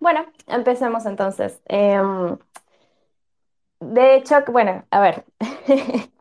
Bueno, 0.00 0.24
empecemos 0.46 1.06
entonces. 1.06 1.60
Em, 1.66 2.36
de 3.80 4.16
hecho, 4.16 4.36
bueno, 4.50 4.84
a 4.90 5.00
ver, 5.00 5.24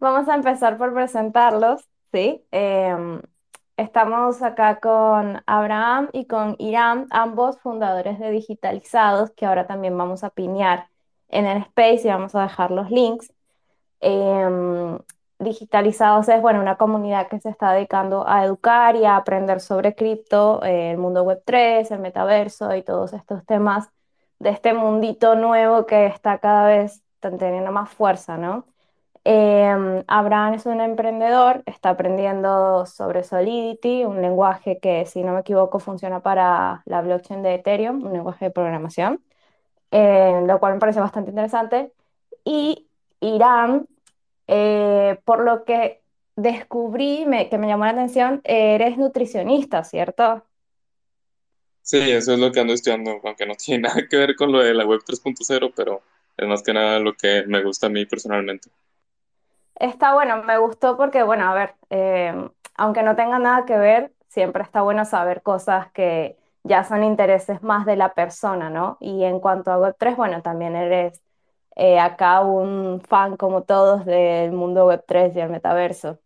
vamos 0.00 0.28
a 0.28 0.34
empezar 0.34 0.76
por 0.78 0.92
presentarlos, 0.94 1.88
¿sí? 2.12 2.44
Em, 2.50 3.22
estamos 3.76 4.42
acá 4.42 4.80
con 4.80 5.42
Abraham 5.46 6.08
y 6.12 6.26
con 6.26 6.56
Irán, 6.58 7.06
ambos 7.10 7.58
fundadores 7.60 8.18
de 8.18 8.30
Digitalizados, 8.30 9.30
que 9.32 9.46
ahora 9.46 9.66
también 9.66 9.96
vamos 9.96 10.24
a 10.24 10.30
piñar 10.30 10.88
en 11.28 11.46
el 11.46 11.58
Space 11.62 12.02
y 12.08 12.10
vamos 12.10 12.34
a 12.34 12.42
dejar 12.42 12.70
los 12.70 12.90
links. 12.90 13.32
Em, 14.00 14.98
Digitalizados 15.40 16.28
es, 16.28 16.42
bueno, 16.42 16.60
una 16.60 16.76
comunidad 16.76 17.28
que 17.28 17.40
se 17.40 17.48
está 17.48 17.72
dedicando 17.72 18.28
a 18.28 18.44
educar 18.44 18.94
y 18.94 19.06
a 19.06 19.16
aprender 19.16 19.60
sobre 19.60 19.94
cripto, 19.94 20.62
eh, 20.62 20.90
el 20.92 20.98
mundo 20.98 21.22
web 21.22 21.42
3, 21.46 21.90
el 21.90 21.98
metaverso 21.98 22.74
y 22.74 22.82
todos 22.82 23.14
estos 23.14 23.46
temas 23.46 23.88
de 24.38 24.50
este 24.50 24.74
mundito 24.74 25.36
nuevo 25.36 25.86
que 25.86 26.06
está 26.06 26.38
cada 26.38 26.66
vez 26.66 27.02
teniendo 27.20 27.72
más 27.72 27.88
fuerza, 27.90 28.36
¿no? 28.36 28.66
Em, 29.24 30.04
Abraham 30.08 30.54
es 30.54 30.66
un 30.66 30.80
emprendedor, 30.80 31.62
está 31.66 31.90
aprendiendo 31.90 32.86
sobre 32.86 33.24
Solidity, 33.24 34.04
un 34.04 34.20
lenguaje 34.22 34.78
que, 34.78 35.06
si 35.06 35.22
no 35.22 35.32
me 35.32 35.40
equivoco, 35.40 35.78
funciona 35.78 36.20
para 36.20 36.82
la 36.86 37.00
blockchain 37.02 37.42
de 37.42 37.54
Ethereum, 37.56 38.04
un 38.04 38.12
lenguaje 38.12 38.46
de 38.46 38.50
programación, 38.50 39.22
eh, 39.90 40.42
lo 40.46 40.60
cual 40.60 40.74
me 40.74 40.80
parece 40.80 41.00
bastante 41.00 41.30
interesante. 41.30 41.92
Y 42.44 42.88
Irán 43.20 43.86
eh, 44.50 45.20
por 45.26 45.42
lo 45.44 45.64
que 45.66 46.02
descubrí 46.36 47.26
me- 47.26 47.50
que 47.50 47.58
me 47.58 47.68
llamó 47.68 47.86
la 47.86 47.92
atención, 47.92 48.42
eres 48.44 48.98
nutricionista, 48.98 49.84
¿cierto? 49.84 50.44
Sí, 51.82 51.98
eso 51.98 52.32
es 52.32 52.38
lo 52.38 52.50
que 52.52 52.60
ando 52.60 52.72
estudiando, 52.72 53.20
aunque 53.22 53.44
no 53.44 53.54
tiene 53.56 53.82
nada 53.82 54.08
que 54.08 54.16
ver 54.16 54.34
con 54.34 54.50
lo 54.50 54.60
de 54.60 54.72
la 54.72 54.86
web 54.86 55.02
3.0, 55.04 55.70
pero 55.76 56.02
es 56.38 56.48
más 56.48 56.62
que 56.62 56.72
nada 56.72 56.98
lo 57.00 57.12
que 57.14 57.44
me 57.46 57.62
gusta 57.62 57.88
a 57.88 57.90
mí 57.90 58.06
personalmente. 58.06 58.70
Está 59.76 60.14
bueno, 60.14 60.42
me 60.44 60.58
gustó 60.58 60.96
porque, 60.96 61.22
bueno, 61.22 61.48
a 61.50 61.54
ver, 61.54 61.74
eh, 61.90 62.50
aunque 62.76 63.02
no 63.02 63.16
tenga 63.16 63.38
nada 63.38 63.64
que 63.64 63.76
ver, 63.78 64.12
siempre 64.28 64.62
está 64.62 64.82
bueno 64.82 65.04
saber 65.06 65.42
cosas 65.42 65.90
que 65.92 66.38
ya 66.64 66.84
son 66.84 67.02
intereses 67.02 67.62
más 67.62 67.86
de 67.86 67.96
la 67.96 68.12
persona, 68.14 68.68
¿no? 68.70 68.98
Y 69.00 69.24
en 69.24 69.40
cuanto 69.40 69.70
a 69.72 69.78
Web3, 69.78 70.16
bueno, 70.16 70.42
también 70.42 70.76
eres 70.76 71.22
eh, 71.76 71.98
acá 72.00 72.40
un 72.42 73.00
fan 73.02 73.36
como 73.36 73.62
todos 73.64 74.04
del 74.06 74.52
mundo 74.52 74.86
Web3 74.86 75.36
y 75.36 75.40
el 75.40 75.50
metaverso. 75.50 76.20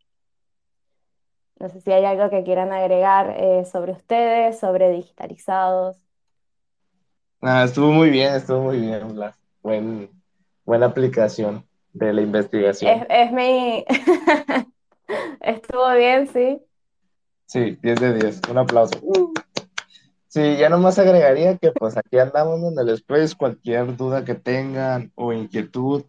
No 1.58 1.68
sé 1.68 1.80
si 1.80 1.90
hay 1.92 2.04
algo 2.04 2.30
que 2.30 2.44
quieran 2.44 2.72
agregar 2.72 3.34
eh, 3.38 3.64
sobre 3.64 3.90
ustedes, 3.92 4.58
sobre 4.60 4.90
digitalizados. 4.90 5.96
Ah, 7.40 7.64
estuvo 7.64 7.92
muy 7.92 8.10
bien, 8.10 8.34
estuvo 8.34 8.62
muy 8.62 8.80
bien, 8.80 9.14
Blas. 9.14 9.38
Buen, 9.62 10.10
buena 10.64 10.86
aplicación 10.86 11.68
de 11.92 12.12
la 12.12 12.22
Es, 12.80 13.02
investigación. 13.02 13.06
es 13.08 13.32
mi... 13.32 13.84
Estuvo 15.40 15.92
bien, 15.94 16.28
sí. 16.28 16.60
Sí, 17.46 17.78
10 17.82 18.00
de 18.00 18.12
10. 18.14 18.40
Un 18.50 18.58
aplauso. 18.58 18.98
Uh. 19.02 19.32
Sí, 20.34 20.56
ya 20.56 20.68
nomás 20.68 20.98
agregaría 20.98 21.56
que 21.58 21.70
pues 21.70 21.96
aquí 21.96 22.18
andamos 22.18 22.60
en 22.64 22.76
el 22.76 22.88
Space, 22.88 23.36
cualquier 23.36 23.96
duda 23.96 24.24
que 24.24 24.34
tengan 24.34 25.12
o 25.14 25.32
inquietud, 25.32 26.02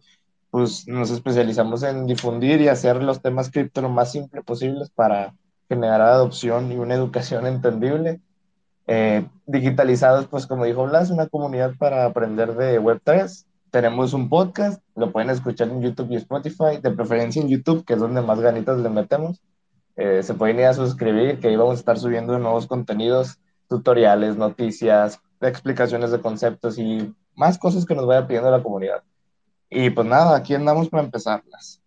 pues 0.50 0.88
nos 0.88 1.12
especializamos 1.12 1.84
en 1.84 2.06
difundir 2.06 2.60
y 2.60 2.66
hacer 2.66 3.00
los 3.04 3.22
temas 3.22 3.52
cripto 3.52 3.82
lo 3.82 3.88
más 3.88 4.10
simple 4.10 4.42
posibles 4.42 4.90
para 4.90 5.36
generar 5.68 6.00
adopción 6.00 6.72
y 6.72 6.76
una 6.76 6.94
educación 6.96 7.46
entendible. 7.46 8.20
Eh, 8.88 9.28
digitalizados, 9.46 10.26
pues 10.26 10.48
como 10.48 10.64
dijo 10.64 10.84
Blas, 10.86 11.10
una 11.10 11.28
comunidad 11.28 11.74
para 11.78 12.04
aprender 12.04 12.56
de 12.56 12.80
Web3. 12.80 13.46
Tenemos 13.70 14.12
un 14.12 14.28
podcast, 14.28 14.82
lo 14.96 15.12
pueden 15.12 15.30
escuchar 15.30 15.68
en 15.68 15.82
YouTube 15.82 16.10
y 16.10 16.16
Spotify, 16.16 16.78
de 16.82 16.90
preferencia 16.90 17.40
en 17.40 17.48
YouTube, 17.48 17.84
que 17.84 17.92
es 17.92 18.00
donde 18.00 18.22
más 18.22 18.40
ganitas 18.40 18.80
le 18.80 18.88
metemos. 18.88 19.40
Eh, 19.94 20.24
se 20.24 20.34
pueden 20.34 20.58
ir 20.58 20.64
a 20.64 20.74
suscribir, 20.74 21.38
que 21.38 21.46
ahí 21.46 21.54
vamos 21.54 21.76
a 21.76 21.78
estar 21.78 21.96
subiendo 21.96 22.36
nuevos 22.40 22.66
contenidos, 22.66 23.38
tutoriales, 23.68 24.36
noticias, 24.36 25.20
explicaciones 25.40 26.10
de 26.10 26.20
conceptos 26.20 26.78
y 26.78 27.14
más 27.34 27.58
cosas 27.58 27.84
que 27.84 27.94
nos 27.94 28.06
vaya 28.06 28.26
pidiendo 28.26 28.50
la 28.50 28.62
comunidad. 28.62 29.02
Y 29.68 29.90
pues 29.90 30.06
nada, 30.06 30.36
aquí 30.36 30.54
andamos 30.54 30.88
para 30.88 31.04
empezarlas. 31.04 31.82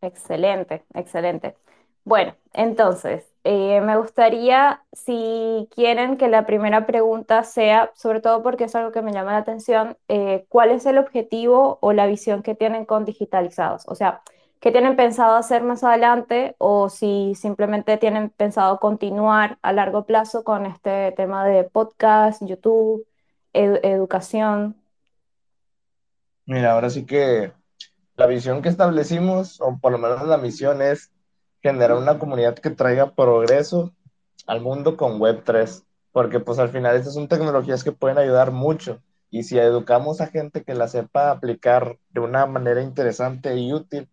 Excelente, 0.00 0.84
excelente. 0.94 1.56
Bueno, 2.04 2.36
entonces, 2.52 3.24
eh, 3.42 3.80
me 3.80 3.96
gustaría, 3.96 4.84
si 4.92 5.68
quieren, 5.74 6.16
que 6.16 6.28
la 6.28 6.46
primera 6.46 6.86
pregunta 6.86 7.42
sea, 7.42 7.90
sobre 7.94 8.20
todo 8.20 8.42
porque 8.42 8.64
es 8.64 8.76
algo 8.76 8.92
que 8.92 9.02
me 9.02 9.12
llama 9.12 9.32
la 9.32 9.38
atención, 9.38 9.96
eh, 10.08 10.46
¿cuál 10.48 10.70
es 10.70 10.86
el 10.86 10.98
objetivo 10.98 11.78
o 11.80 11.92
la 11.92 12.06
visión 12.06 12.42
que 12.42 12.54
tienen 12.54 12.84
con 12.84 13.04
digitalizados? 13.04 13.84
O 13.88 13.96
sea, 13.96 14.22
¿qué 14.60 14.72
tienen 14.72 14.96
pensado 14.96 15.36
hacer 15.36 15.62
más 15.62 15.84
adelante 15.84 16.56
o 16.58 16.88
si 16.88 17.34
simplemente 17.34 17.96
tienen 17.98 18.30
pensado 18.30 18.78
continuar 18.80 19.58
a 19.62 19.72
largo 19.72 20.06
plazo 20.06 20.44
con 20.44 20.66
este 20.66 21.12
tema 21.12 21.44
de 21.46 21.64
podcast, 21.64 22.42
YouTube, 22.46 23.06
edu- 23.52 23.80
educación? 23.82 24.76
Mira, 26.46 26.72
ahora 26.72 26.90
sí 26.90 27.04
que 27.06 27.52
la 28.16 28.26
visión 28.26 28.62
que 28.62 28.68
establecimos, 28.68 29.60
o 29.60 29.78
por 29.80 29.92
lo 29.92 29.98
menos 29.98 30.26
la 30.28 30.38
misión, 30.38 30.82
es 30.82 31.12
generar 31.62 31.94
una 31.98 32.18
comunidad 32.18 32.56
que 32.56 32.70
traiga 32.70 33.14
progreso 33.14 33.94
al 34.46 34.60
mundo 34.62 34.96
con 34.96 35.20
Web3, 35.20 35.84
porque 36.12 36.40
pues 36.40 36.58
al 36.58 36.70
final 36.70 36.96
estas 36.96 37.14
son 37.14 37.28
tecnologías 37.28 37.84
que 37.84 37.92
pueden 37.92 38.18
ayudar 38.18 38.52
mucho 38.52 39.02
y 39.30 39.44
si 39.44 39.58
educamos 39.58 40.20
a 40.20 40.28
gente 40.28 40.64
que 40.64 40.74
la 40.74 40.88
sepa 40.88 41.30
aplicar 41.32 41.98
de 42.10 42.20
una 42.20 42.46
manera 42.46 42.82
interesante 42.82 43.56
y 43.58 43.72
útil, 43.74 44.08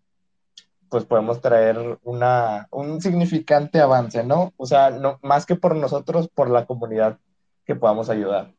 pues 0.94 1.06
podemos 1.06 1.42
traer 1.42 1.98
una, 2.04 2.68
un 2.70 3.02
significante 3.02 3.80
avance, 3.82 4.24
¿no? 4.24 4.54
O 4.58 4.68
sea, 4.68 4.92
no, 4.92 5.18
más 5.24 5.48
que 5.48 5.56
por 5.56 5.76
nosotros, 5.76 6.30
por 6.30 6.52
la 6.52 6.68
comunidad 6.68 7.18
que 7.66 7.74
podamos 7.74 8.12
ayudar. 8.12 8.54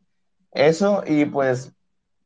Eso 0.50 1.05
y 1.06 1.27
pues 1.27 1.73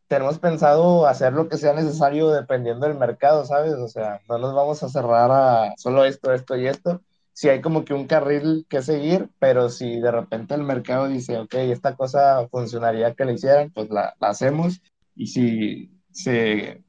tenemos 0.07 0.39
pensado 0.39 1.07
hacer 1.07 1.35
lo 1.35 1.47
que 1.51 1.59
sea 1.59 1.75
necesario 1.75 2.31
dependiendo 2.31 2.87
del 2.87 2.97
mercado, 2.97 3.45
¿sabes? 3.45 3.75
O 3.75 3.87
sea, 3.87 4.23
no 4.31 4.39
nos 4.39 4.55
vamos 4.55 4.83
a 4.83 4.89
cerrar 4.89 5.31
a 5.31 5.75
solo 5.77 6.07
esto, 6.07 6.33
esto 6.33 6.57
y 6.57 6.69
esto. 6.69 7.03
Si 7.35 7.51
hay 7.51 7.61
como 7.61 7.85
que 7.85 7.93
un 7.93 8.07
carril 8.07 8.65
que 8.71 8.81
seguir, 8.81 9.29
pero 9.39 9.69
si 9.69 10.01
de 10.01 10.11
repente 10.11 10.55
el 10.55 10.63
mercado 10.63 11.07
dice, 11.07 11.37
ok, 11.37 11.53
esta 11.57 11.97
cosa 11.97 12.49
funcionaría 12.49 13.13
que 13.13 13.27
la 13.27 13.33
hicieran, 13.33 13.71
pues 13.75 13.91
la, 13.91 14.15
la 14.19 14.29
hacemos. 14.31 14.81
Y 15.15 15.27
si 15.27 15.93
se 16.13 16.83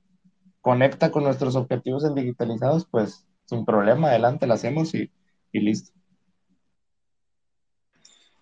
conecta 0.69 1.09
con 1.09 1.23
nuestros 1.23 1.55
objetivos 1.55 2.03
en 2.05 2.13
digitalizados, 2.13 2.85
pues 2.85 3.25
sin 3.45 3.65
problema, 3.65 4.09
adelante, 4.09 4.45
la 4.45 4.53
hacemos 4.53 4.93
y, 4.93 5.09
y 5.51 5.59
listo. 5.61 5.91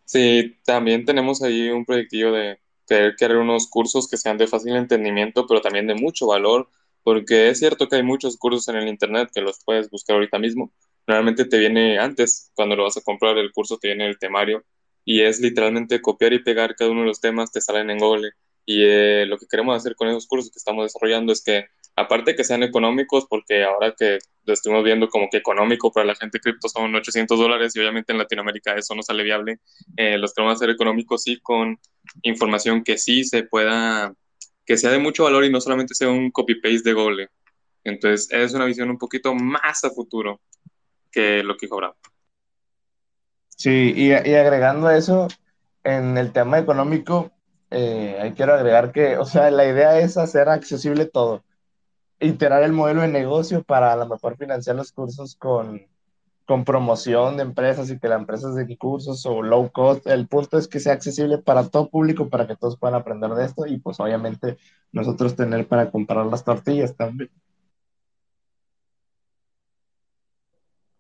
Sí, 0.03 0.57
también 0.65 1.05
tenemos 1.05 1.41
ahí 1.41 1.69
un 1.69 1.85
proyectillo 1.85 2.33
de 2.33 2.59
querer 2.85 3.15
crear 3.15 3.37
unos 3.37 3.69
cursos 3.69 4.09
que 4.09 4.17
sean 4.17 4.37
de 4.37 4.45
fácil 4.45 4.75
entendimiento, 4.75 5.47
pero 5.47 5.61
también 5.61 5.87
de 5.87 5.95
mucho 5.95 6.27
valor, 6.27 6.69
porque 7.01 7.47
es 7.47 7.59
cierto 7.59 7.87
que 7.87 7.95
hay 7.95 8.03
muchos 8.03 8.35
cursos 8.35 8.67
en 8.67 8.75
el 8.75 8.89
internet 8.89 9.29
que 9.33 9.39
los 9.39 9.63
puedes 9.63 9.89
buscar 9.89 10.15
ahorita 10.15 10.37
mismo. 10.37 10.73
Normalmente 11.07 11.45
te 11.45 11.57
viene 11.57 11.97
antes, 11.97 12.51
cuando 12.55 12.75
lo 12.75 12.83
vas 12.83 12.97
a 12.97 13.01
comprar 13.01 13.37
el 13.37 13.53
curso, 13.53 13.77
te 13.77 13.87
viene 13.87 14.05
el 14.05 14.19
temario 14.19 14.65
y 15.05 15.21
es 15.21 15.39
literalmente 15.39 16.01
copiar 16.01 16.33
y 16.33 16.43
pegar 16.43 16.75
cada 16.75 16.91
uno 16.91 17.03
de 17.03 17.07
los 17.07 17.21
temas, 17.21 17.53
te 17.53 17.61
salen 17.61 17.89
en 17.89 17.99
Google. 17.99 18.31
Y 18.65 18.83
eh, 18.83 19.25
lo 19.25 19.37
que 19.37 19.47
queremos 19.47 19.77
hacer 19.77 19.95
con 19.95 20.09
esos 20.09 20.27
cursos 20.27 20.51
que 20.51 20.57
estamos 20.59 20.83
desarrollando 20.83 21.31
es 21.31 21.41
que, 21.41 21.67
aparte 21.97 22.35
que 22.35 22.43
sean 22.43 22.61
económicos, 22.61 23.25
porque 23.27 23.63
ahora 23.63 23.93
que 23.97 24.19
lo 24.45 24.53
estuvimos 24.53 24.83
viendo 24.83 25.09
como 25.09 25.27
que 25.29 25.37
económico 25.37 25.91
para 25.91 26.05
la 26.05 26.15
gente 26.15 26.39
cripto 26.39 26.69
son 26.69 26.93
800 26.93 27.37
dólares 27.37 27.75
y 27.75 27.79
obviamente 27.79 28.13
en 28.13 28.19
Latinoamérica 28.19 28.75
eso 28.75 28.93
no 28.95 29.01
sale 29.01 29.23
viable 29.23 29.59
eh, 29.97 30.17
los 30.17 30.33
queremos 30.33 30.55
hacer 30.55 30.69
económicos 30.69 31.23
sí 31.23 31.39
con 31.41 31.77
información 32.21 32.83
que 32.83 32.99
sí 32.99 33.23
se 33.23 33.43
pueda, 33.43 34.13
que 34.63 34.77
sea 34.77 34.91
de 34.91 34.99
mucho 34.99 35.23
valor 35.23 35.43
y 35.43 35.51
no 35.51 35.59
solamente 35.59 35.95
sea 35.95 36.09
un 36.09 36.29
copy-paste 36.31 36.89
de 36.89 36.93
Google. 36.93 37.29
Entonces, 37.83 38.27
es 38.31 38.53
una 38.53 38.65
visión 38.65 38.89
un 38.89 38.97
poquito 38.97 39.33
más 39.33 39.83
a 39.83 39.89
futuro 39.89 40.39
que 41.11 41.41
lo 41.41 41.57
que 41.57 41.65
dijo 41.65 41.75
Abraham. 41.75 41.95
Sí, 43.49 43.93
y, 43.95 44.09
y 44.09 44.11
agregando 44.35 44.91
eso, 44.91 45.27
en 45.83 46.15
el 46.17 46.31
tema 46.31 46.59
económico, 46.59 47.31
eh, 47.71 48.17
ahí 48.21 48.33
quiero 48.33 48.53
agregar 48.53 48.91
que, 48.91 49.17
o 49.17 49.25
sea, 49.25 49.49
la 49.49 49.65
idea 49.65 49.99
es 49.99 50.17
hacer 50.17 50.47
accesible 50.47 51.05
todo, 51.05 51.43
iterar 52.19 52.63
el 52.63 52.73
modelo 52.73 53.01
de 53.01 53.07
negocio 53.07 53.63
para 53.63 53.93
a 53.93 53.95
lo 53.95 54.07
mejor 54.07 54.37
financiar 54.37 54.75
los 54.75 54.91
cursos 54.91 55.35
con, 55.35 55.81
con 56.45 56.63
promoción 56.63 57.37
de 57.37 57.43
empresas 57.43 57.89
y 57.91 57.99
que 57.99 58.07
la 58.07 58.15
empresa 58.15 58.49
de 58.51 58.77
cursos 58.77 59.25
o 59.25 59.41
low 59.41 59.69
cost. 59.71 60.07
El 60.07 60.27
punto 60.27 60.57
es 60.57 60.67
que 60.67 60.79
sea 60.79 60.93
accesible 60.93 61.37
para 61.37 61.67
todo 61.69 61.89
público, 61.89 62.29
para 62.29 62.47
que 62.47 62.55
todos 62.55 62.77
puedan 62.77 62.95
aprender 62.95 63.31
de 63.31 63.45
esto 63.45 63.67
y 63.67 63.79
pues 63.79 63.99
obviamente 63.99 64.57
nosotros 64.91 65.35
tener 65.35 65.67
para 65.67 65.91
comprar 65.91 66.25
las 66.25 66.43
tortillas 66.43 66.95
también. 66.95 67.29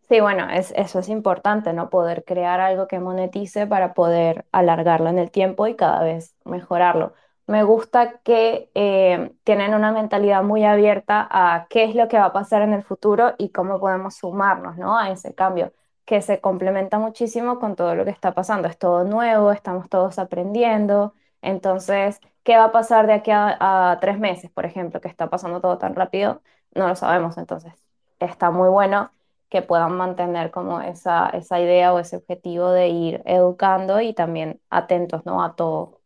Sí, 0.09 0.21
bueno, 0.21 0.49
es, 0.49 0.73
eso 0.77 0.99
es 0.99 1.09
importante, 1.09 1.73
¿no? 1.73 1.89
Poder 1.89 2.23
crear 2.25 2.61
algo 2.61 2.87
que 2.87 2.99
monetice 2.99 3.67
para 3.67 3.93
poder 3.93 4.45
alargarlo 4.53 5.09
en 5.09 5.17
el 5.17 5.31
tiempo 5.31 5.67
y 5.67 5.75
cada 5.75 6.01
vez 6.01 6.33
mejorarlo. 6.45 7.13
Me 7.47 7.63
gusta 7.63 8.19
que 8.23 8.69
eh, 8.75 9.33
tienen 9.45 9.73
una 9.73 9.91
mentalidad 9.93 10.43
muy 10.43 10.65
abierta 10.65 11.25
a 11.31 11.67
qué 11.69 11.85
es 11.85 11.95
lo 11.95 12.09
que 12.09 12.17
va 12.17 12.25
a 12.25 12.33
pasar 12.33 12.61
en 12.61 12.73
el 12.73 12.83
futuro 12.83 13.35
y 13.37 13.51
cómo 13.51 13.79
podemos 13.79 14.15
sumarnos, 14.15 14.77
¿no? 14.77 14.97
A 14.97 15.11
ese 15.11 15.33
cambio, 15.33 15.71
que 16.05 16.21
se 16.21 16.41
complementa 16.41 16.99
muchísimo 16.99 17.57
con 17.59 17.75
todo 17.77 17.95
lo 17.95 18.03
que 18.03 18.11
está 18.11 18.33
pasando. 18.33 18.67
Es 18.67 18.77
todo 18.77 19.05
nuevo, 19.05 19.51
estamos 19.53 19.87
todos 19.89 20.19
aprendiendo. 20.19 21.13
Entonces, 21.41 22.19
¿qué 22.43 22.57
va 22.57 22.65
a 22.65 22.71
pasar 22.73 23.07
de 23.07 23.13
aquí 23.13 23.31
a, 23.31 23.91
a 23.91 23.99
tres 24.01 24.19
meses, 24.19 24.51
por 24.51 24.65
ejemplo, 24.65 24.99
que 24.99 25.07
está 25.07 25.29
pasando 25.29 25.61
todo 25.61 25.77
tan 25.77 25.95
rápido? 25.95 26.41
No 26.75 26.87
lo 26.89 26.95
sabemos, 26.97 27.37
entonces 27.37 27.73
está 28.19 28.51
muy 28.51 28.67
bueno 28.69 29.11
que 29.49 29.61
puedan 29.61 29.95
mantener 29.95 30.51
como 30.51 30.81
esa, 30.81 31.29
esa 31.29 31.59
idea 31.61 31.93
o 31.93 31.99
ese 31.99 32.17
objetivo 32.17 32.71
de 32.71 32.89
ir 32.89 33.21
educando 33.25 34.01
y 34.01 34.13
también 34.13 34.59
atentos, 34.69 35.25
¿no? 35.25 35.41
A 35.43 35.55
todo. 35.55 35.96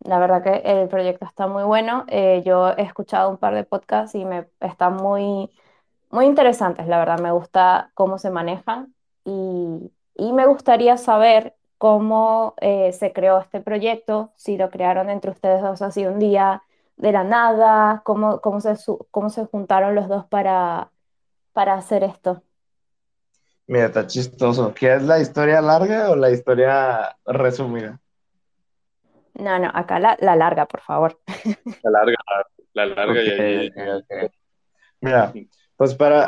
La 0.00 0.18
verdad 0.18 0.42
que 0.42 0.62
el 0.64 0.88
proyecto 0.88 1.26
está 1.26 1.46
muy 1.46 1.62
bueno. 1.64 2.04
Eh, 2.08 2.42
yo 2.44 2.70
he 2.70 2.82
escuchado 2.82 3.30
un 3.30 3.38
par 3.38 3.54
de 3.54 3.64
podcasts 3.64 4.14
y 4.14 4.24
me 4.24 4.48
están 4.60 4.96
muy, 4.96 5.50
muy 6.10 6.26
interesantes, 6.26 6.86
la 6.88 6.98
verdad. 6.98 7.20
Me 7.20 7.32
gusta 7.32 7.90
cómo 7.94 8.18
se 8.18 8.30
manejan 8.30 8.94
y, 9.24 9.92
y 10.16 10.32
me 10.32 10.46
gustaría 10.46 10.96
saber 10.96 11.56
cómo 11.78 12.54
eh, 12.60 12.92
se 12.92 13.12
creó 13.12 13.38
este 13.40 13.60
proyecto, 13.60 14.32
si 14.36 14.56
lo 14.56 14.70
crearon 14.70 15.10
entre 15.10 15.30
ustedes 15.32 15.62
dos 15.62 15.82
así 15.82 16.06
un 16.06 16.18
día 16.18 16.62
de 16.96 17.12
la 17.12 17.24
nada, 17.24 18.02
cómo, 18.04 18.40
cómo 18.40 18.60
se, 18.60 18.74
cómo 19.10 19.30
se 19.30 19.44
juntaron 19.46 19.94
los 19.94 20.08
dos 20.08 20.26
para, 20.26 20.92
para 21.52 21.74
hacer 21.74 22.04
esto. 22.04 22.42
Mira, 23.66 23.86
está 23.86 24.06
chistoso. 24.06 24.72
¿Quieres 24.74 25.02
la 25.04 25.18
historia 25.20 25.60
larga 25.60 26.10
o 26.10 26.16
la 26.16 26.30
historia 26.30 27.16
resumida? 27.26 28.00
No, 29.34 29.58
no, 29.58 29.70
acá 29.74 29.98
la, 29.98 30.16
la 30.20 30.36
larga, 30.36 30.66
por 30.66 30.80
favor. 30.80 31.20
La 31.82 31.90
larga, 31.90 32.16
la 32.72 32.86
larga 32.86 33.20
Ok, 33.20 34.08
y. 34.22 34.30
Mira, 35.00 35.32
pues 35.76 35.94
para, 35.94 36.26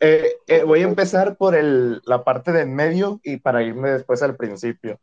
eh, 0.00 0.36
eh, 0.46 0.62
voy 0.64 0.80
a 0.80 0.84
empezar 0.84 1.36
por 1.36 1.54
el, 1.54 2.00
la 2.04 2.24
parte 2.24 2.52
de 2.52 2.62
en 2.62 2.74
medio 2.74 3.20
y 3.22 3.38
para 3.38 3.62
irme 3.62 3.90
después 3.90 4.22
al 4.22 4.36
principio. 4.36 4.98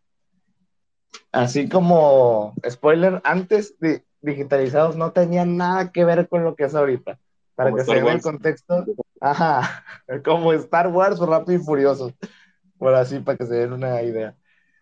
Así 1.31 1.69
como, 1.69 2.53
spoiler, 2.69 3.21
antes 3.24 3.77
de 3.80 4.04
digitalizados 4.21 4.95
no 4.95 5.12
tenían 5.12 5.57
nada 5.57 5.92
que 5.92 6.06
ver 6.06 6.27
con 6.27 6.44
lo 6.44 6.56
que 6.56 6.65
es 6.65 6.75
ahorita. 6.75 7.19
Para 7.56 7.71
Como 7.71 7.77
que 7.77 7.86
se 7.86 7.95
den 7.95 8.07
el 8.07 8.21
contexto, 8.21 8.86
ajá, 9.19 9.83
como 10.25 10.54
Star 10.54 10.88
Wars 10.88 11.19
o 11.19 11.25
Rápido 11.25 11.59
y 11.59 11.63
Furioso, 11.63 12.13
por 12.77 12.94
así, 12.94 13.19
para 13.19 13.38
que 13.38 13.45
se 13.45 13.56
den 13.56 13.74
una 13.74 14.01
idea. 14.01 14.36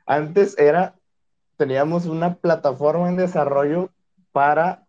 Antes 0.06 0.58
era, 0.58 0.96
teníamos 1.60 2.06
una 2.06 2.36
plataforma 2.36 3.10
en 3.10 3.18
desarrollo 3.18 3.90
para 4.32 4.88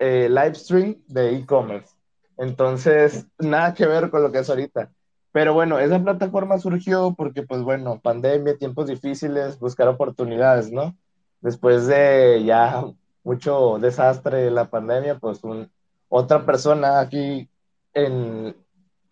eh, 0.00 0.28
live 0.28 0.56
stream 0.56 0.96
de 1.06 1.36
e-commerce. 1.36 1.94
Entonces, 2.36 3.28
nada 3.38 3.72
que 3.72 3.86
ver 3.86 4.10
con 4.10 4.24
lo 4.24 4.32
que 4.32 4.40
es 4.40 4.50
ahorita. 4.50 4.90
Pero 5.30 5.54
bueno, 5.54 5.78
esa 5.78 6.02
plataforma 6.02 6.58
surgió 6.58 7.14
porque, 7.16 7.44
pues 7.44 7.62
bueno, 7.62 8.00
pandemia, 8.00 8.58
tiempos 8.58 8.88
difíciles, 8.88 9.60
buscar 9.60 9.86
oportunidades, 9.86 10.72
¿no? 10.72 10.96
Después 11.40 11.86
de 11.86 12.42
ya 12.44 12.84
mucho 13.22 13.78
desastre 13.78 14.38
de 14.38 14.50
la 14.50 14.68
pandemia, 14.70 15.20
pues 15.20 15.44
un, 15.44 15.70
otra 16.08 16.44
persona 16.44 16.98
aquí 16.98 17.48
en, 17.94 18.56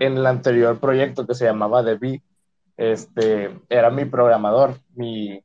en 0.00 0.17
el 0.17 0.26
anterior 0.26 0.81
proyecto 0.81 1.25
que 1.25 1.37
se 1.37 1.44
llamaba 1.44 1.85
The 1.85 1.94
Bee, 1.94 2.23
este, 2.76 3.61
era 3.69 3.91
mi 3.91 4.06
programador, 4.06 4.75
mi, 4.97 5.41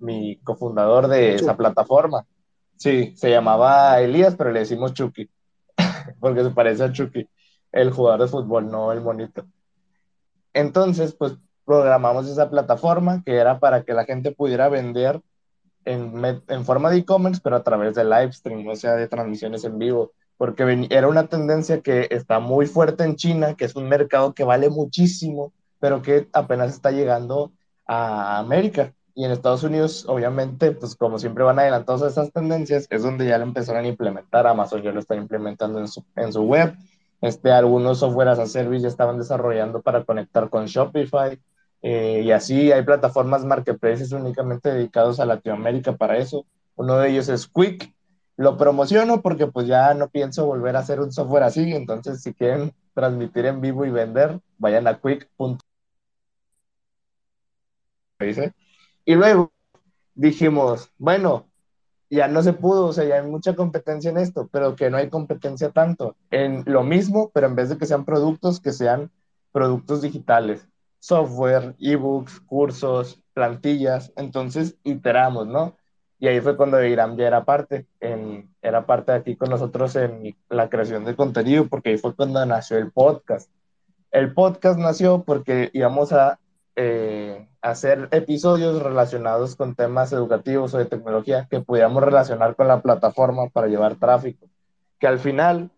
mi 0.00 0.38
cofundador 0.38 1.08
de 1.08 1.34
esa 1.34 1.56
plataforma. 1.56 2.26
Sí, 2.76 3.14
se 3.16 3.30
llamaba 3.30 4.00
Elías, 4.00 4.34
pero 4.36 4.50
le 4.50 4.60
decimos 4.60 4.94
Chucky, 4.94 5.28
porque 6.20 6.42
se 6.42 6.50
parece 6.50 6.84
a 6.84 6.92
Chucky, 6.92 7.28
el 7.72 7.90
jugador 7.90 8.22
de 8.22 8.28
fútbol, 8.28 8.70
no 8.70 8.92
el 8.92 9.00
monito. 9.00 9.46
Entonces, 10.52 11.14
pues 11.14 11.34
programamos 11.64 12.26
esa 12.26 12.50
plataforma 12.50 13.22
que 13.24 13.36
era 13.36 13.60
para 13.60 13.84
que 13.84 13.94
la 13.94 14.04
gente 14.04 14.32
pudiera 14.32 14.68
vender 14.68 15.20
en, 15.84 16.42
en 16.48 16.64
forma 16.64 16.90
de 16.90 16.98
e-commerce, 16.98 17.40
pero 17.42 17.56
a 17.56 17.62
través 17.62 17.94
de 17.94 18.04
live 18.04 18.32
stream, 18.32 18.66
o 18.66 18.76
sea, 18.76 18.94
de 18.94 19.08
transmisiones 19.08 19.64
en 19.64 19.78
vivo, 19.78 20.12
porque 20.36 20.88
era 20.90 21.06
una 21.06 21.26
tendencia 21.26 21.82
que 21.82 22.08
está 22.10 22.40
muy 22.40 22.66
fuerte 22.66 23.04
en 23.04 23.16
China, 23.16 23.54
que 23.54 23.66
es 23.66 23.76
un 23.76 23.88
mercado 23.88 24.34
que 24.34 24.42
vale 24.42 24.70
muchísimo, 24.70 25.52
pero 25.78 26.00
que 26.00 26.28
apenas 26.32 26.72
está 26.72 26.90
llegando 26.90 27.52
a 27.86 28.38
América. 28.38 28.94
Y 29.20 29.24
en 29.26 29.32
Estados 29.32 29.62
Unidos, 29.64 30.06
obviamente, 30.08 30.72
pues 30.72 30.96
como 30.96 31.18
siempre 31.18 31.44
van 31.44 31.58
adelantados 31.58 32.02
a 32.02 32.06
esas 32.06 32.32
tendencias, 32.32 32.86
es 32.88 33.02
donde 33.02 33.26
ya 33.26 33.36
lo 33.36 33.44
empezaron 33.44 33.84
a 33.84 33.88
implementar. 33.88 34.46
Amazon 34.46 34.80
ya 34.80 34.92
lo 34.92 35.00
está 35.00 35.14
implementando 35.14 35.78
en 35.78 35.88
su, 35.88 36.02
en 36.16 36.32
su 36.32 36.40
web. 36.40 36.74
Este, 37.20 37.52
algunos 37.52 37.98
software 37.98 38.28
as 38.28 38.38
a 38.38 38.46
service 38.46 38.80
ya 38.80 38.88
estaban 38.88 39.18
desarrollando 39.18 39.82
para 39.82 40.04
conectar 40.04 40.48
con 40.48 40.64
Shopify. 40.64 41.38
Eh, 41.82 42.22
y 42.24 42.30
así 42.32 42.72
hay 42.72 42.82
plataformas 42.82 43.44
marketplaces 43.44 44.10
únicamente 44.12 44.72
dedicados 44.72 45.20
a 45.20 45.26
Latinoamérica 45.26 45.94
para 45.98 46.16
eso. 46.16 46.46
Uno 46.74 46.96
de 46.96 47.10
ellos 47.10 47.28
es 47.28 47.46
Quick. 47.46 47.92
Lo 48.38 48.56
promociono 48.56 49.20
porque 49.20 49.48
pues 49.48 49.66
ya 49.66 49.92
no 49.92 50.08
pienso 50.08 50.46
volver 50.46 50.76
a 50.76 50.78
hacer 50.78 50.98
un 50.98 51.12
software 51.12 51.42
así. 51.42 51.74
Entonces, 51.74 52.22
si 52.22 52.32
quieren 52.32 52.72
transmitir 52.94 53.44
en 53.44 53.60
vivo 53.60 53.84
y 53.84 53.90
vender, 53.90 54.40
vayan 54.56 54.86
a 54.86 54.98
quick.dice. 54.98 55.60
Y 59.04 59.14
luego 59.14 59.52
dijimos, 60.14 60.90
bueno, 60.98 61.46
ya 62.10 62.26
no 62.26 62.42
se 62.42 62.52
pudo, 62.52 62.86
o 62.86 62.92
sea, 62.92 63.04
ya 63.04 63.16
hay 63.16 63.26
mucha 63.26 63.54
competencia 63.54 64.10
en 64.10 64.18
esto, 64.18 64.48
pero 64.52 64.74
que 64.74 64.90
no 64.90 64.96
hay 64.96 65.08
competencia 65.08 65.70
tanto 65.70 66.16
en 66.30 66.64
lo 66.66 66.82
mismo, 66.82 67.30
pero 67.32 67.46
en 67.46 67.54
vez 67.54 67.68
de 67.68 67.78
que 67.78 67.86
sean 67.86 68.04
productos, 68.04 68.60
que 68.60 68.72
sean 68.72 69.10
productos 69.52 70.02
digitales, 70.02 70.68
software, 70.98 71.76
ebooks, 71.78 72.40
cursos, 72.40 73.22
plantillas, 73.32 74.12
entonces 74.16 74.76
iteramos, 74.82 75.46
¿no? 75.46 75.76
Y 76.18 76.26
ahí 76.26 76.40
fue 76.40 76.56
cuando 76.56 76.84
Iram 76.84 77.16
ya 77.16 77.28
era 77.28 77.44
parte, 77.44 77.86
era 78.60 78.84
parte 78.84 79.12
de 79.12 79.18
aquí 79.18 79.36
con 79.36 79.48
nosotros 79.48 79.96
en 79.96 80.36
la 80.50 80.68
creación 80.68 81.04
de 81.04 81.16
contenido, 81.16 81.68
porque 81.68 81.90
ahí 81.90 81.98
fue 81.98 82.14
cuando 82.14 82.44
nació 82.44 82.76
el 82.76 82.90
podcast. 82.90 83.50
El 84.10 84.34
podcast 84.34 84.78
nació 84.78 85.22
porque 85.22 85.70
íbamos 85.72 86.12
a 86.12 86.39
eh, 86.82 87.46
hacer 87.60 88.08
episodios 88.10 88.82
relacionados 88.82 89.54
con 89.54 89.74
temas 89.74 90.12
educativos 90.12 90.72
o 90.72 90.78
de 90.78 90.86
tecnología 90.86 91.46
que 91.50 91.60
pudiéramos 91.60 92.02
relacionar 92.02 92.56
con 92.56 92.68
la 92.68 92.80
plataforma 92.80 93.50
para 93.50 93.66
llevar 93.66 93.96
tráfico. 93.96 94.46
Que 94.98 95.06
al 95.06 95.18
final, 95.18 95.70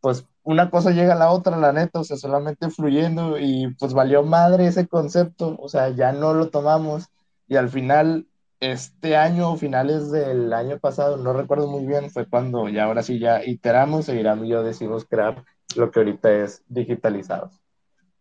pues 0.00 0.26
una 0.42 0.68
cosa 0.68 0.90
llega 0.90 1.12
a 1.12 1.18
la 1.18 1.30
otra, 1.30 1.56
la 1.56 1.72
neta, 1.72 2.00
o 2.00 2.04
sea, 2.04 2.16
solamente 2.16 2.70
fluyendo 2.70 3.38
y 3.38 3.72
pues 3.78 3.94
valió 3.94 4.24
madre 4.24 4.66
ese 4.66 4.88
concepto, 4.88 5.56
o 5.60 5.68
sea, 5.68 5.90
ya 5.90 6.12
no 6.12 6.34
lo 6.34 6.50
tomamos 6.50 7.08
y 7.46 7.56
al 7.56 7.68
final, 7.68 8.26
este 8.58 9.16
año, 9.16 9.56
finales 9.56 10.10
del 10.10 10.52
año 10.52 10.78
pasado, 10.80 11.18
no 11.18 11.32
recuerdo 11.32 11.68
muy 11.68 11.86
bien, 11.86 12.10
fue 12.10 12.26
cuando 12.26 12.68
ya 12.68 12.84
ahora 12.84 13.04
sí 13.04 13.18
ya 13.20 13.44
iteramos 13.44 14.08
e 14.08 14.16
Irán 14.16 14.44
y 14.44 14.48
yo 14.48 14.64
decidimos 14.64 15.04
crear 15.04 15.44
lo 15.76 15.90
que 15.90 16.00
ahorita 16.00 16.32
es 16.32 16.64
digitalizados. 16.68 17.61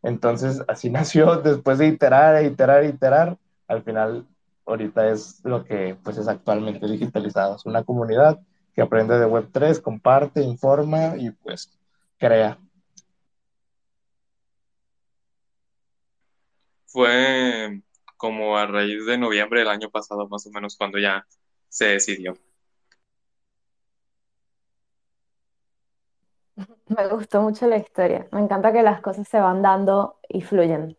Entonces, 0.04 0.62
así 0.68 0.90
nació 0.92 1.38
después 1.38 1.78
de 1.78 1.88
iterar, 1.88 2.44
iterar, 2.44 2.86
iterar. 2.86 3.38
Al 3.68 3.84
final, 3.84 4.28
ahorita 4.66 5.10
es 5.10 5.42
lo 5.44 5.64
que 5.64 5.96
pues 6.04 6.18
es 6.18 6.28
actualmente 6.28 6.88
digitalizado. 6.88 7.56
Es 7.56 7.66
una 7.66 7.84
comunidad 7.84 8.40
que 8.74 8.82
aprende 8.82 9.18
de 9.20 9.28
Web3, 9.28 9.82
comparte, 9.82 10.42
informa 10.42 11.16
y 11.18 11.32
pues 11.32 11.72
crea. 12.18 12.58
Fue 16.86 17.82
como 18.18 18.58
a 18.58 18.68
raíz 18.68 19.06
de 19.06 19.18
noviembre 19.18 19.62
del 19.62 19.70
año 19.70 19.90
pasado, 19.90 20.28
más 20.28 20.46
o 20.46 20.52
menos, 20.52 20.76
cuando 20.78 21.00
ya 21.00 21.26
se 21.70 21.86
decidió. 21.86 22.34
Me 26.88 27.08
gustó 27.08 27.42
mucho 27.42 27.68
la 27.68 27.78
historia. 27.78 28.28
Me 28.32 28.42
encanta 28.42 28.74
que 28.74 28.84
las 28.84 29.02
cosas 29.02 29.28
se 29.28 29.40
van 29.40 29.62
dando 29.62 30.20
y 30.28 30.42
fluyen. 30.42 30.98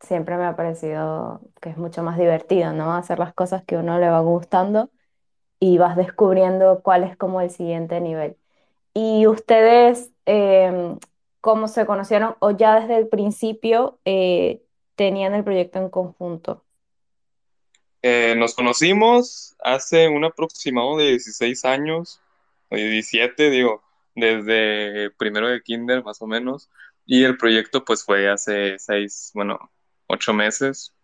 Siempre 0.00 0.36
me 0.36 0.44
ha 0.44 0.56
parecido 0.56 1.40
que 1.60 1.70
es 1.70 1.76
mucho 1.76 2.02
más 2.02 2.18
divertido, 2.18 2.72
¿no? 2.72 2.94
Hacer 2.94 3.18
las 3.18 3.34
cosas 3.34 3.64
que 3.64 3.76
a 3.76 3.80
uno 3.80 3.98
le 3.98 4.08
va 4.08 4.20
gustando 4.20 4.90
y 5.58 5.78
vas 5.78 5.96
descubriendo 5.96 6.80
cuál 6.82 7.04
es 7.04 7.16
como 7.16 7.40
el 7.40 7.50
siguiente 7.50 8.00
nivel. 8.00 8.36
¿Y 8.94 9.26
ustedes 9.26 10.10
em, 10.26 10.98
cómo 11.40 11.68
se 11.68 11.86
conocieron 11.86 12.36
o 12.40 12.50
ya 12.50 12.80
desde 12.80 12.96
el 12.96 13.08
principio 13.08 13.98
eh, 14.04 14.62
tenían 14.96 15.34
el 15.34 15.44
proyecto 15.44 15.78
en 15.78 15.90
conjunto? 15.90 16.62
Eh, 18.02 18.34
nos 18.36 18.54
conocimos 18.54 19.56
hace 19.60 20.08
un 20.08 20.24
aproximado 20.24 20.96
de 20.96 21.08
16 21.08 21.64
años, 21.64 22.20
o 22.70 22.76
17, 22.76 23.50
digo, 23.50 23.82
desde 24.16 25.10
primero 25.12 25.48
de 25.48 25.62
kinder 25.62 26.02
más 26.02 26.20
o 26.22 26.26
menos, 26.26 26.70
y 27.04 27.24
el 27.24 27.36
proyecto 27.36 27.84
pues 27.84 28.04
fue 28.04 28.28
hace 28.28 28.78
seis, 28.78 29.30
bueno, 29.34 29.70
ocho 30.08 30.32
meses, 30.34 30.94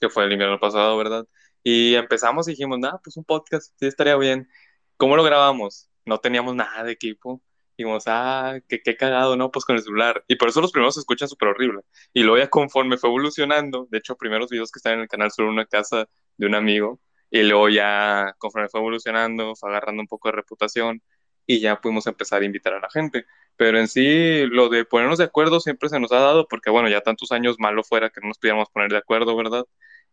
que 0.00 0.08
fue 0.10 0.24
el 0.24 0.32
invierno 0.32 0.58
pasado, 0.60 0.96
¿verdad? 0.96 1.26
Y 1.62 1.94
empezamos 1.94 2.48
y 2.48 2.52
dijimos, 2.52 2.78
nada, 2.78 3.00
pues 3.02 3.16
un 3.16 3.24
podcast, 3.24 3.72
sí 3.78 3.86
estaría 3.86 4.16
bien. 4.16 4.48
¿Cómo 4.96 5.16
lo 5.16 5.24
grabamos? 5.24 5.90
No 6.04 6.18
teníamos 6.18 6.54
nada 6.54 6.84
de 6.84 6.92
equipo. 6.92 7.42
Dijimos, 7.76 8.04
ah, 8.06 8.58
qué, 8.68 8.80
qué 8.82 8.96
cagado, 8.96 9.36
¿no? 9.36 9.50
Pues 9.50 9.64
con 9.64 9.76
el 9.76 9.82
celular. 9.82 10.24
Y 10.28 10.36
por 10.36 10.48
eso 10.48 10.60
los 10.60 10.72
primeros 10.72 10.94
se 10.94 11.00
escuchan 11.00 11.28
súper 11.28 11.48
horrible. 11.48 11.82
Y 12.12 12.22
luego 12.22 12.38
ya 12.38 12.48
conforme 12.50 12.96
fue 12.98 13.10
evolucionando, 13.10 13.86
de 13.90 13.98
hecho, 13.98 14.16
primeros 14.16 14.48
videos 14.50 14.70
que 14.70 14.78
están 14.78 14.94
en 14.94 15.00
el 15.00 15.08
canal 15.08 15.30
son 15.32 15.46
una 15.46 15.66
casa 15.66 16.08
de 16.36 16.46
un 16.46 16.54
amigo. 16.54 17.00
Y 17.30 17.42
luego 17.42 17.68
ya, 17.68 18.34
conforme 18.38 18.68
fue 18.68 18.80
evolucionando, 18.80 19.54
fue 19.56 19.70
agarrando 19.70 20.00
un 20.02 20.08
poco 20.08 20.28
de 20.28 20.32
reputación 20.36 21.02
y 21.46 21.60
ya 21.60 21.80
pudimos 21.80 22.06
empezar 22.06 22.42
a 22.42 22.44
invitar 22.44 22.74
a 22.74 22.80
la 22.80 22.90
gente. 22.90 23.26
Pero 23.56 23.78
en 23.78 23.88
sí, 23.88 24.46
lo 24.46 24.68
de 24.68 24.84
ponernos 24.84 25.18
de 25.18 25.24
acuerdo 25.24 25.60
siempre 25.60 25.88
se 25.88 26.00
nos 26.00 26.12
ha 26.12 26.18
dado, 26.20 26.48
porque 26.48 26.70
bueno, 26.70 26.88
ya 26.88 27.00
tantos 27.00 27.32
años 27.32 27.56
malo 27.58 27.84
fuera 27.84 28.10
que 28.10 28.20
no 28.20 28.28
nos 28.28 28.38
pudiéramos 28.38 28.68
poner 28.70 28.90
de 28.90 28.98
acuerdo, 28.98 29.36
¿verdad? 29.36 29.64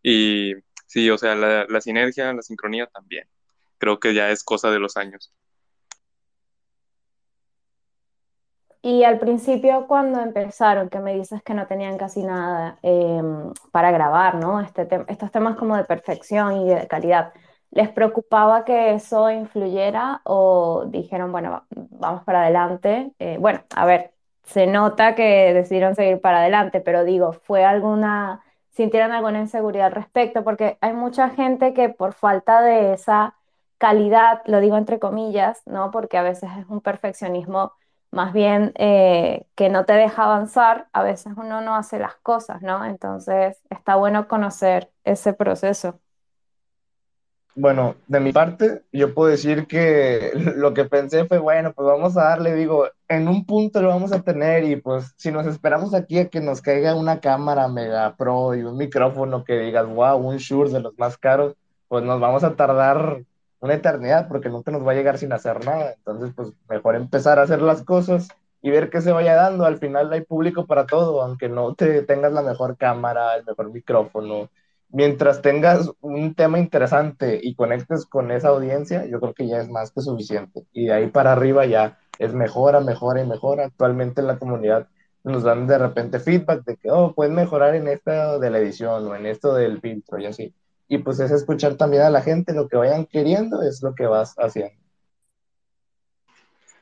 Y 0.02 0.54
sí, 0.86 1.10
o 1.10 1.18
sea, 1.18 1.34
la, 1.34 1.66
la 1.68 1.80
sinergia, 1.80 2.32
la 2.32 2.42
sincronía 2.42 2.86
también. 2.86 3.28
Creo 3.78 4.00
que 4.00 4.14
ya 4.14 4.30
es 4.30 4.44
cosa 4.44 4.70
de 4.70 4.78
los 4.78 4.96
años. 4.96 5.32
Y 8.84 9.02
al 9.02 9.18
principio, 9.18 9.86
cuando 9.86 10.20
empezaron, 10.20 10.90
que 10.90 10.98
me 11.00 11.14
dices 11.14 11.42
que 11.42 11.54
no 11.54 11.66
tenían 11.66 11.96
casi 11.96 12.22
nada 12.22 12.78
em, 12.82 13.50
para 13.72 13.90
grabar, 13.90 14.34
¿no? 14.34 14.60
Este 14.60 14.86
estos 15.08 15.32
temas 15.32 15.56
como 15.56 15.74
de 15.74 15.84
perfección 15.84 16.60
y 16.60 16.68
de 16.68 16.86
calidad, 16.86 17.32
¿les 17.74 17.90
preocupaba 17.90 18.64
que 18.64 18.94
eso 18.94 19.30
influyera 19.30 20.22
o 20.24 20.84
dijeron, 20.88 21.32
bueno, 21.32 21.50
va- 21.52 21.66
vamos 21.70 22.24
para 22.24 22.42
adelante? 22.44 23.12
Eh, 23.18 23.36
bueno, 23.40 23.62
a 23.74 23.84
ver, 23.86 24.14
se 24.44 24.66
nota 24.66 25.14
que 25.14 25.52
decidieron 25.54 25.94
seguir 25.96 26.20
para 26.20 26.38
adelante, 26.40 26.80
pero 26.80 27.04
digo, 27.04 27.32
¿fue 27.32 27.64
alguna, 27.64 28.42
sintieron 28.70 29.12
alguna 29.12 29.40
inseguridad 29.40 29.86
al 29.88 29.92
respecto? 29.92 30.44
Porque 30.44 30.78
hay 30.80 30.92
mucha 30.94 31.30
gente 31.30 31.74
que 31.74 31.88
por 31.90 32.14
falta 32.14 32.62
de 32.62 32.94
esa 32.94 33.34
calidad, 33.78 34.42
lo 34.46 34.60
digo 34.60 34.76
entre 34.76 34.98
comillas, 34.98 35.62
¿no? 35.66 35.90
Porque 35.90 36.16
a 36.18 36.22
veces 36.22 36.50
es 36.58 36.66
un 36.68 36.80
perfeccionismo 36.80 37.72
más 38.10 38.32
bien 38.32 38.72
eh, 38.76 39.46
que 39.56 39.68
no 39.68 39.84
te 39.84 39.92
deja 39.94 40.24
avanzar, 40.24 40.88
a 40.92 41.02
veces 41.02 41.32
uno 41.36 41.60
no 41.60 41.74
hace 41.74 41.98
las 41.98 42.14
cosas, 42.16 42.62
¿no? 42.62 42.84
Entonces 42.84 43.60
está 43.70 43.96
bueno 43.96 44.28
conocer 44.28 44.92
ese 45.04 45.32
proceso. 45.34 46.00
Bueno, 47.56 47.94
de 48.08 48.18
mi 48.18 48.32
parte, 48.32 48.82
yo 48.92 49.14
puedo 49.14 49.30
decir 49.30 49.66
que 49.68 50.32
lo 50.56 50.74
que 50.74 50.84
pensé 50.86 51.24
fue, 51.26 51.38
bueno, 51.38 51.72
pues 51.72 51.86
vamos 51.86 52.16
a 52.16 52.24
darle, 52.24 52.54
digo, 52.54 52.88
en 53.08 53.28
un 53.28 53.46
punto 53.46 53.80
lo 53.80 53.88
vamos 53.88 54.12
a 54.12 54.22
tener 54.22 54.64
y 54.64 54.76
pues 54.76 55.14
si 55.16 55.30
nos 55.30 55.46
esperamos 55.46 55.94
aquí 55.94 56.18
a 56.18 56.28
que 56.28 56.40
nos 56.40 56.60
caiga 56.60 56.96
una 56.96 57.20
cámara 57.20 57.68
mega 57.68 58.16
pro 58.16 58.54
y 58.56 58.62
un 58.62 58.76
micrófono 58.76 59.44
que 59.44 59.58
digas, 59.60 59.86
wow, 59.86 60.16
un 60.16 60.38
Shure 60.38 60.70
de 60.70 60.80
los 60.80 60.98
más 60.98 61.16
caros, 61.16 61.54
pues 61.86 62.02
nos 62.02 62.18
vamos 62.20 62.42
a 62.42 62.56
tardar 62.56 63.22
una 63.60 63.74
eternidad 63.74 64.26
porque 64.28 64.48
nunca 64.48 64.72
nos 64.72 64.86
va 64.86 64.92
a 64.92 64.94
llegar 64.96 65.18
sin 65.18 65.32
hacer 65.32 65.64
nada. 65.64 65.94
Entonces, 65.94 66.32
pues 66.34 66.52
mejor 66.68 66.96
empezar 66.96 67.38
a 67.38 67.42
hacer 67.42 67.62
las 67.62 67.82
cosas 67.84 68.28
y 68.62 68.70
ver 68.70 68.90
qué 68.90 69.00
se 69.00 69.12
vaya 69.12 69.34
dando. 69.36 69.64
Al 69.64 69.78
final 69.78 70.12
hay 70.12 70.22
público 70.22 70.66
para 70.66 70.86
todo, 70.86 71.22
aunque 71.22 71.48
no 71.48 71.74
te 71.74 72.02
tengas 72.02 72.32
la 72.32 72.42
mejor 72.42 72.76
cámara, 72.76 73.36
el 73.36 73.44
mejor 73.44 73.70
micrófono 73.72 74.50
mientras 74.94 75.42
tengas 75.42 75.90
un 76.00 76.34
tema 76.34 76.60
interesante 76.60 77.40
y 77.42 77.56
conectes 77.56 78.06
con 78.06 78.30
esa 78.30 78.48
audiencia, 78.48 79.04
yo 79.06 79.18
creo 79.20 79.34
que 79.34 79.48
ya 79.48 79.58
es 79.58 79.68
más 79.68 79.90
que 79.90 80.00
suficiente. 80.00 80.66
Y 80.72 80.86
de 80.86 80.92
ahí 80.92 81.08
para 81.08 81.32
arriba 81.32 81.66
ya 81.66 81.98
es 82.20 82.32
mejora, 82.32 82.80
mejora 82.80 83.20
y 83.20 83.26
mejora. 83.26 83.64
Actualmente 83.64 84.20
en 84.20 84.28
la 84.28 84.38
comunidad 84.38 84.88
nos 85.24 85.42
dan 85.42 85.66
de 85.66 85.78
repente 85.78 86.20
feedback 86.20 86.64
de 86.64 86.76
que, 86.76 86.92
oh, 86.92 87.12
puedes 87.12 87.32
mejorar 87.32 87.74
en 87.74 87.88
esto 87.88 88.38
de 88.38 88.50
la 88.50 88.58
edición 88.58 89.06
o 89.08 89.16
en 89.16 89.26
esto 89.26 89.52
del 89.54 89.80
filtro 89.80 90.20
y 90.20 90.26
así. 90.26 90.54
Y 90.86 90.98
pues 90.98 91.18
es 91.18 91.32
escuchar 91.32 91.74
también 91.74 92.04
a 92.04 92.10
la 92.10 92.22
gente, 92.22 92.54
lo 92.54 92.68
que 92.68 92.76
vayan 92.76 93.06
queriendo 93.06 93.62
es 93.62 93.82
lo 93.82 93.96
que 93.96 94.06
vas 94.06 94.36
haciendo. 94.38 94.80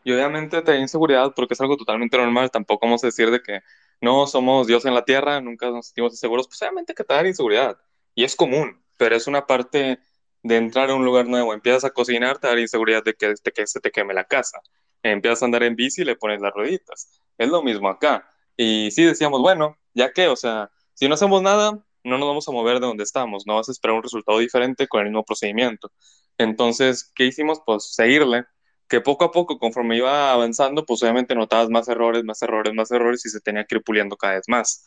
Y 0.04 0.12
obviamente 0.12 0.61
te 0.61 0.73
da 0.73 0.78
inseguridad 0.78 1.33
porque 1.35 1.54
es 1.54 1.61
algo 1.62 1.78
totalmente 1.78 2.19
normal. 2.19 2.50
Tampoco 2.50 2.85
vamos 2.85 3.02
a 3.04 3.07
decir 3.07 3.31
de 3.31 3.40
que 3.40 3.61
no 4.02 4.26
somos 4.26 4.66
Dios 4.66 4.85
en 4.85 4.95
la 4.95 5.04
tierra, 5.04 5.40
nunca 5.40 5.71
nos 5.71 5.87
sentimos 5.87 6.12
inseguros. 6.12 6.47
Pues 6.47 6.61
obviamente 6.61 6.92
que 6.92 7.04
te 7.04 7.14
da 7.14 7.26
inseguridad. 7.26 7.78
Y 8.14 8.25
es 8.25 8.37
común, 8.37 8.83
pero 8.97 9.16
es 9.16 9.26
una 9.26 9.47
parte 9.47 9.99
de 10.42 10.57
entrar 10.57 10.90
a 10.90 10.95
un 10.95 11.04
lugar 11.04 11.26
nuevo. 11.26 11.54
Empiezas 11.54 11.85
a 11.85 11.90
cocinar, 11.90 12.38
te 12.38 12.49
da 12.49 12.61
inseguridad 12.61 13.02
de 13.04 13.14
que, 13.14 13.28
de 13.28 13.52
que 13.52 13.66
se 13.66 13.81
te 13.81 13.90
queme 13.90 14.14
la 14.14 14.25
casa. 14.25 14.61
Empiezas 15.02 15.42
a 15.42 15.47
andar 15.47 15.62
en 15.62 15.76
bici 15.76 16.02
y 16.02 16.04
le 16.04 16.16
pones 16.16 16.40
las 16.40 16.52
rueditas. 16.52 17.23
Es 17.38 17.49
lo 17.49 17.62
mismo 17.62 17.88
acá. 17.88 18.28
Y 18.57 18.90
sí 18.90 19.04
decíamos, 19.04 19.40
bueno, 19.40 19.78
ya 19.95 20.12
que, 20.12 20.28
o 20.28 20.37
sea, 20.37 20.71
si 20.95 21.09
no 21.09 21.14
hacemos 21.14 21.42
nada, 21.42 21.85
no 22.04 22.19
nos 22.19 22.28
vamos 22.28 22.49
a 22.49 22.52
mover 22.52 22.81
de 22.81 22.87
donde 22.87 23.04
estamos. 23.04 23.47
No 23.47 23.57
vas 23.57 23.69
a 23.69 23.73
esperar 23.73 23.97
un 23.97 24.02
resultado 24.02 24.38
diferente 24.38 24.88
con 24.88 25.00
el 25.00 25.09
mismo 25.09 25.25
procedimiento. 25.25 25.90
Entonces, 26.38 27.11
¿qué 27.14 27.26
hicimos? 27.26 27.61
Pues 27.64 27.95
seguirle 27.95 28.45
que 28.88 29.00
poco 29.00 29.25
a 29.25 29.31
poco, 29.33 29.59
conforme 29.59 29.97
iba 29.97 30.33
avanzando, 30.33 30.85
pues 30.85 31.02
obviamente 31.02 31.35
notabas 31.35 31.71
más 31.71 31.88
errores, 31.88 32.25
más 32.25 32.42
errores, 32.42 32.75
más 32.75 32.90
errores 32.90 33.25
y 33.25 33.31
se 33.31 33.40
tenía 33.40 33.64
que 33.64 33.76
ir 33.76 33.83
puliendo 33.83 34.16
cada 34.16 34.35
vez 34.35 34.45
más. 34.49 34.85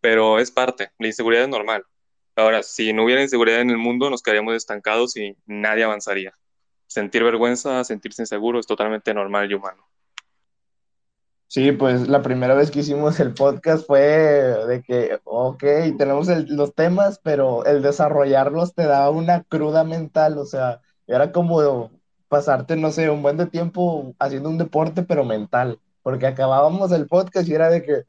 Pero 0.00 0.38
es 0.38 0.50
parte, 0.52 0.92
la 0.98 1.08
inseguridad 1.08 1.44
es 1.44 1.48
normal. 1.48 1.84
Ahora, 2.38 2.62
si 2.62 2.92
no 2.92 3.02
hubiera 3.02 3.20
inseguridad 3.20 3.60
en 3.60 3.70
el 3.70 3.78
mundo, 3.78 4.10
nos 4.10 4.22
quedaríamos 4.22 4.54
estancados 4.54 5.16
y 5.16 5.36
nadie 5.46 5.82
avanzaría. 5.82 6.32
Sentir 6.86 7.24
vergüenza, 7.24 7.82
sentirse 7.82 8.22
inseguro 8.22 8.60
es 8.60 8.66
totalmente 8.66 9.12
normal 9.12 9.50
y 9.50 9.54
humano. 9.54 9.84
Sí, 11.48 11.72
pues 11.72 12.06
la 12.06 12.22
primera 12.22 12.54
vez 12.54 12.70
que 12.70 12.78
hicimos 12.78 13.18
el 13.18 13.34
podcast 13.34 13.84
fue 13.88 13.98
de 14.00 14.82
que, 14.86 15.18
ok, 15.24 15.64
tenemos 15.98 16.28
los 16.48 16.74
temas, 16.76 17.18
pero 17.24 17.64
el 17.64 17.82
desarrollarlos 17.82 18.72
te 18.72 18.84
da 18.84 19.10
una 19.10 19.42
cruda 19.42 19.82
mental, 19.82 20.38
o 20.38 20.44
sea, 20.44 20.80
era 21.08 21.32
como 21.32 21.90
pasarte, 22.28 22.76
no 22.76 22.92
sé, 22.92 23.10
un 23.10 23.20
buen 23.20 23.36
de 23.36 23.46
tiempo 23.46 24.14
haciendo 24.20 24.48
un 24.48 24.58
deporte, 24.58 25.02
pero 25.02 25.24
mental, 25.24 25.80
porque 26.08 26.26
acabábamos 26.26 26.90
el 26.92 27.06
podcast 27.06 27.46
y 27.46 27.52
era 27.52 27.68
de 27.68 27.82
que, 27.82 28.02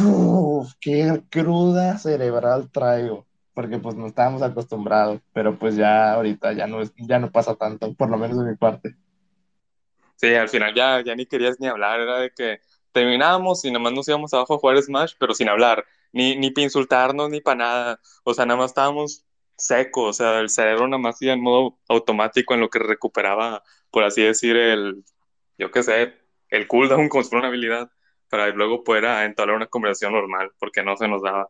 ¡Uf! 0.00 0.72
qué 0.80 1.20
cruda 1.28 1.98
cerebral 1.98 2.70
traigo, 2.70 3.26
porque 3.54 3.78
pues 3.78 3.96
no 3.96 4.06
estábamos 4.06 4.40
acostumbrados, 4.42 5.20
pero 5.32 5.58
pues 5.58 5.74
ya 5.74 6.12
ahorita 6.12 6.52
ya 6.52 6.68
no 6.68 6.80
es, 6.80 6.92
ya 6.96 7.18
no 7.18 7.32
pasa 7.32 7.56
tanto, 7.56 7.92
por 7.94 8.08
lo 8.08 8.16
menos 8.16 8.38
de 8.38 8.52
mi 8.52 8.56
parte. 8.56 8.94
Sí, 10.14 10.32
al 10.32 10.48
final 10.48 10.74
ya, 10.76 11.02
ya 11.04 11.16
ni 11.16 11.26
querías 11.26 11.58
ni 11.58 11.66
hablar, 11.66 11.98
era 11.98 12.20
de 12.20 12.30
que 12.30 12.60
terminábamos 12.92 13.64
y 13.64 13.72
nomás 13.72 13.92
nos 13.92 14.06
íbamos 14.06 14.32
abajo 14.32 14.54
a 14.54 14.58
jugar 14.58 14.80
Smash, 14.80 15.14
pero 15.18 15.34
sin 15.34 15.48
hablar, 15.48 15.84
ni, 16.12 16.36
ni 16.36 16.52
para 16.52 16.66
insultarnos, 16.66 17.30
ni 17.30 17.40
para 17.40 17.56
nada. 17.56 18.00
O 18.22 18.32
sea, 18.32 18.46
nada 18.46 18.60
más 18.60 18.70
estábamos 18.70 19.26
secos, 19.56 20.10
o 20.10 20.12
sea, 20.12 20.38
el 20.38 20.50
cerebro 20.50 20.86
nada 20.86 21.02
más 21.02 21.20
iba 21.20 21.32
en 21.32 21.42
modo 21.42 21.80
automático 21.88 22.54
en 22.54 22.60
lo 22.60 22.70
que 22.70 22.78
recuperaba, 22.78 23.64
por 23.90 24.04
así 24.04 24.22
decir, 24.22 24.56
el, 24.56 25.02
yo 25.58 25.72
qué 25.72 25.82
sé, 25.82 26.25
el 26.56 26.68
cooldown 26.68 27.08
con 27.10 27.24
una 27.32 27.48
habilidad, 27.48 27.90
para 28.28 28.48
luego 28.48 28.84
poder 28.84 29.04
entablar 29.26 29.56
una 29.56 29.66
conversación 29.68 30.12
normal, 30.14 30.50
porque 30.58 30.82
no 30.82 30.96
se 30.96 31.08
nos 31.08 31.22
daba. 31.22 31.48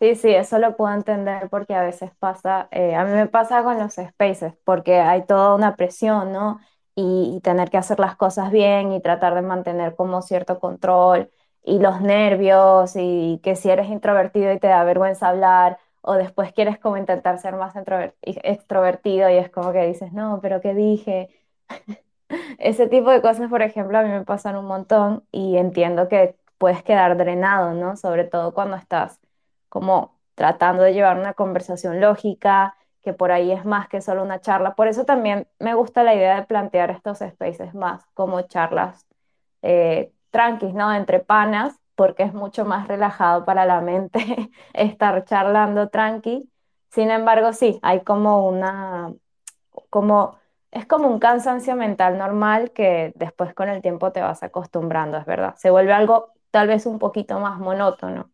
Sí, 0.00 0.16
sí, 0.16 0.30
eso 0.34 0.58
lo 0.58 0.76
puedo 0.76 0.92
entender 0.94 1.48
porque 1.48 1.74
a 1.76 1.82
veces 1.82 2.10
pasa, 2.18 2.66
eh, 2.72 2.94
a 2.96 3.04
mí 3.04 3.12
me 3.12 3.28
pasa 3.28 3.62
con 3.62 3.78
los 3.78 3.94
spaces, 3.94 4.52
porque 4.64 4.96
hay 4.96 5.24
toda 5.26 5.54
una 5.54 5.76
presión, 5.76 6.32
¿no? 6.32 6.60
Y, 6.96 7.34
y 7.36 7.40
tener 7.40 7.70
que 7.70 7.76
hacer 7.78 8.00
las 8.00 8.16
cosas 8.16 8.50
bien 8.50 8.92
y 8.92 9.00
tratar 9.00 9.34
de 9.36 9.42
mantener 9.42 9.94
como 9.94 10.20
cierto 10.22 10.58
control 10.58 11.30
y 11.62 11.78
los 11.78 12.00
nervios 12.00 12.94
y 12.96 13.40
que 13.44 13.54
si 13.54 13.70
eres 13.70 13.88
introvertido 13.90 14.52
y 14.52 14.58
te 14.58 14.66
da 14.66 14.82
vergüenza 14.84 15.28
hablar 15.28 15.78
o 16.00 16.14
después 16.14 16.52
quieres 16.52 16.78
como 16.80 16.96
intentar 16.96 17.38
ser 17.38 17.54
más 17.54 17.74
extrovertido 18.22 19.30
y 19.30 19.34
es 19.38 19.50
como 19.50 19.72
que 19.72 19.86
dices, 19.86 20.12
no, 20.12 20.40
pero 20.42 20.60
¿qué 20.60 20.74
dije? 20.74 21.30
Ese 22.58 22.88
tipo 22.88 23.10
de 23.10 23.22
cosas, 23.22 23.48
por 23.50 23.62
ejemplo, 23.62 23.98
a 23.98 24.02
mí 24.02 24.10
me 24.10 24.24
pasan 24.24 24.56
un 24.56 24.66
montón 24.66 25.26
y 25.32 25.56
entiendo 25.56 26.08
que 26.08 26.36
puedes 26.58 26.82
quedar 26.82 27.16
drenado, 27.16 27.74
¿no? 27.74 27.96
Sobre 27.96 28.24
todo 28.24 28.54
cuando 28.54 28.76
estás 28.76 29.20
como 29.68 30.18
tratando 30.34 30.82
de 30.82 30.94
llevar 30.94 31.18
una 31.18 31.34
conversación 31.34 32.00
lógica, 32.00 32.76
que 33.02 33.12
por 33.12 33.32
ahí 33.32 33.50
es 33.52 33.64
más 33.64 33.88
que 33.88 34.00
solo 34.00 34.22
una 34.22 34.40
charla. 34.40 34.74
Por 34.74 34.88
eso 34.88 35.04
también 35.04 35.48
me 35.58 35.74
gusta 35.74 36.02
la 36.04 36.14
idea 36.14 36.36
de 36.36 36.46
plantear 36.46 36.90
estos 36.90 37.18
spaces 37.18 37.74
más 37.74 38.04
como 38.14 38.40
charlas 38.42 39.06
eh, 39.62 40.12
tranquis, 40.30 40.74
¿no? 40.74 40.92
Entre 40.94 41.20
panas, 41.20 41.78
porque 41.94 42.22
es 42.24 42.34
mucho 42.34 42.64
más 42.64 42.88
relajado 42.88 43.44
para 43.44 43.64
la 43.66 43.80
mente 43.80 44.20
estar 44.74 45.24
charlando 45.24 45.88
tranqui. 45.90 46.50
Sin 46.90 47.10
embargo, 47.10 47.52
sí, 47.52 47.78
hay 47.82 48.02
como 48.04 48.48
una 48.48 49.12
como, 49.90 50.38
es 50.72 50.86
como 50.86 51.08
un 51.08 51.20
cansancio 51.20 51.76
mental 51.76 52.18
normal 52.18 52.72
que 52.72 53.12
después 53.16 53.54
con 53.54 53.68
el 53.68 53.82
tiempo 53.82 54.12
te 54.12 54.22
vas 54.22 54.42
acostumbrando, 54.42 55.18
es 55.18 55.26
verdad. 55.26 55.54
Se 55.56 55.70
vuelve 55.70 55.92
algo 55.92 56.32
tal 56.50 56.68
vez 56.68 56.86
un 56.86 56.98
poquito 56.98 57.38
más 57.40 57.58
monótono. 57.60 58.30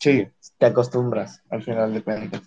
Sí, 0.00 0.26
te 0.58 0.66
acostumbras 0.66 1.42
al 1.50 1.62
final 1.62 1.92
de 1.92 2.02
cuentas. 2.02 2.42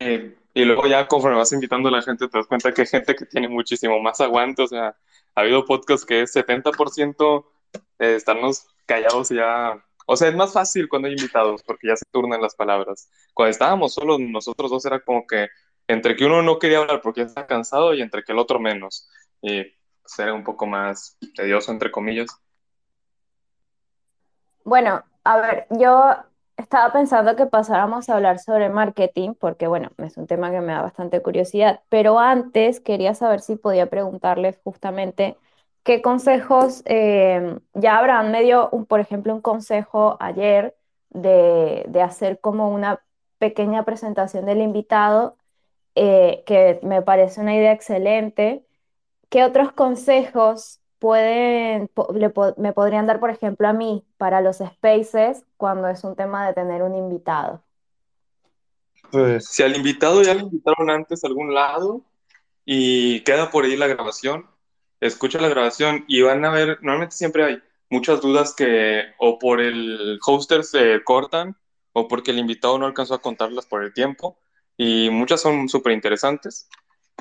Y, 0.00 0.34
y 0.54 0.64
luego 0.64 0.86
ya 0.86 1.06
conforme 1.08 1.38
vas 1.38 1.52
invitando 1.52 1.88
a 1.88 1.92
la 1.92 2.02
gente, 2.02 2.28
te 2.28 2.38
das 2.38 2.46
cuenta 2.46 2.72
que 2.72 2.82
hay 2.82 2.86
gente 2.88 3.14
que 3.16 3.26
tiene 3.26 3.48
muchísimo 3.48 4.00
más 4.00 4.20
aguante, 4.20 4.62
o 4.62 4.68
sea, 4.68 4.96
Ha 5.34 5.40
habido 5.42 5.64
podcasts 5.64 6.06
que 6.06 6.22
es 6.22 6.32
70% 6.32 7.46
eh, 7.98 8.16
estarnos 8.16 8.66
callados 8.86 9.30
y 9.30 9.36
ya. 9.36 9.84
O 10.10 10.16
sea, 10.16 10.28
es 10.28 10.34
más 10.34 10.54
fácil 10.54 10.88
cuando 10.88 11.06
hay 11.06 11.14
invitados 11.14 11.62
porque 11.62 11.88
ya 11.88 11.96
se 11.96 12.06
turnan 12.10 12.40
las 12.40 12.54
palabras. 12.54 13.10
Cuando 13.34 13.50
estábamos 13.50 13.92
solos, 13.92 14.18
nosotros 14.18 14.70
dos 14.70 14.82
era 14.86 15.00
como 15.00 15.26
que 15.26 15.48
entre 15.86 16.16
que 16.16 16.24
uno 16.24 16.40
no 16.40 16.58
quería 16.58 16.78
hablar 16.78 17.02
porque 17.02 17.20
ya 17.20 17.26
está 17.26 17.46
cansado 17.46 17.92
y 17.92 18.00
entre 18.00 18.24
que 18.24 18.32
el 18.32 18.38
otro 18.38 18.58
menos. 18.58 19.06
Y 19.42 19.64
pues, 19.64 20.18
era 20.18 20.32
un 20.32 20.44
poco 20.44 20.66
más 20.66 21.18
tedioso, 21.36 21.72
entre 21.72 21.90
comillas. 21.90 22.28
Bueno, 24.64 25.04
a 25.24 25.36
ver, 25.36 25.66
yo 25.70 26.14
estaba 26.56 26.90
pensando 26.90 27.36
que 27.36 27.44
pasáramos 27.44 28.08
a 28.08 28.14
hablar 28.14 28.38
sobre 28.38 28.70
marketing, 28.70 29.34
porque 29.34 29.66
bueno, 29.66 29.90
es 29.98 30.16
un 30.16 30.26
tema 30.26 30.50
que 30.50 30.62
me 30.62 30.72
da 30.72 30.80
bastante 30.80 31.20
curiosidad, 31.20 31.82
pero 31.90 32.18
antes 32.18 32.80
quería 32.80 33.14
saber 33.14 33.40
si 33.40 33.56
podía 33.56 33.90
preguntarles 33.90 34.58
justamente 34.64 35.36
qué 35.84 36.02
consejos, 36.02 36.82
eh, 36.86 37.58
ya 37.74 37.98
Abraham 37.98 38.30
me 38.32 38.42
dio, 38.42 38.68
un, 38.70 38.86
por 38.86 39.00
ejemplo, 39.00 39.34
un 39.34 39.40
consejo 39.40 40.16
ayer 40.20 40.76
de, 41.10 41.84
de 41.88 42.02
hacer 42.02 42.40
como 42.40 42.70
una 42.70 43.02
pequeña 43.38 43.84
presentación 43.84 44.46
del 44.46 44.60
invitado, 44.60 45.36
eh, 45.94 46.44
que 46.46 46.80
me 46.82 47.02
parece 47.02 47.40
una 47.40 47.56
idea 47.56 47.72
excelente. 47.72 48.66
¿Qué 49.30 49.44
otros 49.44 49.72
consejos 49.72 50.80
pueden, 50.98 51.88
po- 51.88 52.12
le 52.14 52.30
po- 52.30 52.54
me 52.58 52.72
podrían 52.72 53.06
dar, 53.06 53.20
por 53.20 53.30
ejemplo, 53.30 53.68
a 53.68 53.72
mí 53.74 54.04
para 54.18 54.40
los 54.42 54.58
spaces 54.58 55.44
cuando 55.56 55.88
es 55.88 56.04
un 56.04 56.16
tema 56.16 56.46
de 56.46 56.54
tener 56.54 56.82
un 56.82 56.94
invitado? 56.96 57.62
Si 58.94 59.08
Pues, 59.10 59.60
al 59.60 59.76
invitado 59.76 60.22
ya 60.22 60.34
lo 60.34 60.40
invitaron 60.40 60.90
antes 60.90 61.24
a 61.24 61.28
algún 61.28 61.54
lado, 61.54 62.02
y 62.64 63.22
queda 63.24 63.50
por 63.50 63.64
ahí 63.64 63.76
la 63.76 63.88
grabación, 63.88 64.46
escucha 65.00 65.40
la 65.40 65.48
grabación 65.48 66.04
y 66.08 66.22
van 66.22 66.44
a 66.44 66.50
ver, 66.50 66.78
normalmente 66.82 67.16
siempre 67.16 67.44
hay 67.44 67.62
muchas 67.90 68.20
dudas 68.20 68.54
que 68.54 69.04
o 69.18 69.38
por 69.38 69.60
el 69.60 70.18
hoster 70.24 70.64
se 70.64 71.02
cortan 71.04 71.56
o 71.92 72.08
porque 72.08 72.30
el 72.32 72.38
invitado 72.38 72.78
no 72.78 72.86
alcanzó 72.86 73.14
a 73.14 73.22
contarlas 73.22 73.66
por 73.66 73.82
el 73.82 73.92
tiempo 73.92 74.38
y 74.76 75.10
muchas 75.10 75.40
son 75.40 75.68
súper 75.68 75.92
interesantes 75.92 76.68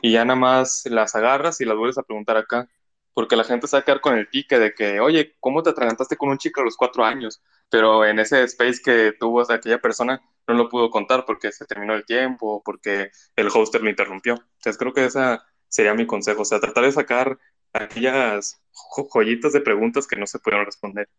y 0.01 0.11
ya 0.13 0.25
nada 0.25 0.39
más 0.39 0.83
las 0.85 1.15
agarras 1.15 1.61
y 1.61 1.65
las 1.65 1.77
vuelves 1.77 1.97
a 1.97 2.03
preguntar 2.03 2.37
acá, 2.37 2.69
porque 3.13 3.35
la 3.35 3.43
gente 3.43 3.67
se 3.67 3.75
va 3.77 3.81
a 3.81 3.85
quedar 3.85 4.01
con 4.01 4.15
el 4.17 4.27
pique 4.27 4.59
de 4.59 4.73
que, 4.73 4.99
oye, 4.99 5.35
¿cómo 5.39 5.63
te 5.63 5.71
atragantaste 5.71 6.17
con 6.17 6.29
un 6.29 6.37
chico 6.37 6.61
a 6.61 6.63
los 6.63 6.77
cuatro 6.77 7.03
años? 7.03 7.41
Pero 7.69 8.05
en 8.05 8.19
ese 8.19 8.43
space 8.43 8.81
que 8.83 9.13
tuvo 9.19 9.41
aquella 9.51 9.79
persona 9.79 10.21
no 10.47 10.53
lo 10.53 10.69
pudo 10.69 10.89
contar 10.91 11.25
porque 11.25 11.51
se 11.51 11.65
terminó 11.65 11.93
el 11.95 12.05
tiempo 12.05 12.57
o 12.57 12.63
porque 12.63 13.11
el 13.35 13.47
hoster 13.47 13.81
lo 13.81 13.89
interrumpió. 13.89 14.35
Entonces 14.35 14.77
creo 14.77 14.93
que 14.93 15.05
esa 15.05 15.43
sería 15.67 15.93
mi 15.93 16.05
consejo, 16.05 16.43
o 16.43 16.45
sea, 16.45 16.59
tratar 16.59 16.85
de 16.85 16.91
sacar 16.91 17.39
aquellas 17.73 18.61
jo- 18.71 19.07
joyitas 19.13 19.53
de 19.53 19.61
preguntas 19.61 20.07
que 20.07 20.15
no 20.17 20.27
se 20.27 20.39
pudieron 20.39 20.65
responder. 20.65 21.09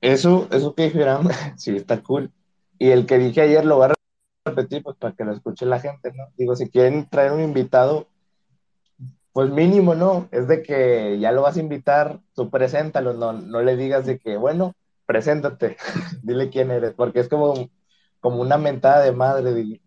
eso, 0.00 0.48
eso 0.52 0.74
que 0.74 0.84
dijeron, 0.84 1.28
sí, 1.56 1.76
está 1.76 2.02
cool. 2.02 2.32
Y 2.78 2.90
el 2.90 3.06
que 3.06 3.18
dije 3.18 3.42
ayer 3.42 3.64
lo 3.64 3.76
voy 3.76 3.88
a 3.90 3.94
repetir, 4.46 4.82
pues 4.82 4.96
para 4.96 5.14
que 5.14 5.24
lo 5.24 5.32
escuche 5.32 5.66
la 5.66 5.80
gente, 5.80 6.12
¿no? 6.14 6.26
Digo, 6.36 6.56
si 6.56 6.70
quieren 6.70 7.08
traer 7.08 7.32
un 7.32 7.42
invitado, 7.42 8.08
pues 9.32 9.50
mínimo, 9.50 9.94
¿no? 9.94 10.28
Es 10.32 10.48
de 10.48 10.62
que 10.62 11.18
ya 11.20 11.32
lo 11.32 11.42
vas 11.42 11.56
a 11.56 11.60
invitar, 11.60 12.20
tú 12.34 12.50
preséntalo, 12.50 13.14
no, 13.14 13.32
no 13.32 13.62
le 13.62 13.76
digas 13.76 14.06
de 14.06 14.18
que, 14.18 14.36
bueno, 14.36 14.74
preséntate, 15.06 15.76
dile 16.22 16.50
quién 16.50 16.70
eres, 16.70 16.94
porque 16.94 17.20
es 17.20 17.28
como, 17.28 17.70
como 18.20 18.40
una 18.42 18.58
mentada 18.58 19.02
de 19.04 19.12
madre, 19.12 19.80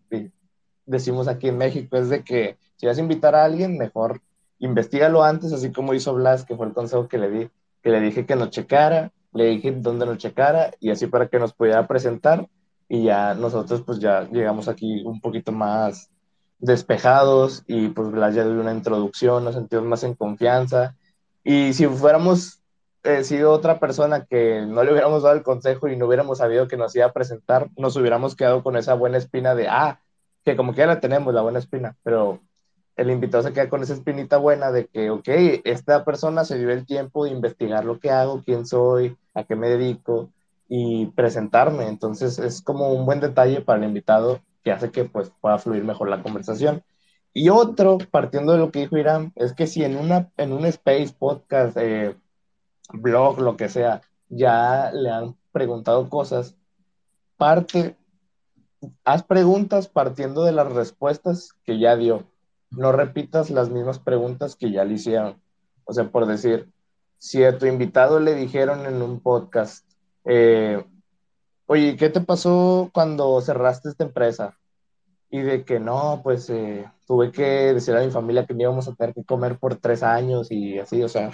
decimos 0.86 1.28
aquí 1.28 1.48
en 1.48 1.58
México, 1.58 1.96
es 1.96 2.08
de 2.10 2.24
que 2.24 2.58
si 2.84 2.88
vas 2.88 2.98
a 2.98 3.00
invitar 3.00 3.34
a 3.34 3.46
alguien, 3.46 3.78
mejor 3.78 4.20
investigalo 4.58 5.24
antes, 5.24 5.54
así 5.54 5.72
como 5.72 5.94
hizo 5.94 6.12
Blas, 6.12 6.44
que 6.44 6.54
fue 6.54 6.66
el 6.66 6.74
consejo 6.74 7.08
que 7.08 7.16
le 7.16 7.30
di, 7.30 7.50
que 7.82 7.88
le 7.88 7.98
dije 7.98 8.26
que 8.26 8.36
nos 8.36 8.50
checara, 8.50 9.10
le 9.32 9.46
dije 9.46 9.72
dónde 9.72 10.04
nos 10.04 10.18
checara, 10.18 10.70
y 10.80 10.90
así 10.90 11.06
para 11.06 11.28
que 11.28 11.38
nos 11.38 11.54
pudiera 11.54 11.88
presentar, 11.88 12.46
y 12.86 13.04
ya 13.04 13.32
nosotros 13.32 13.80
pues 13.86 14.00
ya 14.00 14.28
llegamos 14.30 14.68
aquí 14.68 15.02
un 15.02 15.22
poquito 15.22 15.50
más 15.50 16.10
despejados 16.58 17.64
y 17.66 17.88
pues 17.88 18.10
Blas 18.10 18.34
ya 18.34 18.44
dio 18.44 18.60
una 18.60 18.74
introducción, 18.74 19.44
nos 19.44 19.54
sentimos 19.54 19.86
más 19.86 20.04
en 20.04 20.14
confianza. 20.14 20.94
Y 21.42 21.72
si 21.72 21.86
fuéramos 21.86 22.60
eh, 23.02 23.24
sido 23.24 23.50
otra 23.50 23.80
persona 23.80 24.26
que 24.26 24.66
no 24.66 24.84
le 24.84 24.92
hubiéramos 24.92 25.22
dado 25.22 25.36
el 25.36 25.42
consejo 25.42 25.88
y 25.88 25.96
no 25.96 26.06
hubiéramos 26.06 26.36
sabido 26.36 26.68
que 26.68 26.76
nos 26.76 26.94
iba 26.94 27.06
a 27.06 27.12
presentar, 27.14 27.70
nos 27.78 27.96
hubiéramos 27.96 28.36
quedado 28.36 28.62
con 28.62 28.76
esa 28.76 28.92
buena 28.92 29.16
espina 29.16 29.54
de, 29.54 29.68
ah, 29.68 30.00
que 30.44 30.54
como 30.54 30.72
que 30.72 30.80
ya 30.80 30.86
la 30.86 31.00
tenemos, 31.00 31.32
la 31.32 31.40
buena 31.40 31.60
espina, 31.60 31.96
pero 32.02 32.42
el 32.96 33.10
invitado 33.10 33.42
se 33.42 33.52
queda 33.52 33.68
con 33.68 33.82
esa 33.82 33.94
espinita 33.94 34.36
buena 34.36 34.70
de 34.70 34.86
que, 34.86 35.10
ok, 35.10 35.28
esta 35.64 36.04
persona 36.04 36.44
se 36.44 36.58
dio 36.58 36.70
el 36.70 36.86
tiempo 36.86 37.24
de 37.24 37.30
investigar 37.30 37.84
lo 37.84 37.98
que 37.98 38.10
hago, 38.10 38.42
quién 38.44 38.66
soy, 38.66 39.16
a 39.34 39.44
qué 39.44 39.56
me 39.56 39.68
dedico 39.68 40.30
y 40.68 41.06
presentarme. 41.06 41.88
Entonces 41.88 42.38
es 42.38 42.62
como 42.62 42.92
un 42.92 43.06
buen 43.06 43.20
detalle 43.20 43.60
para 43.60 43.78
el 43.78 43.88
invitado 43.88 44.40
que 44.62 44.72
hace 44.72 44.90
que 44.90 45.04
pues 45.04 45.30
pueda 45.40 45.58
fluir 45.58 45.84
mejor 45.84 46.08
la 46.08 46.22
conversación. 46.22 46.82
Y 47.32 47.48
otro, 47.48 47.98
partiendo 48.10 48.52
de 48.52 48.58
lo 48.58 48.70
que 48.70 48.80
dijo 48.80 48.96
Irán, 48.96 49.32
es 49.34 49.52
que 49.52 49.66
si 49.66 49.82
en, 49.84 49.96
una, 49.96 50.30
en 50.36 50.52
un 50.52 50.64
space, 50.66 51.14
podcast, 51.18 51.76
eh, 51.76 52.16
blog, 52.92 53.40
lo 53.40 53.56
que 53.56 53.68
sea, 53.68 54.02
ya 54.28 54.92
le 54.92 55.10
han 55.10 55.36
preguntado 55.52 56.08
cosas, 56.08 56.56
parte 57.36 57.96
haz 59.04 59.22
preguntas 59.22 59.88
partiendo 59.88 60.44
de 60.44 60.52
las 60.52 60.72
respuestas 60.72 61.52
que 61.64 61.78
ya 61.78 61.96
dio. 61.96 62.24
No 62.76 62.92
repitas 62.92 63.50
las 63.50 63.70
mismas 63.70 63.98
preguntas 63.98 64.56
que 64.56 64.70
ya 64.70 64.84
le 64.84 64.94
hicieron. 64.94 65.40
O 65.84 65.92
sea, 65.92 66.10
por 66.10 66.26
decir, 66.26 66.70
si 67.18 67.44
a 67.44 67.58
tu 67.58 67.66
invitado 67.66 68.20
le 68.20 68.34
dijeron 68.34 68.86
en 68.86 69.02
un 69.02 69.20
podcast, 69.20 69.86
eh, 70.24 70.84
oye, 71.66 71.96
¿qué 71.96 72.10
te 72.10 72.20
pasó 72.20 72.90
cuando 72.92 73.40
cerraste 73.40 73.88
esta 73.88 74.04
empresa? 74.04 74.58
Y 75.30 75.40
de 75.42 75.64
que 75.64 75.80
no, 75.80 76.20
pues 76.22 76.48
eh, 76.50 76.90
tuve 77.06 77.32
que 77.32 77.74
decir 77.74 77.96
a 77.96 78.04
mi 78.04 78.10
familia 78.10 78.46
que 78.46 78.54
no 78.54 78.62
íbamos 78.62 78.88
a 78.88 78.94
tener 78.94 79.14
que 79.14 79.24
comer 79.24 79.58
por 79.58 79.76
tres 79.76 80.02
años 80.02 80.50
y 80.50 80.78
así, 80.78 81.02
o 81.02 81.08
sea, 81.08 81.30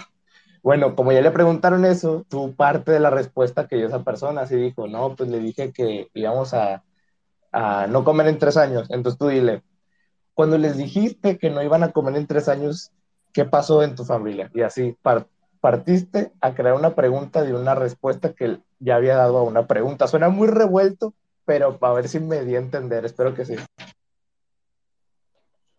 bueno, 0.62 0.96
como 0.96 1.12
ya 1.12 1.20
le 1.20 1.30
preguntaron 1.30 1.84
eso, 1.84 2.24
tú 2.28 2.54
parte 2.54 2.92
de 2.92 3.00
la 3.00 3.10
respuesta 3.10 3.68
que 3.68 3.76
dio 3.76 3.86
esa 3.88 4.04
persona, 4.04 4.42
así 4.42 4.56
dijo, 4.56 4.88
no, 4.88 5.16
pues 5.16 5.30
le 5.30 5.38
dije 5.40 5.72
que 5.72 6.08
íbamos 6.14 6.54
a 6.54 6.84
a 7.52 7.86
no 7.86 8.04
comer 8.04 8.28
en 8.28 8.38
tres 8.38 8.56
años. 8.56 8.86
Entonces 8.90 9.18
tú 9.18 9.28
dile, 9.28 9.62
cuando 10.40 10.56
les 10.56 10.78
dijiste 10.78 11.36
que 11.36 11.50
no 11.50 11.62
iban 11.62 11.82
a 11.82 11.92
comer 11.92 12.16
en 12.16 12.26
tres 12.26 12.48
años, 12.48 12.92
¿qué 13.34 13.44
pasó 13.44 13.82
en 13.82 13.94
tu 13.94 14.06
familia? 14.06 14.50
Y 14.54 14.62
así 14.62 14.96
par 15.02 15.26
partiste 15.60 16.32
a 16.40 16.54
crear 16.54 16.72
una 16.72 16.94
pregunta 16.94 17.42
de 17.42 17.54
una 17.54 17.74
respuesta 17.74 18.32
que 18.32 18.58
ya 18.78 18.96
había 18.96 19.16
dado 19.16 19.36
a 19.36 19.42
una 19.42 19.66
pregunta. 19.66 20.08
Suena 20.08 20.30
muy 20.30 20.48
revuelto, 20.48 21.12
pero 21.44 21.76
a 21.78 21.92
ver 21.92 22.08
si 22.08 22.20
me 22.20 22.42
di 22.42 22.56
a 22.56 22.58
entender. 22.58 23.04
Espero 23.04 23.34
que 23.34 23.44
sí. 23.44 23.56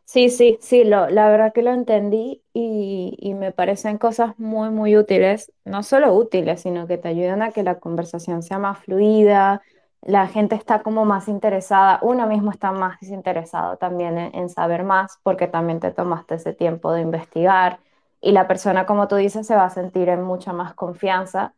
Sí, 0.06 0.30
sí, 0.30 0.60
sí, 0.62 0.84
lo, 0.84 1.10
la 1.10 1.28
verdad 1.32 1.54
que 1.54 1.64
lo 1.64 1.74
entendí 1.74 2.44
y, 2.54 3.18
y 3.18 3.34
me 3.34 3.52
parecen 3.52 3.98
cosas 3.98 4.38
muy, 4.38 4.70
muy 4.70 4.96
útiles, 4.96 5.52
no 5.66 5.82
solo 5.82 6.14
útiles, 6.14 6.62
sino 6.62 6.86
que 6.86 7.00
te 7.00 7.08
ayudan 7.08 7.42
a 7.42 7.50
que 7.50 7.64
la 7.64 7.80
conversación 7.80 8.44
sea 8.44 8.60
más 8.60 8.78
fluida, 8.78 9.64
la 10.02 10.28
gente 10.28 10.56
está 10.56 10.82
como 10.82 11.06
más 11.06 11.28
interesada, 11.28 12.00
uno 12.02 12.28
mismo 12.28 12.52
está 12.52 12.72
más 12.72 13.02
interesado 13.04 13.78
también 13.78 14.18
en, 14.18 14.50
saber 14.50 14.84
más 14.84 15.20
porque 15.24 15.48
también 15.48 15.80
te 15.80 15.92
tomaste 15.92 16.36
ese 16.36 16.54
tiempo 16.54 16.92
de 16.92 17.02
investigar 17.02 17.80
y 18.22 18.32
la 18.32 18.48
persona, 18.48 18.86
como 18.86 19.08
tú 19.08 19.16
dices, 19.16 19.48
se 19.48 19.56
va 19.56 19.66
a 19.66 19.70
sentir 19.70 20.10
en 20.10 20.24
mucha 20.24 20.54
más 20.54 20.74
confianza 20.74 21.54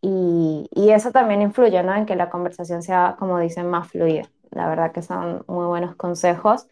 y, 0.00 0.68
y 0.74 0.90
eso 0.90 1.12
también 1.12 1.42
influye, 1.42 1.82
¿no? 1.82 1.94
En 1.94 2.06
que 2.06 2.16
la 2.16 2.30
conversación 2.30 2.82
sea, 2.82 3.16
como 3.18 3.38
dicen, 3.38 3.68
más 3.70 3.88
fluida. 3.88 4.24
La 4.50 4.68
verdad 4.68 4.92
que 4.92 5.02
son 5.02 5.44
muy 5.48 5.66
buenos 5.66 5.94
consejos 5.96 6.66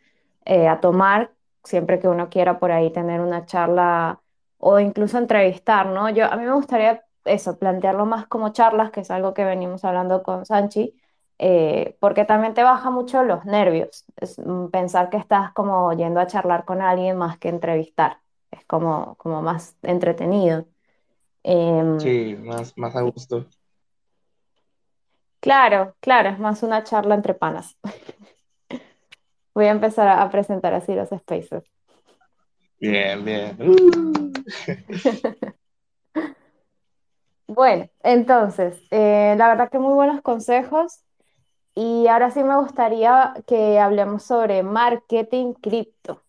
eh, 0.44 0.68
a 0.68 0.80
tomar 0.80 1.32
siempre 1.64 1.98
que 2.00 2.08
uno 2.08 2.28
quiera 2.30 2.58
por 2.58 2.72
ahí 2.72 2.90
tener 2.92 3.20
una 3.20 3.46
charla 3.46 4.20
o 4.58 4.78
incluso 4.80 5.18
entrevistar, 5.18 5.86
¿no? 5.86 6.10
Yo, 6.10 6.26
a 6.26 6.36
mí 6.36 6.44
me 6.44 6.52
gustaría 6.54 7.04
eso, 7.24 7.58
plantearlo 7.58 8.06
más 8.06 8.26
como 8.26 8.50
charlas, 8.52 8.90
que 8.90 9.00
es 9.00 9.10
algo 9.10 9.34
que 9.34 9.44
venimos 9.44 9.84
hablando 9.84 10.22
con 10.22 10.46
Sanchi, 10.46 10.94
eh, 11.42 11.96
porque 12.00 12.26
también 12.26 12.53
te 12.53 12.62
baja 12.62 12.90
mucho 12.90 13.22
los 13.22 13.46
nervios. 13.46 14.05
Es, 14.16 14.38
mm, 14.38 14.66
pensar 14.66 15.09
que 15.09 15.16
estás 15.16 15.53
como 15.55 15.90
yendo 15.94 16.20
a 16.20 16.26
charlar 16.26 16.66
con 16.66 16.83
alguien 16.83 17.16
más 17.16 17.38
que 17.38 17.48
entrevistar. 17.48 18.18
Es 18.50 18.62
como, 18.66 19.14
como 19.16 19.40
más 19.40 19.74
entretenido. 19.81 20.66
Em, 21.42 21.98
Sí, 21.98 22.37
más, 22.38 22.76
más 22.76 22.94
a 22.94 23.00
gusto. 23.00 23.46
Claro, 25.40 25.96
claro, 26.00 26.29
es 26.29 26.38
más 26.38 26.62
una 26.62 26.85
charla 26.85 27.14
entre 27.14 27.33
panas. 27.33 27.79
Voy 29.55 29.64
a 29.64 29.70
empezar 29.70 30.09
a, 30.09 30.22
a 30.22 30.31
presentar 30.31 30.74
así 30.74 30.94
los 30.94 31.09
spaces. 31.09 31.64
Bien, 32.79 33.24
bien. 33.24 33.57
Uh. 33.62 34.31
Bueno, 37.53 37.90
entonces, 38.05 38.81
eh, 38.92 39.35
la 39.37 39.48
verdad 39.48 39.68
que 39.72 39.81
muy 39.81 39.92
buenos 39.92 40.22
consejos 40.22 41.03
y 41.80 42.08
ahora 42.08 42.30
sí 42.30 42.44
me 42.44 42.56
gustaría 42.58 43.32
que 43.46 43.78
hablemos 43.80 44.22
sobre 44.24 44.62
marketing 44.62 45.54
cripto. 45.54 46.22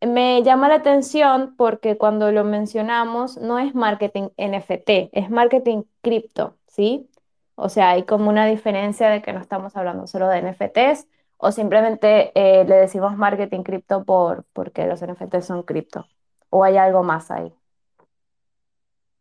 Me 0.00 0.42
llama 0.42 0.68
la 0.68 0.74
atención 0.76 1.54
porque 1.56 1.96
cuando 1.96 2.32
lo 2.32 2.42
mencionamos 2.42 3.36
no 3.38 3.60
es 3.60 3.76
marketing 3.76 4.30
NFT, 4.36 5.10
es 5.12 5.30
marketing 5.30 5.84
cripto, 6.00 6.56
¿sí? 6.66 7.08
O 7.54 7.68
sea, 7.68 7.90
hay 7.90 8.02
como 8.06 8.28
una 8.28 8.46
diferencia 8.46 9.08
de 9.08 9.22
que 9.22 9.32
no 9.32 9.40
estamos 9.40 9.76
hablando 9.76 10.08
solo 10.08 10.26
de 10.28 10.38
NFTs 10.42 11.06
o 11.36 11.52
simplemente 11.52 12.32
eh, 12.34 12.64
le 12.64 12.74
decimos 12.74 13.16
marketing 13.16 13.62
cripto 13.62 14.04
por, 14.04 14.46
porque 14.52 14.88
los 14.88 15.00
NFTs 15.00 15.46
son 15.46 15.62
cripto 15.62 16.08
o 16.50 16.64
hay 16.64 16.76
algo 16.76 17.04
más 17.04 17.30
ahí. 17.30 17.52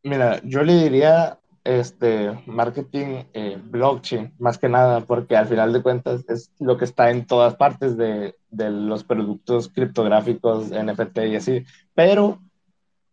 Mira, 0.01 0.41
yo 0.43 0.63
le 0.63 0.73
diría 0.73 1.37
este 1.67 2.31
marketing 2.45 3.23
eh, 3.33 3.59
blockchain, 3.61 4.33
más 4.39 4.57
que 4.57 4.69
nada, 4.69 5.01
porque 5.01 5.35
al 5.35 5.47
final 5.47 5.73
de 5.73 5.83
cuentas 5.83 6.23
es 6.29 6.51
lo 6.59 6.77
que 6.77 6.85
está 6.85 7.11
en 7.11 7.27
todas 7.27 7.55
partes 7.55 7.97
de, 7.97 8.35
de 8.49 8.69
los 8.69 9.03
productos 9.03 9.67
criptográficos, 9.67 10.71
NFT 10.71 11.17
y 11.27 11.35
así. 11.35 11.65
Pero 11.93 12.39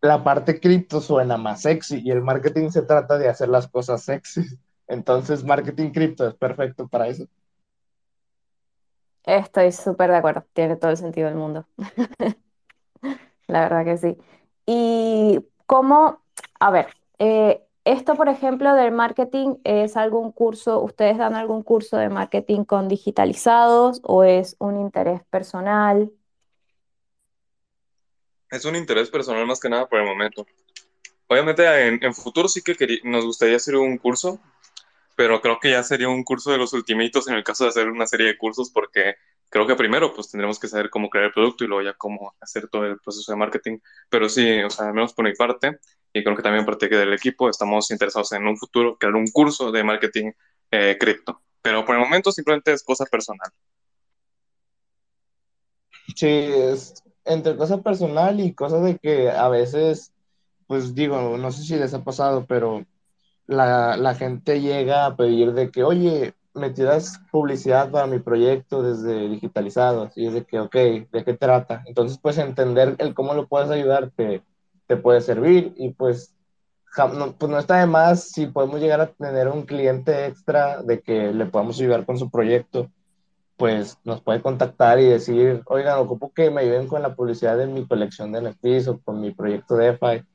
la 0.01 0.23
parte 0.23 0.59
cripto 0.59 1.01
suena 1.01 1.37
más 1.37 1.63
sexy 1.63 2.01
y 2.03 2.11
el 2.11 2.21
marketing 2.21 2.69
se 2.69 2.83
trata 2.83 3.17
de 3.17 3.27
hacer 3.27 3.49
las 3.49 3.67
cosas 3.67 4.03
sexy. 4.03 4.41
Entonces, 4.87 5.43
marketing 5.43 5.91
cripto 5.91 6.27
es 6.27 6.35
perfecto 6.35 6.87
para 6.87 7.07
eso. 7.07 7.25
Estoy 9.23 9.71
súper 9.71 10.11
de 10.11 10.17
acuerdo, 10.17 10.45
tiene 10.53 10.75
todo 10.75 10.91
el 10.91 10.97
sentido 10.97 11.27
del 11.27 11.37
mundo. 11.37 11.65
La 13.47 13.61
verdad 13.61 13.83
que 13.83 13.97
sí. 13.97 14.17
Y 14.65 15.43
cómo, 15.65 16.21
a 16.59 16.71
ver, 16.71 16.87
eh, 17.17 17.64
esto, 17.85 18.15
por 18.15 18.29
ejemplo, 18.29 18.73
del 18.73 18.91
marketing, 18.91 19.55
¿es 19.63 19.95
algún 19.95 20.31
curso, 20.31 20.81
ustedes 20.81 21.17
dan 21.17 21.35
algún 21.35 21.61
curso 21.61 21.97
de 21.97 22.09
marketing 22.09 22.65
con 22.65 22.87
digitalizados 22.87 24.01
o 24.03 24.23
es 24.23 24.55
un 24.59 24.79
interés 24.79 25.23
personal? 25.29 26.11
Es 28.49 28.65
un 28.65 28.75
interés 28.75 29.09
personal 29.09 29.45
más 29.45 29.59
que 29.59 29.69
nada 29.69 29.87
por 29.87 29.99
el 29.99 30.05
momento. 30.05 30.47
Obviamente 31.27 31.87
en, 31.87 32.03
en 32.03 32.13
futuro 32.13 32.47
sí 32.47 32.61
que 32.63 32.75
nos 33.03 33.23
gustaría 33.23 33.55
hacer 33.55 33.75
un 33.75 33.97
curso, 33.97 34.39
pero 35.15 35.39
creo 35.41 35.59
que 35.59 35.71
ya 35.71 35.83
sería 35.83 36.09
un 36.09 36.23
curso 36.23 36.51
de 36.51 36.57
los 36.57 36.73
ultimitos 36.73 37.27
en 37.27 37.35
el 37.35 37.43
caso 37.43 37.65
de 37.65 37.69
hacer 37.69 37.87
una 37.89 38.07
serie 38.07 38.27
de 38.27 38.37
cursos 38.37 38.71
porque 38.71 39.15
creo 39.55 39.65
que 39.65 39.75
primero 39.77 40.13
pues 40.13 40.29
tendremos 40.29 40.59
que 40.59 40.67
saber 40.67 40.89
cómo 40.89 41.09
crear 41.09 41.27
el 41.27 41.31
producto 41.31 41.63
y 41.63 41.67
luego 41.67 41.81
ya 41.81 41.93
cómo 41.93 42.33
hacer 42.41 42.67
todo 42.67 42.83
el 42.83 42.99
proceso 42.99 43.31
de 43.31 43.37
marketing. 43.37 43.77
Pero 44.09 44.27
sí, 44.27 44.61
o 44.61 44.69
sea, 44.69 44.87
al 44.87 44.93
menos 44.93 45.13
por 45.13 45.23
mi 45.23 45.33
parte, 45.33 45.79
y 46.11 46.21
creo 46.25 46.35
que 46.35 46.43
también 46.43 46.65
parte 46.65 46.89
del 46.89 47.13
equipo, 47.13 47.49
estamos 47.49 47.89
interesados 47.89 48.33
en 48.33 48.45
un 48.45 48.57
futuro 48.57 48.97
crear 48.97 49.15
un 49.15 49.27
curso 49.27 49.71
de 49.71 49.81
marketing 49.81 50.33
eh, 50.71 50.97
cripto. 50.99 51.41
Pero 51.61 51.85
por 51.85 51.95
el 51.95 52.01
momento 52.01 52.33
simplemente 52.33 52.73
es 52.73 52.83
cosa 52.83 53.05
personal. 53.05 53.49
Sí, 56.13 56.27
es 56.27 57.01
entre 57.23 57.55
cosas 57.55 57.79
personal 57.79 58.41
y 58.41 58.53
cosas 58.53 58.83
de 58.83 58.97
que 58.97 59.29
a 59.29 59.47
veces, 59.47 60.11
pues 60.67 60.93
digo, 60.93 61.37
no 61.37 61.49
sé 61.53 61.63
si 61.63 61.77
les 61.77 61.93
ha 61.93 62.03
pasado, 62.03 62.45
pero 62.45 62.85
la, 63.47 63.95
la 63.95 64.15
gente 64.15 64.59
llega 64.59 65.05
a 65.05 65.15
pedir 65.15 65.53
de 65.53 65.71
que, 65.71 65.85
oye, 65.85 66.33
me 66.55 66.69
tiras 66.69 67.21
publicidad 67.31 67.91
para 67.91 68.07
mi 68.07 68.19
proyecto 68.19 68.81
desde 68.81 69.29
digitalizado, 69.29 70.09
y 70.15 70.27
es 70.27 70.33
de 70.33 70.45
que, 70.45 70.59
ok, 70.59 70.73
¿de 70.73 71.23
qué 71.25 71.33
trata? 71.33 71.83
Entonces, 71.85 72.17
pues 72.21 72.37
entender 72.37 72.95
el 72.97 73.13
cómo 73.13 73.33
lo 73.33 73.47
puedes 73.47 73.69
ayudar 73.69 74.11
te, 74.15 74.41
te 74.87 74.97
puede 74.97 75.21
servir 75.21 75.73
y 75.77 75.89
pues, 75.89 76.33
no, 76.97 77.33
pues 77.33 77.51
no 77.51 77.59
está 77.59 77.79
de 77.79 77.87
más 77.87 78.31
si 78.31 78.47
podemos 78.47 78.79
llegar 78.79 79.01
a 79.01 79.07
tener 79.07 79.49
un 79.49 79.63
cliente 79.63 80.27
extra 80.27 80.81
de 80.81 81.01
que 81.01 81.33
le 81.33 81.45
podamos 81.45 81.79
ayudar 81.79 82.05
con 82.05 82.17
su 82.17 82.29
proyecto, 82.29 82.89
pues 83.57 83.97
nos 84.03 84.21
puede 84.21 84.41
contactar 84.41 84.99
y 84.99 85.05
decir, 85.05 85.61
oigan, 85.65 85.99
ocupo 85.99 86.31
que 86.33 86.49
me 86.49 86.61
ayuden 86.61 86.87
con 86.87 87.01
la 87.01 87.15
publicidad 87.15 87.57
de 87.57 87.67
mi 87.67 87.85
colección 87.85 88.31
de 88.31 88.41
NFTs 88.41 88.87
o 88.87 88.99
con 88.99 89.21
mi 89.21 89.31
proyecto 89.31 89.75
de 89.75 89.91
DeFi 89.91 90.25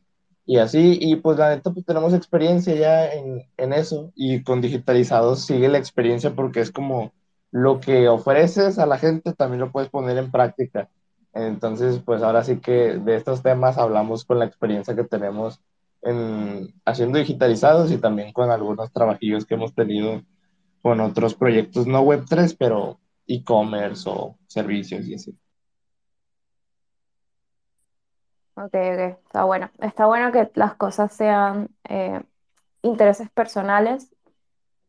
y 0.50 0.58
así, 0.58 0.98
y 1.00 1.14
pues 1.14 1.38
la 1.38 1.50
neta, 1.54 1.70
pues 1.72 1.86
tenemos 1.86 2.12
experiencia 2.12 2.74
ya 2.74 3.06
en, 3.12 3.44
en 3.56 3.72
eso 3.72 4.10
y 4.16 4.42
con 4.42 4.60
digitalizados 4.60 5.44
sigue 5.46 5.68
la 5.68 5.78
experiencia 5.78 6.34
porque 6.34 6.58
es 6.58 6.72
como 6.72 7.12
lo 7.52 7.78
que 7.78 8.08
ofreces 8.08 8.80
a 8.80 8.86
la 8.86 8.98
gente 8.98 9.32
también 9.32 9.60
lo 9.60 9.70
puedes 9.70 9.90
poner 9.90 10.18
en 10.18 10.32
práctica. 10.32 10.90
Entonces, 11.34 12.00
pues 12.04 12.22
ahora 12.24 12.42
sí 12.42 12.58
que 12.58 12.98
de 12.98 13.14
estos 13.14 13.44
temas 13.44 13.78
hablamos 13.78 14.24
con 14.24 14.40
la 14.40 14.44
experiencia 14.44 14.96
que 14.96 15.04
tenemos 15.04 15.60
en 16.02 16.74
haciendo 16.84 17.20
digitalizados 17.20 17.92
y 17.92 17.98
también 17.98 18.32
con 18.32 18.50
algunos 18.50 18.92
trabajillos 18.92 19.46
que 19.46 19.54
hemos 19.54 19.72
tenido 19.72 20.20
con 20.82 20.98
otros 21.00 21.36
proyectos, 21.36 21.86
no 21.86 22.00
web 22.00 22.24
tres 22.28 22.56
pero 22.56 22.98
e-commerce 23.28 24.10
o 24.10 24.36
servicios 24.48 25.06
y 25.06 25.14
así. 25.14 25.32
Ok, 28.54 28.74
ok, 28.74 28.74
está 29.24 29.44
bueno. 29.44 29.70
Está 29.80 30.06
bueno 30.06 30.32
que 30.32 30.50
las 30.54 30.74
cosas 30.74 31.12
sean 31.14 31.70
eh, 31.88 32.22
intereses 32.82 33.30
personales 33.30 34.10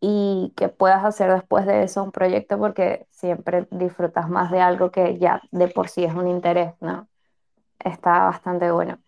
y 0.02 0.54
que 0.58 0.70
puedas 0.70 1.06
hacer 1.06 1.32
después 1.34 1.66
de 1.68 1.84
eso 1.84 2.04
un 2.04 2.12
proyecto 2.14 2.60
porque 2.60 3.08
siempre 3.12 3.68
disfrutas 3.72 4.30
más 4.30 4.52
de 4.52 4.62
algo 4.62 4.92
que 4.92 5.20
ya 5.20 5.42
de 5.52 5.70
por 5.70 5.90
sí 5.90 6.06
es 6.06 6.14
un 6.16 6.28
interés, 6.30 6.74
¿no? 6.82 7.10
Está 7.80 8.26
bastante 8.26 8.72
bueno. 8.72 9.00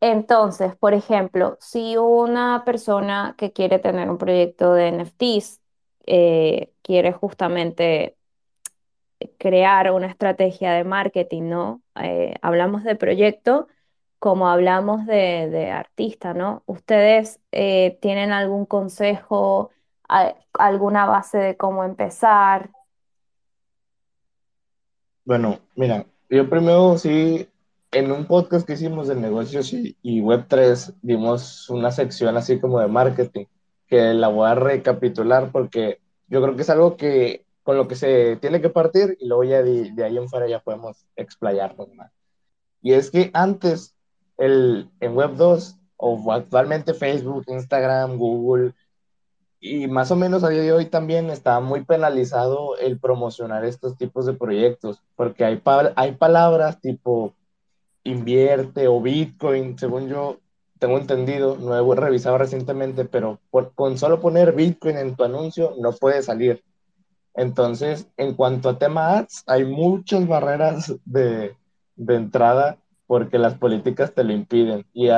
Entonces, 0.00 0.76
por 0.76 0.94
ejemplo, 0.94 1.56
si 1.60 1.96
una 1.96 2.62
persona 2.64 3.34
que 3.38 3.52
quiere 3.52 3.78
tener 3.80 4.08
un 4.10 4.18
proyecto 4.18 4.72
de 4.74 4.88
NFTs 4.88 5.60
eh, 6.06 6.72
quiere 6.82 7.12
justamente 7.12 8.16
crear 9.38 9.90
una 9.92 10.06
estrategia 10.08 10.72
de 10.72 10.84
marketing, 10.84 11.44
¿no? 11.50 11.82
Eh, 11.96 12.34
hablamos 12.42 12.84
de 12.84 12.96
proyecto 12.96 13.68
como 14.18 14.48
hablamos 14.48 15.06
de, 15.06 15.48
de 15.50 15.70
artista, 15.70 16.34
¿no? 16.34 16.62
¿Ustedes 16.66 17.40
eh, 17.52 17.98
tienen 18.02 18.32
algún 18.32 18.66
consejo, 18.66 19.70
a- 20.08 20.34
alguna 20.54 21.06
base 21.06 21.38
de 21.38 21.56
cómo 21.56 21.84
empezar? 21.84 22.70
Bueno, 25.24 25.60
mira, 25.76 26.06
yo 26.30 26.48
primero 26.48 26.96
sí, 26.98 27.48
en 27.92 28.12
un 28.12 28.26
podcast 28.26 28.66
que 28.66 28.72
hicimos 28.74 29.08
de 29.08 29.14
negocios 29.16 29.72
y, 29.72 29.96
y 30.02 30.20
Web3, 30.20 30.94
dimos 31.02 31.68
una 31.70 31.90
sección 31.90 32.36
así 32.36 32.58
como 32.60 32.80
de 32.80 32.88
marketing, 32.88 33.46
que 33.86 34.14
la 34.14 34.28
voy 34.28 34.48
a 34.50 34.54
recapitular 34.54 35.52
porque 35.52 36.00
yo 36.28 36.42
creo 36.42 36.56
que 36.56 36.62
es 36.62 36.70
algo 36.70 36.96
que 36.96 37.44
con 37.68 37.76
lo 37.76 37.86
que 37.86 37.96
se 37.96 38.36
tiene 38.38 38.62
que 38.62 38.70
partir 38.70 39.18
y 39.20 39.28
luego 39.28 39.44
ya 39.44 39.62
de, 39.62 39.92
de 39.92 40.02
ahí 40.02 40.16
en 40.16 40.26
fuera 40.26 40.48
ya 40.48 40.58
podemos 40.60 41.04
explayarnos 41.16 41.92
más. 41.92 42.10
Y 42.80 42.94
es 42.94 43.10
que 43.10 43.30
antes, 43.34 43.94
el, 44.38 44.90
en 45.00 45.14
Web2, 45.14 45.76
o 45.98 46.32
actualmente 46.32 46.94
Facebook, 46.94 47.44
Instagram, 47.48 48.16
Google, 48.16 48.72
y 49.60 49.86
más 49.86 50.10
o 50.10 50.16
menos 50.16 50.44
a 50.44 50.48
día 50.48 50.62
de 50.62 50.72
hoy 50.72 50.86
también 50.86 51.28
está 51.30 51.60
muy 51.60 51.84
penalizado 51.84 52.78
el 52.78 52.98
promocionar 52.98 53.66
estos 53.66 53.98
tipos 53.98 54.24
de 54.24 54.32
proyectos, 54.32 55.02
porque 55.14 55.44
hay, 55.44 55.56
pa- 55.58 55.92
hay 55.94 56.12
palabras 56.12 56.80
tipo 56.80 57.34
invierte 58.04 58.88
o 58.88 59.02
Bitcoin, 59.02 59.78
según 59.78 60.08
yo 60.08 60.38
tengo 60.78 60.96
entendido, 60.98 61.58
no 61.58 61.76
he 61.92 61.96
revisado 61.96 62.38
recientemente, 62.38 63.04
pero 63.04 63.40
con 63.74 63.98
solo 63.98 64.20
poner 64.20 64.54
Bitcoin 64.54 64.96
en 64.96 65.16
tu 65.16 65.24
anuncio 65.24 65.74
no 65.78 65.92
puede 65.92 66.22
salir. 66.22 66.64
Entonces, 67.38 68.08
en 68.16 68.34
cuanto 68.34 68.68
a 68.68 68.80
tema 68.80 69.16
ads, 69.16 69.44
hay 69.46 69.64
muchas 69.64 70.26
barreras 70.26 70.92
de, 71.04 71.54
de 71.94 72.14
entrada 72.16 72.78
porque 73.06 73.38
las 73.38 73.54
políticas 73.54 74.12
te 74.12 74.24
lo 74.24 74.32
impiden 74.32 74.84
y, 74.92 75.08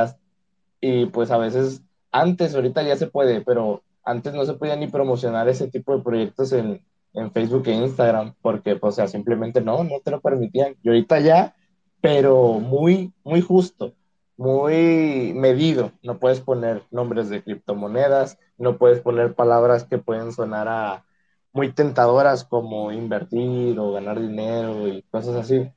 y 0.82 1.06
pues 1.06 1.30
a 1.30 1.38
veces, 1.38 1.82
antes, 2.12 2.54
ahorita 2.54 2.82
ya 2.82 2.96
se 2.96 3.06
puede, 3.06 3.40
pero 3.40 3.82
antes 4.04 4.34
no 4.34 4.44
se 4.44 4.52
podía 4.52 4.76
ni 4.76 4.86
promocionar 4.88 5.48
ese 5.48 5.68
tipo 5.68 5.96
de 5.96 6.02
proyectos 6.02 6.52
en, 6.52 6.84
en 7.14 7.32
Facebook 7.32 7.62
e 7.68 7.72
Instagram, 7.72 8.34
porque, 8.42 8.76
pues, 8.76 8.92
o 8.92 8.96
sea, 8.96 9.08
simplemente 9.08 9.62
no, 9.62 9.82
no 9.82 10.00
te 10.04 10.10
lo 10.10 10.20
permitían. 10.20 10.76
Y 10.82 10.90
ahorita 10.90 11.20
ya, 11.20 11.56
pero 12.02 12.60
muy, 12.60 13.14
muy 13.24 13.40
justo, 13.40 13.94
muy 14.36 15.32
medido. 15.34 15.92
No 16.02 16.18
puedes 16.18 16.42
poner 16.42 16.82
nombres 16.90 17.30
de 17.30 17.42
criptomonedas, 17.42 18.38
no 18.58 18.76
puedes 18.76 19.00
poner 19.00 19.34
palabras 19.34 19.84
que 19.84 19.96
pueden 19.96 20.32
sonar 20.32 20.68
a 20.68 21.06
muy 21.52 21.72
tentadoras 21.72 22.44
como 22.44 22.92
invertir 22.92 23.78
o 23.78 23.92
ganar 23.92 24.20
dinero 24.20 24.88
y 24.88 25.02
cosas 25.04 25.36
así. 25.36 25.70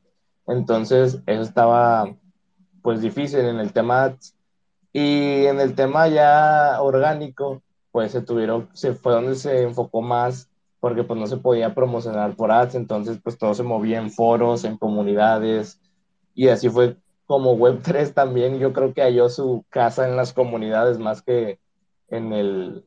Entonces, 0.47 1.21
eso 1.25 1.41
estaba, 1.41 2.15
pues, 2.81 3.01
difícil 3.01 3.41
en 3.41 3.59
el 3.59 3.73
tema 3.73 4.15
y 4.93 5.45
en 5.45 5.59
el 5.59 5.75
tema 5.75 6.07
ya 6.07 6.81
orgánico, 6.81 7.63
pues 7.91 8.11
se 8.11 8.21
tuvieron, 8.21 8.69
se 8.73 8.93
fue 8.93 9.13
donde 9.13 9.35
se 9.35 9.63
enfocó 9.63 10.01
más, 10.01 10.49
porque 10.79 11.03
pues 11.03 11.19
no 11.19 11.27
se 11.27 11.37
podía 11.37 11.73
promocionar 11.73 12.35
por 12.35 12.51
ads, 12.51 12.75
entonces 12.75 13.19
pues 13.23 13.37
todo 13.37 13.53
se 13.55 13.63
movía 13.63 13.99
en 13.99 14.11
foros, 14.11 14.65
en 14.65 14.77
comunidades, 14.77 15.79
y 16.35 16.49
así 16.49 16.69
fue 16.69 16.97
como 17.25 17.55
Web3 17.57 18.13
también, 18.13 18.59
yo 18.59 18.73
creo 18.73 18.93
que 18.93 19.01
halló 19.01 19.29
su 19.29 19.65
casa 19.69 20.07
en 20.07 20.15
las 20.15 20.33
comunidades 20.33 20.99
más 20.99 21.21
que 21.21 21.59
en 22.09 22.33
el, 22.33 22.85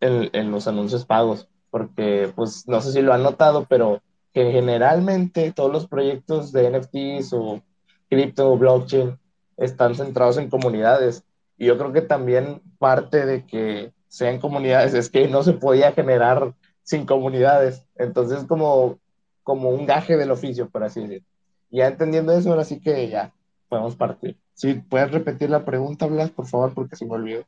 en, 0.00 0.30
en 0.32 0.50
los 0.50 0.68
anuncios 0.68 1.04
pagos, 1.04 1.48
porque 1.72 2.30
pues 2.36 2.68
no 2.68 2.82
sé 2.82 2.92
si 2.92 3.00
lo 3.00 3.14
han 3.14 3.22
notado, 3.22 3.64
pero 3.66 4.02
que 4.34 4.52
generalmente 4.52 5.52
todos 5.52 5.72
los 5.72 5.88
proyectos 5.88 6.52
de 6.52 6.70
NFTs 6.70 7.32
o 7.32 7.62
cripto, 8.10 8.58
blockchain, 8.58 9.18
están 9.56 9.94
centrados 9.94 10.36
en 10.36 10.50
comunidades. 10.50 11.24
Y 11.56 11.66
yo 11.66 11.78
creo 11.78 11.92
que 11.94 12.02
también 12.02 12.60
parte 12.78 13.24
de 13.24 13.46
que 13.46 13.94
sean 14.06 14.38
comunidades 14.38 14.92
es 14.92 15.08
que 15.08 15.28
no 15.28 15.42
se 15.42 15.54
podía 15.54 15.92
generar 15.92 16.54
sin 16.82 17.06
comunidades. 17.06 17.86
Entonces, 17.96 18.44
como, 18.44 18.98
como 19.42 19.70
un 19.70 19.86
gaje 19.86 20.18
del 20.18 20.30
oficio, 20.30 20.68
por 20.68 20.84
así 20.84 21.00
decirlo. 21.00 21.26
Ya 21.70 21.86
entendiendo 21.86 22.32
eso, 22.32 22.50
ahora 22.50 22.64
sí 22.64 22.80
que 22.80 23.08
ya 23.08 23.32
podemos 23.70 23.96
partir. 23.96 24.36
Si 24.52 24.74
puedes 24.74 25.10
repetir 25.10 25.48
la 25.48 25.64
pregunta, 25.64 26.04
Blas, 26.06 26.30
por 26.30 26.46
favor, 26.46 26.74
porque 26.74 26.96
se 26.96 27.06
me 27.06 27.12
olvidó. 27.12 27.44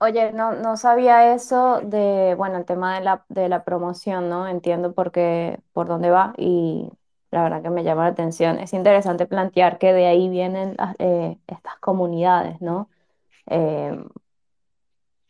Oye, 0.00 0.32
no, 0.32 0.52
no 0.54 0.76
sabía 0.76 1.34
eso 1.34 1.80
de, 1.80 2.34
bueno, 2.36 2.56
el 2.58 2.64
tema 2.64 2.94
de 2.98 3.04
la, 3.04 3.24
de 3.28 3.48
la 3.48 3.64
promoción, 3.64 4.28
¿no? 4.28 4.46
Entiendo 4.46 4.92
por 4.94 5.10
qué, 5.10 5.60
por 5.72 5.88
dónde 5.88 6.10
va 6.10 6.34
y 6.36 6.88
la 7.32 7.42
verdad 7.42 7.62
que 7.62 7.70
me 7.70 7.82
llama 7.82 8.04
la 8.04 8.10
atención. 8.10 8.58
Es 8.60 8.72
interesante 8.74 9.26
plantear 9.26 9.78
que 9.78 9.92
de 9.92 10.06
ahí 10.06 10.28
vienen 10.28 10.76
eh, 11.00 11.38
estas 11.48 11.78
comunidades, 11.80 12.60
¿no? 12.60 12.88
Eh, 13.46 13.98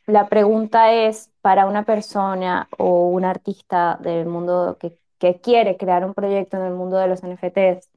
la 0.06 0.28
pregunta 0.28 0.92
es, 0.92 1.30
para 1.42 1.66
una 1.66 1.84
persona 1.84 2.68
o 2.78 3.08
un 3.08 3.24
artista 3.24 3.98
del 4.00 4.26
mundo 4.26 4.76
que, 4.80 4.98
que 5.18 5.40
quiere 5.40 5.76
crear 5.76 6.04
un 6.04 6.14
proyecto 6.14 6.56
en 6.56 6.64
el 6.64 6.74
mundo 6.74 6.96
de 6.98 7.08
los 7.08 7.22
NFTs, 7.22 7.90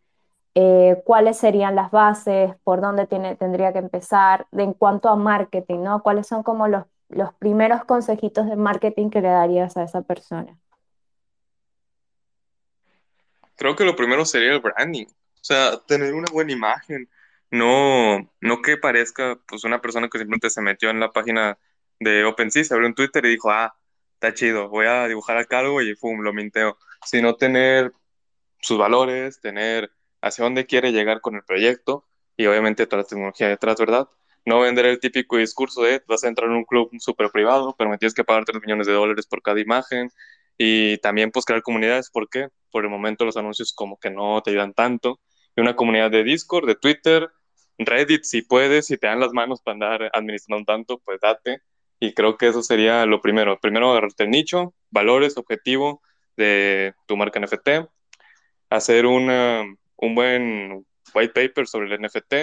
eh, 0.56 1.02
cuáles 1.06 1.38
serían 1.38 1.76
las 1.76 1.92
bases, 1.92 2.52
por 2.64 2.82
dónde 2.82 3.08
tiene, 3.08 3.36
tendría 3.36 3.72
que 3.72 3.80
empezar, 3.80 4.48
de, 4.52 4.64
en 4.64 4.74
cuanto 4.74 5.10
a 5.10 5.16
marketing, 5.16 5.80
¿no? 5.80 6.04
¿Cuáles 6.04 6.28
son 6.28 6.44
como 6.44 6.68
los, 6.68 6.86
los 7.10 7.34
primeros 7.36 7.86
consejitos 7.86 8.48
de 8.48 8.56
marketing 8.56 9.10
que 9.10 9.22
le 9.22 9.30
darías 9.30 9.78
a 9.78 9.84
esa 9.84 10.02
persona? 10.02 10.58
Creo 13.56 13.76
que 13.76 13.86
lo 13.86 13.96
primero 13.96 14.26
sería 14.26 14.54
el 14.54 14.60
branding, 14.60 15.06
o 15.06 15.44
sea, 15.44 15.78
tener 15.88 16.14
una 16.14 16.32
buena 16.32 16.52
imagen, 16.52 17.10
no, 17.52 18.30
no 18.40 18.62
que 18.62 18.78
parezca 18.78 19.40
pues 19.48 19.64
una 19.64 19.82
persona 19.82 20.08
que 20.10 20.18
simplemente 20.18 20.50
se 20.50 20.62
metió 20.62 20.90
en 20.90 21.00
la 21.00 21.12
página 21.12 21.58
de 22.00 22.26
OpenSea, 22.26 22.64
se 22.64 22.74
abrió 22.74 22.88
un 22.88 22.96
Twitter 22.96 23.26
y 23.26 23.30
dijo, 23.30 23.52
ah, 23.52 23.76
está 24.14 24.34
chido, 24.34 24.70
voy 24.70 24.88
a 24.88 25.08
dibujar 25.08 25.38
acá 25.38 25.60
algo 25.60 25.82
y 25.82 25.96
pum, 25.96 26.22
lo 26.22 26.34
minteo, 26.34 26.78
sino 27.06 27.36
tener 27.36 27.92
sus 28.60 28.78
valores, 28.78 29.40
tener 29.42 29.92
hacia 30.22 30.44
dónde 30.44 30.66
quiere 30.66 30.92
llegar 30.92 31.22
con 31.22 31.36
el 31.36 31.44
proyecto 31.44 32.06
y 32.38 32.46
obviamente 32.46 32.88
toda 32.88 33.04
la 33.04 33.08
tecnología 33.08 33.48
detrás, 33.48 33.78
¿verdad? 33.80 34.08
No 34.46 34.60
vender 34.62 34.86
el 34.86 35.00
típico 35.00 35.38
discurso 35.38 35.84
de 35.84 36.02
vas 36.08 36.24
a 36.24 36.28
entrar 36.28 36.50
en 36.50 36.56
un 36.56 36.66
club 36.66 36.90
súper 37.00 37.30
privado, 37.30 37.76
pero 37.78 37.90
me 37.90 37.98
tienes 37.98 38.14
que 38.14 38.24
pagar 38.24 38.46
3 38.46 38.62
millones 38.62 38.88
de 38.88 38.94
dólares 38.94 39.28
por 39.28 39.42
cada 39.42 39.60
imagen 39.60 40.10
y 40.58 40.98
también 41.00 41.32
pues 41.32 41.46
crear 41.46 41.62
comunidades, 41.62 42.10
¿por 42.10 42.30
qué? 42.30 42.50
Por 42.72 42.84
el 42.84 42.90
momento 42.90 43.26
los 43.26 43.38
anuncios 43.38 43.74
como 43.74 43.98
que 44.00 44.10
no 44.10 44.42
te 44.42 44.52
ayudan 44.52 44.74
tanto. 44.74 45.20
Y 45.56 45.62
una 45.62 45.76
comunidad 45.76 46.12
de 46.12 46.24
Discord, 46.24 46.68
de 46.68 46.76
Twitter, 46.76 47.30
Reddit, 47.78 48.24
si 48.24 48.42
puedes, 48.44 48.88
si 48.88 48.98
te 48.98 49.08
dan 49.08 49.20
las 49.20 49.34
manos 49.34 49.62
para 49.62 49.74
andar 49.74 50.12
administrando 50.14 50.66
tanto, 50.66 51.00
pues 51.00 51.20
date. 51.20 51.62
Y 52.00 52.14
creo 52.14 52.38
que 52.38 52.48
eso 52.48 52.64
sería 52.64 53.06
lo 53.06 53.22
primero. 53.22 53.60
Primero 53.60 53.92
agarrarte 53.92 54.24
el 54.24 54.30
nicho, 54.32 54.74
valores, 54.90 55.38
objetivo 55.38 56.02
de 56.38 56.94
tu 57.08 57.18
marca 57.18 57.40
NFT, 57.40 57.88
hacer 58.70 59.06
una, 59.06 59.64
un 60.02 60.16
buen 60.16 60.86
white 61.14 61.34
paper 61.34 61.68
sobre 61.68 61.94
el 61.94 62.02
NFT 62.02 62.34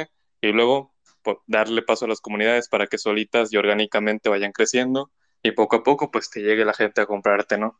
y 0.40 0.52
luego 0.52 0.94
pues, 1.22 1.36
darle 1.46 1.82
paso 1.82 2.04
a 2.04 2.08
las 2.08 2.20
comunidades 2.20 2.68
para 2.68 2.86
que 2.86 2.98
solitas 2.98 3.52
y 3.52 3.56
orgánicamente 3.56 4.28
vayan 4.28 4.52
creciendo 4.52 5.10
y 5.42 5.52
poco 5.52 5.76
a 5.76 5.82
poco 5.82 6.10
pues 6.10 6.30
te 6.30 6.40
llegue 6.40 6.64
la 6.64 6.74
gente 6.74 7.00
a 7.00 7.06
comprarte, 7.06 7.58
¿no? 7.58 7.78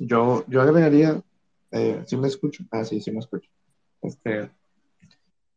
Yo, 0.00 0.44
yo 0.48 0.60
agregaría, 0.60 1.22
eh, 1.70 2.02
¿sí 2.06 2.16
me 2.16 2.28
escucho? 2.28 2.64
Ah, 2.70 2.84
sí, 2.84 3.00
sí 3.00 3.10
me 3.10 3.20
escucho. 3.20 3.48
Este, 4.02 4.50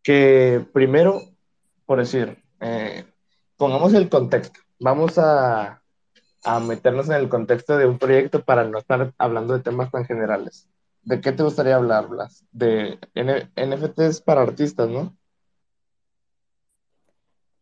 que 0.03 0.65
primero, 0.71 1.21
por 1.85 1.99
decir, 1.99 2.37
eh, 2.59 3.05
pongamos 3.57 3.93
el 3.93 4.09
contexto. 4.09 4.59
Vamos 4.79 5.17
a, 5.17 5.81
a 6.43 6.59
meternos 6.59 7.09
en 7.09 7.15
el 7.15 7.29
contexto 7.29 7.77
de 7.77 7.85
un 7.85 7.97
proyecto 7.97 8.43
para 8.43 8.63
no 8.63 8.77
estar 8.77 9.13
hablando 9.17 9.53
de 9.53 9.63
temas 9.63 9.91
tan 9.91 10.05
generales. 10.05 10.69
¿De 11.07 11.21
qué 11.21 11.31
te 11.31 11.41
gustaría 11.41 11.77
hablar, 11.77 12.09
Blas? 12.09 12.45
De 12.51 12.99
N 13.15 13.49
NFTs 13.55 14.19
para 14.21 14.41
artistas, 14.41 14.89
¿no? 14.89 15.17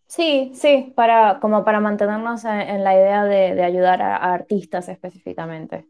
Sí, 0.08 0.52
sí, 0.56 0.94
para, 0.96 1.40
como 1.40 1.64
para 1.64 1.80
mantenernos 1.80 2.44
en, 2.46 2.60
en 2.62 2.84
la 2.84 2.96
idea 2.96 3.24
de, 3.26 3.54
de 3.54 3.64
ayudar 3.64 4.02
a, 4.02 4.16
a 4.18 4.34
artistas 4.34 4.90
específicamente. 4.90 5.88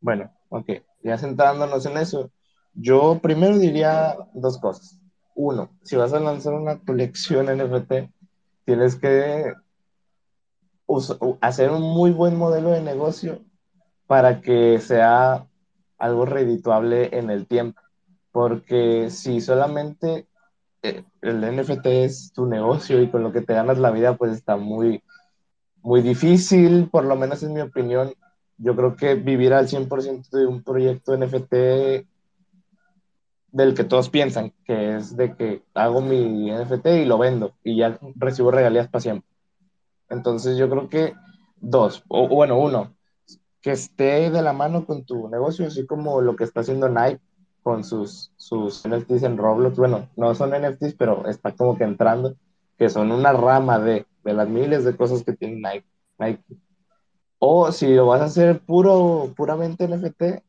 Bueno, 0.00 0.32
ok, 0.48 0.70
ya 1.04 1.16
centrándonos 1.18 1.86
en 1.86 1.96
eso, 1.98 2.32
yo 2.74 3.20
primero 3.22 3.58
diría 3.58 4.16
dos 4.34 4.58
cosas. 4.58 4.98
Uno, 5.36 5.70
si 5.84 5.96
vas 5.96 6.12
a 6.12 6.20
lanzar 6.20 6.54
una 6.54 6.80
colección 6.80 7.46
NFT, 7.46 7.92
tienes 8.64 8.96
que 8.96 9.54
hacer 11.40 11.70
un 11.70 11.82
muy 11.82 12.10
buen 12.10 12.36
modelo 12.36 12.70
de 12.70 12.82
negocio 12.82 13.40
para 14.10 14.40
que 14.40 14.80
sea 14.80 15.46
algo 15.96 16.26
redituable 16.26 17.16
en 17.16 17.30
el 17.30 17.46
tiempo. 17.46 17.80
Porque 18.32 19.08
si 19.08 19.40
solamente 19.40 20.26
eh, 20.82 21.04
el 21.22 21.40
NFT 21.42 21.86
es 21.86 22.32
tu 22.32 22.44
negocio 22.44 23.00
y 23.00 23.08
con 23.08 23.22
lo 23.22 23.30
que 23.30 23.40
te 23.40 23.54
ganas 23.54 23.78
la 23.78 23.92
vida, 23.92 24.16
pues 24.16 24.32
está 24.32 24.56
muy, 24.56 25.04
muy 25.80 26.02
difícil, 26.02 26.88
por 26.90 27.04
lo 27.04 27.14
menos 27.14 27.44
en 27.44 27.54
mi 27.54 27.60
opinión. 27.60 28.12
Yo 28.58 28.74
creo 28.74 28.96
que 28.96 29.14
vivir 29.14 29.54
al 29.54 29.68
100% 29.68 30.36
de 30.36 30.44
un 30.44 30.64
proyecto 30.64 31.16
NFT 31.16 31.54
del 33.52 33.74
que 33.76 33.84
todos 33.84 34.10
piensan, 34.10 34.52
que 34.64 34.96
es 34.96 35.16
de 35.16 35.36
que 35.36 35.62
hago 35.72 36.00
mi 36.00 36.50
NFT 36.50 36.86
y 36.86 37.04
lo 37.04 37.16
vendo 37.16 37.52
y 37.62 37.76
ya 37.76 37.96
recibo 38.16 38.50
regalías 38.50 38.88
para 38.88 39.02
siempre. 39.02 39.30
Entonces 40.08 40.58
yo 40.58 40.68
creo 40.68 40.88
que 40.88 41.14
dos, 41.60 42.02
o 42.08 42.24
o 42.24 42.28
bueno, 42.34 42.58
uno, 42.58 42.96
que 43.60 43.72
esté 43.72 44.30
de 44.30 44.42
la 44.42 44.52
mano 44.52 44.86
con 44.86 45.04
tu 45.04 45.28
negocio, 45.28 45.66
así 45.66 45.86
como 45.86 46.20
lo 46.20 46.36
que 46.36 46.44
está 46.44 46.60
haciendo 46.60 46.88
Nike 46.88 47.20
con 47.62 47.84
sus, 47.84 48.32
sus 48.36 48.86
NFTs 48.86 49.22
en 49.24 49.36
Roblox. 49.36 49.76
Bueno, 49.76 50.08
no 50.16 50.34
son 50.34 50.50
NFTs, 50.54 50.94
pero 50.94 51.26
está 51.28 51.52
como 51.54 51.76
que 51.76 51.84
entrando, 51.84 52.34
que 52.78 52.88
son 52.88 53.12
una 53.12 53.32
rama 53.32 53.78
de, 53.78 54.06
de 54.24 54.32
las 54.32 54.48
miles 54.48 54.84
de 54.84 54.96
cosas 54.96 55.22
que 55.24 55.34
tiene 55.34 55.56
Nike. 55.56 55.86
Nike. 56.18 56.44
O 57.38 57.72
si 57.72 57.94
lo 57.94 58.06
vas 58.06 58.20
a 58.20 58.24
hacer 58.26 58.60
puro, 58.60 59.32
puramente 59.36 59.88
NFT, 59.88 60.42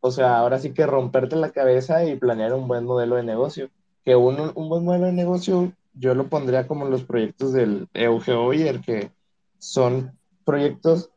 o 0.00 0.10
sea, 0.10 0.38
ahora 0.38 0.58
sí 0.58 0.72
que 0.72 0.86
romperte 0.86 1.36
la 1.36 1.50
cabeza 1.50 2.04
y 2.04 2.16
planear 2.16 2.52
un 2.54 2.68
buen 2.68 2.84
modelo 2.84 3.16
de 3.16 3.22
negocio. 3.22 3.70
Que 4.04 4.16
un, 4.16 4.52
un 4.54 4.68
buen 4.68 4.84
modelo 4.84 5.06
de 5.06 5.12
negocio 5.12 5.72
yo 5.94 6.14
lo 6.14 6.28
pondría 6.28 6.66
como 6.66 6.84
los 6.86 7.04
proyectos 7.04 7.52
del 7.52 7.88
Euge 7.94 8.32
Oyer, 8.34 8.80
que 8.80 9.12
son 9.58 10.18
proyectos 10.44 11.10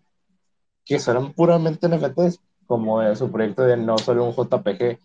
que 0.88 1.00
serán 1.00 1.34
puramente 1.34 1.88
NFTs, 1.88 2.40
como 2.66 3.16
su 3.16 3.32
proyecto 3.32 3.64
de 3.64 3.78
no 3.78 3.98
solo 3.98 4.26
un 4.26 4.34
JPG, 4.34 5.00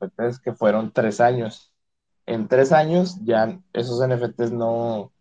NFTs 0.00 0.40
que 0.40 0.52
fueron 0.52 0.92
tres 0.92 1.20
años. 1.20 1.72
En 2.26 2.48
tres 2.48 2.72
años 2.72 3.18
ya 3.24 3.58
esos 3.72 4.00
NFTs 4.00 4.52
no, 4.52 5.12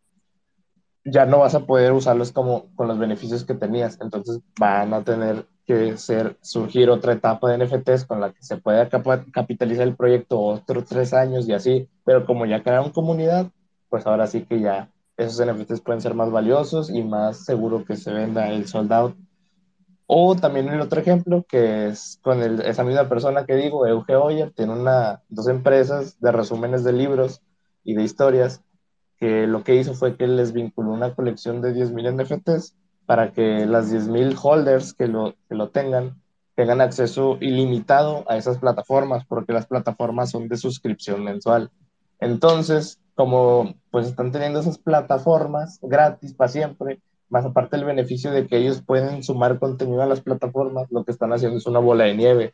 ya 1.04 1.26
no 1.26 1.40
vas 1.40 1.56
a 1.56 1.66
poder 1.66 1.92
usarlos 1.94 2.32
como 2.32 2.74
con 2.76 2.88
los 2.88 2.98
beneficios 3.00 3.44
que 3.44 3.56
tenías. 3.56 4.00
Entonces 4.02 4.40
van 4.60 4.94
a 4.94 5.04
tener 5.04 5.48
que 5.66 5.98
ser, 5.98 6.38
surgir 6.42 6.90
otra 6.90 7.14
etapa 7.14 7.50
de 7.50 7.66
NFTs 7.66 8.06
con 8.06 8.22
la 8.22 8.32
que 8.34 8.44
se 8.44 8.58
pueda 8.58 8.90
capitalizar 8.90 9.88
el 9.88 9.96
proyecto 9.96 10.40
otros 10.40 10.86
tres 10.86 11.14
años 11.14 11.48
y 11.48 11.54
así. 11.54 11.90
Pero 12.06 12.26
como 12.26 12.46
ya 12.46 12.64
crearon 12.64 12.92
comunidad, 12.92 13.52
pues 13.90 14.06
ahora 14.08 14.28
sí 14.28 14.46
que 14.46 14.60
ya 14.60 14.93
esos 15.18 15.40
NFTs 15.40 15.82
pueden 15.82 16.02
ser 16.02 16.14
más 16.14 16.32
valiosos 16.32 16.90
y 16.90 17.04
más 17.04 17.46
seguro 17.46 17.86
que 17.86 17.96
se 17.96 18.12
venda 18.12 18.50
el 18.50 18.68
sold 18.68 18.92
out. 18.94 19.16
O 20.06 20.36
también 20.36 20.68
el 20.70 20.82
otro 20.82 21.00
ejemplo, 21.00 21.46
que 21.48 21.88
es 21.88 22.20
con 22.22 22.42
el- 22.42 22.62
esa 22.62 22.84
misma 22.84 23.08
persona 23.08 23.46
que 23.46 23.56
digo, 23.56 23.88
Euge 23.88 24.16
Oyer, 24.16 24.52
tiene 24.52 24.74
una, 24.74 25.22
dos 25.30 25.48
empresas 25.48 26.20
de 26.20 26.32
resúmenes 26.32 26.84
de 26.84 26.94
libros 26.94 27.42
y 27.84 27.94
de 27.96 28.04
historias 28.04 28.62
que 29.18 29.48
lo 29.48 29.64
que 29.64 29.76
hizo 29.76 29.94
fue 29.94 30.18
que 30.18 30.28
les 30.28 30.52
vinculó 30.52 30.92
una 30.92 31.16
colección 31.16 31.62
de 31.62 31.74
10.000 31.74 32.08
NFTs 32.08 32.76
para 33.06 33.32
que 33.32 33.66
las 33.66 33.92
10.000 33.92 34.36
holders 34.42 34.94
que 34.94 35.08
lo, 35.08 35.36
que 35.48 35.56
lo 35.56 35.70
tengan 35.70 36.22
tengan 36.56 36.82
acceso 36.82 37.38
ilimitado 37.42 38.26
a 38.30 38.38
esas 38.38 38.60
plataformas, 38.60 39.26
porque 39.26 39.54
las 39.54 39.66
plataformas 39.66 40.30
son 40.30 40.48
de 40.48 40.58
suscripción 40.58 41.24
mensual. 41.24 41.72
Entonces, 42.20 43.00
como 43.16 43.76
pues 43.92 44.08
están 44.08 44.32
teniendo 44.32 44.60
esas 44.60 44.78
plataformas 44.78 45.80
gratis 45.82 46.34
para 46.34 46.50
siempre, 46.50 47.02
más 47.30 47.46
aparte 47.46 47.76
el 47.76 47.86
beneficio 47.86 48.32
de 48.32 48.48
que 48.48 48.58
ellos 48.58 48.82
pueden 48.82 49.24
sumar 49.24 49.60
contenido 49.60 50.02
a 50.02 50.08
las 50.08 50.22
plataformas, 50.22 50.92
lo 50.92 51.04
que 51.04 51.12
están 51.12 51.34
haciendo 51.34 51.58
es 51.58 51.66
una 51.66 51.80
bola 51.80 52.06
de 52.06 52.16
nieve, 52.16 52.54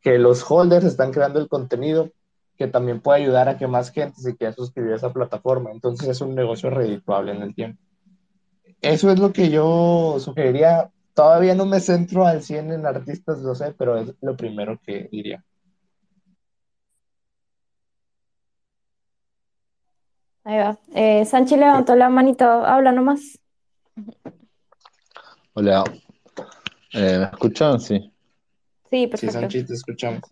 que 0.00 0.18
los 0.18 0.48
holders 0.48 0.84
están 0.84 1.12
creando 1.12 1.40
el 1.40 1.48
contenido 1.48 2.10
que 2.56 2.66
también 2.66 3.00
puede 3.00 3.22
ayudar 3.22 3.48
a 3.48 3.56
que 3.56 3.68
más 3.68 3.92
gente 3.92 4.20
se 4.20 4.36
quiera 4.36 4.52
suscribir 4.52 4.92
a 4.92 4.96
esa 4.96 5.12
plataforma. 5.12 5.70
Entonces 5.70 6.08
es 6.08 6.20
un 6.20 6.34
negocio 6.34 6.70
redituable 6.70 7.30
en 7.30 7.42
el 7.42 7.54
tiempo. 7.54 7.80
Eso 8.80 9.10
es 9.10 9.18
lo 9.20 9.32
que 9.32 9.48
yo 9.48 10.16
sugeriría 10.18 10.90
todavía 11.18 11.56
no 11.56 11.66
me 11.66 11.80
centro 11.80 12.24
al 12.28 12.44
100 12.44 12.70
en 12.70 12.86
artistas, 12.86 13.40
lo 13.40 13.52
sé, 13.56 13.74
pero 13.76 13.98
es 13.98 14.14
lo 14.20 14.36
primero 14.36 14.78
que 14.80 15.08
diría. 15.10 15.44
Ahí 20.48 20.56
va. 20.56 20.78
Eh, 20.94 21.26
Sanchi 21.26 21.58
levantó 21.58 21.94
la 21.94 22.08
manito, 22.08 22.44
habla 22.46 22.90
nomás. 22.90 23.38
Hola, 25.52 25.84
Eh, 26.94 27.18
¿me 27.18 27.24
escuchan? 27.24 27.78
Sí. 27.78 27.98
Sí, 27.98 28.12
Sí, 28.88 29.06
perfecto. 29.08 29.40
Sanchi, 29.40 29.64
te 29.64 29.74
escuchamos. 29.74 30.22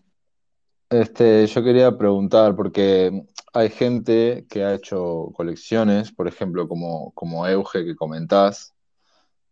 Este, 0.89 1.45
yo 1.45 1.63
quería 1.63 1.95
preguntar, 1.95 2.55
porque 2.55 3.27
hay 3.53 3.69
gente 3.69 4.47
que 4.49 4.63
ha 4.63 4.73
hecho 4.73 5.29
colecciones, 5.35 6.11
por 6.11 6.27
ejemplo, 6.27 6.67
como, 6.67 7.11
como 7.11 7.47
Euge 7.47 7.85
que 7.85 7.95
comentás. 7.95 8.73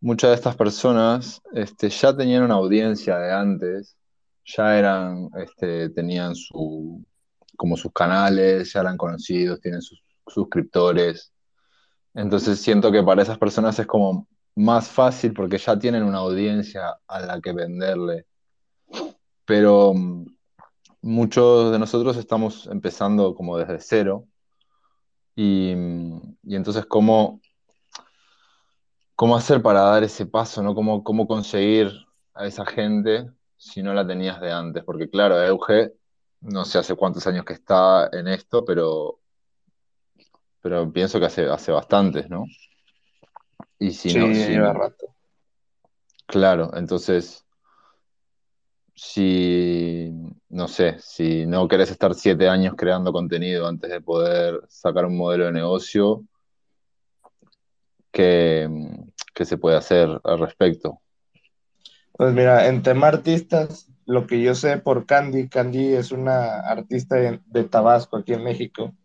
Muchas 0.02 0.32
de 0.32 0.36
estas 0.38 0.56
personas 0.56 1.44
este, 1.54 1.92
ya 1.92 2.18
tenían 2.18 2.42
una 2.42 2.56
audiencia 2.56 3.20
de 3.20 3.32
antes, 3.32 3.96
ya 4.44 4.80
eran, 4.80 5.30
este, 5.38 5.90
tenían 5.92 6.34
su, 6.34 7.06
como 7.56 7.78
sus 7.78 7.94
canales, 7.94 8.74
ya 8.74 8.80
eran 8.80 8.98
conocidos, 8.98 9.62
tienen 9.62 9.84
sus 9.84 10.02
suscriptores. 10.28 11.32
Entonces 12.14 12.60
siento 12.60 12.92
que 12.92 13.04
para 13.04 13.22
esas 13.22 13.38
personas 13.38 13.78
es 13.80 13.88
como 13.88 14.28
más 14.56 14.88
fácil 14.90 15.34
porque 15.34 15.58
ya 15.58 15.78
tienen 15.78 16.04
una 16.04 16.20
audiencia 16.20 16.98
a 17.08 17.20
la 17.20 17.42
que 17.42 17.54
venderle. 17.54 18.26
Pero 19.46 19.94
mm, 19.94 20.26
muchos 21.02 21.72
de 21.72 21.80
nosotros 21.80 22.18
estamos 22.18 22.68
empezando 22.68 23.36
como 23.36 23.58
desde 23.58 23.80
cero 23.80 24.26
y, 25.36 25.74
mm, 25.76 26.38
y 26.44 26.56
entonces 26.56 26.86
cómo, 26.86 27.42
cómo 29.16 29.36
hacer 29.36 29.62
para 29.62 29.82
dar 29.82 30.04
ese 30.04 30.26
paso, 30.26 30.64
¿no? 30.64 30.74
Cómo, 30.76 31.04
cómo 31.04 31.28
conseguir 31.28 31.92
a 32.34 32.48
esa 32.48 32.66
gente 32.66 33.30
si 33.58 33.82
no 33.84 33.94
la 33.94 34.06
tenías 34.08 34.40
de 34.42 34.52
antes. 34.52 34.84
Porque 34.84 35.10
claro, 35.10 35.42
Euge, 35.44 35.94
no 36.42 36.66
sé 36.66 36.78
hace 36.80 36.96
cuántos 36.96 37.26
años 37.28 37.46
que 37.46 37.54
está 37.54 38.10
en 38.12 38.28
esto, 38.28 38.64
pero, 38.66 39.20
pero 40.66 40.92
pienso 40.92 41.20
que 41.20 41.28
hace, 41.28 41.46
hace 41.46 41.72
bastantes, 41.72 42.28
¿no? 42.28 42.46
Y 43.78 43.92
si 43.92 44.10
Sí, 44.10 44.18
no, 44.18 44.34
si, 44.34 44.50
lleva 44.50 44.74
rato. 44.74 45.16
claro, 46.26 46.72
entonces, 46.76 47.46
si, 48.96 50.10
no 50.50 50.68
sé, 50.68 50.98
si 50.98 51.46
no 51.46 51.68
querés 51.68 51.92
estar 51.92 52.16
siete 52.16 52.50
años 52.50 52.74
creando 52.76 53.14
contenido 53.14 53.68
antes 53.68 53.92
de 53.92 54.02
poder 54.02 54.60
sacar 54.68 55.06
un 55.06 55.16
modelo 55.16 55.46
de 55.46 55.52
negocio, 55.52 56.24
¿qué, 58.12 58.68
qué 59.36 59.46
se 59.46 59.60
puede 59.60 59.78
hacer 59.78 60.20
al 60.24 60.40
respecto? 60.40 61.00
Pues 62.14 62.34
mira, 62.34 62.68
en 62.70 62.82
tema 62.82 63.10
artistas, 63.10 63.88
lo 64.08 64.26
que 64.26 64.42
yo 64.42 64.56
sé 64.56 64.80
por 64.80 65.06
Candy, 65.06 65.48
Candy 65.48 65.94
es 65.94 66.12
una 66.12 66.62
artista 66.62 67.18
de, 67.18 67.40
de 67.46 67.66
Tabasco, 67.66 68.18
aquí 68.18 68.34
en 68.34 68.44
México, 68.44 68.96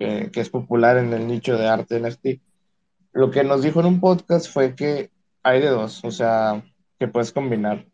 eh, 0.00 0.30
que 0.32 0.40
es 0.40 0.50
popular 0.50 0.98
en 0.98 1.12
el 1.12 1.26
nicho 1.26 1.56
de 1.56 1.68
arte 1.68 2.00
NFT. 2.00 2.40
Lo 3.12 3.30
que 3.30 3.44
nos 3.44 3.62
dijo 3.62 3.80
en 3.80 3.86
un 3.86 4.00
podcast 4.00 4.52
fue 4.52 4.74
que 4.74 5.10
hay 5.42 5.60
de 5.60 5.68
dos, 5.68 6.04
o 6.04 6.10
sea, 6.10 6.62
que 6.98 7.08
puedes 7.08 7.32
combinar 7.32 7.86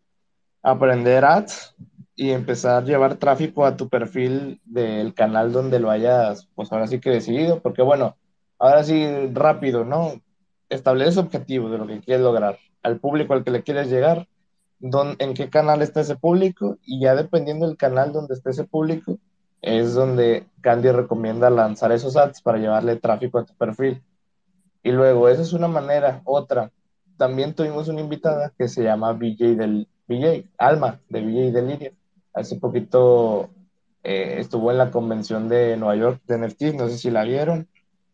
aprender 0.67 1.23
ads 1.23 1.75
y 2.15 2.31
empezar 2.31 2.83
a 2.83 2.85
llevar 2.85 3.15
tráfico 3.15 3.65
a 3.65 3.77
tu 3.77 3.89
perfil 3.89 4.59
del 4.65 5.13
canal 5.13 5.51
donde 5.51 5.79
lo 5.79 5.89
hayas, 5.89 6.47
pues 6.55 6.71
ahora 6.71 6.87
sí 6.87 6.99
que 6.99 7.11
decidido, 7.11 7.61
porque 7.61 7.81
bueno, 7.81 8.17
ahora 8.59 8.83
sí 8.83 9.05
rápido, 9.33 9.85
¿no? 9.85 10.21
Estableces 10.69 11.17
objetivos 11.17 11.71
de 11.71 11.77
lo 11.77 11.87
que 11.87 12.01
quieres 12.01 12.23
lograr, 12.23 12.57
al 12.83 12.99
público 12.99 13.33
al 13.33 13.43
que 13.43 13.51
le 13.51 13.63
quieres 13.63 13.89
llegar, 13.89 14.27
en 14.81 15.33
qué 15.33 15.49
canal 15.49 15.81
está 15.81 16.01
ese 16.01 16.17
público 16.17 16.77
y 16.83 16.99
ya 17.01 17.15
dependiendo 17.15 17.67
del 17.67 17.77
canal 17.77 18.11
donde 18.11 18.33
esté 18.33 18.49
ese 18.49 18.65
público, 18.65 19.19
es 19.61 19.93
donde 19.93 20.47
Candy 20.61 20.91
recomienda 20.91 21.49
lanzar 21.49 21.91
esos 21.91 22.15
ads 22.15 22.41
para 22.41 22.57
llevarle 22.57 22.95
tráfico 22.97 23.39
a 23.39 23.45
tu 23.45 23.53
perfil. 23.55 24.01
Y 24.83 24.91
luego, 24.91 25.29
esa 25.29 25.41
es 25.41 25.53
una 25.53 25.67
manera. 25.67 26.21
Otra, 26.23 26.71
también 27.17 27.53
tuvimos 27.53 27.87
una 27.87 28.01
invitada 28.01 28.53
que 28.57 28.67
se 28.67 28.83
llama 28.83 29.13
BJ 29.13 29.55
del 29.55 29.87
BJ, 30.07 30.49
Alma, 30.57 30.99
de 31.09 31.21
BJ 31.21 31.51
Delirio. 31.51 31.91
Hace 32.33 32.57
poquito 32.57 33.49
eh, 34.03 34.35
estuvo 34.39 34.71
en 34.71 34.77
la 34.77 34.91
convención 34.91 35.49
de 35.49 35.75
Nueva 35.75 35.95
York 35.95 36.21
de 36.27 36.37
NFTs, 36.37 36.75
no 36.75 36.87
sé 36.87 36.97
si 36.97 37.09
la 37.09 37.23
vieron 37.23 37.67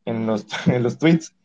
en 0.05 0.25
los, 0.25 0.45
en 0.67 0.81
los 0.81 0.97
tweets. 0.97 1.35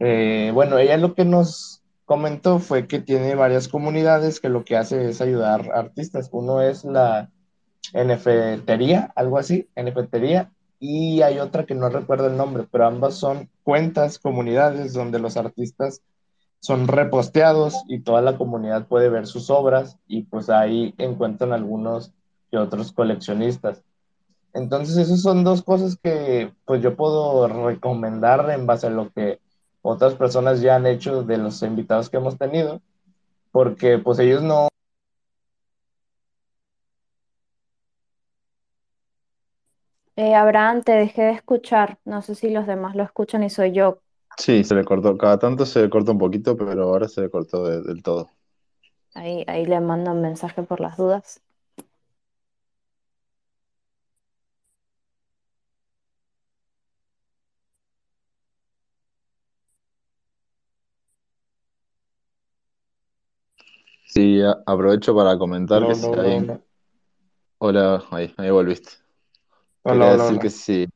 Eh, 0.00 0.50
bueno, 0.52 0.78
ella 0.78 0.96
lo 0.96 1.14
que 1.14 1.24
nos 1.24 1.82
comentó 2.04 2.58
fue 2.58 2.86
que 2.86 2.98
tiene 2.98 3.34
varias 3.34 3.68
comunidades 3.68 4.40
que 4.40 4.48
lo 4.48 4.64
que 4.64 4.76
hace 4.76 5.08
es 5.08 5.20
ayudar 5.20 5.70
a 5.72 5.78
artistas. 5.78 6.28
Uno 6.32 6.60
es 6.60 6.84
la 6.84 7.30
NFTería, 7.92 9.12
algo 9.14 9.38
así, 9.38 9.68
NFTería, 9.76 10.50
y 10.78 11.22
hay 11.22 11.38
otra 11.38 11.66
que 11.66 11.74
no 11.74 11.88
recuerdo 11.88 12.26
el 12.26 12.36
nombre, 12.36 12.66
pero 12.70 12.86
ambas 12.86 13.14
son 13.14 13.48
cuentas, 13.62 14.18
comunidades 14.18 14.92
donde 14.92 15.18
los 15.18 15.36
artistas 15.36 16.02
son 16.60 16.88
reposteados 16.88 17.74
y 17.88 18.00
toda 18.00 18.22
la 18.22 18.38
comunidad 18.38 18.86
puede 18.86 19.10
ver 19.10 19.26
sus 19.26 19.50
obras 19.50 19.98
y 20.08 20.22
pues 20.22 20.48
ahí 20.48 20.94
encuentran 20.98 21.52
algunos 21.52 22.12
que 22.50 22.58
otros 22.58 22.92
coleccionistas. 22.92 23.82
Entonces, 24.54 24.96
esas 24.96 25.20
son 25.20 25.44
dos 25.44 25.62
cosas 25.62 25.98
que 26.02 26.52
pues 26.64 26.80
yo 26.80 26.96
puedo 26.96 27.48
recomendar 27.48 28.50
en 28.50 28.66
base 28.66 28.86
a 28.86 28.90
lo 28.90 29.10
que 29.10 29.40
otras 29.82 30.14
personas 30.14 30.60
ya 30.60 30.76
han 30.76 30.86
hecho 30.86 31.22
de 31.22 31.36
los 31.36 31.62
invitados 31.62 32.08
que 32.08 32.16
hemos 32.16 32.38
tenido, 32.38 32.80
porque 33.52 33.98
pues 33.98 34.18
ellos 34.18 34.42
no 34.42 34.68
Eh, 40.16 40.34
Abraham, 40.34 40.82
te 40.82 40.92
dejé 40.92 41.22
de 41.22 41.30
escuchar. 41.32 41.98
No 42.04 42.22
sé 42.22 42.34
si 42.34 42.50
los 42.50 42.66
demás 42.66 42.94
lo 42.94 43.02
escuchan 43.02 43.42
y 43.42 43.50
soy 43.50 43.72
yo. 43.72 44.00
Sí, 44.36 44.64
se 44.64 44.74
le 44.74 44.84
cortó, 44.84 45.16
cada 45.16 45.38
tanto 45.38 45.64
se 45.64 45.82
le 45.82 45.90
corta 45.90 46.12
un 46.12 46.18
poquito, 46.18 46.56
pero 46.56 46.82
ahora 46.84 47.08
se 47.08 47.20
le 47.22 47.30
cortó 47.30 47.64
de- 47.68 47.82
del 47.82 48.02
todo. 48.02 48.30
Ahí, 49.14 49.44
ahí 49.48 49.64
le 49.66 49.80
mando 49.80 50.12
un 50.12 50.20
mensaje 50.22 50.62
por 50.62 50.80
las 50.80 50.96
dudas. 50.96 51.40
Sí, 64.06 64.40
a- 64.40 64.62
aprovecho 64.66 65.14
para 65.14 65.36
comentar 65.38 65.86
que 65.86 65.94
si 65.94 66.06
alguien... 66.14 66.50
hola. 66.50 66.60
Hola, 67.58 68.04
ahí, 68.12 68.32
ahí 68.36 68.50
volviste. 68.50 68.90
Hola, 69.86 70.12
decir 70.12 70.38
que 70.38 70.46
hola. 70.46 70.50
si, 70.50 70.88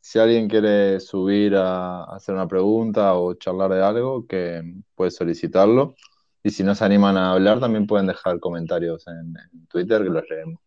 si 0.00 0.18
alguien 0.18 0.48
quiere 0.48 1.00
subir 1.00 1.56
a 1.56 2.04
hacer 2.04 2.34
una 2.34 2.46
pregunta 2.48 3.14
o 3.14 3.34
charlar 3.34 3.72
de 3.72 3.82
algo, 3.82 4.26
que 4.26 4.62
puede 4.94 5.10
solicitarlo. 5.10 5.94
Y 6.42 6.50
si 6.50 6.62
no 6.62 6.74
se 6.74 6.84
animan 6.84 7.16
a 7.16 7.32
hablar, 7.32 7.60
también 7.60 7.86
pueden 7.86 8.06
dejar 8.06 8.38
comentarios 8.40 9.06
en, 9.08 9.36
en 9.36 9.66
Twitter 9.66 10.02
que 10.04 10.10
los 10.10 10.24
leemos. 10.30 10.60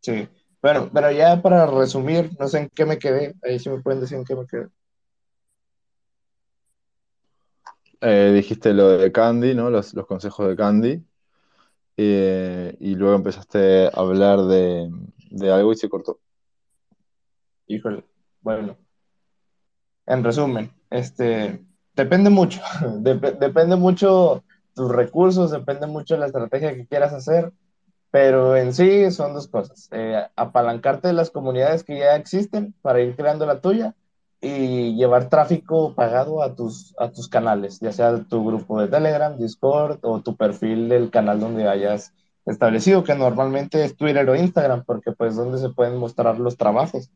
Sí. 0.00 0.28
Bueno, 0.62 0.90
pero 0.92 1.10
ya 1.12 1.40
para 1.42 1.66
resumir, 1.66 2.30
no 2.38 2.48
sé 2.48 2.58
en 2.60 2.68
qué 2.70 2.84
me 2.84 2.98
quedé. 2.98 3.34
Ahí 3.42 3.58
sí 3.58 3.70
me 3.70 3.80
pueden 3.82 4.00
decir 4.00 4.18
en 4.18 4.24
qué 4.24 4.34
me 4.36 4.46
quedé. 4.46 4.68
Eh, 8.00 8.32
dijiste 8.34 8.72
lo 8.72 8.90
de 8.90 9.10
Candy, 9.12 9.54
¿no? 9.54 9.70
Los, 9.70 9.94
los 9.94 10.06
consejos 10.06 10.48
de 10.48 10.56
Candy. 10.56 11.04
Eh, 11.96 12.76
y 12.80 12.94
luego 12.94 13.16
empezaste 13.16 13.86
a 13.86 13.90
hablar 13.90 14.42
de, 14.42 14.88
de 15.30 15.52
algo 15.52 15.72
y 15.72 15.76
se 15.76 15.88
cortó. 15.88 16.20
Híjole. 17.68 18.04
Bueno, 18.40 18.76
en 20.06 20.24
resumen, 20.24 20.72
este, 20.90 21.60
depende 21.94 22.30
mucho. 22.30 22.60
Dep- 23.00 23.38
depende 23.38 23.76
mucho 23.76 24.44
tus 24.74 24.90
recursos, 24.90 25.50
depende 25.50 25.86
mucho 25.86 26.16
la 26.16 26.26
estrategia 26.26 26.74
que 26.74 26.86
quieras 26.86 27.12
hacer. 27.12 27.52
Pero 28.12 28.56
en 28.56 28.74
sí 28.74 29.10
son 29.12 29.34
dos 29.34 29.48
cosas. 29.48 29.88
Eh, 29.92 30.22
apalancarte 30.36 31.08
de 31.08 31.14
las 31.14 31.30
comunidades 31.30 31.84
que 31.84 31.98
ya 31.98 32.16
existen 32.16 32.74
para 32.82 33.00
ir 33.02 33.16
creando 33.16 33.46
la 33.46 33.60
tuya 33.60 33.96
y 34.40 34.96
llevar 34.96 35.28
tráfico 35.30 35.94
pagado 35.94 36.42
a 36.42 36.54
tus, 36.54 36.94
a 36.98 37.10
tus 37.12 37.28
canales, 37.28 37.80
ya 37.80 37.92
sea 37.92 38.24
tu 38.24 38.44
grupo 38.46 38.80
de 38.80 38.88
Telegram, 38.88 39.36
Discord 39.38 40.00
o 40.02 40.22
tu 40.22 40.36
perfil 40.36 40.88
del 40.90 41.10
canal 41.10 41.40
donde 41.40 41.68
hayas 41.68 42.14
establecido, 42.46 43.04
que 43.04 43.14
normalmente 43.16 43.84
es 43.84 43.96
Twitter 43.96 44.28
o 44.30 44.36
Instagram, 44.36 44.84
porque 44.86 45.12
pues 45.12 45.36
donde 45.36 45.58
se 45.58 45.70
pueden 45.70 45.96
mostrar 45.98 46.38
los 46.40 46.56
trabajos. 46.58 47.10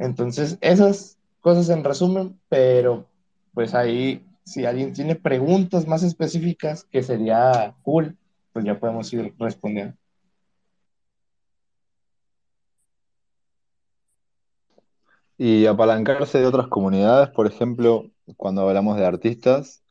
Entonces, 0.00 0.56
esas 0.62 1.18
cosas 1.42 1.68
en 1.68 1.84
resumen, 1.84 2.40
pero 2.48 3.06
pues 3.52 3.74
ahí, 3.74 4.24
si 4.44 4.64
alguien 4.64 4.94
tiene 4.94 5.14
preguntas 5.14 5.86
más 5.86 6.02
específicas, 6.02 6.84
que 6.84 7.02
sería 7.02 7.74
cool, 7.82 8.16
pues 8.54 8.64
ya 8.64 8.80
podemos 8.80 9.12
ir 9.12 9.34
respondiendo. 9.38 9.94
Y 15.36 15.66
apalancarse 15.66 16.38
de 16.38 16.46
otras 16.46 16.68
comunidades, 16.68 17.28
por 17.28 17.46
ejemplo, 17.46 18.10
cuando 18.38 18.62
hablamos 18.66 18.96
de 18.96 19.04
artistas, 19.04 19.82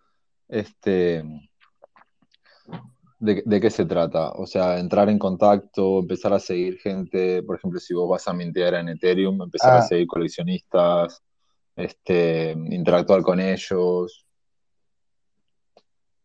este, 0.48 1.24
¿De, 3.20 3.44
de 3.46 3.62
qué 3.62 3.70
se 3.70 3.86
trata? 3.86 4.32
O 4.32 4.46
sea, 4.48 4.80
entrar 4.80 5.10
en 5.10 5.20
contacto, 5.20 6.00
empezar 6.00 6.34
a 6.34 6.40
seguir 6.40 6.78
gente, 6.80 7.44
por 7.44 7.58
ejemplo, 7.58 7.80
si 7.80 7.94
vos 7.94 8.10
vas 8.10 8.28
a 8.28 8.34
mintear 8.34 8.76
en 8.76 8.90
Ethereum, 8.90 9.42
empezar 9.42 9.76
a 9.76 9.80
Ah, 9.80 9.82
seguir 9.82 10.08
coleccionistas, 10.08 11.22
este, 11.76 12.52
interactuar 12.52 13.22
con 13.22 13.40
ellos. 13.42 14.26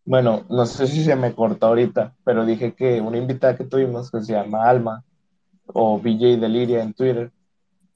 bueno, 0.04 0.44
no 0.50 0.66
sé 0.66 0.86
si 0.86 1.02
se 1.02 1.16
me 1.16 1.34
cortó 1.34 1.68
ahorita, 1.68 2.14
pero 2.24 2.44
dije 2.44 2.74
que 2.74 3.00
una 3.00 3.16
invitada 3.18 3.56
que 3.56 3.64
tuvimos, 3.64 4.10
que 4.10 4.20
se 4.20 4.32
llama 4.34 4.68
Alma, 4.68 5.04
o 5.66 5.98
BJ 5.98 6.36
Deliria 6.38 6.82
en 6.82 6.92
Twitter, 6.94 7.32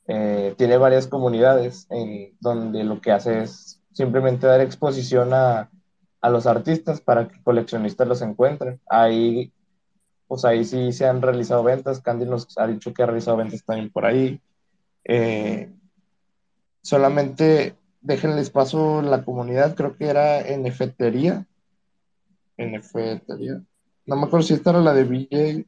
eh, 0.07 0.55
tiene 0.57 0.79
varias 0.79 1.07
comunidades 1.07 1.87
en 1.91 2.35
donde 2.41 2.83
lo 2.85 3.01
que 3.01 3.13
hace 3.13 3.43
es 3.43 3.83
simplemente 3.93 4.47
dar 4.47 4.61
exposición 4.63 5.35
a, 5.35 5.71
a 6.21 6.31
los 6.31 6.47
artistas 6.47 7.01
para 7.01 7.29
que 7.29 7.43
coleccionistas 7.43 8.09
los 8.09 8.23
encuentren. 8.23 8.81
Ahí, 8.89 9.53
pues 10.27 10.45
ahí 10.45 10.65
sí 10.65 10.93
se 10.93 11.07
han 11.07 11.23
realizado 11.23 11.63
ventas. 11.63 12.01
Candy 12.01 12.27
nos 12.27 12.57
ha 12.59 12.67
dicho 12.67 12.93
que 12.93 13.03
ha 13.03 13.07
realizado 13.07 13.37
ventas 13.37 13.65
también 13.65 13.91
por 13.91 14.05
ahí. 14.05 14.41
Eh, 15.05 15.73
solamente 16.83 17.77
déjenles 18.01 18.51
paso 18.51 19.03
la 19.03 19.25
comunidad, 19.25 19.75
creo 19.75 19.97
que 19.97 20.07
era 20.07 20.41
NFTería. 20.41 21.47
NFTería. 22.57 23.63
No 24.07 24.17
me 24.17 24.27
acuerdo 24.27 24.43
si 24.47 24.55
esta 24.55 24.71
era 24.71 24.81
la 24.81 24.95
de 24.95 25.05
BJ. 25.05 25.67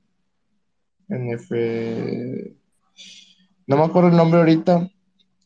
NF. 1.09 1.51
No 3.67 3.77
me 3.77 3.85
acuerdo 3.85 4.09
el 4.09 4.17
nombre 4.17 4.41
ahorita. 4.41 4.91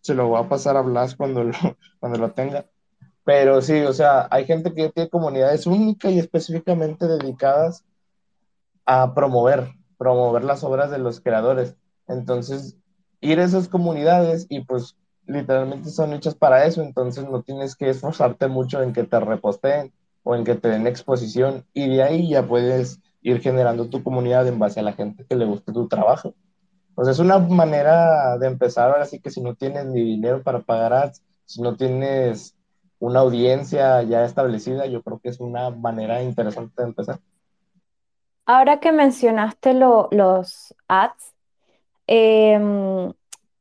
Se 0.00 0.14
lo 0.14 0.28
voy 0.28 0.40
a 0.42 0.48
pasar 0.48 0.76
a 0.76 0.82
Blas 0.82 1.16
cuando 1.16 1.44
lo, 1.44 1.52
cuando 1.98 2.18
lo 2.18 2.32
tenga. 2.32 2.66
Pero 3.24 3.62
sí, 3.62 3.80
o 3.80 3.92
sea, 3.92 4.28
hay 4.30 4.44
gente 4.44 4.74
que 4.74 4.90
tiene 4.90 5.08
comunidades 5.08 5.66
únicas 5.66 6.12
y 6.12 6.18
específicamente 6.18 7.06
dedicadas 7.06 7.84
a 8.84 9.14
promover, 9.14 9.72
promover 9.96 10.44
las 10.44 10.62
obras 10.62 10.90
de 10.90 10.98
los 10.98 11.20
creadores. 11.20 11.74
Entonces, 12.06 12.76
ir 13.20 13.40
a 13.40 13.44
esas 13.44 13.68
comunidades 13.68 14.46
y 14.50 14.60
pues 14.60 14.96
literalmente 15.26 15.88
son 15.88 16.12
hechas 16.12 16.34
para 16.34 16.66
eso, 16.66 16.82
entonces 16.82 17.24
no 17.28 17.42
tienes 17.42 17.76
que 17.76 17.88
esforzarte 17.88 18.46
mucho 18.48 18.82
en 18.82 18.92
que 18.92 19.04
te 19.04 19.18
reposteen 19.18 19.92
o 20.22 20.34
en 20.34 20.44
que 20.44 20.54
te 20.54 20.68
den 20.68 20.86
exposición 20.86 21.64
y 21.72 21.88
de 21.88 22.02
ahí 22.02 22.28
ya 22.28 22.46
puedes 22.46 23.00
ir 23.22 23.40
generando 23.40 23.88
tu 23.88 24.02
comunidad 24.02 24.46
en 24.46 24.58
base 24.58 24.80
a 24.80 24.82
la 24.82 24.92
gente 24.92 25.24
que 25.24 25.36
le 25.36 25.46
guste 25.46 25.72
tu 25.72 25.88
trabajo. 25.88 26.34
O 26.94 27.08
es 27.08 27.18
una 27.18 27.38
manera 27.38 28.36
de 28.38 28.46
empezar 28.46 28.90
ahora 28.90 29.06
sí 29.06 29.18
que 29.18 29.30
si 29.30 29.40
no 29.40 29.54
tienes 29.54 29.86
ni 29.86 30.02
dinero 30.02 30.42
para 30.42 30.60
pagar 30.60 30.92
ads, 30.92 31.22
si 31.46 31.62
no 31.62 31.74
tienes 31.74 32.54
una 33.04 33.20
audiencia 33.20 34.02
ya 34.02 34.24
establecida, 34.24 34.86
yo 34.86 35.02
creo 35.02 35.18
que 35.20 35.28
es 35.30 35.40
una 35.40 35.70
manera 35.70 36.22
interesante 36.22 36.82
de 36.82 36.88
empezar. 36.88 37.20
Ahora 38.46 38.78
que 38.80 38.92
mencionaste 38.92 39.72
lo- 39.74 40.08
los 40.12 40.74
ads, 40.88 41.34
em, 42.08 43.12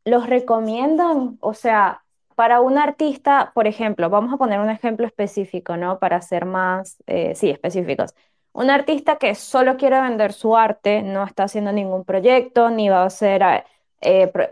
¿los 0.06 0.28
recomiendan? 0.28 1.38
O 1.42 1.54
sea, 1.54 2.04
para 2.36 2.62
un 2.62 2.78
artista, 2.78 3.52
por 3.56 3.68
ejemplo, 3.68 4.10
vamos 4.10 4.34
a 4.34 4.38
poner 4.38 4.60
un 4.62 4.70
ejemplo 4.72 5.08
específico, 5.08 5.78
¿no? 5.78 6.00
Para 6.00 6.22
ser 6.22 6.46
más, 6.46 7.04
eh, 7.08 7.36
sí, 7.36 7.50
específicos. 7.52 8.16
Un 8.54 8.70
artista 8.72 9.18
que 9.18 9.36
solo 9.36 9.78
quiere 9.78 10.02
vender 10.02 10.34
su 10.34 10.56
arte, 10.58 11.04
no 11.04 11.24
está 11.26 11.44
haciendo 11.46 11.72
ningún 11.74 12.06
proyecto, 12.06 12.70
ni 12.72 12.90
va 12.90 13.04
a 13.04 13.06
hacer 13.08 13.42
eh, 13.44 13.66
eh, 14.02 14.28
pro- 14.28 14.48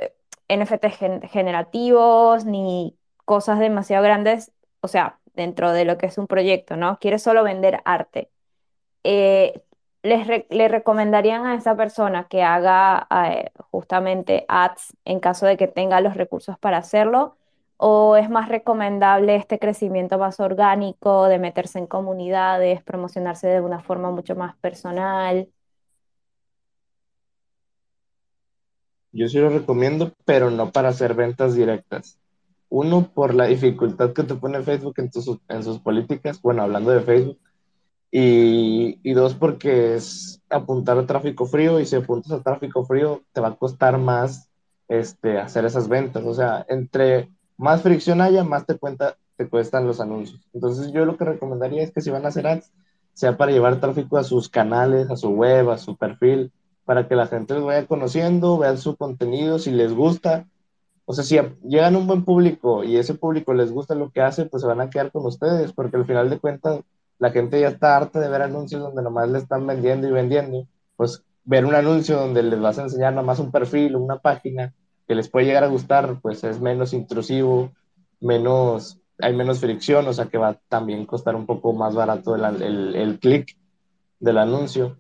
NFTs 0.49 0.97
gen- 0.97 1.21
generativos, 1.29 2.45
ni 2.45 2.97
cosas 3.25 3.59
demasiado 3.59 4.03
grandes, 4.03 4.51
o 4.81 4.87
sea, 4.87 5.19
dentro 5.33 5.71
de 5.73 5.85
lo 5.85 5.97
que 5.97 6.07
es 6.07 6.17
un 6.17 6.27
proyecto, 6.27 6.77
¿no? 6.77 6.99
Quiere 6.99 7.19
solo 7.19 7.43
vender 7.43 7.81
arte 7.85 8.31
eh, 9.03 9.63
les 10.03 10.27
le 10.49 10.67
recomendarían 10.67 11.45
a 11.45 11.55
esa 11.55 11.75
persona 11.77 12.27
que 12.27 12.43
haga 12.43 13.07
eh, 13.11 13.51
justamente 13.71 14.45
ads 14.47 14.95
en 15.05 15.19
caso 15.19 15.45
de 15.45 15.57
que 15.57 15.67
tenga 15.67 16.01
los 16.01 16.15
recursos 16.15 16.57
para 16.59 16.77
hacerlo? 16.77 17.37
¿O 17.77 18.15
es 18.15 18.29
más 18.29 18.49
recomendable 18.49 19.35
este 19.35 19.59
crecimiento 19.59 20.17
más 20.19 20.39
orgánico, 20.39 21.27
de 21.27 21.39
meterse 21.39 21.79
en 21.79 21.87
comunidades, 21.87 22.83
promocionarse 22.83 23.47
de 23.47 23.61
una 23.61 23.81
forma 23.81 24.11
mucho 24.11 24.35
más 24.35 24.55
personal? 24.57 25.49
Yo 29.13 29.27
sí 29.29 29.39
lo 29.39 29.49
recomiendo, 29.49 30.13
pero 30.25 30.51
no 30.51 30.71
para 30.71 30.89
hacer 30.89 31.13
ventas 31.15 31.55
directas. 31.55 32.20
Uno, 32.71 33.11
por 33.13 33.35
la 33.35 33.47
dificultad 33.47 34.13
que 34.13 34.23
te 34.23 34.35
pone 34.35 34.63
Facebook 34.63 34.95
en, 34.97 35.11
en 35.49 35.63
sus 35.63 35.79
políticas, 35.79 36.41
bueno, 36.41 36.63
hablando 36.63 36.91
de 36.91 37.01
Facebook, 37.01 37.37
y, 38.09 38.97
y 39.03 39.13
dos, 39.13 39.35
porque 39.35 39.95
es 39.95 40.41
apuntar 40.49 40.97
a 40.97 41.05
tráfico 41.05 41.45
frío 41.45 41.81
y 41.81 41.85
si 41.85 41.97
apuntas 41.97 42.31
a 42.31 42.41
tráfico 42.41 42.85
frío 42.85 43.23
te 43.33 43.41
va 43.41 43.49
a 43.49 43.55
costar 43.55 43.97
más 43.97 44.49
este, 44.87 45.37
hacer 45.37 45.65
esas 45.65 45.89
ventas. 45.89 46.23
O 46.25 46.33
sea, 46.33 46.65
entre 46.69 47.29
más 47.57 47.81
fricción 47.81 48.21
haya, 48.21 48.43
más 48.45 48.65
te, 48.65 48.77
cuenta, 48.77 49.17
te 49.35 49.49
cuestan 49.49 49.85
los 49.85 49.99
anuncios. 49.99 50.41
Entonces 50.53 50.93
yo 50.93 51.05
lo 51.05 51.17
que 51.17 51.25
recomendaría 51.25 51.83
es 51.83 51.91
que 51.91 52.01
si 52.01 52.09
van 52.09 52.25
a 52.25 52.29
hacer 52.29 52.47
ads, 52.47 52.71
sea 53.13 53.37
para 53.37 53.51
llevar 53.51 53.81
tráfico 53.81 54.17
a 54.17 54.23
sus 54.23 54.49
canales, 54.49 55.09
a 55.09 55.17
su 55.17 55.29
web, 55.29 55.69
a 55.69 55.77
su 55.77 55.97
perfil, 55.97 56.51
para 56.85 57.07
que 57.07 57.15
la 57.15 57.27
gente 57.27 57.53
los 57.53 57.65
vaya 57.65 57.85
conociendo, 57.85 58.57
vean 58.57 58.77
su 58.77 58.95
contenido, 58.95 59.59
si 59.59 59.71
les 59.71 59.93
gusta. 59.93 60.47
O 61.05 61.13
sea, 61.13 61.23
si 61.23 61.37
llegan 61.67 61.95
un 61.95 62.07
buen 62.07 62.23
público 62.23 62.83
y 62.83 62.97
ese 62.97 63.15
público 63.15 63.53
les 63.53 63.71
gusta 63.71 63.95
lo 63.95 64.11
que 64.11 64.21
hace, 64.21 64.45
pues 64.45 64.61
se 64.61 64.67
van 64.67 64.81
a 64.81 64.89
quedar 64.89 65.11
con 65.11 65.25
ustedes, 65.25 65.73
porque 65.73 65.97
al 65.97 66.05
final 66.05 66.29
de 66.29 66.39
cuentas 66.39 66.81
la 67.19 67.31
gente 67.31 67.59
ya 67.59 67.69
está 67.69 67.97
harta 67.97 68.19
de 68.19 68.29
ver 68.29 68.41
anuncios 68.41 68.81
donde 68.81 69.01
nomás 69.03 69.29
le 69.29 69.39
están 69.39 69.67
vendiendo 69.67 70.07
y 70.07 70.11
vendiendo. 70.11 70.67
Pues 70.95 71.23
ver 71.43 71.65
un 71.65 71.75
anuncio 71.75 72.17
donde 72.17 72.43
les 72.43 72.59
vas 72.59 72.79
a 72.79 72.83
enseñar 72.83 73.13
nomás 73.13 73.39
un 73.39 73.51
perfil 73.51 73.95
o 73.95 73.99
una 73.99 74.19
página 74.19 74.73
que 75.07 75.15
les 75.15 75.29
puede 75.29 75.47
llegar 75.47 75.63
a 75.63 75.67
gustar, 75.67 76.19
pues 76.21 76.43
es 76.43 76.61
menos 76.61 76.93
intrusivo, 76.93 77.71
menos, 78.19 78.99
hay 79.19 79.35
menos 79.35 79.59
fricción, 79.59 80.07
o 80.07 80.13
sea 80.13 80.27
que 80.27 80.37
va 80.37 80.49
a 80.49 80.59
también 80.69 81.05
costar 81.05 81.35
un 81.35 81.45
poco 81.45 81.73
más 81.73 81.95
barato 81.95 82.35
el, 82.35 82.61
el, 82.61 82.95
el 82.95 83.19
clic 83.19 83.57
del 84.19 84.37
anuncio. 84.37 84.97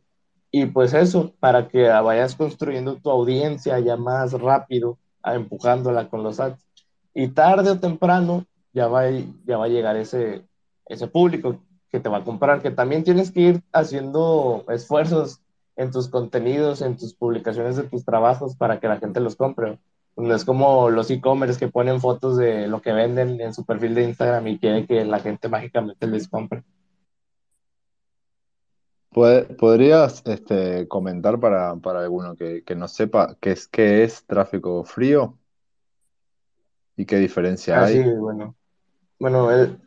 Y 0.51 0.65
pues 0.65 0.93
eso, 0.93 1.33
para 1.39 1.69
que 1.69 1.87
vayas 1.87 2.35
construyendo 2.35 2.97
tu 2.97 3.09
audiencia 3.09 3.79
ya 3.79 3.95
más 3.95 4.33
rápido, 4.33 4.97
empujándola 5.23 6.09
con 6.09 6.23
los 6.23 6.39
ads. 6.39 6.65
Y 7.13 7.29
tarde 7.29 7.71
o 7.71 7.79
temprano 7.79 8.45
ya 8.73 8.87
va, 8.87 9.09
ya 9.09 9.57
va 9.57 9.65
a 9.65 9.69
llegar 9.69 9.97
ese, 9.97 10.45
ese 10.87 11.07
público 11.07 11.59
que 11.89 11.99
te 11.99 12.09
va 12.09 12.17
a 12.17 12.23
comprar, 12.23 12.61
que 12.61 12.71
también 12.71 13.03
tienes 13.03 13.31
que 13.31 13.41
ir 13.41 13.63
haciendo 13.73 14.65
esfuerzos 14.69 15.41
en 15.75 15.91
tus 15.91 16.07
contenidos, 16.07 16.81
en 16.81 16.97
tus 16.97 17.13
publicaciones 17.13 17.75
de 17.75 17.83
tus 17.83 18.05
trabajos 18.05 18.55
para 18.55 18.79
que 18.79 18.87
la 18.87 18.97
gente 18.97 19.19
los 19.19 19.35
compre. 19.35 19.79
No 20.15 20.35
es 20.35 20.45
como 20.45 20.89
los 20.89 21.09
e-commerce 21.09 21.59
que 21.59 21.67
ponen 21.67 22.01
fotos 22.01 22.37
de 22.37 22.67
lo 22.67 22.81
que 22.81 22.91
venden 22.91 23.39
en 23.41 23.53
su 23.53 23.65
perfil 23.65 23.95
de 23.95 24.03
Instagram 24.03 24.47
y 24.47 24.59
quiere 24.59 24.85
que 24.85 25.05
la 25.05 25.19
gente 25.19 25.49
mágicamente 25.49 26.07
les 26.07 26.27
compre. 26.27 26.63
¿Pod- 29.13 29.55
¿Podrías 29.57 30.21
este, 30.25 30.87
comentar 30.87 31.39
para, 31.39 31.75
para 31.77 32.01
alguno 32.01 32.35
que, 32.35 32.63
que 32.63 32.75
no 32.75 32.87
sepa 32.87 33.37
qué 33.41 33.51
es, 33.51 33.67
qué 33.67 34.03
es 34.03 34.25
tráfico 34.25 34.83
frío 34.85 35.37
y 36.95 37.05
qué 37.05 37.17
diferencia 37.17 37.81
Así, 37.81 38.01
hay? 38.01 38.09
bueno. 38.15 38.55
Bueno, 39.19 39.51
el, 39.51 39.79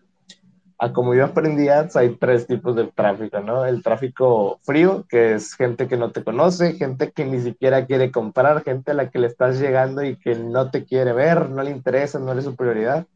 a 0.79 0.93
como 0.93 1.15
yo 1.15 1.25
aprendí 1.27 1.69
ads, 1.69 1.97
hay 1.97 2.17
tres 2.17 2.47
tipos 2.47 2.77
de 2.77 2.87
tráfico, 2.89 3.41
¿no? 3.41 3.67
El 3.67 3.83
tráfico 3.83 4.61
frío, 4.65 5.07
que 5.09 5.35
es 5.35 5.55
gente 5.55 5.89
que 5.89 5.97
no 5.99 6.13
te 6.13 6.25
conoce, 6.25 6.75
gente 6.75 7.13
que 7.13 7.25
ni 7.27 7.41
siquiera 7.41 7.87
quiere 7.87 8.13
comprar, 8.13 8.65
gente 8.65 8.93
a 8.93 8.95
la 8.95 9.11
que 9.11 9.19
le 9.21 9.29
estás 9.29 9.61
llegando 9.61 10.05
y 10.05 10.17
que 10.19 10.37
no 10.37 10.71
te 10.71 10.85
quiere 10.85 11.13
ver, 11.13 11.51
no 11.51 11.63
le 11.63 11.71
interesa, 11.73 12.19
no 12.21 12.33
eres 12.33 12.45
su 12.45 12.57
prioridad. 12.57 13.07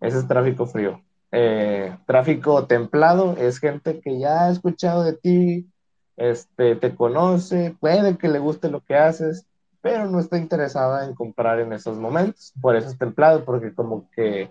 Ese 0.00 0.18
es 0.18 0.28
tráfico 0.28 0.66
frío. 0.66 1.02
Eh, 1.36 1.96
tráfico 2.06 2.64
templado 2.66 3.36
es 3.36 3.58
gente 3.58 3.98
que 4.00 4.20
ya 4.20 4.44
ha 4.44 4.50
escuchado 4.52 5.02
de 5.02 5.14
ti, 5.14 5.68
este, 6.16 6.76
te 6.76 6.94
conoce, 6.94 7.76
puede 7.80 8.16
que 8.16 8.28
le 8.28 8.38
guste 8.38 8.70
lo 8.70 8.80
que 8.84 8.94
haces, 8.94 9.44
pero 9.80 10.08
no 10.08 10.20
está 10.20 10.38
interesada 10.38 11.04
en 11.04 11.14
comprar 11.16 11.58
en 11.58 11.72
esos 11.72 11.98
momentos. 11.98 12.52
Por 12.60 12.76
eso 12.76 12.88
es 12.88 12.96
templado, 12.98 13.44
porque 13.44 13.74
como 13.74 14.08
que 14.12 14.48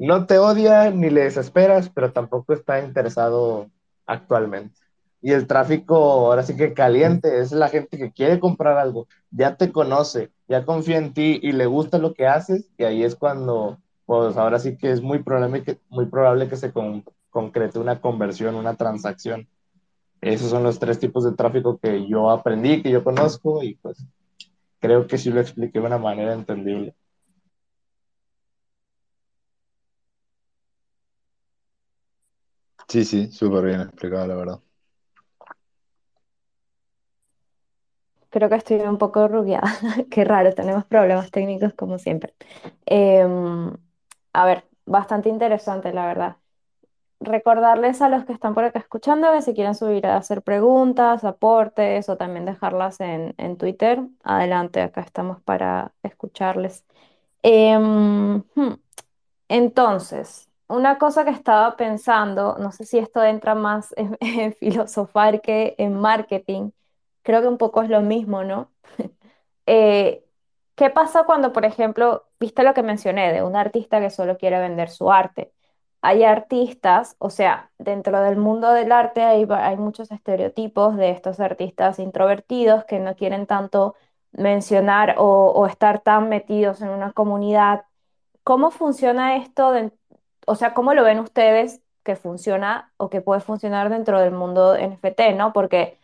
no 0.00 0.26
te 0.26 0.38
odia 0.38 0.90
ni 0.90 1.10
le 1.10 1.22
desesperas, 1.22 1.90
pero 1.90 2.12
tampoco 2.12 2.52
está 2.54 2.80
interesado 2.80 3.70
actualmente. 4.04 4.80
Y 5.22 5.32
el 5.32 5.46
tráfico, 5.46 5.96
ahora 5.96 6.42
sí 6.42 6.56
que 6.56 6.74
caliente, 6.74 7.38
es 7.38 7.52
la 7.52 7.68
gente 7.68 7.96
que 7.98 8.10
quiere 8.10 8.40
comprar 8.40 8.78
algo, 8.78 9.06
ya 9.30 9.56
te 9.56 9.70
conoce, 9.70 10.30
ya 10.48 10.64
confía 10.64 10.98
en 10.98 11.14
ti 11.14 11.38
y 11.40 11.52
le 11.52 11.66
gusta 11.66 11.98
lo 11.98 12.14
que 12.14 12.26
haces, 12.26 12.68
y 12.76 12.82
ahí 12.82 13.04
es 13.04 13.14
cuando, 13.14 13.78
pues 14.06 14.36
ahora 14.36 14.58
sí 14.58 14.76
que 14.78 14.92
es 14.92 15.02
muy 15.02 15.22
probable 15.22 15.62
que, 15.62 15.80
muy 15.88 16.06
probable 16.06 16.48
que 16.48 16.56
se 16.56 16.72
con, 16.72 17.04
concrete 17.30 17.78
una 17.78 18.00
conversión, 18.00 18.54
una 18.54 18.76
transacción. 18.76 19.48
Esos 20.20 20.50
son 20.50 20.62
los 20.62 20.78
tres 20.78 20.98
tipos 20.98 21.24
de 21.24 21.32
tráfico 21.32 21.78
que 21.78 22.08
yo 22.08 22.30
aprendí, 22.30 22.82
que 22.82 22.90
yo 22.90 23.04
conozco, 23.04 23.62
y 23.62 23.74
pues 23.76 24.04
creo 24.80 25.06
que 25.06 25.18
sí 25.18 25.30
lo 25.30 25.40
expliqué 25.40 25.80
de 25.80 25.86
una 25.86 25.98
manera 25.98 26.32
entendible. 26.32 26.94
Sí, 32.88 33.04
sí, 33.04 33.30
súper 33.32 33.64
bien 33.64 33.80
explicado, 33.82 34.26
la 34.28 34.34
verdad. 34.36 34.60
creo 38.36 38.50
que 38.50 38.56
estoy 38.56 38.80
un 38.80 38.98
poco 38.98 39.28
rubiada. 39.28 39.66
Qué 40.10 40.24
raro, 40.24 40.52
tenemos 40.54 40.84
problemas 40.84 41.30
técnicos 41.30 41.72
como 41.74 41.98
siempre. 41.98 42.34
Em, 42.84 43.72
a 44.36 44.44
ver, 44.44 44.64
bastante 44.84 45.28
interesante, 45.30 45.92
la 45.92 46.06
verdad. 46.06 46.36
Recordarles 47.20 48.02
a 48.02 48.10
los 48.10 48.26
que 48.26 48.34
están 48.34 48.54
por 48.54 48.64
acá 48.64 48.78
escuchando 48.80 49.32
que 49.32 49.42
si 49.42 49.54
quieren 49.54 49.74
subir 49.74 50.06
a 50.06 50.18
hacer 50.18 50.42
preguntas, 50.42 51.24
aportes 51.24 52.08
o 52.10 52.18
también 52.18 52.44
dejarlas 52.44 53.00
en, 53.00 53.34
en 53.38 53.56
Twitter, 53.56 54.00
adelante, 54.24 54.82
acá 54.82 55.00
estamos 55.02 55.40
para 55.42 55.92
escucharles. 56.02 56.84
Em, 57.42 58.42
hmm, 58.54 58.74
entonces, 59.48 60.50
una 60.68 60.98
cosa 60.98 61.24
que 61.24 61.30
estaba 61.30 61.76
pensando, 61.76 62.56
no 62.58 62.72
sé 62.72 62.84
si 62.84 62.98
esto 62.98 63.22
entra 63.24 63.54
más 63.54 63.94
en, 63.96 64.18
filosofar 64.60 65.40
que 65.42 65.74
en 65.78 65.94
marketing, 65.94 66.72
creo 67.22 67.42
que 67.42 67.48
un 67.48 67.58
poco 67.58 67.82
es 67.82 67.90
lo 67.90 68.02
mismo, 68.02 68.44
¿no? 68.44 68.70
Eh, 69.68 70.25
¿qué 70.76 70.90
pasa 70.90 71.24
cuando, 71.24 71.52
por 71.52 71.64
ejemplo, 71.64 72.26
viste 72.40 72.62
lo 72.62 72.74
que 72.74 72.82
mencioné 72.82 73.32
de 73.32 73.42
un 73.42 73.56
artista 73.56 74.00
que 74.00 74.10
solo 74.10 74.38
quiere 74.38 74.60
vender 74.60 74.90
su 74.90 75.10
arte? 75.10 75.52
Hay 76.02 76.24
artistas, 76.24 77.16
o 77.18 77.30
sea, 77.30 77.72
dentro 77.78 78.20
del 78.22 78.36
mundo 78.36 78.72
del 78.72 78.92
arte 78.92 79.22
hay, 79.24 79.46
muchos 79.76 80.10
estereotipos 80.12 80.96
de 80.96 81.10
estos 81.10 81.40
artistas 81.40 81.98
introvertidos 81.98 82.84
que 82.84 83.00
no 83.00 83.16
quieren 83.16 83.46
tanto 83.46 83.96
mencionar 84.32 85.16
o, 85.18 85.66
estar 85.66 86.00
tan 86.00 86.28
metidos 86.28 86.82
en 86.82 86.90
una 86.90 87.12
comunidad 87.12 87.84
¿Cómo 88.44 88.70
funciona 88.70 89.36
esto? 89.36 89.72
o 90.46 90.54
sea, 90.56 90.74
¿cómo 90.74 90.94
lo 90.94 91.04
ven 91.04 91.18
ustedes 91.20 91.82
que 92.04 92.16
funciona 92.16 92.92
o 92.96 93.10
que 93.10 93.20
puede 93.20 93.40
funcionar 93.40 93.90
dentro 93.90 94.20
del 94.20 94.32
mundo 94.32 94.76
NFT, 94.76 95.34
¿no? 95.36 95.52
Porque 95.52 95.98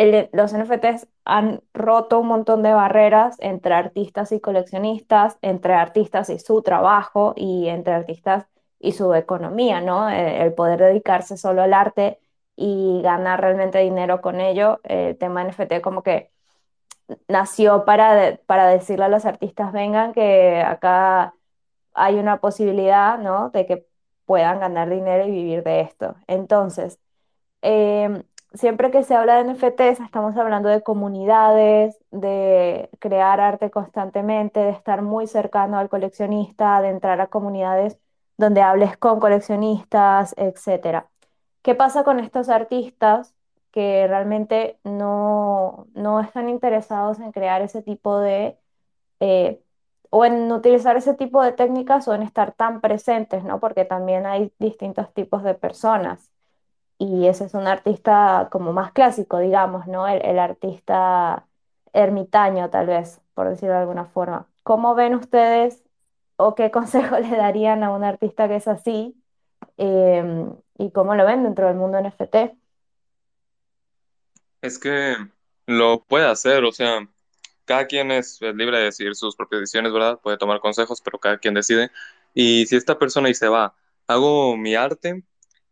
el- 0.00 0.30
los 0.32 0.52
NFTs 0.54 1.08
han 1.24 1.62
roto 1.74 2.20
un 2.20 2.28
montón 2.28 2.62
de 2.62 2.72
barreras 2.72 3.36
entre 3.40 3.74
artistas 3.74 4.32
y 4.32 4.40
coleccionistas, 4.40 5.38
entre 5.42 5.74
artistas 5.74 6.30
y 6.30 6.38
su 6.38 6.62
trabajo 6.62 7.34
y 7.36 7.68
entre 7.68 7.94
artistas 7.94 8.46
y 8.78 8.92
su 8.92 9.12
economía, 9.14 9.80
¿no? 9.80 10.08
Eh, 10.10 10.42
El, 10.42 10.54
poder 10.54 10.78
dedicarse 10.80 11.36
solo 11.36 11.62
al 11.62 11.74
arte 11.74 12.18
y 12.56 13.00
ganar 13.02 13.40
realmente 13.40 13.78
dinero 13.78 14.20
con 14.20 14.40
ello. 14.40 14.80
eh, 14.84 15.10
El 15.10 15.18
tema 15.18 15.42
NFT 15.44 15.80
como 15.82 16.02
que 16.02 16.30
nació 17.28 17.84
para, 17.84 18.14
de- 18.14 18.36
para 18.46 18.66
decirle 18.68 19.04
a 19.06 19.08
los 19.08 19.24
artistas, 19.24 19.72
vengan 19.72 20.12
que 20.12 20.60
acá 20.62 21.34
hay 21.94 22.16
una 22.18 22.40
posibilidad, 22.40 23.18
¿no? 23.18 23.50
De 23.50 23.66
que 23.66 23.86
puedan 24.26 24.60
ganar 24.60 24.90
dinero 24.90 25.26
y 25.26 25.30
vivir 25.30 25.62
de 25.64 25.80
esto. 25.82 26.16
Entonces, 26.26 26.98
em, 27.62 28.22
siempre 28.54 28.90
que 28.90 29.02
se 29.04 29.14
habla 29.14 29.36
de 29.36 29.40
NFTs, 29.42 30.00
estamos 30.00 30.36
hablando 30.36 30.68
de 30.68 30.82
comunidades, 30.82 31.98
de 32.10 32.90
crear 32.98 33.40
arte 33.40 33.70
constantemente, 33.70 34.60
de 34.60 34.70
estar 34.70 35.02
muy 35.02 35.26
cercano 35.26 35.78
al 35.78 35.88
coleccionista, 35.88 36.80
de 36.82 36.88
entrar 36.90 37.20
a 37.20 37.28
comunidades 37.28 37.98
donde 38.36 38.62
hables 38.62 38.96
con 38.96 39.20
coleccionistas, 39.20 40.34
etcétera. 40.38 41.10
¿Qué 41.62 41.74
pasa 41.74 42.04
con 42.04 42.20
estos 42.20 42.48
artistas 42.48 43.34
que 43.72 44.06
realmente 44.08 44.78
no, 44.84 45.86
no 45.94 46.20
están 46.20 46.48
interesados 46.48 47.20
en 47.20 47.32
crear 47.32 47.62
ese 47.62 47.82
tipo 47.82 48.18
de 48.20 48.58
eh, 49.20 49.62
o 50.10 50.24
en 50.24 50.50
utilizar 50.52 50.96
ese 50.96 51.14
tipo 51.14 51.42
de 51.42 51.52
técnicas 51.52 52.08
o 52.08 52.14
en 52.14 52.22
estar 52.22 52.52
tan 52.52 52.80
presentes, 52.80 53.44
¿no? 53.44 53.60
Porque 53.60 53.84
también 53.84 54.26
hay 54.26 54.52
distintos 54.58 55.12
tipos 55.14 55.42
de 55.44 55.54
personas 55.54 56.32
y 56.98 57.26
ese 57.26 57.44
es 57.44 57.54
un 57.54 57.66
artista 57.66 58.48
como 58.50 58.72
más 58.72 58.92
clásico, 58.92 59.38
digamos, 59.38 59.86
¿no? 59.86 60.08
El, 60.08 60.38
artista 60.38 61.46
ermitaño, 61.92 62.70
tal 62.70 62.86
vez, 62.86 63.20
por 63.34 63.48
decirlo 63.48 63.74
de 63.74 63.80
alguna 63.80 64.06
forma. 64.06 64.46
¿Cómo 64.62 64.94
ven 64.94 65.14
ustedes 65.14 65.82
o 66.36 66.54
qué 66.54 66.70
consejo 66.72 67.18
le 67.18 67.36
darían 67.36 67.82
a 67.84 67.90
un 67.92 68.04
artista 68.04 68.48
que 68.48 68.56
es 68.56 68.68
así 68.68 69.16
Em, 69.76 70.52
y 70.76 70.90
cómo 70.90 71.14
lo 71.14 71.24
ven 71.24 71.44
dentro 71.44 71.66
del 71.68 71.76
mundo 71.76 71.98
NFT? 72.00 72.56
Es 74.60 74.78
que 74.78 75.16
lo 75.66 76.04
puede 76.04 76.26
hacer, 76.26 76.64
o 76.64 76.72
sea, 76.72 77.08
cada 77.64 77.86
quien 77.86 78.10
es, 78.10 78.40
libre 78.40 78.78
de 78.78 78.84
decidir 78.84 79.14
sus 79.14 79.36
propias 79.36 79.60
decisiones, 79.60 79.92
¿verdad? 79.92 80.18
Puede 80.20 80.36
tomar 80.36 80.60
consejos, 80.60 81.00
pero 81.00 81.18
cada 81.18 81.38
quien 81.38 81.54
decide. 81.54 81.90
Y 82.34 82.66
si 82.66 82.76
esta 82.76 82.98
persona 82.98 83.28
dice, 83.28 83.48
va, 83.48 83.74
hago 84.08 84.56
mi 84.56 84.74
arte, 84.74 85.22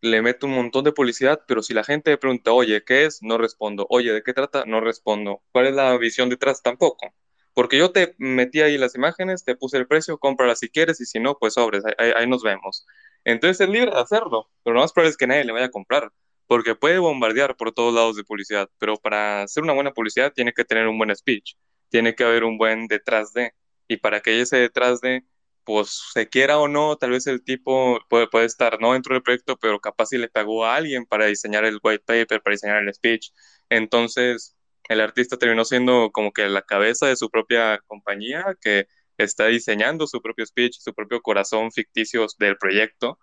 le 0.01 0.23
meto 0.23 0.47
un 0.47 0.55
montón 0.55 0.85
de 0.85 0.93
publicidad, 0.93 1.43
pero 1.47 1.63
si 1.63 1.75
la 1.75 1.85
gente 1.85 2.11
me 2.11 2.19
pregunta, 2.19 2.53
oye, 2.53 2.83
¿qué 2.85 3.07
es? 3.07 3.23
No 3.23 3.39
respondo. 3.39 3.87
Oye, 3.91 4.13
¿de 4.13 4.23
qué 4.23 4.33
trata? 4.35 4.65
No 4.67 4.81
respondo. 4.81 5.43
¿Cuál 5.53 5.67
es 5.69 5.75
la 5.75 5.97
visión 5.99 6.29
detrás? 6.29 6.63
Tampoco. 6.63 7.13
Porque 7.55 7.79
yo 7.79 7.91
te 7.93 8.15
metí 8.19 8.61
ahí 8.61 8.77
las 8.79 8.95
imágenes, 8.95 9.45
te 9.45 9.57
puse 9.57 9.79
el 9.79 9.87
precio, 9.87 10.19
cómprala 10.19 10.57
si 10.57 10.69
quieres, 10.69 11.01
y 11.01 11.07
si 11.07 11.19
no, 11.21 11.39
pues 11.39 11.55
sobres, 11.55 11.85
ahí, 11.99 12.11
ahí- 12.15 12.27
nos 12.29 12.43
vemos. 12.43 12.87
Entonces 13.25 13.61
es 13.63 13.69
libre 13.73 13.91
de 13.91 13.99
hacerlo, 13.99 14.51
pero 14.63 14.75
lo 14.75 14.81
más 14.83 14.93
probable 14.93 15.11
es 15.11 15.17
que 15.17 15.27
nadie 15.27 15.45
le 15.45 15.53
vaya 15.53 15.67
a 15.67 15.71
comprar 15.71 16.11
porque 16.47 16.75
puede 16.77 16.99
bombardear 16.99 17.57
por 17.57 17.73
todos 17.73 17.93
lados 17.95 18.15
de 18.17 18.23
publicidad, 18.25 18.71
pero 18.79 18.97
para 18.99 19.43
hacer 19.43 19.63
una 19.65 19.73
buena 19.73 19.93
publicidad 19.93 20.33
tiene 20.33 20.53
que 20.53 20.65
tener 20.65 20.87
un 20.87 20.97
buen 20.99 21.15
speech, 21.17 21.55
tiene 21.89 22.15
que 22.15 22.23
haber 22.25 22.45
un 22.45 22.57
buen 22.59 22.87
detrás 22.87 23.33
de, 23.33 23.53
y 23.89 23.97
para 23.97 24.21
que 24.21 24.41
ese 24.41 24.57
detrás 24.59 25.01
de, 25.01 25.25
pues 25.67 26.03
se 26.15 26.29
quiera 26.31 26.59
o 26.61 26.69
no, 26.69 26.97
tal 26.97 27.11
vez 27.13 27.29
el 27.29 27.45
tipo 27.45 28.01
puede, 28.11 28.29
puede 28.29 28.47
estar 28.47 28.81
no 28.81 28.95
dentro 28.95 29.15
del 29.15 29.23
proyecto, 29.25 29.59
pero 29.59 29.81
capaz 29.81 30.09
si 30.09 30.19
le 30.19 30.29
pagó 30.29 30.67
a 30.67 30.77
alguien 30.77 31.07
para 31.07 31.27
diseñar 31.27 31.67
el 31.67 31.81
white 31.83 32.05
paper, 32.07 32.43
para 32.43 32.55
diseñar 32.55 32.83
el 32.85 32.95
speech, 32.95 33.31
entonces 33.71 34.57
el 34.89 35.01
artista 35.03 35.39
terminó 35.39 35.65
siendo 35.67 36.11
como 36.13 36.33
que 36.33 36.49
la 36.49 36.63
cabeza 36.63 37.09
de 37.09 37.17
su 37.17 37.31
propia 37.31 37.81
compañía, 37.89 38.57
que 38.63 38.87
está 39.19 39.47
diseñando 39.49 40.07
su 40.07 40.23
propio 40.23 40.47
speech, 40.47 40.77
su 40.81 40.95
propio 40.95 41.23
corazón 41.23 41.73
ficticio 41.73 42.27
del 42.39 42.57
proyecto, 42.59 43.19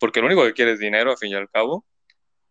porque 0.00 0.20
lo 0.20 0.26
único 0.28 0.44
que 0.44 0.54
quiere 0.54 0.72
es 0.72 0.80
dinero, 0.80 1.12
al 1.12 1.18
fin 1.18 1.30
y 1.32 1.34
al 1.36 1.50
cabo 1.50 1.86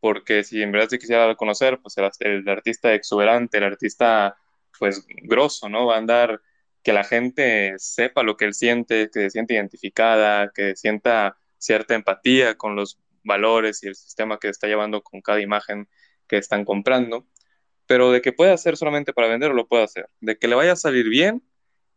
porque 0.02 0.44
si 0.44 0.62
en 0.64 0.72
verdad 0.72 0.90
se 0.90 1.00
quisiera 1.00 1.36
conocer, 1.36 1.80
pues 1.82 1.96
el, 1.98 2.10
el 2.22 2.50
artista 2.50 2.94
exuberante, 2.94 3.60
el 3.60 3.66
artista 3.66 4.36
pues 4.80 5.06
grosso, 5.24 5.70
¿no? 5.70 5.86
Va 5.88 5.96
a 5.96 6.00
andar 6.00 6.42
que 6.84 6.94
la 6.94 7.04
gente 7.04 7.74
sepa 7.78 8.24
lo 8.24 8.38
que 8.38 8.46
él 8.46 8.54
siente, 8.54 9.10
que 9.12 9.22
se 9.22 9.30
siente 9.32 9.54
identificada, 9.54 10.52
que 10.54 10.76
sienta 10.76 11.38
cierta 11.58 11.96
empatía 11.96 12.56
con 12.56 12.76
los 12.76 13.00
valores 13.24 13.84
y 13.84 13.88
el 13.88 13.96
sistema 13.96 14.40
que 14.40 14.50
está 14.50 14.68
llevando 14.68 15.02
con 15.02 15.22
cada 15.22 15.42
imagen 15.42 15.88
que 16.28 16.38
están 16.38 16.66
comprando, 16.66 17.28
pero 17.86 18.12
de 18.12 18.22
que 18.22 18.32
puede 18.32 18.52
hacer 18.52 18.78
solamente 18.78 19.14
para 19.14 19.28
vender, 19.28 19.52
lo 19.52 19.68
puede 19.68 19.84
hacer. 19.84 20.08
De 20.22 20.38
que 20.38 20.48
le 20.48 20.56
vaya 20.56 20.74
a 20.74 20.76
salir 20.78 21.10
bien, 21.10 21.44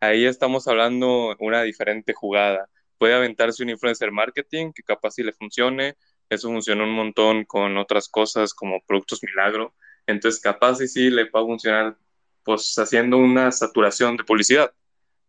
ahí 0.00 0.26
estamos 0.26 0.68
hablando 0.68 1.36
una 1.38 1.62
diferente 1.62 2.12
jugada. 2.12 2.68
Puede 2.98 3.14
aventarse 3.14 3.62
un 3.62 3.70
influencer 3.70 4.10
marketing 4.10 4.72
que 4.72 4.82
capaz 4.82 5.12
si 5.12 5.22
le 5.22 5.32
funcione, 5.32 5.96
eso 6.28 6.48
funcionó 6.48 6.84
un 6.84 6.94
montón 6.94 7.44
con 7.44 7.76
otras 7.76 8.08
cosas 8.08 8.54
como 8.54 8.82
productos 8.86 9.22
milagro. 9.22 9.74
Entonces, 10.06 10.40
capaz 10.40 10.80
y 10.80 10.88
sí 10.88 11.10
le 11.10 11.24
va 11.30 11.44
funcionar, 11.44 11.96
pues 12.44 12.74
haciendo 12.78 13.18
una 13.18 13.50
saturación 13.50 14.16
de 14.16 14.24
publicidad. 14.24 14.72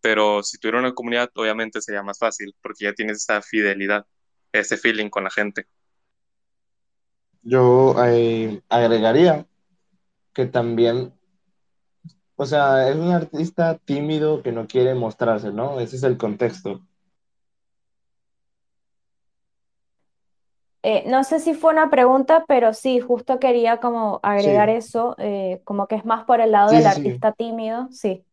Pero 0.02 0.44
si 0.44 0.58
tuviera 0.60 0.80
una 0.80 0.94
comunidad, 0.94 1.32
obviamente 1.36 1.82
sería 1.82 2.04
más 2.04 2.20
fácil, 2.20 2.54
porque 2.62 2.86
ya 2.86 2.94
tienes 2.94 3.18
esa 3.18 3.42
fidelidad, 3.42 4.06
ese 4.52 4.78
feeling 4.78 5.10
con 5.10 5.24
la 5.24 5.32
gente. 5.32 5.68
Yo 7.42 7.96
eh, 8.06 8.62
agregaría 8.70 9.46
que 10.34 10.46
también, 10.46 11.14
o 12.36 12.46
sea, 12.46 12.90
es 12.90 12.96
un 12.96 13.12
artista 13.12 13.78
tímido 13.78 14.44
que 14.44 14.52
no 14.52 14.68
quiere 14.68 14.94
mostrarse, 14.94 15.52
¿no? 15.52 15.80
Ese 15.80 15.96
es 15.96 16.04
el 16.04 16.18
contexto. 16.18 16.86
Eh, 20.88 21.04
no 21.08 21.24
sé 21.24 21.40
si 21.40 21.56
fue 21.56 21.74
una 21.74 21.90
pregunta, 21.90 22.46
pero 22.48 22.72
sí, 22.76 23.00
justo 23.00 23.40
quería 23.40 23.80
como 23.80 24.20
agregar 24.22 24.70
Sí, 24.70 24.76
eso, 24.78 25.16
eh, 25.18 25.60
como 25.64 25.88
que 25.88 25.96
es 25.96 26.06
más 26.06 26.26
por 26.26 26.42
el 26.42 26.52
lado 26.52 26.70
sí, 26.70 26.76
del 26.76 26.86
sí, 26.86 26.88
artista 27.00 27.32
tímido, 27.32 27.88
sí. 27.92 28.24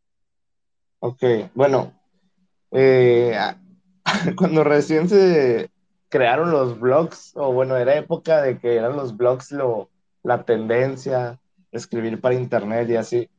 Ok, 1.01 1.23
bueno, 1.55 1.95
eh, 2.71 3.35
cuando 4.37 4.65
recién 4.65 5.09
se 5.09 5.71
crearon 6.11 6.51
los 6.51 6.79
blogs, 6.79 7.33
o 7.37 7.55
bueno, 7.55 7.77
era 7.79 7.97
época 7.97 8.43
de 8.43 8.59
que 8.59 8.77
eran 8.77 8.97
los 8.97 9.17
blogs 9.17 9.51
lo, 9.53 9.89
la 10.23 10.45
tendencia, 10.45 11.41
escribir 11.71 12.21
para 12.21 12.35
internet 12.35 12.91
y 12.91 12.97
así. 12.97 13.31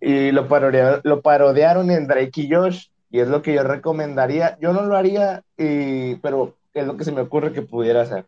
Y 0.00 0.32
lo 0.32 0.48
parodiaron, 0.48 1.00
lo 1.04 1.22
parodiaron 1.22 1.90
en 1.92 2.08
Drake 2.08 2.42
y 2.42 2.50
Josh, 2.52 2.88
y 3.08 3.20
es 3.20 3.28
lo 3.28 3.40
que 3.42 3.54
yo 3.54 3.62
recomendaría. 3.62 4.58
Yo 4.60 4.72
no 4.72 4.82
lo 4.82 4.96
haría, 4.96 5.44
y, 5.56 6.16
pero 6.16 6.56
es 6.80 6.86
lo 6.86 6.96
que 6.96 7.04
se 7.04 7.12
me 7.12 7.20
ocurre 7.20 7.52
que 7.52 7.62
pudiera 7.62 8.02
hacer. 8.02 8.26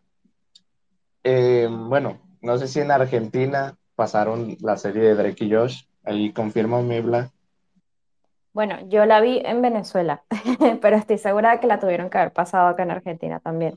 Eh, 1.25 1.69
bueno, 1.71 2.21
no 2.41 2.59
sé 2.59 2.69
si 2.69 2.81
en 2.81 2.91
Argentina 2.91 3.77
pasaron 3.95 4.57
la 4.61 4.77
serie 4.77 5.03
de 5.03 5.15
Drake 5.15 5.45
y 5.45 5.53
Josh, 5.53 5.85
ahí 6.05 6.33
confírmame, 6.33 7.01
Bla. 7.01 7.31
Bueno, 8.53 8.77
yo 8.89 9.07
la 9.07 9.21
vi 9.21 9.41
en 9.45 9.63
Venezuela, 9.63 10.23
pero 10.81 10.97
estoy 10.97 11.19
segura 11.19 11.53
de 11.53 11.61
que 11.61 11.67
la 11.67 11.79
tuvieron 11.79 12.11
que 12.11 12.19
haber 12.19 12.33
pasado 12.33 12.69
acá 12.69 12.83
en 12.83 12.91
Argentina 12.91 13.41
también. 13.41 13.75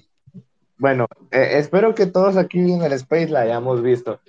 Bueno, 0.77 1.07
eh, 1.29 1.59
espero 1.59 1.93
que 1.93 2.07
todos 2.07 2.37
aquí 2.37 2.59
en 2.59 2.81
el 2.81 2.93
Space 2.93 3.27
la 3.27 3.41
hayamos 3.41 3.83
visto. 3.83 4.19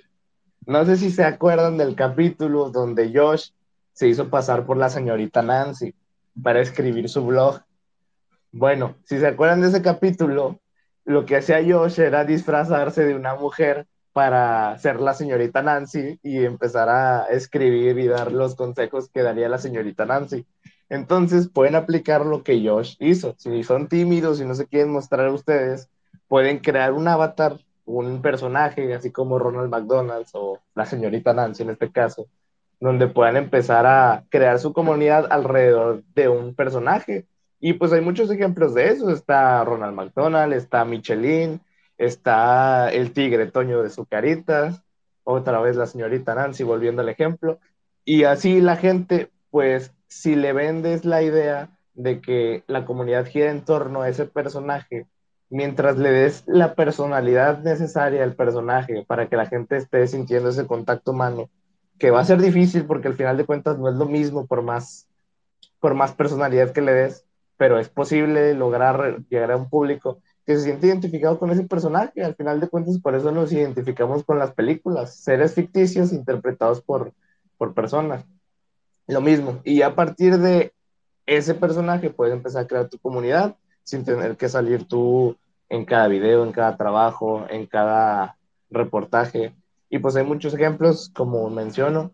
No 0.65 0.85
sé 0.85 0.97
si 0.97 1.09
se 1.09 1.23
acuerdan 1.23 1.77
del 1.77 1.95
capítulo 1.95 2.69
donde 2.69 3.11
Josh 3.11 3.49
se 3.93 4.07
hizo 4.07 4.29
pasar 4.29 4.65
por 4.65 4.77
la 4.77 4.89
señorita 4.89 5.41
Nancy 5.41 5.95
para 6.41 6.61
escribir 6.61 7.09
su 7.09 7.25
blog. 7.25 7.61
Bueno, 8.53 8.97
si 9.03 9.19
se 9.19 9.25
acuerdan 9.25 9.61
de 9.61 9.69
ese 9.69 9.81
capítulo, 9.81 10.59
lo 11.05 11.25
que 11.25 11.37
hacía 11.37 11.63
Josh 11.67 11.99
era 11.99 12.23
disfrazarse 12.23 13.03
de 13.03 13.15
una 13.15 13.33
mujer 13.33 13.87
para 14.13 14.77
ser 14.77 15.01
la 15.01 15.15
señorita 15.15 15.63
Nancy 15.63 16.19
y 16.21 16.45
empezar 16.45 16.87
a 16.87 17.25
escribir 17.31 17.97
y 17.97 18.07
dar 18.07 18.31
los 18.31 18.53
consejos 18.53 19.09
que 19.09 19.23
daría 19.23 19.49
la 19.49 19.57
señorita 19.57 20.05
Nancy. 20.05 20.45
Entonces 20.87 21.49
pueden 21.49 21.73
aplicar 21.73 22.27
lo 22.27 22.43
que 22.43 22.61
Josh 22.63 22.95
hizo. 22.99 23.33
Si 23.39 23.63
son 23.63 23.87
tímidos 23.87 24.39
y 24.39 24.45
no 24.45 24.53
se 24.53 24.67
quieren 24.67 24.91
mostrar 24.91 25.25
a 25.25 25.33
ustedes, 25.33 25.89
pueden 26.27 26.59
crear 26.59 26.93
un 26.93 27.07
avatar, 27.07 27.57
un 27.85 28.21
personaje, 28.21 28.93
así 28.93 29.09
como 29.09 29.39
Ronald 29.39 29.71
McDonald 29.71 30.27
o 30.33 30.59
la 30.75 30.85
señorita 30.85 31.33
Nancy 31.33 31.63
en 31.63 31.71
este 31.71 31.91
caso, 31.91 32.27
donde 32.79 33.07
puedan 33.07 33.35
empezar 33.35 33.87
a 33.87 34.25
crear 34.29 34.59
su 34.59 34.73
comunidad 34.73 35.25
alrededor 35.31 36.03
de 36.13 36.29
un 36.29 36.53
personaje. 36.53 37.25
Y 37.65 37.71
pues 37.75 37.93
hay 37.93 38.01
muchos 38.01 38.29
ejemplos 38.29 38.73
de 38.73 38.89
eso. 38.89 39.09
Está 39.09 39.63
Ronald 39.63 39.95
McDonald, 39.95 40.51
está 40.51 40.83
Michelin, 40.83 41.61
está 41.97 42.91
el 42.91 43.13
tigre 43.13 43.49
Toño 43.49 43.81
de 43.81 43.89
Zucaritas, 43.89 44.83
otra 45.23 45.61
vez 45.61 45.77
la 45.77 45.85
señorita 45.85 46.35
Nancy 46.35 46.63
volviendo 46.63 47.01
al 47.01 47.07
ejemplo. 47.07 47.59
Y 48.03 48.25
así 48.25 48.59
la 48.59 48.75
gente, 48.75 49.31
pues 49.49 49.93
si 50.09 50.35
le 50.35 50.51
vendes 50.51 51.05
la 51.05 51.23
idea 51.23 51.69
de 51.93 52.19
que 52.19 52.65
la 52.67 52.83
comunidad 52.83 53.27
gira 53.27 53.49
en 53.49 53.63
torno 53.63 54.01
a 54.01 54.09
ese 54.09 54.25
personaje, 54.25 55.07
mientras 55.49 55.97
le 55.97 56.11
des 56.11 56.43
la 56.47 56.75
personalidad 56.75 57.59
necesaria 57.59 58.25
al 58.25 58.35
personaje 58.35 59.05
para 59.07 59.29
que 59.29 59.37
la 59.37 59.45
gente 59.45 59.77
esté 59.77 60.05
sintiendo 60.07 60.49
ese 60.49 60.67
contacto 60.67 61.11
humano, 61.11 61.49
que 61.97 62.11
va 62.11 62.19
a 62.19 62.25
ser 62.25 62.41
difícil 62.41 62.83
porque 62.85 63.07
al 63.07 63.15
final 63.15 63.37
de 63.37 63.45
cuentas 63.45 63.79
no 63.79 63.87
es 63.87 63.95
lo 63.95 64.05
mismo 64.05 64.47
por 64.47 64.63
más, 64.63 65.07
por 65.79 65.93
más 65.93 66.11
personalidad 66.11 66.71
que 66.71 66.81
le 66.81 66.91
des, 66.91 67.25
pero 67.57 67.79
es 67.79 67.89
posible 67.89 68.53
lograr 68.53 69.19
llegar 69.29 69.51
a 69.51 69.57
un 69.57 69.69
público 69.69 70.19
que 70.45 70.55
se 70.55 70.63
siente 70.63 70.87
identificado 70.87 71.39
con 71.39 71.51
ese 71.51 71.63
personaje. 71.63 72.23
Al 72.23 72.35
final 72.35 72.59
de 72.59 72.67
cuentas, 72.67 72.99
por 72.99 73.15
eso 73.15 73.31
nos 73.31 73.51
identificamos 73.51 74.23
con 74.23 74.39
las 74.39 74.53
películas, 74.53 75.15
seres 75.15 75.53
ficticios 75.53 76.11
interpretados 76.11 76.81
por, 76.81 77.13
por 77.57 77.73
personas. 77.73 78.25
Lo 79.07 79.21
mismo. 79.21 79.61
Y 79.63 79.81
a 79.81 79.95
partir 79.95 80.37
de 80.37 80.73
ese 81.25 81.53
personaje 81.53 82.09
puedes 82.09 82.33
empezar 82.33 82.63
a 82.63 82.67
crear 82.67 82.89
tu 82.89 82.97
comunidad 82.97 83.55
sin 83.83 84.03
tener 84.03 84.37
que 84.37 84.49
salir 84.49 84.85
tú 84.87 85.37
en 85.69 85.85
cada 85.85 86.07
video, 86.07 86.43
en 86.43 86.51
cada 86.51 86.77
trabajo, 86.77 87.45
en 87.49 87.65
cada 87.65 88.37
reportaje. 88.69 89.53
Y 89.89 89.99
pues 89.99 90.15
hay 90.15 90.25
muchos 90.25 90.53
ejemplos, 90.53 91.11
como 91.13 91.49
menciono, 91.49 92.11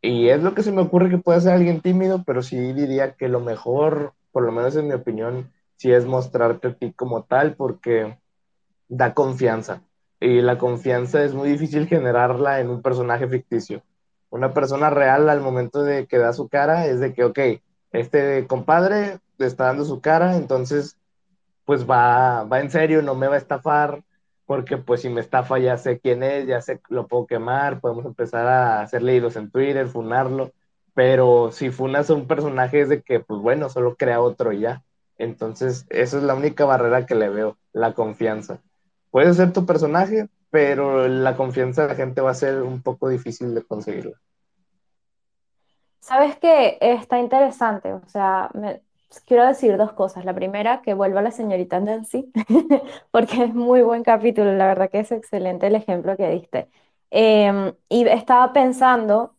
y 0.00 0.28
es 0.28 0.42
lo 0.42 0.54
que 0.54 0.62
se 0.62 0.72
me 0.72 0.82
ocurre 0.82 1.10
que 1.10 1.18
puede 1.18 1.40
ser 1.40 1.52
alguien 1.52 1.80
tímido, 1.80 2.22
pero 2.24 2.42
sí 2.42 2.72
diría 2.72 3.14
que 3.14 3.28
lo 3.28 3.40
mejor, 3.40 4.14
por 4.32 4.44
lo 4.44 4.52
menos 4.52 4.76
en 4.76 4.88
mi 4.88 4.94
opinión, 4.94 5.52
sí 5.76 5.92
es 5.92 6.06
mostrarte 6.06 6.68
a 6.68 6.74
ti 6.74 6.92
como 6.92 7.24
tal, 7.24 7.54
porque 7.54 8.18
da 8.88 9.14
confianza. 9.14 9.82
Y 10.20 10.40
la 10.40 10.58
confianza 10.58 11.22
es 11.24 11.34
muy 11.34 11.48
difícil 11.50 11.86
generarla 11.86 12.60
en 12.60 12.70
un 12.70 12.82
personaje 12.82 13.28
ficticio. 13.28 13.82
Una 14.30 14.52
persona 14.52 14.90
real 14.90 15.28
al 15.28 15.40
momento 15.40 15.82
de 15.82 16.06
que 16.06 16.18
da 16.18 16.32
su 16.32 16.48
cara 16.48 16.86
es 16.86 17.00
de 17.00 17.14
que, 17.14 17.24
ok, 17.24 17.38
este 17.92 18.46
compadre 18.46 19.20
está 19.38 19.66
dando 19.66 19.84
su 19.84 20.00
cara, 20.00 20.36
entonces 20.36 20.98
pues 21.64 21.88
va, 21.88 22.44
va 22.44 22.60
en 22.60 22.70
serio, 22.70 23.02
no 23.02 23.14
me 23.14 23.28
va 23.28 23.34
a 23.34 23.38
estafar, 23.38 24.02
porque 24.46 24.78
pues 24.78 25.02
si 25.02 25.10
me 25.10 25.20
estafa 25.20 25.58
ya 25.58 25.76
sé 25.76 26.00
quién 26.00 26.22
es, 26.22 26.46
ya 26.46 26.62
sé 26.62 26.80
lo 26.88 27.06
puedo 27.06 27.26
quemar, 27.26 27.80
podemos 27.80 28.06
empezar 28.06 28.46
a 28.46 28.80
hacer 28.80 29.02
leídos 29.02 29.36
en 29.36 29.50
Twitter, 29.50 29.86
funarlo, 29.86 30.52
pero 30.98 31.52
si 31.52 31.70
funas 31.70 32.10
a 32.10 32.14
un 32.14 32.26
personaje 32.26 32.80
es 32.80 32.88
de 32.88 33.02
que 33.02 33.20
pues 33.20 33.40
bueno, 33.40 33.68
solo 33.68 33.94
crea 33.94 34.20
otro 34.20 34.52
y 34.52 34.62
ya. 34.62 34.82
Entonces, 35.16 35.86
esa 35.90 36.16
es 36.16 36.24
la 36.24 36.34
única 36.34 36.64
barrera 36.64 37.06
que 37.06 37.14
le 37.14 37.28
veo, 37.28 37.56
la 37.72 37.94
confianza. 37.94 38.58
Puede 39.12 39.32
ser 39.32 39.52
tu 39.52 39.64
personaje, 39.64 40.28
pero 40.50 41.06
la 41.06 41.36
confianza 41.36 41.82
de 41.82 41.88
la 41.90 41.94
gente 41.94 42.20
va 42.20 42.32
a 42.32 42.34
ser 42.34 42.62
un 42.62 42.82
poco 42.82 43.08
difícil 43.08 43.54
de 43.54 43.62
conseguirla. 43.62 44.20
Sabes 46.00 46.36
que 46.38 46.78
está 46.80 47.20
interesante, 47.20 47.92
o 47.92 48.02
sea, 48.08 48.50
me, 48.54 48.82
quiero 49.24 49.46
decir 49.46 49.76
dos 49.76 49.92
cosas. 49.92 50.24
La 50.24 50.34
primera, 50.34 50.82
que 50.82 50.94
vuelva 50.94 51.22
la 51.22 51.30
señorita 51.30 51.78
Nancy, 51.78 52.32
porque 53.12 53.44
es 53.44 53.54
muy 53.54 53.82
buen 53.82 54.02
capítulo, 54.02 54.52
la 54.52 54.66
verdad 54.66 54.90
que 54.90 54.98
es 54.98 55.12
excelente 55.12 55.68
el 55.68 55.76
ejemplo 55.76 56.16
que 56.16 56.28
diste. 56.28 56.68
Em, 57.10 57.72
y 57.88 58.04
estaba 58.08 58.52
pensando 58.52 59.36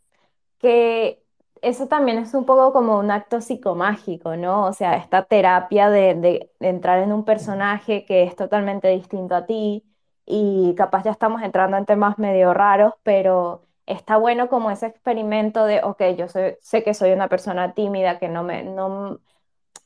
que 0.60 1.22
eso 1.62 1.88
también 1.88 2.18
es 2.20 2.34
un 2.34 2.45
poco 2.45 2.74
como 2.74 2.99
un 2.99 3.12
acto 3.12 3.41
psicomágico, 3.41 4.36
¿no? 4.36 4.66
O 4.66 4.74
sea, 4.74 4.95
esta 4.95 5.24
terapia 5.26 5.89
de, 5.89 6.51
entrar 6.60 6.99
en 6.99 7.14
un 7.14 7.26
personaje 7.26 8.05
que 8.05 8.24
es 8.24 8.36
totalmente 8.36 8.89
distinto 8.89 9.36
a 9.36 9.45
ti 9.45 9.86
y 10.26 10.76
capaz 10.76 11.03
ya 11.03 11.12
estamos 11.12 11.41
entrando 11.41 11.78
en 11.78 11.86
temas 11.86 12.20
medio 12.20 12.53
raros, 12.53 12.93
pero 13.03 13.68
está 13.86 14.18
bueno 14.18 14.49
como 14.49 14.72
ese 14.72 14.88
experimento 14.88 15.66
de, 15.66 15.82
ok, 15.84 16.01
yo 16.18 16.28
sé 16.28 16.84
que 16.84 16.93
soy 16.93 17.12
una 17.12 17.28
persona 17.30 17.74
tímida, 17.74 18.20
que 18.20 18.30
no 18.30 18.43
me, 18.43 18.64
no, 18.64 19.20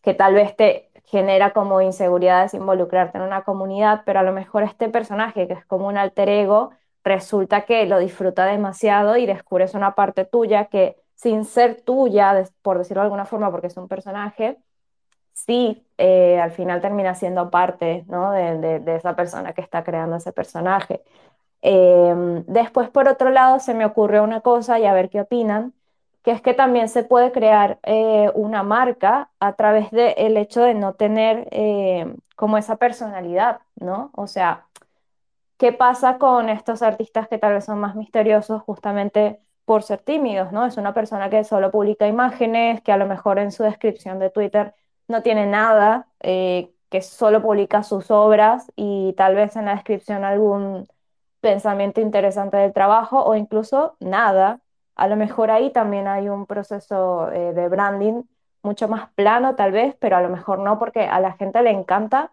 que 0.01 0.13
tal 0.13 0.35
vez 0.35 0.55
te 0.55 0.91
genera 1.05 1.53
como 1.53 1.81
inseguridades 1.81 2.53
involucrarte 2.53 3.17
en 3.17 3.23
una 3.23 3.43
comunidad, 3.43 4.03
pero 4.05 4.19
a 4.19 4.23
lo 4.23 4.33
mejor 4.33 4.63
este 4.63 4.89
personaje 4.89 5.47
que 5.47 5.53
es 5.53 5.65
como 5.65 5.87
un 5.87 5.97
alter 5.97 6.29
ego, 6.29 6.71
resulta 7.03 7.65
que 7.65 7.85
lo 7.85 7.99
disfruta 7.99 8.45
demasiado 8.45 9.17
y 9.17 9.25
descubres 9.25 9.73
una 9.75 9.95
parte 9.95 10.25
tuya 10.25 10.65
que 10.65 11.02
sin 11.23 11.45
ser 11.45 11.81
tuya, 11.81 12.43
por 12.61 12.77
decirlo 12.77 13.01
de 13.01 13.05
alguna 13.05 13.25
forma, 13.25 13.49
porque 13.51 13.67
es 13.67 13.77
un 13.77 13.87
personaje, 13.87 14.57
sí, 15.33 15.85
eh, 15.97 16.39
al 16.41 16.51
final 16.51 16.81
termina 16.81 17.15
siendo 17.15 17.49
parte 17.51 18.05
¿no? 18.07 18.31
de, 18.31 18.79
de, 18.81 18.95
esa 18.95 19.15
persona 19.15 19.53
que 19.53 19.61
está 19.61 19.83
creando 19.83 20.17
ese 20.17 20.33
personaje. 20.33 21.03
Em, 21.61 22.43
después, 22.47 22.89
por 22.89 23.07
otro 23.07 23.29
lado, 23.31 23.59
se 23.59 23.73
me 23.73 23.85
ocurrió 23.85 24.23
una 24.23 24.41
cosa 24.41 24.79
y 24.79 24.85
a 24.85 24.93
ver 24.93 25.09
qué 25.09 25.21
opinan, 25.21 25.73
que 26.23 26.31
es 26.31 26.41
que 26.41 26.53
también 26.53 26.89
se 26.89 27.03
puede 27.03 27.31
crear 27.31 27.79
eh, 27.83 28.31
una 28.35 28.63
marca 28.63 29.31
a 29.39 29.53
través 29.55 29.91
del 29.91 30.37
hecho 30.37 30.61
de 30.63 30.73
no 30.75 30.93
tener 30.95 31.47
eh, 31.51 32.15
como 32.35 32.57
esa 32.57 32.77
personalidad, 32.77 33.61
¿no? 33.75 34.11
O 34.15 34.27
sea, 34.27 34.67
¿qué 35.57 35.73
pasa 35.73 36.17
con 36.19 36.49
estos 36.49 36.81
artistas 36.81 37.27
que 37.27 37.37
tal 37.37 37.53
vez 37.53 37.65
son 37.65 37.79
más 37.79 37.95
misteriosos 37.95 38.61
justamente 38.63 39.39
por 39.65 39.83
ser 39.83 39.99
tímidos, 39.99 40.51
¿no? 40.51 40.65
Es 40.65 40.77
una 40.77 40.93
persona 40.93 41.29
que 41.29 41.43
solo 41.43 41.71
publica 41.71 42.07
imágenes, 42.07 42.81
que 42.81 42.91
a 42.91 42.97
lo 42.97 43.05
mejor 43.07 43.39
en 43.39 43.51
su 43.51 43.63
descripción 43.63 44.19
de 44.19 44.29
Twitter 44.29 44.75
no 45.07 45.21
tiene 45.23 45.45
nada, 45.45 46.07
eh, 46.21 46.71
que 46.89 47.01
solo 47.01 47.41
publica 47.41 47.83
sus 47.83 48.11
obras 48.11 48.71
y 48.75 49.13
tal 49.17 49.35
vez 49.35 49.55
en 49.55 49.65
la 49.65 49.73
descripción 49.75 50.23
algún 50.23 50.87
pensamiento 51.41 52.01
interesante 52.01 52.57
del 52.57 52.73
trabajo 52.73 53.23
o 53.23 53.35
incluso 53.35 53.97
nada, 53.99 54.61
a 54.95 55.07
lo 55.07 55.15
mejor 55.15 55.51
ahí 55.51 55.71
también 55.71 56.07
hay 56.07 56.29
un 56.29 56.45
proceso 56.45 57.31
eh, 57.31 57.53
de 57.53 57.67
branding 57.69 58.23
mucho 58.63 58.87
más 58.87 59.09
plano 59.13 59.55
tal 59.55 59.71
vez, 59.71 59.95
pero 59.99 60.17
a 60.17 60.21
lo 60.21 60.29
mejor 60.29 60.59
no 60.59 60.79
porque 60.79 61.01
a 61.01 61.19
la 61.19 61.33
gente 61.33 61.61
le 61.63 61.71
encanta, 61.71 62.31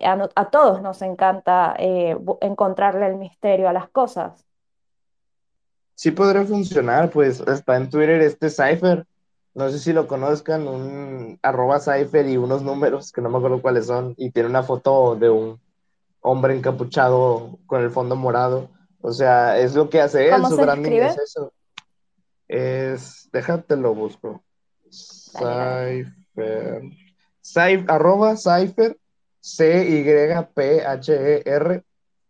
a, 0.00 0.50
todos 0.50 0.82
nos 0.82 1.02
encanta 1.02 1.74
eh, 1.78 2.16
encontrarle 2.40 3.06
el 3.06 3.16
misterio 3.16 3.68
a 3.68 3.72
las 3.72 3.88
cosas. 3.88 4.47
Sí 5.98 6.12
podría 6.12 6.44
funcionar, 6.44 7.10
pues 7.10 7.40
está 7.40 7.76
en 7.76 7.90
Twitter 7.90 8.20
este 8.20 8.50
Cypher, 8.50 9.04
no 9.52 9.68
sé 9.68 9.80
si 9.80 9.92
lo 9.92 10.06
conozcan, 10.06 10.68
un 10.68 11.40
arroba 11.42 11.80
Cypher 11.80 12.28
y 12.28 12.36
unos 12.36 12.62
números 12.62 13.10
que 13.10 13.20
no 13.20 13.28
me 13.28 13.38
acuerdo 13.38 13.60
cuáles 13.60 13.86
son, 13.86 14.14
y 14.16 14.30
tiene 14.30 14.48
una 14.48 14.62
foto 14.62 15.16
de 15.16 15.28
un 15.28 15.60
hombre 16.20 16.56
encapuchado 16.56 17.58
con 17.66 17.82
el 17.82 17.90
fondo 17.90 18.14
morado. 18.14 18.70
O 19.00 19.10
sea, 19.12 19.58
es 19.58 19.74
lo 19.74 19.90
que 19.90 20.00
hace 20.00 20.28
él, 20.28 20.46
su 20.46 20.56
branding 20.56 21.00
es 21.00 21.18
eso. 21.18 21.52
Es, 22.46 23.28
déjate 23.32 23.74
lo 23.76 23.92
busco. 23.92 24.44
Cypher. 24.92 26.82
arroba 27.88 28.36
Cypher, 28.36 28.96
C-Y-P-H-E-R 29.40 30.54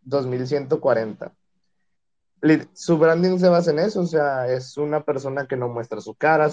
2140. 0.01 1.33
Su 2.73 2.97
branding 2.97 3.37
se 3.37 3.49
basa 3.49 3.71
en 3.71 3.79
eso, 3.79 4.01
o 4.01 4.05
sea, 4.05 4.47
es 4.47 4.77
una 4.77 5.03
persona 5.03 5.45
que 5.47 5.57
no 5.57 5.67
muestra 5.67 6.01
su 6.01 6.15
cara, 6.15 6.49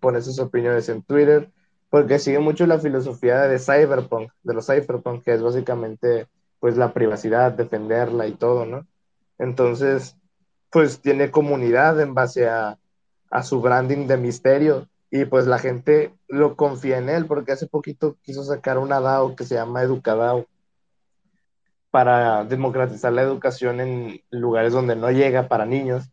pone 0.00 0.20
sus 0.20 0.38
opiniones 0.38 0.88
en 0.88 1.02
Twitter, 1.02 1.50
porque 1.90 2.18
sigue 2.18 2.38
mucho 2.38 2.66
la 2.66 2.78
filosofía 2.78 3.42
de 3.42 3.58
cyberpunk, 3.58 4.30
de 4.42 4.54
los 4.54 4.66
cyberpunk, 4.66 5.22
que 5.24 5.34
es 5.34 5.42
básicamente 5.42 6.28
pues 6.60 6.76
la 6.76 6.92
privacidad, 6.92 7.52
defenderla 7.52 8.26
y 8.26 8.34
todo, 8.34 8.66
¿no? 8.66 8.86
Entonces, 9.38 10.16
pues 10.70 11.00
tiene 11.00 11.30
comunidad 11.30 12.00
en 12.00 12.14
base 12.14 12.48
a, 12.48 12.78
a 13.30 13.42
su 13.42 13.60
branding 13.60 14.06
de 14.06 14.16
misterio 14.16 14.88
y 15.10 15.24
pues 15.24 15.46
la 15.46 15.58
gente 15.58 16.14
lo 16.28 16.56
confía 16.56 16.98
en 16.98 17.08
él 17.08 17.26
porque 17.26 17.52
hace 17.52 17.66
poquito 17.66 18.16
quiso 18.22 18.44
sacar 18.44 18.78
una 18.78 19.00
DAO 19.00 19.36
que 19.36 19.44
se 19.44 19.56
llama 19.56 19.82
Educadao 19.82 20.46
para 21.92 22.44
democratizar 22.44 23.12
la 23.12 23.22
educación 23.22 23.80
en 23.80 24.22
lugares 24.30 24.72
donde 24.72 24.96
no 24.96 25.10
llega 25.12 25.48
para 25.48 25.66
niños. 25.66 26.10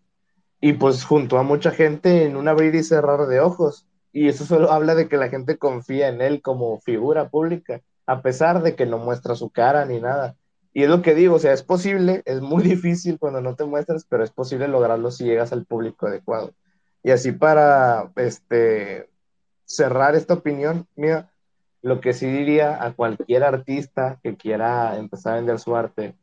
y 0.61 0.73
pues 0.73 1.05
juntó 1.05 1.39
a 1.39 1.43
mucha 1.43 1.71
gente 1.71 2.25
en 2.25 2.36
un 2.38 2.49
abrir 2.49 2.75
y 2.75 2.84
cerrar 2.84 3.27
de 3.27 3.39
ojos. 3.39 3.88
Y 4.11 4.27
eso 4.30 4.45
solo 4.45 4.71
habla 4.71 4.95
de 4.95 5.07
que 5.07 5.17
la 5.17 5.30
gente 5.30 5.57
confía 5.57 6.09
en 6.09 6.21
él 6.21 6.41
como 6.41 6.82
figura 6.82 7.30
pública, 7.30 7.82
a 8.05 8.21
pesar 8.21 8.61
de 8.63 8.75
que 8.75 8.86
no 8.86 8.97
muestra 8.97 9.36
su 9.36 9.49
cara 9.51 9.86
ni 9.86 10.01
nada. 10.01 10.36
Y 10.73 10.84
es 10.84 10.89
lo 10.89 11.01
que 11.01 11.15
digo, 11.15 11.36
o 11.36 11.39
sea, 11.39 11.53
es 11.53 11.63
posible, 11.63 12.23
es 12.25 12.41
muy 12.41 12.63
difícil 12.75 13.19
cuando 13.19 13.41
no 13.41 13.55
te 13.55 13.65
muestras, 13.65 14.05
pero 14.09 14.23
es 14.23 14.32
posible 14.32 14.67
lograrlo 14.67 15.11
si 15.11 15.25
llegas 15.25 15.53
al 15.53 15.65
público 15.65 16.07
adecuado. 16.07 16.53
Y 17.03 17.11
así 17.11 17.32
para 17.32 18.11
este, 18.17 19.09
cerrar 19.65 20.15
esta 20.15 20.34
opinión 20.36 20.88
mía, 20.95 21.32
lo 21.82 22.01
que 22.01 22.13
sí 22.13 22.27
diría 22.27 22.84
a 22.84 22.93
cualquier 22.93 23.43
artista 23.43 24.19
que 24.21 24.36
quiera 24.36 24.97
empezar 24.97 25.34
a 25.34 25.36
vender 25.38 25.59
su 25.59 25.75
arte 25.75 26.15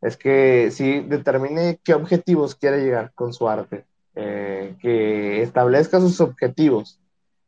es 0.00 0.16
que 0.16 0.70
sí 0.70 1.00
determine 1.00 1.80
qué 1.82 1.94
objetivos 1.94 2.54
quiere 2.54 2.82
llegar 2.82 3.12
con 3.14 3.32
su 3.32 3.48
arte, 3.48 3.86
eh, 4.14 4.76
que 4.80 5.42
establezca 5.42 6.00
sus 6.00 6.20
objetivos, 6.20 7.00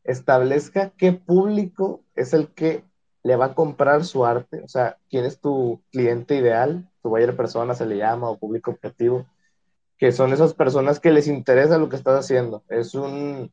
establezca 0.05 0.91
qué 0.97 1.13
público 1.13 2.03
es 2.15 2.33
el 2.33 2.49
que 2.49 2.85
le 3.23 3.37
va 3.37 3.47
a 3.47 3.55
comprar 3.55 4.05
su 4.05 4.25
arte, 4.25 4.63
o 4.63 4.69
sea, 4.69 4.97
quién 5.11 5.25
es 5.25 5.41
tu 5.41 5.83
cliente 5.91 6.37
ideal, 6.37 6.89
tu 7.03 7.11
buyer 7.11 7.37
persona 7.37 7.75
se 7.75 7.87
le 7.87 7.97
llama, 7.99 8.31
o 8.31 8.39
público 8.39 8.71
objetivo, 8.71 9.27
que 9.99 10.13
son 10.13 10.33
esas 10.33 10.55
personas 10.55 11.01
que 11.01 11.11
les 11.11 11.27
interesa 11.27 11.79
lo 11.79 11.89
que 11.89 11.97
estás 11.97 12.19
haciendo. 12.19 12.63
Es 12.69 12.95
un, 12.95 13.53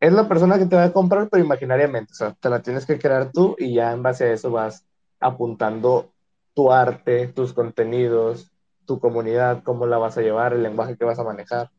es 0.00 0.12
la 0.12 0.28
persona 0.28 0.58
que 0.58 0.66
te 0.66 0.76
va 0.76 0.84
a 0.84 0.92
comprar, 0.92 1.28
pero 1.28 1.44
imaginariamente, 1.44 2.12
o 2.12 2.16
sea, 2.16 2.34
te 2.38 2.48
la 2.50 2.62
tienes 2.62 2.86
que 2.86 2.98
crear 2.98 3.32
tú 3.32 3.56
y 3.58 3.74
ya 3.74 3.92
en 3.92 4.02
base 4.02 4.24
a 4.24 4.32
eso 4.32 4.50
vas 4.50 4.86
apuntando 5.20 6.12
tu 6.54 6.72
arte, 6.72 7.28
tus 7.28 7.52
contenidos, 7.52 8.50
tu 8.84 9.00
comunidad, 9.00 9.62
cómo 9.64 9.86
la 9.86 9.98
vas 9.98 10.16
a 10.16 10.22
llevar, 10.22 10.52
el 10.52 10.62
lenguaje 10.62 10.96
que 10.96 11.04
vas 11.04 11.18
a 11.18 11.24
manejar. 11.24 11.70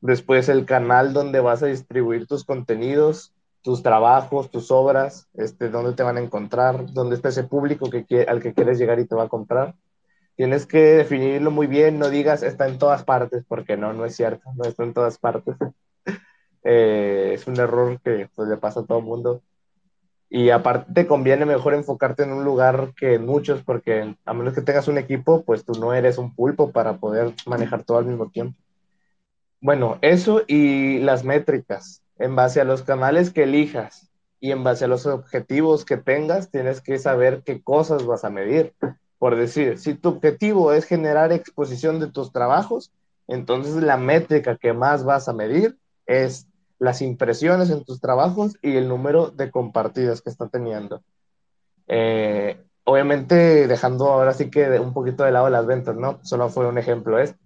Después 0.00 0.48
el 0.48 0.64
canal 0.64 1.12
donde 1.12 1.40
vas 1.40 1.62
a 1.62 1.66
distribuir 1.66 2.26
tus 2.26 2.44
contenidos, 2.44 3.34
tus 3.62 3.82
trabajos, 3.82 4.50
tus 4.50 4.70
obras, 4.70 5.28
este, 5.34 5.68
dónde 5.68 5.92
te 5.92 6.02
van 6.02 6.16
a 6.16 6.20
encontrar, 6.20 6.92
dónde 6.92 7.16
está 7.16 7.28
ese 7.28 7.44
público 7.44 7.90
que, 7.90 8.22
al 8.28 8.40
que 8.40 8.54
quieres 8.54 8.78
llegar 8.78 8.98
y 8.98 9.06
te 9.06 9.14
va 9.14 9.24
a 9.24 9.28
comprar. 9.28 9.74
Tienes 10.36 10.66
que 10.66 10.78
definirlo 10.78 11.50
muy 11.50 11.66
bien, 11.66 11.98
no 11.98 12.08
digas 12.10 12.42
está 12.42 12.68
en 12.68 12.78
todas 12.78 13.04
partes, 13.04 13.44
porque 13.46 13.76
no, 13.76 13.92
no 13.92 14.04
es 14.04 14.16
cierto, 14.16 14.50
no 14.56 14.64
está 14.64 14.84
en 14.84 14.94
todas 14.94 15.18
partes. 15.18 15.56
Eh, 16.64 17.32
es 17.34 17.46
un 17.46 17.58
error 17.58 18.00
que 18.02 18.28
pues, 18.34 18.48
le 18.48 18.56
pasa 18.56 18.80
a 18.80 18.84
todo 18.84 18.98
el 18.98 19.04
mundo. 19.04 19.42
Y 20.30 20.50
aparte 20.50 20.92
te 20.92 21.06
conviene 21.06 21.46
mejor 21.46 21.74
enfocarte 21.74 22.24
en 22.24 22.32
un 22.32 22.44
lugar 22.44 22.92
que 22.96 23.14
en 23.14 23.24
muchos, 23.24 23.62
porque 23.62 24.14
a 24.24 24.34
menos 24.34 24.54
que 24.54 24.60
tengas 24.60 24.88
un 24.88 24.98
equipo, 24.98 25.42
pues 25.42 25.64
tú 25.64 25.72
no 25.80 25.94
eres 25.94 26.18
un 26.18 26.34
pulpo 26.34 26.70
para 26.70 26.98
poder 26.98 27.32
manejar 27.46 27.84
todo 27.84 27.98
al 27.98 28.06
mismo 28.06 28.28
tiempo. 28.30 28.58
Bueno, 29.60 29.98
eso 30.02 30.42
y 30.46 30.98
las 30.98 31.24
métricas. 31.24 32.02
En 32.18 32.36
base 32.36 32.60
a 32.60 32.64
los 32.64 32.82
canales 32.82 33.32
que 33.32 33.44
elijas 33.44 34.10
y 34.40 34.50
en 34.50 34.64
base 34.64 34.84
a 34.84 34.88
los 34.88 35.06
objetivos 35.06 35.84
que 35.84 35.96
tengas, 35.96 36.50
tienes 36.50 36.80
que 36.80 36.98
saber 36.98 37.42
qué 37.44 37.62
cosas 37.62 38.04
vas 38.04 38.24
a 38.24 38.30
medir. 38.30 38.74
Por 39.18 39.36
decir, 39.36 39.78
si 39.78 39.94
tu 39.94 40.10
objetivo 40.10 40.72
es 40.72 40.84
generar 40.84 41.32
exposición 41.32 42.00
de 42.00 42.08
tus 42.08 42.32
trabajos, 42.32 42.92
entonces 43.26 43.74
la 43.76 43.96
métrica 43.96 44.56
que 44.56 44.72
más 44.72 45.04
vas 45.04 45.28
a 45.28 45.32
medir 45.32 45.76
es 46.08 46.48
las 46.80 47.02
impresiones 47.02 47.70
en 47.70 47.84
tus 47.84 48.00
trabajos 48.00 48.56
y 48.62 48.76
el 48.76 48.88
número 48.88 49.30
de 49.30 49.52
compartidas 49.52 50.22
que 50.22 50.30
está 50.30 50.48
teniendo. 50.48 51.02
Eh, 51.86 52.60
obviamente 52.84 53.68
dejando 53.68 54.08
ahora 54.08 54.32
sí 54.32 54.50
que 54.50 54.80
un 54.80 54.92
poquito 54.92 55.22
de 55.22 55.32
lado 55.32 55.48
las 55.50 55.66
ventas, 55.66 55.94
¿no? 55.94 56.18
Solo 56.24 56.48
fue 56.48 56.66
un 56.66 56.78
ejemplo 56.78 57.18
este. 57.20 57.38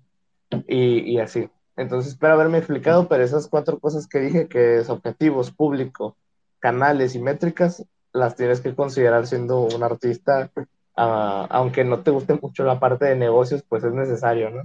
Y, 0.67 1.01
y 1.01 1.19
así. 1.19 1.51
Entonces, 1.77 2.13
espero 2.13 2.35
haberme 2.35 2.59
explicado, 2.59 3.09
pero 3.09 3.25
esas 3.25 3.49
cuatro 3.49 3.79
cosas 3.79 4.07
que 4.07 4.21
dije, 4.21 4.49
que 4.49 4.79
es 4.79 4.91
objetivos, 4.91 5.51
público, 5.51 6.17
canales 6.59 7.15
y 7.15 7.19
métricas, 7.19 7.85
las 8.13 8.37
tienes 8.37 8.61
que 8.61 8.75
considerar 8.75 9.27
siendo 9.27 9.63
un 9.63 9.83
artista, 9.83 10.51
uh, 10.55 11.47
aunque 11.49 11.85
no 11.85 12.03
te 12.03 12.11
guste 12.11 12.39
mucho 12.41 12.65
la 12.65 12.79
parte 12.79 13.07
de 13.07 13.17
negocios, 13.17 13.65
pues 13.67 13.83
es 13.85 13.93
necesario, 13.93 14.51
¿no? 14.51 14.63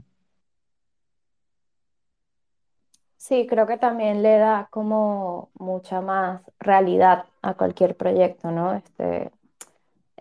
Sí, 3.27 3.45
creo 3.45 3.67
que 3.67 3.77
también 3.77 4.23
le 4.23 4.37
da 4.37 4.69
como 4.71 5.49
mucha 5.55 5.99
más 5.99 6.41
realidad 6.59 7.25
a 7.41 7.55
cualquier 7.55 7.97
proyecto, 7.97 8.51
¿no? 8.51 8.73
Este, 8.73 9.31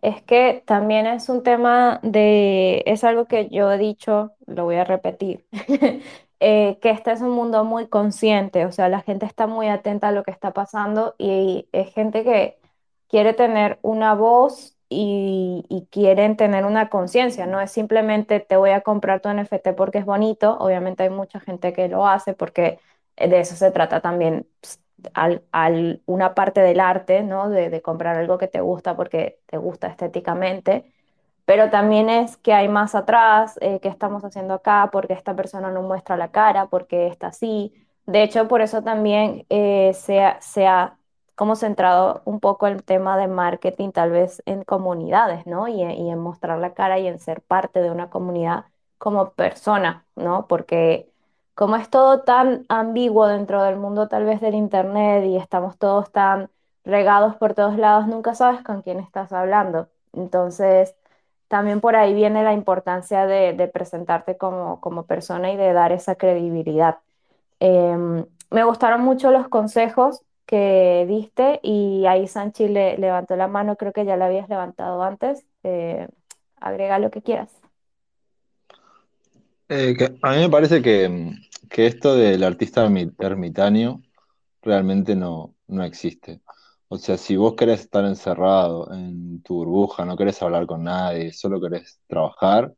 es 0.03 0.23
que 0.23 0.63
también 0.67 1.07
es 1.07 1.29
un 1.29 1.43
tema 1.45 2.01
de, 2.03 2.83
es 2.87 3.05
algo 3.05 3.27
que 3.27 3.49
yo 3.51 3.73
he 3.73 3.79
dicho, 3.79 4.33
lo 4.47 4.65
voy 4.65 4.77
a 4.77 4.85
repetir, 4.85 5.47
eh, 6.41 6.79
que 6.83 6.91
este 6.91 7.13
es 7.13 7.23
un 7.23 7.31
mundo 7.31 7.65
muy 7.65 7.89
consciente, 7.89 8.67
o 8.67 8.73
sea, 8.73 8.89
la 8.89 9.03
gente 9.03 9.27
está 9.27 9.47
muy 9.47 9.69
atenta 9.69 10.09
a 10.09 10.13
lo 10.13 10.25
que 10.25 10.33
está 10.33 10.53
pasando 10.53 11.15
y 11.19 11.69
es 11.73 11.93
gente 11.95 12.25
que 12.25 12.59
quiere 13.09 13.35
tener 13.35 13.79
una 13.83 14.15
voz 14.15 14.77
y, 14.89 15.65
y 15.69 15.87
quieren 15.91 16.37
tener 16.37 16.65
una 16.65 16.89
conciencia, 16.91 17.47
no 17.47 17.61
es 17.61 17.71
simplemente 17.73 18.41
te 18.41 18.57
voy 18.57 18.71
a 18.71 18.83
comprar 18.83 19.21
tu 19.21 19.29
NFT 19.31 19.75
porque 19.77 19.99
es 19.99 20.05
bonito, 20.07 20.57
obviamente 20.59 21.05
hay 21.05 21.11
mucha 21.11 21.41
gente 21.41 21.73
que 21.73 21.89
lo 21.89 22.07
hace 22.07 22.35
porque 22.35 22.79
de 23.17 23.41
eso 23.41 23.57
se 23.57 23.71
trata 23.71 24.01
también 24.01 24.47
pues, 24.61 24.81
una 26.07 26.35
parte 26.35 26.61
del 26.61 26.81
arte, 26.81 27.23
¿no? 27.23 27.49
De, 27.49 27.83
comprar 27.83 28.17
algo 28.17 28.39
que 28.39 28.49
te 28.49 28.61
gusta 28.61 28.97
porque 28.97 29.41
te 29.47 29.59
gusta 29.59 29.89
estéticamente, 29.89 30.93
pero 31.45 31.71
también 31.71 32.11
es 32.11 32.37
que 32.39 32.53
hay 32.55 32.69
más 32.69 32.95
atrás, 32.95 33.59
eh, 33.63 33.81
qué 33.81 33.89
estamos 33.89 34.25
haciendo 34.25 34.55
acá, 34.55 34.91
porque 34.93 35.15
esta 35.15 35.35
persona 35.37 35.71
no 35.71 35.83
muestra 35.83 36.17
la 36.17 36.31
cara, 36.31 36.67
porque 36.69 37.07
está 37.09 37.29
así. 37.29 37.75
De 38.07 38.23
hecho, 38.23 38.49
por 38.49 38.63
eso 38.63 38.83
también 38.83 39.47
eh, 39.51 39.93
se, 39.95 40.21
como 41.35 41.57
centrado 41.57 42.23
un 42.25 42.41
poco 42.41 42.67
el 42.67 42.83
tema 42.85 43.17
de 43.19 43.29
marketing, 43.29 43.91
tal 43.93 44.11
vez 44.11 44.43
en 44.47 44.65
comunidades, 44.65 45.47
¿no? 45.47 45.69
Y, 45.69 45.83
y 45.83 46.11
en 46.11 46.19
mostrar 46.19 46.59
la 46.59 46.75
cara 46.75 46.99
y 46.99 47.07
en 47.07 47.19
ser 47.21 47.43
parte 47.43 47.81
de 47.83 47.91
una 47.91 48.11
comunidad 48.11 48.67
como 48.99 49.33
persona, 49.33 50.07
¿no? 50.17 50.47
Porque 50.49 51.13
como 51.57 51.77
es 51.77 51.91
todo 51.91 52.21
tan 52.23 52.67
ambiguo 52.69 53.27
dentro 53.29 53.63
del 53.65 53.77
mundo 53.77 54.09
tal 54.09 54.27
vez 54.27 54.41
del 54.43 54.55
internet 54.55 55.25
y 55.25 55.39
estamos 55.39 55.79
todos 55.79 56.13
tan 56.13 56.51
regados 56.85 57.37
por 57.37 57.55
todos 57.55 57.79
lados, 57.79 58.07
nunca 58.09 58.35
sabes 58.35 58.63
con 58.63 58.83
quién 58.83 59.01
estás 59.01 59.33
hablando. 59.33 59.89
Entonces, 60.13 60.97
también 61.49 61.81
por 61.81 61.97
ahí 61.97 62.15
viene 62.15 62.45
la 62.45 62.53
importancia 62.53 63.27
de, 63.27 63.71
presentarte 63.73 64.37
como, 64.37 64.81
persona 65.07 65.51
y 65.53 65.57
de 65.57 65.73
dar 65.73 65.93
esa 65.93 66.17
credibilidad. 66.17 66.99
Eh, 67.61 68.25
me 68.51 68.65
gustaron 68.65 69.03
mucho 69.03 69.31
los 69.31 69.49
consejos 69.49 70.23
que 70.47 71.07
diste 71.09 71.61
y 71.63 72.07
ahí 72.07 72.29
Sanchi 72.29 72.69
le 72.69 72.99
levantó 72.99 73.37
la 73.37 73.49
mano, 73.49 73.77
creo 73.77 73.93
que 73.93 74.05
ya 74.05 74.17
la 74.17 74.27
habías 74.27 74.49
levantado 74.49 75.03
antes. 75.03 75.47
Eh, 75.65 76.09
agrega 76.61 76.99
lo 76.99 77.11
que 77.11 77.23
quieras. 77.23 77.66
Eh, 79.69 79.95
que 79.97 80.17
a 80.23 80.33
mí 80.33 80.39
me 80.39 80.49
parece 80.49 80.81
que, 80.81 81.33
que, 81.69 81.87
esto 81.87 82.15
del 82.15 82.45
artista 82.45 82.89
ermitaño 83.19 84.03
realmente 84.63 85.17
no, 85.17 85.55
no 85.67 85.85
existe. 85.85 86.41
O 86.89 86.99
sea, 86.99 87.17
si 87.17 87.37
vos 87.37 87.55
querés 87.55 87.81
estar 87.81 88.05
encerrado 88.05 88.93
en 88.93 89.43
tu 89.43 89.55
burbuja, 89.55 90.05
no 90.05 90.17
querés 90.17 90.41
hablar 90.43 90.67
con 90.67 90.85
nadie, 90.85 91.33
solo 91.33 91.61
querés 91.61 91.99
trabajar, 92.07 92.73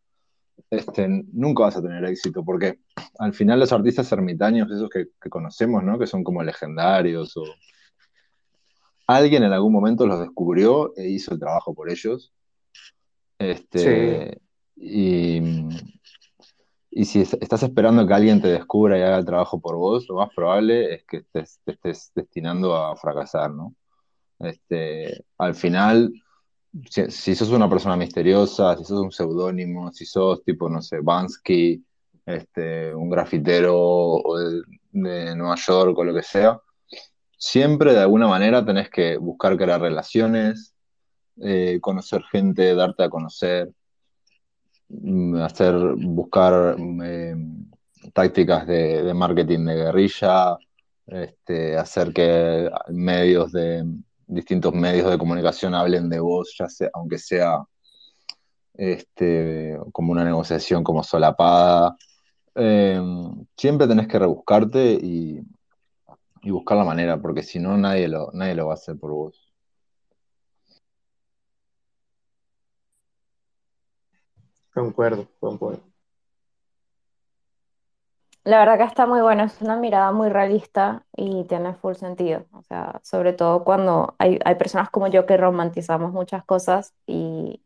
este, 0.70 1.06
nunca 1.32 1.64
vas 1.64 1.76
a 1.76 1.82
tener 1.82 2.04
éxito, 2.04 2.44
porque 2.44 2.78
al 3.18 3.34
final 3.34 3.60
los 3.60 3.72
artistas 3.72 4.10
ermitaños, 4.12 4.70
esos 4.70 4.88
que, 4.88 5.08
que 5.20 5.28
conocemos, 5.28 5.84
¿no? 5.84 5.98
Que 5.98 6.06
son 6.06 6.24
como 6.24 6.42
legendarios 6.42 7.36
o... 7.36 7.44
Alguien 9.06 9.42
en 9.42 9.52
algún 9.52 9.72
momento 9.72 10.06
los 10.06 10.20
descubrió 10.20 10.94
e 10.94 11.08
hizo 11.08 11.32
el 11.32 11.40
trabajo 11.40 11.74
por 11.74 11.90
ellos. 11.90 12.30
Este, 13.38 14.30
sí. 14.30 14.40
y, 14.76 15.40
y 16.98 17.04
si 17.04 17.20
estás 17.20 17.62
esperando 17.62 18.04
que 18.04 18.12
alguien 18.12 18.42
te 18.42 18.48
descubra 18.48 18.98
y 18.98 19.02
haga 19.02 19.18
el 19.18 19.24
trabajo 19.24 19.60
por 19.60 19.76
vos, 19.76 20.08
lo 20.08 20.16
más 20.16 20.30
probable 20.34 20.94
es 20.94 21.04
que 21.04 21.18
estés, 21.18 21.60
te 21.64 21.70
estés 21.70 22.10
destinando 22.12 22.74
a 22.74 22.96
fracasar, 22.96 23.52
¿no? 23.52 23.76
Este, 24.40 25.24
al 25.38 25.54
final, 25.54 26.12
si, 26.90 27.36
sos 27.36 27.50
una 27.50 27.70
persona 27.70 27.96
misteriosa, 27.96 28.76
si 28.76 28.82
sos 28.84 29.00
un 29.00 29.12
seudónimo, 29.12 29.92
si 29.92 30.06
sos 30.06 30.42
tipo, 30.42 30.68
no 30.68 30.82
sé, 30.82 30.98
Bansky, 31.00 31.84
este, 32.26 32.92
un 32.92 33.08
grafitero 33.08 34.20
de, 34.90 35.00
de, 35.00 35.36
Nueva 35.36 35.54
York 35.54 35.96
o 35.96 36.02
lo 36.02 36.12
que 36.12 36.24
sea, 36.24 36.60
siempre 37.36 37.92
de 37.92 38.00
alguna 38.00 38.26
manera 38.26 38.64
tenés 38.64 38.90
que 38.90 39.18
buscar 39.18 39.56
crear 39.56 39.80
relaciones, 39.80 40.74
eh, 41.40 41.78
conocer 41.80 42.24
gente, 42.24 42.74
darte 42.74 43.04
a 43.04 43.08
conocer, 43.08 43.70
hacer, 45.42 45.74
buscar 45.96 46.76
eh, 47.04 47.36
tácticas 48.12 48.66
de, 48.66 49.12
marketing 49.14 49.64
de 49.66 49.74
guerrilla, 49.74 50.58
este, 51.06 51.76
hacer 51.76 52.12
que 52.12 52.70
medios 52.88 53.52
de 53.52 53.84
distintos 54.26 54.74
medios 54.74 55.10
de 55.10 55.18
comunicación 55.18 55.74
hablen 55.74 56.08
de 56.08 56.20
vos, 56.20 56.54
ya 56.58 56.68
sea, 56.68 56.90
aunque 56.94 57.18
sea 57.18 57.62
este, 58.74 59.78
como 59.92 60.12
una 60.12 60.24
negociación 60.24 60.84
como 60.84 61.02
solapada, 61.02 61.96
eh, 62.54 63.00
siempre 63.56 63.86
tenés 63.86 64.08
que 64.08 64.18
rebuscarte 64.18 64.92
y, 64.92 65.40
y 66.42 66.50
buscar 66.50 66.78
la 66.78 66.84
manera, 66.84 67.20
porque 67.20 67.42
si 67.42 67.58
no, 67.58 67.76
nadie 67.76 68.08
lo, 68.08 68.30
nadie 68.32 68.54
lo 68.54 68.66
va 68.66 68.72
a 68.72 68.74
hacer 68.74 68.98
por 68.98 69.12
vos. 69.12 69.47
Concuerdo, 74.78 75.28
concuerdo. 75.40 75.82
La 78.44 78.60
verdad 78.60 78.78
que 78.78 78.84
está 78.84 79.06
muy 79.06 79.20
bueno, 79.20 79.44
es 79.44 79.60
una 79.60 79.76
mirada 79.76 80.10
muy 80.12 80.30
realista 80.30 81.04
y 81.16 81.44
tiene 81.44 81.74
full 81.74 81.94
sentido. 81.94 82.46
O 82.52 82.62
sea, 82.62 83.00
sobre 83.04 83.34
todo 83.34 83.62
cuando 83.64 84.14
hay, 84.18 84.38
hay 84.44 84.54
personas 84.54 84.88
como 84.90 85.08
yo 85.08 85.26
que 85.26 85.36
romantizamos 85.36 86.12
muchas 86.12 86.44
cosas 86.44 86.94
y, 87.06 87.62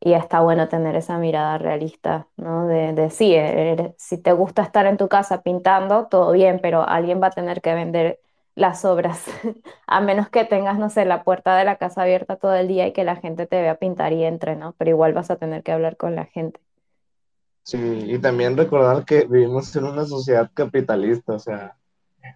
y 0.00 0.14
está 0.14 0.40
bueno 0.42 0.68
tener 0.68 0.96
esa 0.96 1.18
mirada 1.18 1.58
realista, 1.58 2.28
¿no? 2.38 2.66
De, 2.68 2.92
de 2.94 3.10
sí, 3.10 3.36
si 3.98 4.18
te 4.22 4.32
gusta 4.32 4.62
estar 4.62 4.86
en 4.86 4.98
tu 4.98 5.08
casa 5.08 5.42
pintando, 5.42 6.08
todo 6.08 6.32
bien, 6.32 6.60
pero 6.62 6.88
alguien 6.88 7.22
va 7.22 7.28
a 7.28 7.30
tener 7.32 7.62
que 7.62 7.74
vender 7.74 8.20
las 8.54 8.84
obras, 8.84 9.24
a 9.86 10.00
menos 10.00 10.28
que 10.28 10.44
tengas, 10.44 10.78
no 10.78 10.90
sé, 10.90 11.04
la 11.04 11.24
puerta 11.24 11.56
de 11.56 11.64
la 11.64 11.76
casa 11.76 12.02
abierta 12.02 12.36
todo 12.36 12.54
el 12.54 12.68
día 12.68 12.86
y 12.86 12.92
que 12.92 13.04
la 13.04 13.16
gente 13.16 13.46
te 13.46 13.60
vea 13.60 13.76
pintar 13.78 14.12
y 14.12 14.24
entre, 14.24 14.56
¿no? 14.56 14.74
Pero 14.78 14.90
igual 14.90 15.12
vas 15.12 15.30
a 15.30 15.36
tener 15.36 15.62
que 15.62 15.72
hablar 15.72 15.96
con 15.96 16.14
la 16.14 16.26
gente. 16.26 16.60
Sí, 17.62 17.78
y 17.78 18.18
también 18.18 18.56
recordar 18.56 19.04
que 19.04 19.24
vivimos 19.24 19.74
en 19.74 19.84
una 19.84 20.04
sociedad 20.04 20.50
capitalista, 20.52 21.34
o 21.34 21.38
sea, 21.38 21.76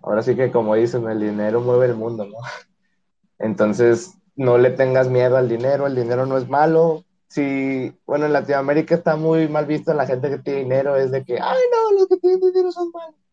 ahora 0.03 0.23
sí 0.23 0.35
que 0.35 0.51
como 0.51 0.75
dicen, 0.75 1.09
el 1.09 1.21
dinero 1.21 1.61
mueve 1.61 1.87
el 1.87 1.95
mundo, 1.97 2.25
¿no? 2.25 2.39
Entonces, 3.39 4.15
no 4.37 4.59
le 4.59 4.71
tengas 4.71 5.09
miedo 5.09 5.37
al 5.37 5.49
dinero, 5.49 5.87
el 5.87 5.95
dinero 5.95 6.27
no 6.27 6.39
es 6.39 6.49
malo. 6.49 7.05
Si, 7.29 7.93
bueno, 8.07 8.27
en 8.27 8.33
Latinoamérica 8.33 8.95
está 8.95 9.17
muy 9.17 9.49
mal 9.49 9.67
visto 9.67 9.93
la 9.93 10.07
gente 10.07 10.31
que 10.31 10.39
tiene 10.39 10.61
dinero, 10.61 10.97
es 10.97 11.11
de 11.11 11.25
que, 11.25 11.35
ay, 11.35 11.59
no, 11.73 11.99
los 11.99 12.09
que 12.09 12.17
tienen 12.17 12.41
dinero 12.41 12.73
son 12.73 12.91
malos. 12.93 13.28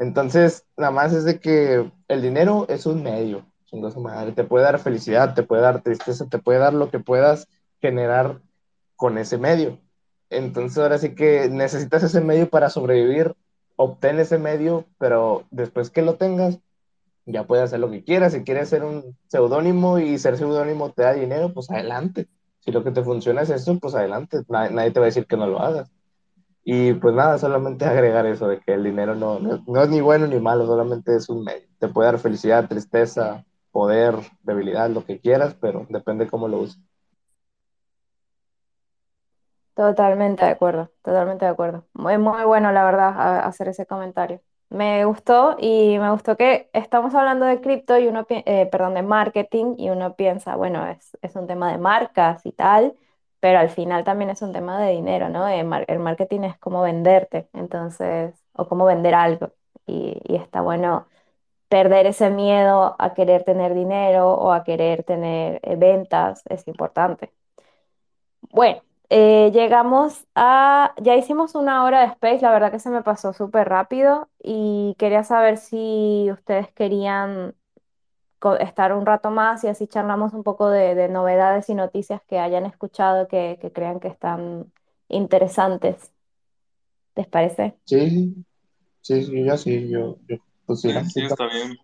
Entonces, 0.00 0.64
nada 0.78 0.90
más 0.92 1.12
es 1.12 1.26
de 1.26 1.40
que 1.40 1.92
el 2.08 2.22
dinero 2.22 2.64
es 2.70 2.86
un 2.86 3.02
medio, 3.02 3.44
madre, 3.98 4.32
te 4.32 4.44
puede 4.44 4.64
dar 4.64 4.78
felicidad, 4.78 5.34
te 5.34 5.42
puede 5.42 5.60
dar 5.60 5.82
tristeza, 5.82 6.26
te 6.26 6.38
puede 6.38 6.58
dar 6.58 6.72
lo 6.72 6.90
que 6.90 7.00
puedas 7.00 7.48
generar 7.82 8.40
con 8.96 9.18
ese 9.18 9.36
medio. 9.36 9.78
Entonces, 10.30 10.78
ahora 10.78 10.96
sí 10.96 11.14
que 11.14 11.50
necesitas 11.50 12.02
ese 12.02 12.22
medio 12.22 12.48
para 12.48 12.70
sobrevivir, 12.70 13.34
obtén 13.76 14.18
ese 14.20 14.38
medio, 14.38 14.86
pero 14.96 15.44
después 15.50 15.90
que 15.90 16.00
lo 16.00 16.14
tengas, 16.14 16.58
ya 17.26 17.46
puedes 17.46 17.66
hacer 17.66 17.80
lo 17.80 17.90
que 17.90 18.02
quieras. 18.02 18.32
Si 18.32 18.42
quieres 18.42 18.70
ser 18.70 18.84
un 18.84 19.18
seudónimo 19.28 19.98
y 19.98 20.16
ser 20.16 20.38
seudónimo 20.38 20.92
te 20.92 21.02
da 21.02 21.12
dinero, 21.12 21.52
pues 21.52 21.70
adelante. 21.70 22.26
Si 22.60 22.72
lo 22.72 22.82
que 22.82 22.90
te 22.90 23.02
funciona 23.02 23.42
es 23.42 23.50
eso, 23.50 23.78
pues 23.78 23.94
adelante. 23.94 24.38
Nadie, 24.48 24.70
nadie 24.70 24.92
te 24.92 25.00
va 25.00 25.04
a 25.04 25.12
decir 25.12 25.26
que 25.26 25.36
no 25.36 25.46
lo 25.46 25.60
hagas. 25.60 25.90
Y 26.64 26.94
pues 26.94 27.14
nada, 27.14 27.38
solamente 27.38 27.84
agregar 27.86 28.26
eso 28.26 28.48
de 28.48 28.60
que 28.60 28.74
el 28.74 28.84
dinero 28.84 29.14
no, 29.14 29.38
no, 29.40 29.62
no 29.66 29.82
es 29.82 29.88
ni 29.90 30.00
bueno 30.00 30.26
ni 30.26 30.40
malo, 30.40 30.66
solamente 30.66 31.16
es 31.16 31.28
un 31.28 31.44
medio. 31.44 31.68
Te 31.78 31.88
puede 31.88 32.12
dar 32.12 32.18
felicidad, 32.20 32.68
tristeza, 32.68 33.44
poder, 33.72 34.14
debilidad, 34.42 34.90
lo 34.90 35.04
que 35.04 35.20
quieras, 35.20 35.56
pero 35.60 35.86
depende 35.90 36.28
cómo 36.28 36.48
lo 36.48 36.60
uses. 36.60 36.80
Totalmente 39.74 40.44
de 40.44 40.50
acuerdo, 40.50 40.90
totalmente 41.02 41.44
de 41.46 41.52
acuerdo. 41.52 41.86
Muy, 41.94 42.18
muy 42.18 42.44
bueno, 42.44 42.70
la 42.72 42.84
verdad, 42.84 43.40
hacer 43.46 43.68
ese 43.68 43.86
comentario. 43.86 44.42
Me 44.68 45.04
gustó 45.06 45.56
y 45.58 45.98
me 45.98 46.10
gustó 46.10 46.36
que 46.36 46.70
estamos 46.74 47.14
hablando 47.14 47.46
de 47.46 47.60
cripto 47.60 47.98
y 47.98 48.06
uno, 48.08 48.26
eh, 48.28 48.66
perdón, 48.70 48.94
de 48.94 49.02
marketing 49.02 49.76
y 49.78 49.90
uno 49.90 50.14
piensa, 50.16 50.56
bueno, 50.56 50.86
es, 50.86 51.16
es 51.22 51.34
un 51.36 51.46
tema 51.46 51.72
de 51.72 51.78
marcas 51.78 52.44
y 52.46 52.52
tal, 52.52 52.94
pero 53.40 53.58
al 53.58 53.70
final 53.70 54.04
también 54.04 54.30
es 54.30 54.42
un 54.42 54.52
tema 54.52 54.80
de 54.80 54.92
dinero, 54.92 55.28
¿no? 55.30 55.48
El 55.48 55.98
marketing 55.98 56.42
es 56.42 56.58
como 56.58 56.82
venderte, 56.82 57.48
entonces, 57.54 58.34
o 58.52 58.68
como 58.68 58.84
vender 58.86 59.14
algo. 59.14 59.52
Y, 59.86 60.20
está 60.36 60.60
bueno 60.62 61.06
perder 61.68 62.06
ese 62.06 62.30
miedo 62.30 62.96
a 62.98 63.14
querer 63.14 63.44
tener 63.44 63.74
dinero 63.74 64.32
o 64.34 64.52
a 64.52 64.64
querer 64.64 65.04
tener 65.04 65.60
eh, 65.64 65.76
ventas, 65.76 66.42
es 66.48 66.66
importante. 66.68 67.32
Bueno, 68.52 68.82
eh, 69.10 69.50
llegamos 69.52 70.26
a, 70.34 70.94
ya 71.00 71.16
hicimos 71.16 71.54
una 71.54 71.84
hora 71.84 72.00
de 72.00 72.06
Space, 72.06 72.40
la 72.42 72.52
verdad 72.52 72.70
que 72.72 72.78
se 72.80 72.90
me 72.90 73.02
pasó 73.02 73.32
súper 73.32 73.68
rápido 73.68 74.28
y 74.42 74.94
quería 74.98 75.24
saber 75.24 75.58
si 75.58 76.28
ustedes 76.32 76.72
querían 76.72 77.54
estar 78.60 78.92
un 78.94 79.06
rato 79.06 79.30
más 79.30 79.64
y 79.64 79.68
así 79.68 79.86
charlamos 79.86 80.32
un 80.34 80.42
poco 80.42 80.68
de, 80.70 80.94
de 80.94 81.08
novedades 81.08 81.68
y 81.68 81.74
noticias 81.74 82.22
que 82.28 82.38
hayan 82.38 82.66
escuchado 82.66 83.28
que, 83.28 83.58
que 83.60 83.72
crean 83.72 84.00
que 84.00 84.08
están 84.08 84.72
interesantes. 85.08 86.12
¿Les 87.16 87.26
parece? 87.28 87.76
Sí, 87.84 88.34
sí, 89.02 89.24
sí, 89.24 89.44
yo 89.44 89.56
sí, 89.56 89.88
yo, 89.88 90.16
yo 90.28 90.36
pues 90.66 90.80
sí, 90.80 90.90
Sí, 91.12 91.22
está 91.24 91.46
bien. 91.46 91.76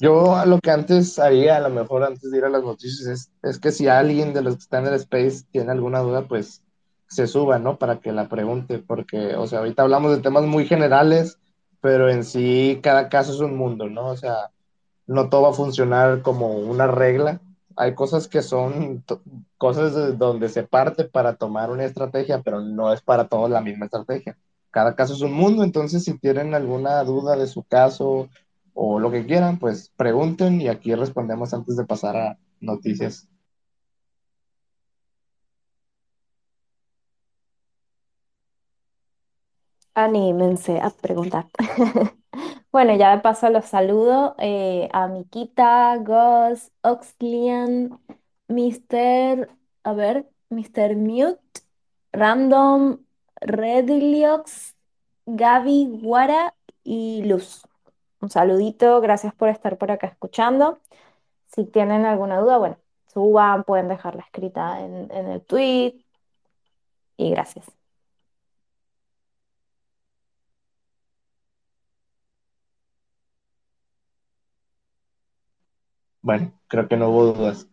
Yo 0.00 0.36
a 0.36 0.46
lo 0.46 0.60
que 0.60 0.70
antes 0.70 1.18
haría, 1.18 1.56
a 1.56 1.60
lo 1.60 1.70
mejor 1.70 2.04
antes 2.04 2.30
de 2.30 2.38
ir 2.38 2.44
a 2.44 2.48
las 2.48 2.62
noticias, 2.62 3.06
es, 3.08 3.32
es 3.42 3.58
que 3.58 3.72
si 3.72 3.88
alguien 3.88 4.32
de 4.32 4.42
los 4.42 4.54
que 4.56 4.60
están 4.62 4.86
en 4.86 4.92
el 4.92 5.00
space 5.00 5.44
tiene 5.50 5.72
alguna 5.72 6.00
duda, 6.00 6.28
pues 6.28 6.62
se 7.08 7.26
suba, 7.26 7.58
¿no? 7.58 7.78
Para 7.78 8.00
que 8.00 8.12
la 8.12 8.28
pregunte, 8.28 8.78
porque, 8.78 9.34
o 9.34 9.46
sea, 9.48 9.60
ahorita 9.60 9.82
hablamos 9.82 10.12
de 10.14 10.22
temas 10.22 10.44
muy 10.44 10.66
generales, 10.66 11.38
pero 11.80 12.08
en 12.08 12.24
sí 12.24 12.78
cada 12.82 13.08
caso 13.08 13.32
es 13.32 13.40
un 13.40 13.56
mundo, 13.56 13.88
¿no? 13.88 14.08
O 14.08 14.16
sea, 14.16 14.50
no 15.08 15.28
todo 15.28 15.42
va 15.42 15.50
a 15.50 15.54
funcionar 15.54 16.22
como 16.22 16.52
una 16.58 16.86
regla. 16.86 17.40
Hay 17.76 17.94
cosas 17.94 18.28
que 18.28 18.42
son 18.42 19.04
cosas 19.56 19.94
de 19.94 20.12
donde 20.12 20.48
se 20.48 20.62
parte 20.62 21.04
para 21.04 21.36
tomar 21.36 21.70
una 21.70 21.84
estrategia, 21.84 22.42
pero 22.42 22.60
no 22.60 22.92
es 22.92 23.00
para 23.00 23.26
todos 23.26 23.50
la 23.50 23.60
misma 23.60 23.86
estrategia. 23.86 24.36
Cada 24.70 24.94
caso 24.94 25.14
es 25.14 25.22
un 25.22 25.32
mundo, 25.32 25.64
entonces 25.64 26.04
si 26.04 26.18
tienen 26.18 26.54
alguna 26.54 27.02
duda 27.04 27.36
de 27.36 27.46
su 27.46 27.62
caso 27.64 28.28
o 28.74 29.00
lo 29.00 29.10
que 29.10 29.26
quieran, 29.26 29.58
pues 29.58 29.90
pregunten 29.96 30.60
y 30.60 30.68
aquí 30.68 30.94
respondemos 30.94 31.54
antes 31.54 31.76
de 31.76 31.86
pasar 31.86 32.16
a 32.16 32.38
noticias. 32.60 33.28
Anímense 40.04 40.80
a 40.80 40.90
preguntar. 40.90 41.46
Bueno, 42.70 42.94
ya 42.94 43.16
de 43.16 43.22
paso 43.22 43.48
los 43.50 43.64
saludo 43.64 44.36
eh, 44.38 44.88
a 44.92 45.08
Mikita, 45.08 45.96
Gus, 45.98 46.70
Oxlian, 46.82 47.98
Mr. 48.48 49.48
A 49.84 49.92
ver, 49.94 50.28
Mr. 50.50 50.94
Mute, 50.96 51.40
Random, 52.12 52.98
Redliox, 53.40 54.76
Gaby, 55.26 56.00
Guara 56.02 56.54
y 56.84 57.22
Luz. 57.24 57.62
Un 58.20 58.30
saludito, 58.30 59.00
gracias 59.00 59.34
por 59.34 59.48
estar 59.48 59.78
por 59.78 59.90
acá 59.90 60.06
escuchando. 60.08 60.78
Si 61.48 61.64
tienen 61.64 62.04
alguna 62.06 62.38
duda, 62.40 62.58
bueno, 62.58 62.78
suban, 63.12 63.64
pueden 63.64 63.88
dejarla 63.88 64.22
escrita 64.22 64.80
en, 64.80 65.10
en 65.12 65.28
el 65.28 65.42
tweet 65.44 66.04
y 67.16 67.30
gracias. 67.30 67.77
Bueno, 76.28 76.52
creo 76.68 76.86
que 76.86 76.98
no 76.98 77.08
hubo 77.08 77.32
dudas. 77.32 77.66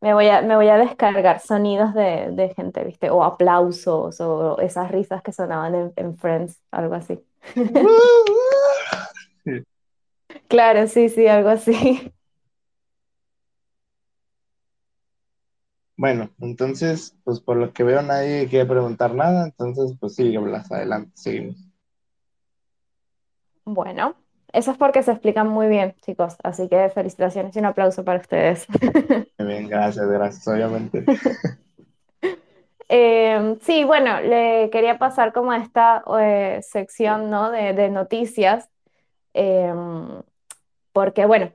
Me 0.00 0.14
voy 0.14 0.26
a, 0.28 0.42
me 0.42 0.56
voy 0.56 0.68
a 0.68 0.76
descargar 0.78 1.38
sonidos 1.40 1.94
de, 1.94 2.30
de 2.32 2.52
gente, 2.54 2.82
¿viste? 2.84 3.10
O 3.10 3.22
aplausos 3.22 4.20
o 4.20 4.58
esas 4.60 4.90
risas 4.90 5.22
que 5.22 5.32
sonaban 5.32 5.74
en, 5.76 5.92
en 5.96 6.16
Friends, 6.18 6.60
algo 6.72 6.94
así. 6.96 7.24
Claro, 10.48 10.86
sí, 10.86 11.08
sí, 11.08 11.26
algo 11.26 11.48
así. 11.50 12.12
Bueno, 15.96 16.30
entonces, 16.40 17.16
pues 17.24 17.40
por 17.40 17.56
lo 17.56 17.72
que 17.72 17.82
veo 17.82 18.02
nadie 18.02 18.46
quiere 18.46 18.66
preguntar 18.68 19.14
nada, 19.14 19.46
entonces 19.46 19.96
pues 19.98 20.14
sí, 20.16 20.36
Blas, 20.36 20.70
adelante, 20.70 21.12
seguimos. 21.14 21.56
Bueno, 23.64 24.16
eso 24.52 24.70
es 24.72 24.76
porque 24.76 25.02
se 25.02 25.12
explican 25.12 25.48
muy 25.48 25.66
bien, 25.68 25.94
chicos. 26.02 26.36
Así 26.42 26.68
que 26.68 26.90
felicitaciones 26.90 27.56
y 27.56 27.58
un 27.58 27.66
aplauso 27.66 28.04
para 28.04 28.20
ustedes. 28.20 28.66
Muy 29.38 29.48
bien, 29.48 29.68
gracias, 29.68 30.06
gracias, 30.06 30.46
obviamente. 30.48 31.04
Eh, 32.94 33.56
sí, 33.62 33.84
bueno, 33.84 34.20
le 34.20 34.68
quería 34.70 34.98
pasar 34.98 35.32
como 35.32 35.50
a 35.52 35.56
esta 35.56 36.04
eh, 36.20 36.60
sección, 36.62 37.30
¿no? 37.30 37.50
de, 37.50 37.72
de 37.72 37.88
noticias, 37.88 38.68
em, 39.32 40.20
porque 40.92 41.24
bueno, 41.24 41.52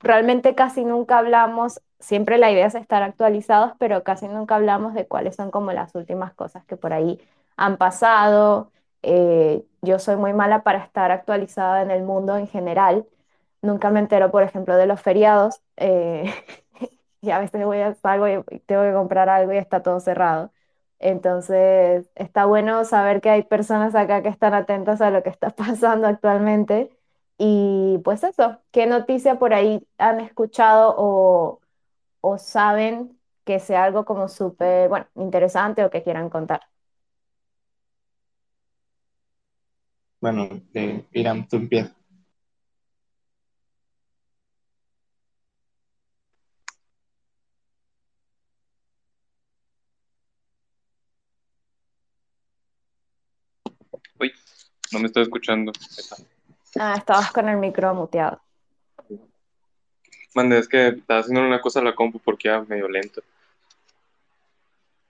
realmente 0.00 0.54
casi 0.54 0.84
nunca 0.84 1.18
hablamos, 1.18 1.80
siempre 1.98 2.38
la 2.38 2.52
idea 2.52 2.66
es 2.66 2.76
estar 2.76 3.02
actualizados, 3.02 3.72
pero 3.78 4.04
casi 4.04 4.28
nunca 4.28 4.54
hablamos 4.56 4.94
de 4.94 5.08
cuáles 5.08 5.34
son 5.36 5.50
como 5.50 5.72
las 5.72 5.94
últimas 5.96 6.32
cosas 6.34 6.64
que 6.64 6.76
por 6.76 6.92
ahí 6.92 7.20
han 7.56 7.76
pasado. 7.76 8.70
Eh, 9.02 9.64
yo 9.82 9.98
soy 9.98 10.16
muy 10.16 10.32
mala 10.32 10.62
para 10.62 10.78
estar 10.84 11.10
actualizada 11.12 11.82
en 11.82 11.90
el 11.90 12.02
mundo 12.02 12.36
en 12.36 12.48
general. 12.48 13.06
Nunca 13.62 13.90
me 13.90 14.00
entero, 14.00 14.30
por 14.30 14.42
ejemplo, 14.42 14.76
de 14.76 14.86
los 14.86 15.00
feriados. 15.00 15.62
eh, 15.76 16.32
y 17.20 17.30
a 17.30 17.38
veces 17.38 17.64
voy 17.64 17.78
a 17.80 17.94
salgo 17.94 18.28
y 18.28 18.60
tengo 18.66 18.82
que 18.82 18.92
comprar 18.92 19.28
algo 19.28 19.52
y 19.52 19.56
está 19.58 19.82
todo 19.82 20.00
cerrado. 20.00 20.52
Entonces, 20.98 22.08
está 22.14 22.46
bueno 22.46 22.84
saber 22.84 23.20
que 23.20 23.30
hay 23.30 23.42
personas 23.42 23.94
acá 23.94 24.22
que 24.22 24.28
están 24.28 24.54
atentas 24.54 25.00
a 25.00 25.10
lo 25.10 25.22
que 25.22 25.30
está 25.30 25.50
pasando 25.56 26.06
actualmente. 26.06 26.90
Y 27.38 27.98
pues 28.04 28.24
eso, 28.24 28.60
¿qué 28.72 28.86
noticia 28.86 29.38
por 29.38 29.52
ahí 29.54 29.86
han 29.98 30.20
escuchado 30.20 30.94
o, 30.96 31.60
o 32.20 32.38
saben 32.38 33.18
que 33.44 33.60
sea 33.60 33.84
algo 33.84 34.04
como 34.04 34.28
súper, 34.28 34.88
bueno, 34.88 35.06
interesante 35.16 35.84
o 35.84 35.90
que 35.90 36.02
quieran 36.02 36.30
contar? 36.30 36.62
Bueno, 40.20 40.48
eh, 40.74 41.04
Iram, 41.12 41.46
tú 41.48 41.56
empiezas. 41.56 41.92
Uy, 54.18 54.32
no 54.92 54.98
me 55.00 55.06
estoy 55.06 55.22
escuchando. 55.24 55.72
Ah, 56.78 56.94
estabas 56.96 57.32
con 57.32 57.48
el 57.48 57.56
micro 57.58 57.94
muteado. 57.94 58.40
Mande, 60.34 60.58
es 60.58 60.68
que 60.68 60.88
estaba 60.88 61.20
haciendo 61.20 61.42
una 61.42 61.60
cosa 61.60 61.80
a 61.80 61.84
la 61.84 61.94
compu 61.94 62.18
porque 62.18 62.48
era 62.48 62.62
medio 62.62 62.88
lento. 62.88 63.22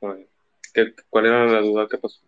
A 0.02 0.06
ver, 0.08 0.28
¿qué- 0.72 0.94
¿Cuál 1.10 1.26
era 1.26 1.46
la 1.46 1.60
duda 1.60 1.88
que 1.88 1.98
pasó? 1.98 2.20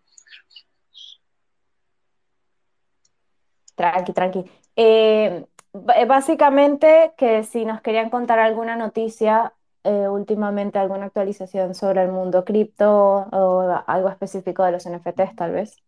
Tranqui, 3.78 4.12
tranqui. 4.14 4.44
Eh, 4.76 5.46
b- 5.72 6.06
básicamente 6.06 7.14
que 7.18 7.44
si 7.44 7.64
nos 7.66 7.80
querían 7.82 8.10
contar 8.10 8.40
alguna 8.40 8.76
noticia, 8.76 9.54
eh, 9.84 10.08
últimamente 10.08 10.78
alguna 10.80 11.06
actualización 11.06 11.74
sobre 11.76 12.02
el 12.04 12.12
mundo 12.12 12.44
cripto 12.44 12.90
o 13.32 13.84
algo 13.88 14.10
específico 14.10 14.64
de 14.64 14.72
los 14.72 14.86
NFTs, 14.86 15.36
tal 15.36 15.52
vez. 15.52 15.82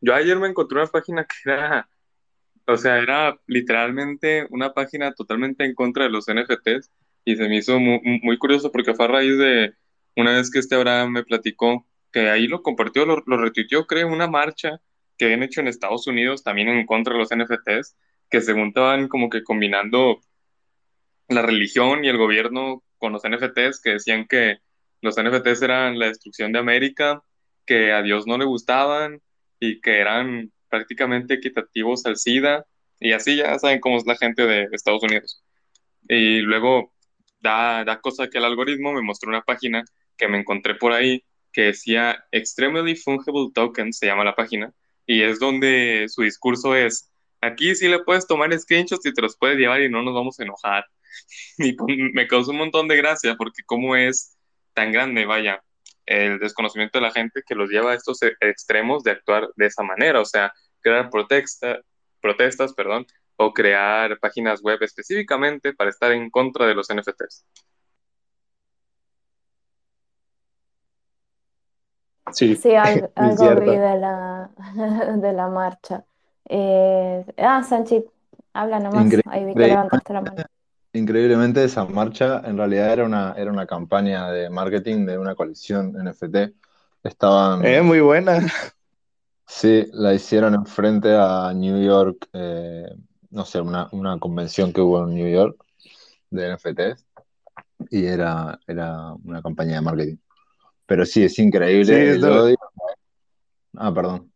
Yo 0.00 0.14
ayer 0.14 0.38
me 0.38 0.48
encontré 0.48 0.78
una 0.80 0.88
página 0.88 1.24
que 1.26 1.50
era, 1.50 1.90
o 2.66 2.76
sea, 2.78 2.98
era 3.00 3.38
literalmente 3.46 4.46
una 4.50 4.74
página 4.74 5.12
totalmente 5.14 5.64
en 5.64 5.74
contra 5.74 6.04
de 6.04 6.10
los 6.10 6.28
NFTs 6.28 6.90
y 7.24 7.36
se 7.36 7.48
me 7.48 7.58
hizo 7.58 7.80
mu- 7.80 8.00
muy, 8.02 8.38
curioso 8.38 8.72
porque 8.72 8.94
fue 8.94 9.06
a 9.06 9.08
raíz 9.08 9.38
de 9.38 9.74
una 10.16 10.32
vez 10.34 10.50
que 10.50 10.60
este 10.60 10.76
Abraham 10.76 11.12
me 11.12 11.24
platicó 11.24 11.86
que 12.12 12.30
ahí 12.30 12.48
lo 12.48 12.62
compartió, 12.62 13.06
lo, 13.06 13.22
lo 13.26 13.38
retuiteó, 13.38 13.86
creo, 13.86 14.08
una 14.08 14.28
marcha 14.28 14.80
que 15.18 15.26
habían 15.26 15.42
hecho 15.42 15.60
en 15.60 15.68
Estados 15.68 16.06
Unidos 16.06 16.42
también 16.42 16.68
en 16.68 16.86
contra 16.86 17.12
de 17.12 17.18
los 17.18 17.30
NFTs, 17.30 17.96
que 18.30 18.40
según 18.40 18.68
estaban 18.68 19.08
como 19.08 19.28
que 19.28 19.42
combinando 19.42 20.20
la 21.28 21.42
religión 21.42 22.04
y 22.04 22.08
el 22.08 22.16
gobierno 22.16 22.82
con 22.96 23.12
los 23.12 23.22
NFTs, 23.28 23.80
que 23.82 23.90
decían 23.90 24.26
que 24.26 24.58
los 25.02 25.16
NFTs 25.20 25.62
eran 25.62 25.98
la 25.98 26.06
destrucción 26.06 26.52
de 26.52 26.58
América, 26.58 27.22
que 27.66 27.92
a 27.92 28.02
Dios 28.02 28.26
no 28.26 28.38
le 28.38 28.44
gustaban 28.44 29.20
y 29.60 29.80
que 29.80 30.00
eran 30.00 30.52
prácticamente 30.68 31.34
equitativos 31.34 32.06
al 32.06 32.16
SIDA, 32.16 32.64
y 33.00 33.12
así 33.12 33.36
ya 33.36 33.58
saben 33.58 33.80
cómo 33.80 33.98
es 33.98 34.06
la 34.06 34.16
gente 34.16 34.46
de 34.46 34.68
Estados 34.72 35.02
Unidos. 35.02 35.42
Y 36.08 36.40
luego 36.40 36.92
da, 37.40 37.84
da 37.84 38.00
cosa 38.00 38.28
que 38.28 38.38
el 38.38 38.44
algoritmo 38.44 38.92
me 38.92 39.02
mostró 39.02 39.28
una 39.28 39.42
página 39.42 39.84
que 40.16 40.28
me 40.28 40.38
encontré 40.38 40.74
por 40.74 40.92
ahí 40.92 41.24
que 41.52 41.62
decía 41.62 42.24
Extremely 42.30 42.96
Fungible 42.96 43.50
Tokens, 43.54 43.98
se 43.98 44.06
llama 44.06 44.24
la 44.24 44.34
página, 44.34 44.72
y 45.08 45.22
es 45.22 45.40
donde 45.40 46.04
su 46.08 46.22
discurso 46.22 46.76
es, 46.76 47.10
aquí 47.40 47.74
sí 47.74 47.88
le 47.88 48.04
puedes 48.04 48.26
tomar 48.26 48.56
screenshots 48.56 49.06
y 49.06 49.14
te 49.14 49.22
los 49.22 49.36
puedes 49.38 49.56
llevar 49.58 49.80
y 49.80 49.88
no 49.88 50.02
nos 50.02 50.14
vamos 50.14 50.38
a 50.38 50.44
enojar. 50.44 50.84
Y 51.58 51.72
pues, 51.72 51.96
me 52.12 52.28
causó 52.28 52.50
un 52.50 52.58
montón 52.58 52.86
de 52.86 52.96
gracia 52.96 53.34
porque 53.36 53.62
cómo 53.64 53.96
es 53.96 54.36
tan 54.74 54.92
grande, 54.92 55.24
vaya, 55.24 55.64
el 56.04 56.38
desconocimiento 56.38 56.98
de 56.98 57.02
la 57.02 57.10
gente 57.10 57.42
que 57.44 57.54
los 57.54 57.70
lleva 57.70 57.92
a 57.92 57.94
estos 57.94 58.22
e- 58.22 58.36
extremos 58.40 59.02
de 59.02 59.12
actuar 59.12 59.48
de 59.56 59.66
esa 59.66 59.82
manera, 59.82 60.20
o 60.20 60.26
sea, 60.26 60.52
crear 60.80 61.08
protesta, 61.10 61.80
protestas, 62.20 62.74
perdón, 62.74 63.06
o 63.36 63.52
crear 63.54 64.18
páginas 64.20 64.60
web 64.62 64.82
específicamente 64.82 65.72
para 65.72 65.90
estar 65.90 66.12
en 66.12 66.28
contra 66.30 66.66
de 66.66 66.74
los 66.74 66.90
NFTs. 66.90 67.46
Sí, 72.32 72.54
Sí, 72.54 72.74
al- 72.74 73.10
muy 73.16 73.30
algo 73.46 73.60
vi 73.60 73.76
de 73.76 73.98
la, 73.98 74.50
de 75.16 75.32
la 75.32 75.48
marcha. 75.48 76.04
Eh, 76.48 77.24
ah, 77.38 77.62
Sanchi, 77.62 78.04
habla 78.52 78.80
nomás. 78.80 79.06
Incre- 79.06 79.22
Ahí 79.26 79.44
vi 79.44 79.54
que 79.54 79.60
levantaste 79.68 80.12
la 80.12 80.20
mano. 80.20 80.44
increíblemente 80.92 81.62
esa 81.64 81.84
marcha 81.84 82.40
en 82.44 82.56
realidad 82.56 82.92
era 82.92 83.04
una, 83.04 83.34
era 83.36 83.50
una 83.52 83.66
campaña 83.66 84.30
de 84.30 84.50
marketing 84.50 85.06
de 85.06 85.18
una 85.18 85.34
colección 85.34 85.94
NFT. 85.96 86.54
Estaban, 87.02 87.64
Eh, 87.64 87.80
muy 87.82 88.00
buena. 88.00 88.40
sí, 89.46 89.86
la 89.92 90.14
hicieron 90.14 90.54
enfrente 90.54 91.14
a 91.14 91.52
New 91.54 91.82
York, 91.82 92.28
eh, 92.32 92.86
no 93.30 93.44
sé, 93.44 93.60
una, 93.60 93.88
una 93.92 94.18
convención 94.18 94.72
que 94.72 94.80
hubo 94.80 95.04
en 95.04 95.14
New 95.14 95.28
York 95.28 95.62
de 96.30 96.46
NFTs 96.48 97.06
y 97.90 98.06
era, 98.06 98.58
era 98.66 99.12
una 99.24 99.42
campaña 99.42 99.76
de 99.76 99.80
marketing. 99.82 100.16
Pero 100.88 101.04
sí, 101.04 101.22
es 101.22 101.38
increíble 101.38 101.84
Sí, 101.84 101.92
el 101.92 102.24
odio. 102.24 102.56
Ah, 103.76 103.92
perdón. 103.92 104.32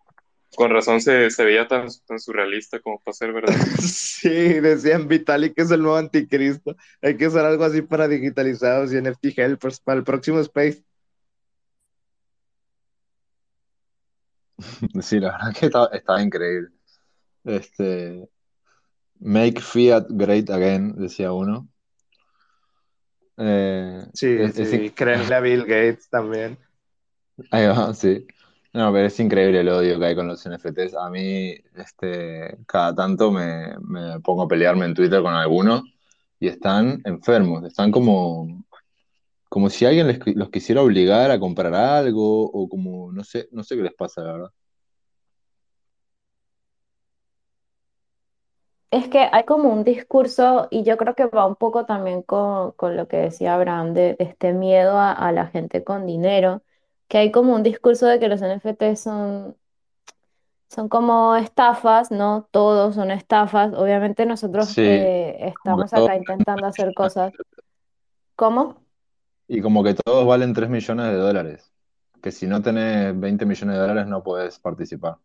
Con 0.55 0.71
razón 0.71 1.01
se, 1.01 1.31
se 1.31 1.45
veía 1.47 1.67
tan, 1.67 1.89
tan 2.07 2.21
surrealista 2.21 2.79
como 2.81 3.01
para 3.01 3.15
ser 3.15 3.33
verdad. 3.33 3.55
Sí, 3.81 4.29
decían 4.61 5.09
Vitalik 5.09 5.55
es 5.57 5.71
el 5.71 5.81
nuevo 5.81 5.97
anticristo. 5.97 6.77
Hay 7.01 7.17
que 7.17 7.25
hacer 7.25 7.41
algo 7.41 7.65
así 7.65 7.81
para 7.81 8.07
digitalizados 8.07 8.93
y 8.93 9.01
NFT 9.01 9.37
helpers 9.39 9.81
para 9.81 9.99
el 9.99 10.05
próximo 10.05 10.41
Space. 10.41 10.85
Sí, 15.01 15.19
la 15.21 15.33
verdad 15.33 15.55
que 15.59 15.67
estaba, 15.67 15.87
estaba 15.87 16.23
increíble. 16.23 16.69
Este, 17.45 18.29
Make 19.21 19.61
Fiat 19.63 20.07
Great 20.11 20.51
Again, 20.51 20.95
decía 20.97 21.33
uno. 21.33 21.72
Eh, 23.39 24.05
Sí, 24.14 24.26
es- 24.26 24.59
es 24.59 24.68
sí, 24.70 24.91
créanle 24.91 25.35
a 25.35 25.41
Bill 25.41 25.64
Gates 25.64 26.09
también. 26.09 26.59
Ahí 27.51 27.66
va, 27.66 27.95
sí. 27.95 28.26
No, 28.72 28.93
pero 28.93 29.07
es 29.07 29.20
increíble 29.20 29.61
el 29.61 29.68
odio 29.68 29.99
que 29.99 30.07
hay 30.07 30.14
con 30.16 30.26
los 30.28 30.45
NFTs. 30.47 30.95
A 30.97 31.11
mí, 31.11 31.55
este, 31.76 32.57
cada 32.66 32.95
tanto 32.95 33.30
me, 33.30 33.74
me 33.80 34.18
pongo 34.20 34.43
a 34.43 34.49
pelearme 34.49 34.87
en 34.87 34.95
Twitter 34.95 35.20
con 35.22 35.35
algunos 35.35 35.83
y 36.41 36.49
están 36.49 37.01
enfermos, 37.05 37.64
están 37.64 37.91
como, 37.91 38.64
como 39.49 39.70
si 39.70 39.87
alguien 39.87 40.09
les, 40.09 40.20
los 40.37 40.51
quisiera 40.51 40.83
obligar 40.83 41.30
a 41.30 41.41
comprar 41.41 41.74
algo 41.74 42.45
o 42.51 42.68
como, 42.68 43.12
no 43.12 43.24
sé, 43.24 43.49
no 43.53 43.64
sé 43.64 43.76
qué 43.76 43.83
les 43.83 43.95
pasa, 43.95 44.22
la 44.22 44.33
verdad. 44.33 44.51
Es 48.93 49.09
que 49.09 49.28
hay 49.32 49.45
como 49.45 49.70
un 49.72 49.84
discurso, 49.84 50.68
y 50.70 50.84
yo 50.84 50.97
creo 50.99 51.14
que 51.16 51.26
va 51.26 51.47
un 51.47 51.57
poco 51.57 51.86
también 51.86 52.22
con, 52.22 52.72
con 52.72 52.97
lo 52.97 53.09
que 53.09 53.16
decía 53.18 53.55
Abraham, 53.55 53.95
de, 53.95 54.14
de 54.14 54.24
este 54.24 54.53
miedo 54.55 54.99
a, 54.99 55.12
a 55.12 55.32
la 55.32 55.49
gente 55.49 55.82
con 55.84 56.07
dinero, 56.07 56.62
que 57.09 57.18
hay 57.18 57.32
como 57.32 57.55
un 57.55 57.62
discurso 57.64 58.07
de 58.07 58.20
que 58.20 58.28
los 58.28 58.43
NFT 58.43 58.97
son, 58.97 59.57
son 60.68 60.88
como 60.88 61.36
estafas, 61.36 62.11
¿no? 62.11 62.49
Todos 62.51 62.95
son 62.95 63.11
estafas. 63.11 63.74
Obviamente 63.74 64.26
nosotros 64.26 64.74
Sí, 64.74 64.82
eh, 64.82 65.36
estamos 65.49 65.93
todos, 65.93 65.93
acá 65.93 66.16
intentando 66.16 66.66
hacer 66.66 66.95
cosas. 66.95 67.34
¿Cómo? 68.36 68.82
y 69.49 69.61
como 69.61 69.84
que 69.84 69.95
todos 69.95 70.26
valen 70.26 70.55
3 70.55 70.70
millones 70.70 71.07
de 71.07 71.16
dólares. 71.16 71.72
Que 72.22 72.32
si 72.32 72.47
no 72.47 72.62
tenés 72.62 73.18
20 73.18 73.47
millones 73.47 73.74
de 73.76 73.80
dólares 73.82 74.07
no 74.07 74.22
podés 74.22 74.59
participar. 74.59 75.18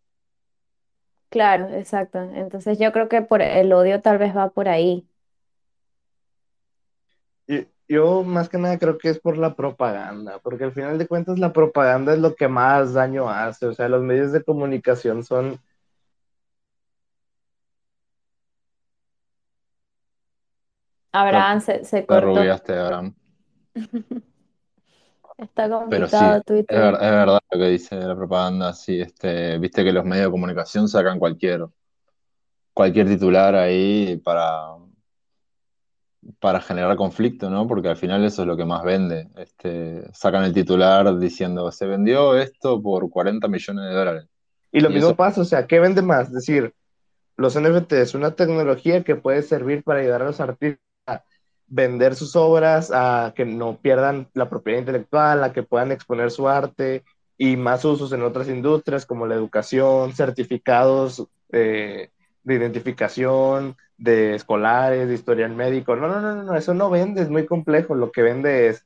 Claro, 1.30 1.68
exacto. 1.70 2.20
Entonces 2.20 2.80
yo 2.80 2.92
creo 2.92 3.10
que 3.10 3.22
por 3.22 3.42
el 3.42 3.72
odio 3.74 4.02
tal 4.02 4.18
vez 4.18 4.36
va 4.36 4.50
por 4.50 4.70
ahí. 4.70 5.08
Yo 7.90 8.24
más 8.24 8.50
que 8.50 8.58
nada 8.58 8.78
creo 8.78 8.98
que 8.98 9.10
es 9.10 9.20
por 9.20 9.38
la 9.38 9.56
propaganda, 9.56 10.40
porque 10.40 10.66
al 10.66 10.74
final 10.74 10.98
de 10.98 11.08
cuentas 11.08 11.40
la 11.40 11.54
propaganda 11.54 12.14
es 12.14 12.20
lo 12.20 12.36
que 12.36 12.50
más 12.50 12.94
daño 12.94 13.30
hace. 13.30 13.66
O 13.66 13.74
sea, 13.74 13.88
los 13.88 14.04
medios 14.04 14.34
de 14.34 14.44
comunicación 14.44 15.24
son 15.24 15.58
Abraham 21.14 21.62
se, 21.62 21.86
se 21.86 22.02
Te 22.02 22.08
cortó. 22.08 22.26
rubiaste, 22.26 22.78
Abraham. 22.78 23.16
Está 25.38 25.70
Pero 25.90 26.08
sí, 26.10 26.16
complicado 26.16 26.36
es, 26.36 26.44
Twitter. 26.46 26.82
ver- 26.82 26.94
es 26.96 27.00
verdad 27.12 27.40
lo 27.52 27.60
que 27.60 27.68
dice 27.70 27.96
la 27.96 28.16
propaganda, 28.16 28.74
sí, 28.74 29.00
este, 29.02 29.58
viste 29.60 29.84
que 29.84 29.94
los 29.94 30.06
medios 30.06 30.26
de 30.28 30.32
comunicación 30.32 30.88
sacan 30.90 31.20
cualquier, 31.20 31.66
cualquier 32.74 33.08
titular 33.08 33.56
ahí 33.56 34.18
para, 34.24 34.78
para 36.40 36.62
generar 36.62 36.96
conflicto, 36.98 37.50
¿no? 37.50 37.68
Porque 37.68 37.90
al 37.90 37.98
final 37.98 38.24
eso 38.26 38.42
es 38.42 38.48
lo 38.48 38.58
que 38.58 38.66
más 38.66 38.84
vende. 38.84 39.30
Este, 39.38 40.04
sacan 40.14 40.44
el 40.44 40.54
titular 40.54 41.18
diciendo, 41.18 41.72
se 41.72 41.86
vendió 41.88 42.36
esto 42.38 42.82
por 42.82 43.10
40 43.10 43.48
millones 43.48 43.86
de 43.86 43.96
dólares. 43.96 44.26
Y 44.72 44.82
lo 44.82 44.90
Y 44.90 44.94
mismo 44.94 45.10
eso, 45.10 45.16
pasa, 45.16 45.42
o 45.42 45.46
sea, 45.46 45.66
¿qué 45.68 45.80
vende 45.80 46.02
más? 46.02 46.28
Es 46.28 46.34
decir, 46.34 46.74
los 47.38 47.56
NFT 47.56 48.02
es 48.02 48.16
una 48.16 48.36
tecnología 48.36 49.04
que 49.04 49.16
puede 49.16 49.44
servir 49.44 49.84
para 49.84 50.02
ayudar 50.02 50.24
a 50.24 50.26
los 50.26 50.40
artistas 50.40 50.82
vender 51.68 52.16
sus 52.16 52.36
obras, 52.36 52.92
a 52.94 53.34
que 53.36 53.46
no 53.46 53.78
pierdan 53.78 54.30
la 54.34 54.50
propiedad 54.50 54.80
intelectual, 54.80 55.44
a 55.44 55.54
que 55.54 55.64
puedan 55.64 55.92
exponer 55.92 56.32
su 56.32 56.48
arte 56.48 57.04
y 57.38 57.58
más 57.58 57.86
usos 57.86 58.12
en 58.14 58.24
otras 58.24 58.48
industrias 58.48 59.06
como 59.06 59.28
la 59.28 59.36
educación, 59.36 60.14
certificados 60.14 61.28
eh, 61.52 62.10
de 62.44 62.56
identificación 62.56 63.76
de 63.98 64.36
escolares, 64.36 65.08
de 65.08 65.14
historial 65.14 65.56
médico. 65.56 65.96
No, 65.96 66.08
no, 66.08 66.22
no, 66.22 66.44
no, 66.44 66.56
eso 66.56 66.74
no 66.74 66.90
vende, 66.90 67.22
es 67.22 67.30
muy 67.30 67.46
complejo. 67.46 67.96
Lo 67.96 68.12
que 68.12 68.22
vende 68.22 68.68
es, 68.68 68.86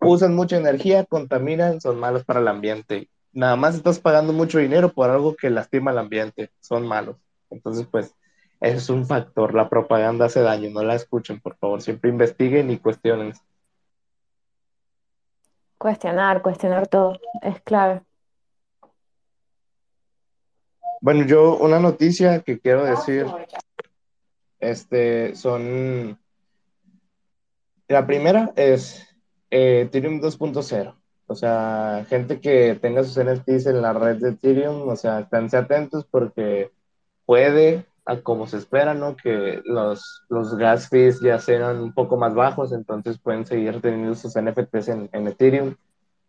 usan 0.00 0.34
mucha 0.34 0.56
energía, 0.56 1.04
contaminan, 1.04 1.80
son 1.80 1.98
malos 1.98 2.24
para 2.24 2.40
el 2.40 2.48
ambiente. 2.48 3.08
Nada 3.32 3.56
más 3.56 3.74
estás 3.74 3.98
pagando 3.98 4.32
mucho 4.32 4.58
dinero 4.58 4.92
por 4.92 5.10
algo 5.10 5.36
que 5.36 5.50
lastima 5.50 5.90
al 5.90 5.98
ambiente, 5.98 6.50
son 6.60 6.86
malos. 6.86 7.16
Entonces, 7.50 7.86
pues, 7.90 8.14
es 8.60 8.88
un 8.90 9.06
factor. 9.06 9.54
La 9.54 9.68
propaganda 9.68 10.26
hace 10.26 10.40
daño, 10.40 10.70
no 10.70 10.82
la 10.82 10.94
escuchen, 10.94 11.40
por 11.40 11.56
favor. 11.56 11.82
Siempre 11.82 12.10
investiguen 12.10 12.70
y 12.70 12.78
cuestionen. 12.78 13.32
Cuestionar, 15.78 16.42
cuestionar 16.42 16.86
todo, 16.86 17.18
es 17.42 17.60
clave. 17.60 18.02
Bueno, 21.00 21.26
yo 21.26 21.56
una 21.58 21.78
noticia 21.78 22.40
que 22.40 22.58
quiero 22.58 22.84
decir, 22.84 23.26
este, 24.58 25.36
son, 25.36 26.18
la 27.86 28.06
primera 28.06 28.52
es 28.56 29.06
eh, 29.50 29.82
Ethereum 29.82 30.20
2.0, 30.20 30.94
o 31.26 31.34
sea, 31.34 32.06
gente 32.08 32.40
que 32.40 32.74
tenga 32.80 33.04
sus 33.04 33.22
NFTs 33.22 33.66
en 33.66 33.82
la 33.82 33.92
red 33.92 34.16
de 34.16 34.30
Ethereum, 34.30 34.88
o 34.88 34.96
sea, 34.96 35.20
esténse 35.20 35.58
atentos 35.58 36.06
porque 36.10 36.72
puede, 37.26 37.84
a 38.06 38.20
como 38.20 38.46
se 38.46 38.56
espera, 38.56 38.94
¿no? 38.94 39.16
Que 39.16 39.60
los, 39.64 40.22
los 40.28 40.56
gas 40.56 40.88
fees 40.88 41.20
ya 41.20 41.38
sean 41.40 41.80
un 41.80 41.92
poco 41.92 42.16
más 42.16 42.34
bajos, 42.34 42.72
entonces 42.72 43.18
pueden 43.18 43.44
seguir 43.44 43.80
teniendo 43.80 44.14
sus 44.14 44.40
NFTs 44.40 44.88
en, 44.88 45.08
en 45.12 45.26
Ethereum 45.26 45.74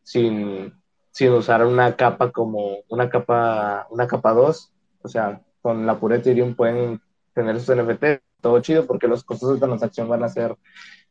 sin, 0.01 0.73
sin 1.11 1.31
usar 1.33 1.65
una 1.65 1.95
capa 1.95 2.31
como 2.31 2.77
una 2.89 3.09
capa, 3.09 3.87
una 3.91 4.07
capa 4.07 4.33
2. 4.33 4.71
O 5.03 5.07
sea, 5.07 5.41
con 5.61 5.85
la 5.85 5.99
pura 5.99 6.15
Ethereum 6.15 6.55
pueden 6.55 6.99
tener 7.33 7.59
sus 7.59 7.75
NFT, 7.75 8.21
todo 8.41 8.59
chido, 8.61 8.87
porque 8.87 9.07
los 9.07 9.23
costos 9.23 9.53
de 9.53 9.65
transacción 9.65 10.09
van 10.09 10.23
a 10.23 10.29
ser 10.29 10.57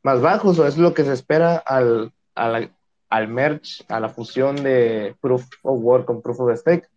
más 0.03 0.21
bajos, 0.21 0.59
o 0.59 0.67
es 0.67 0.79
lo 0.79 0.95
que 0.95 1.05
se 1.05 1.13
espera 1.13 1.57
al, 1.57 2.13
al, 2.35 2.73
al 3.09 3.29
merge, 3.29 3.85
a 3.89 4.01
la 4.01 4.09
fusión 4.09 4.57
de 4.57 5.15
Proof 5.21 5.45
of 5.63 5.81
Work 5.81 6.07
con 6.07 6.23
Proof 6.23 6.41
of 6.41 6.59
Stake. 6.59 6.89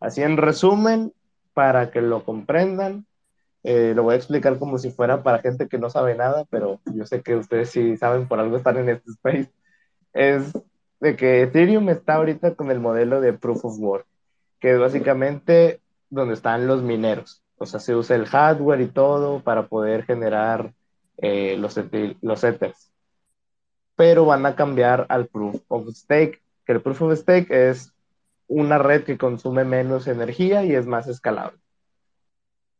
Así 0.00 0.22
en 0.22 0.36
resumen, 0.36 1.12
para 1.52 1.90
que 1.90 2.00
lo 2.00 2.24
comprendan, 2.24 3.07
eh, 3.64 3.92
lo 3.94 4.04
voy 4.04 4.14
a 4.14 4.16
explicar 4.16 4.58
como 4.58 4.78
si 4.78 4.90
fuera 4.90 5.22
para 5.22 5.40
gente 5.40 5.68
que 5.68 5.78
no 5.78 5.90
sabe 5.90 6.14
nada, 6.14 6.44
pero 6.50 6.80
yo 6.94 7.04
sé 7.06 7.22
que 7.22 7.36
ustedes 7.36 7.70
sí 7.70 7.96
saben 7.96 8.28
por 8.28 8.38
algo 8.40 8.56
estar 8.56 8.76
en 8.76 8.88
este 8.88 9.10
space. 9.10 9.50
Es 10.12 10.52
de 11.00 11.16
que 11.16 11.42
Ethereum 11.42 11.88
está 11.88 12.14
ahorita 12.14 12.54
con 12.54 12.70
el 12.70 12.80
modelo 12.80 13.20
de 13.20 13.32
Proof 13.32 13.64
of 13.64 13.78
Work, 13.78 14.06
que 14.60 14.72
es 14.72 14.78
básicamente 14.78 15.80
donde 16.10 16.34
están 16.34 16.66
los 16.66 16.82
mineros. 16.82 17.42
O 17.56 17.66
sea, 17.66 17.80
se 17.80 17.94
usa 17.94 18.16
el 18.16 18.26
hardware 18.26 18.80
y 18.80 18.88
todo 18.88 19.40
para 19.40 19.66
poder 19.66 20.04
generar 20.04 20.72
eh, 21.18 21.56
los, 21.58 21.78
los 22.20 22.44
Ethers. 22.44 22.92
Pero 23.96 24.24
van 24.24 24.46
a 24.46 24.54
cambiar 24.54 25.06
al 25.08 25.26
Proof 25.26 25.60
of 25.68 25.88
Stake, 25.88 26.40
que 26.64 26.72
el 26.72 26.80
Proof 26.80 27.02
of 27.02 27.18
Stake 27.18 27.48
es 27.50 27.92
una 28.46 28.78
red 28.78 29.04
que 29.04 29.18
consume 29.18 29.64
menos 29.64 30.06
energía 30.06 30.64
y 30.64 30.74
es 30.74 30.86
más 30.86 31.08
escalable. 31.08 31.58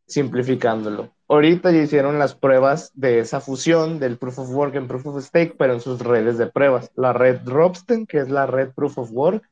Simplificándolo. 0.08 1.10
Ahorita 1.28 1.70
ya 1.70 1.82
hicieron 1.82 2.18
las 2.18 2.34
pruebas 2.34 2.90
de 2.94 3.20
esa 3.20 3.42
fusión 3.42 4.00
del 4.00 4.16
Proof 4.16 4.38
of 4.38 4.50
Work 4.50 4.74
en 4.76 4.88
Proof 4.88 5.06
of 5.06 5.22
Stake, 5.22 5.54
pero 5.58 5.74
en 5.74 5.80
sus 5.80 6.00
redes 6.00 6.38
de 6.38 6.46
pruebas. 6.46 6.90
La 6.96 7.12
red 7.12 7.40
Dropsten, 7.40 8.06
que 8.06 8.18
es 8.18 8.30
la 8.30 8.46
red 8.46 8.70
Proof 8.70 8.96
of 8.96 9.10
Work, 9.12 9.42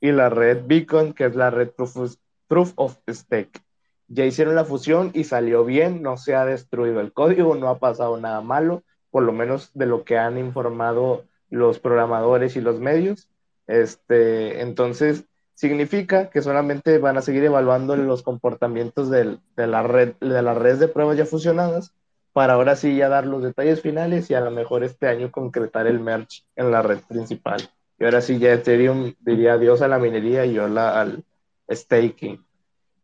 y 0.00 0.10
la 0.10 0.28
red 0.28 0.64
Beacon, 0.66 1.12
que 1.12 1.26
es 1.26 1.36
la 1.36 1.50
red 1.50 1.70
Proof 1.70 1.96
of, 1.96 2.14
Proof 2.48 2.72
of 2.74 2.98
Stake. 3.08 3.60
Ya 4.08 4.24
hicieron 4.24 4.56
la 4.56 4.64
fusión 4.64 5.12
y 5.14 5.22
salió 5.22 5.64
bien, 5.64 6.02
no 6.02 6.16
se 6.16 6.34
ha 6.34 6.44
destruido 6.44 7.00
el 7.00 7.12
código, 7.12 7.54
no 7.54 7.68
ha 7.68 7.78
pasado 7.78 8.18
nada 8.18 8.40
malo, 8.40 8.82
por 9.12 9.22
lo 9.22 9.32
menos 9.32 9.70
de 9.74 9.86
lo 9.86 10.02
que 10.02 10.18
han 10.18 10.36
informado 10.36 11.24
los 11.48 11.78
programadores 11.78 12.56
y 12.56 12.60
los 12.60 12.80
medios. 12.80 13.30
Este, 13.68 14.62
entonces, 14.62 15.26
significa 15.60 16.30
que 16.30 16.40
solamente 16.40 16.96
van 16.96 17.18
a 17.18 17.20
seguir 17.20 17.44
evaluando 17.44 17.94
los 17.94 18.22
comportamientos 18.22 19.10
de, 19.10 19.36
la 19.56 19.82
red, 19.82 20.14
de 20.18 20.40
las 20.40 20.56
redes 20.56 20.78
de 20.78 20.88
pruebas 20.88 21.18
ya 21.18 21.26
fusionadas 21.26 21.92
para 22.32 22.54
ahora 22.54 22.76
sí 22.76 22.96
ya 22.96 23.10
dar 23.10 23.26
los 23.26 23.42
detalles 23.42 23.82
finales 23.82 24.30
y 24.30 24.34
a 24.34 24.40
lo 24.40 24.50
mejor 24.50 24.84
este 24.84 25.06
año 25.06 25.30
concretar 25.30 25.86
el 25.86 26.00
merge 26.00 26.44
en 26.56 26.70
la 26.70 26.80
red 26.80 27.00
principal. 27.06 27.60
Y 27.98 28.04
ahora 28.04 28.22
sí 28.22 28.38
ya 28.38 28.54
Ethereum 28.54 29.12
diría 29.20 29.52
adiós 29.52 29.82
a 29.82 29.88
la 29.88 29.98
minería 29.98 30.46
y 30.46 30.58
hola 30.58 30.98
al 30.98 31.24
staking. 31.70 32.42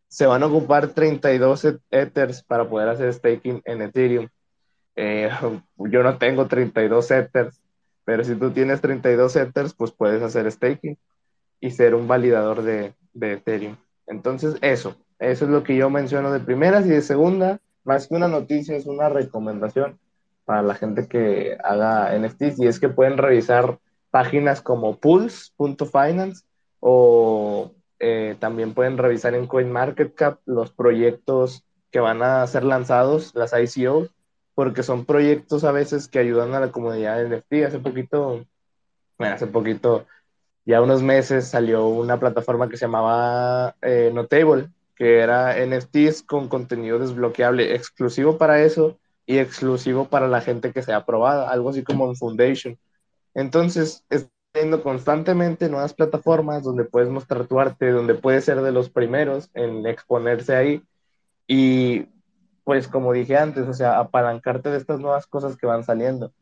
Se 0.09 0.25
van 0.25 0.43
a 0.43 0.47
ocupar 0.47 0.89
32 0.89 1.77
Ethers 1.91 2.43
para 2.43 2.67
poder 2.67 2.89
hacer 2.89 3.13
staking 3.13 3.61
en 3.67 3.83
Ethereum. 3.83 4.29
Eh, 4.95 5.29
yo 5.77 6.03
no 6.03 6.17
tengo 6.17 6.47
32 6.47 7.11
Ethers, 7.11 7.61
pero 8.07 8.25
si 8.25 8.35
tú 8.35 8.51
tienes 8.51 8.81
32 8.81 9.37
Ethers, 9.37 9.75
pues 9.75 9.93
puedes 9.93 10.23
hacer 10.23 10.51
staking 10.51 10.97
y 11.61 11.71
ser 11.71 11.95
un 11.95 12.09
validador 12.09 12.63
de, 12.63 12.95
de 13.13 13.35
Ethereum. 13.35 13.77
Entonces, 14.07 14.57
eso, 14.61 14.97
eso 15.19 15.45
es 15.45 15.51
lo 15.51 15.63
que 15.63 15.77
yo 15.77 15.91
menciono 15.91 16.33
de 16.33 16.41
primeras 16.41 16.87
y 16.87 16.91
de 16.91 17.03
segunda, 17.03 17.61
más 17.85 18.09
que 18.09 18.15
una 18.15 18.29
noticia, 18.29 18.77
es 18.77 18.87
una 18.87 19.09
recomendación 19.09 19.99
para 20.45 20.63
la 20.63 20.75
gente 20.75 21.09
que 21.09 21.57
haga 21.63 22.17
NFTs 22.17 22.59
y 22.61 22.67
es 22.67 22.79
que 22.79 22.89
pueden 22.89 23.19
revisar 23.19 23.79
páginas 24.11 24.63
como 24.63 24.97
pulse.finance 24.99 26.45
o 26.81 27.73
eh, 27.99 28.37
también 28.39 28.75
pueden 28.75 28.99
revisar 28.99 29.35
en 29.35 29.47
CoinMarketCap 29.47 30.41
los 30.47 30.73
proyectos 30.73 31.65
que 31.91 32.01
van 32.01 32.23
a 32.23 32.47
ser 32.47 32.65
lanzados, 32.65 33.35
las 33.35 33.53
ICO, 33.53 34.09
porque 34.55 34.83
son 34.83 35.05
proyectos 35.05 35.65
a 35.65 35.73
veces 35.73 36.09
que 36.09 36.19
ayudan 36.19 36.55
a 36.55 36.61
la 36.61 36.71
comunidad 36.71 37.19
de 37.19 37.29
NFT. 37.29 37.67
Hace 37.67 37.79
poquito, 37.79 38.47
bueno, 39.19 39.35
hace 39.35 39.47
poquito 39.47 40.07
ya 40.67 40.83
unos 40.83 41.03
meses 41.03 41.49
salió 41.49 41.87
una 41.87 42.21
plataforma 42.21 42.69
que 42.69 42.77
se 42.77 42.85
llamaba 42.87 43.75
eh, 43.81 44.11
Notable, 44.13 44.69
que 44.95 45.21
era 45.21 45.57
NFTs 45.65 46.23
con 46.23 46.49
contenido 46.49 46.99
desbloqueable 46.99 47.75
exclusivo 47.75 48.37
para 48.37 48.63
eso 48.63 48.99
y 49.25 49.39
exclusivo 49.39 50.07
para 50.09 50.29
la 50.29 50.41
gente 50.41 50.73
que 50.73 50.83
sea 50.83 50.99
aprobada, 50.99 51.51
algo 51.51 51.71
así 51.71 51.83
como 51.83 52.09
en 52.09 52.17
Foundation. 52.17 52.79
Entonces, 53.35 54.05
viendo 54.53 54.83
constantemente 54.83 55.69
nuevas 55.69 55.95
plataformas 55.95 56.63
donde 56.63 56.85
puedes 56.85 57.11
mostrar 57.11 57.47
tu 57.47 57.61
arte, 57.61 57.91
donde 57.91 58.15
puedes 58.15 58.45
ser 58.45 58.61
de 58.63 58.73
los 58.73 58.91
primeros 58.91 59.51
en 59.55 59.87
exponerse 59.87 60.57
ahí 60.57 60.83
y 61.47 62.07
pues 62.65 62.89
como 62.89 63.13
dije 63.13 63.37
antes, 63.37 63.69
o 63.69 63.73
sea, 63.73 64.01
apalancarte 64.01 64.71
de 64.71 64.79
estas 64.79 64.99
nuevas 64.99 65.27
cosas 65.29 65.57
que 65.57 65.67
van 65.67 65.85
saliendo. 65.85 66.33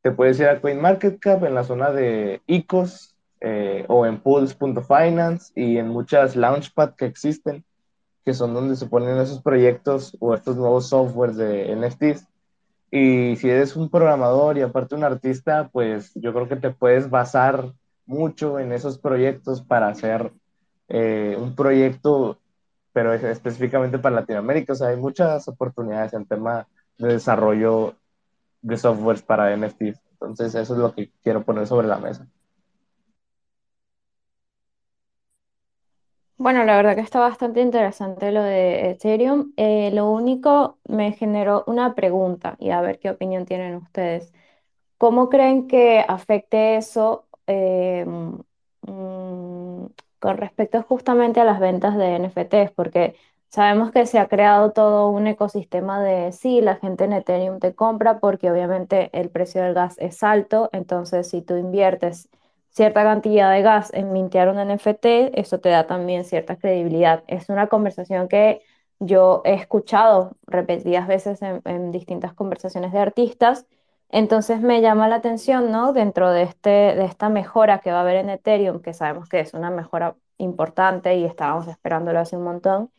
Te 0.00 0.10
puedes 0.10 0.40
ir 0.40 0.46
a 0.48 0.60
CoinMarketCap 0.60 1.44
en 1.44 1.54
la 1.54 1.62
zona 1.62 1.92
de 1.92 2.42
ICOs, 2.46 3.11
eh, 3.44 3.84
o 3.88 4.06
en 4.06 4.20
pools.finance 4.20 5.52
y 5.56 5.76
en 5.76 5.88
muchas 5.88 6.36
launchpad 6.36 6.94
que 6.94 7.06
existen, 7.06 7.64
que 8.24 8.34
son 8.34 8.54
donde 8.54 8.76
se 8.76 8.86
ponen 8.86 9.18
esos 9.18 9.42
proyectos 9.42 10.16
o 10.20 10.32
estos 10.32 10.56
nuevos 10.56 10.88
softwares 10.88 11.36
de 11.36 11.74
NFTs. 11.74 12.24
Y 12.92 13.34
si 13.36 13.50
eres 13.50 13.74
un 13.74 13.90
programador 13.90 14.58
y 14.58 14.60
aparte 14.62 14.94
un 14.94 15.02
artista, 15.02 15.68
pues 15.72 16.12
yo 16.14 16.32
creo 16.32 16.48
que 16.48 16.54
te 16.54 16.70
puedes 16.70 17.10
basar 17.10 17.72
mucho 18.06 18.60
en 18.60 18.70
esos 18.70 18.98
proyectos 18.98 19.60
para 19.60 19.88
hacer 19.88 20.30
eh, 20.88 21.36
un 21.36 21.56
proyecto, 21.56 22.38
pero 22.92 23.12
específicamente 23.12 23.98
para 23.98 24.16
Latinoamérica. 24.16 24.74
O 24.74 24.76
sea, 24.76 24.88
hay 24.88 24.96
muchas 24.96 25.48
oportunidades 25.48 26.12
en 26.12 26.26
tema 26.26 26.68
de 26.96 27.14
desarrollo 27.14 27.96
de 28.60 28.76
softwares 28.76 29.22
para 29.22 29.56
NFTs. 29.56 29.98
Entonces, 30.12 30.54
eso 30.54 30.74
es 30.74 30.78
lo 30.78 30.94
que 30.94 31.10
quiero 31.24 31.42
poner 31.42 31.66
sobre 31.66 31.88
la 31.88 31.98
mesa. 31.98 32.28
Bueno, 36.42 36.64
la 36.64 36.74
verdad 36.76 36.96
que 36.96 37.02
está 37.02 37.20
bastante 37.20 37.60
interesante 37.60 38.32
lo 38.32 38.42
de 38.42 38.90
Ethereum. 38.90 39.52
Eh, 39.56 39.90
lo 39.92 40.10
único 40.10 40.78
me 40.88 41.12
generó 41.12 41.62
una 41.68 41.94
pregunta 41.94 42.56
y 42.58 42.70
a 42.70 42.80
ver 42.80 42.98
qué 42.98 43.10
opinión 43.10 43.44
tienen 43.46 43.76
ustedes. 43.76 44.32
¿Cómo 44.98 45.28
creen 45.30 45.68
que 45.68 46.04
afecte 46.08 46.76
eso 46.76 47.26
eh, 47.46 48.04
mm, 48.06 49.86
con 50.20 50.36
respecto 50.38 50.82
justamente 50.82 51.40
a 51.40 51.44
las 51.44 51.60
ventas 51.60 51.96
de 51.96 52.16
NFTs? 52.16 52.72
Porque 52.72 53.16
sabemos 53.48 53.92
que 53.92 54.06
se 54.06 54.18
ha 54.18 54.28
creado 54.28 54.72
todo 54.72 55.08
un 55.10 55.26
ecosistema 55.28 56.02
de 56.02 56.32
sí, 56.32 56.60
la 56.60 56.76
gente 56.76 57.04
en 57.04 57.12
Ethereum 57.14 57.60
te 57.60 57.74
compra 57.74 58.20
porque 58.20 58.50
obviamente 58.50 59.10
el 59.12 59.30
precio 59.30 59.62
del 59.62 59.74
gas 59.74 59.96
es 59.98 60.22
alto, 60.22 60.70
entonces 60.72 61.28
si 61.30 61.42
tú 61.42 61.56
inviertes 61.56 62.28
cierta 62.72 63.02
cantidad 63.04 63.52
de 63.52 63.62
gas 63.62 63.92
en 63.94 64.12
mintear 64.12 64.48
un 64.48 64.58
NFT, 64.58 65.06
eso 65.34 65.60
te 65.60 65.68
da 65.68 65.86
también 65.86 66.24
cierta 66.24 66.56
credibilidad. 66.56 67.22
Es 67.26 67.48
una 67.48 67.68
conversación 67.68 68.28
que 68.28 68.62
yo 68.98 69.42
he 69.44 69.54
escuchado 69.54 70.36
repetidas 70.46 71.06
veces 71.08 71.40
en, 71.42 71.92
distintas 71.92 72.34
conversaciones 72.34 72.92
de 72.92 72.98
artistas 73.00 73.66
Entonces 74.10 74.60
me 74.60 74.80
llama 74.82 75.08
la 75.08 75.16
atención, 75.16 75.70
¿no? 75.72 75.92
Dentro 75.92 76.30
de, 76.30 76.42
este, 76.42 76.70
de 76.70 77.04
esta 77.04 77.28
mejora 77.30 77.80
que 77.80 77.92
va 77.92 77.98
a 77.98 78.00
haber 78.02 78.16
en 78.16 78.30
Ethereum, 78.30 78.80
que 78.82 78.94
sabemos 78.94 79.28
que 79.28 79.40
es 79.40 79.54
una 79.54 79.70
mejora 79.70 80.16
importante 80.38 81.16
y 81.16 81.24
estábamos 81.24 81.68
esperándolo 81.68 82.20
hace 82.20 82.36
un 82.36 82.44
montón, 82.44 82.90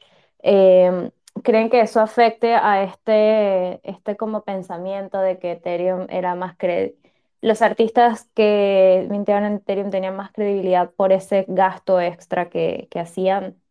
eh, 0.44 1.12
¿creen 1.44 1.70
que 1.70 1.82
eso 1.82 2.02
afecte 2.02 2.56
a 2.56 2.84
este, 2.84 3.80
este 3.90 4.16
como 4.18 4.44
pensamiento 4.44 5.20
de 5.20 5.40
que 5.40 5.54
Ethereum 5.54 6.08
era 6.10 6.36
más 6.36 6.58
credible? 6.58 7.03
Los 7.44 7.62
artistas 7.62 8.28
que 8.36 9.08
mintaban 9.12 9.46
en 9.46 9.54
Ethereum 9.58 9.92
tenían 9.92 10.16
más 10.18 10.32
credibilidad 10.34 10.92
por 10.94 11.14
ese 11.14 11.46
gasto 11.48 12.02
extra 12.02 12.50
que, 12.50 12.88
que 12.92 13.00
hacían. 13.02 13.62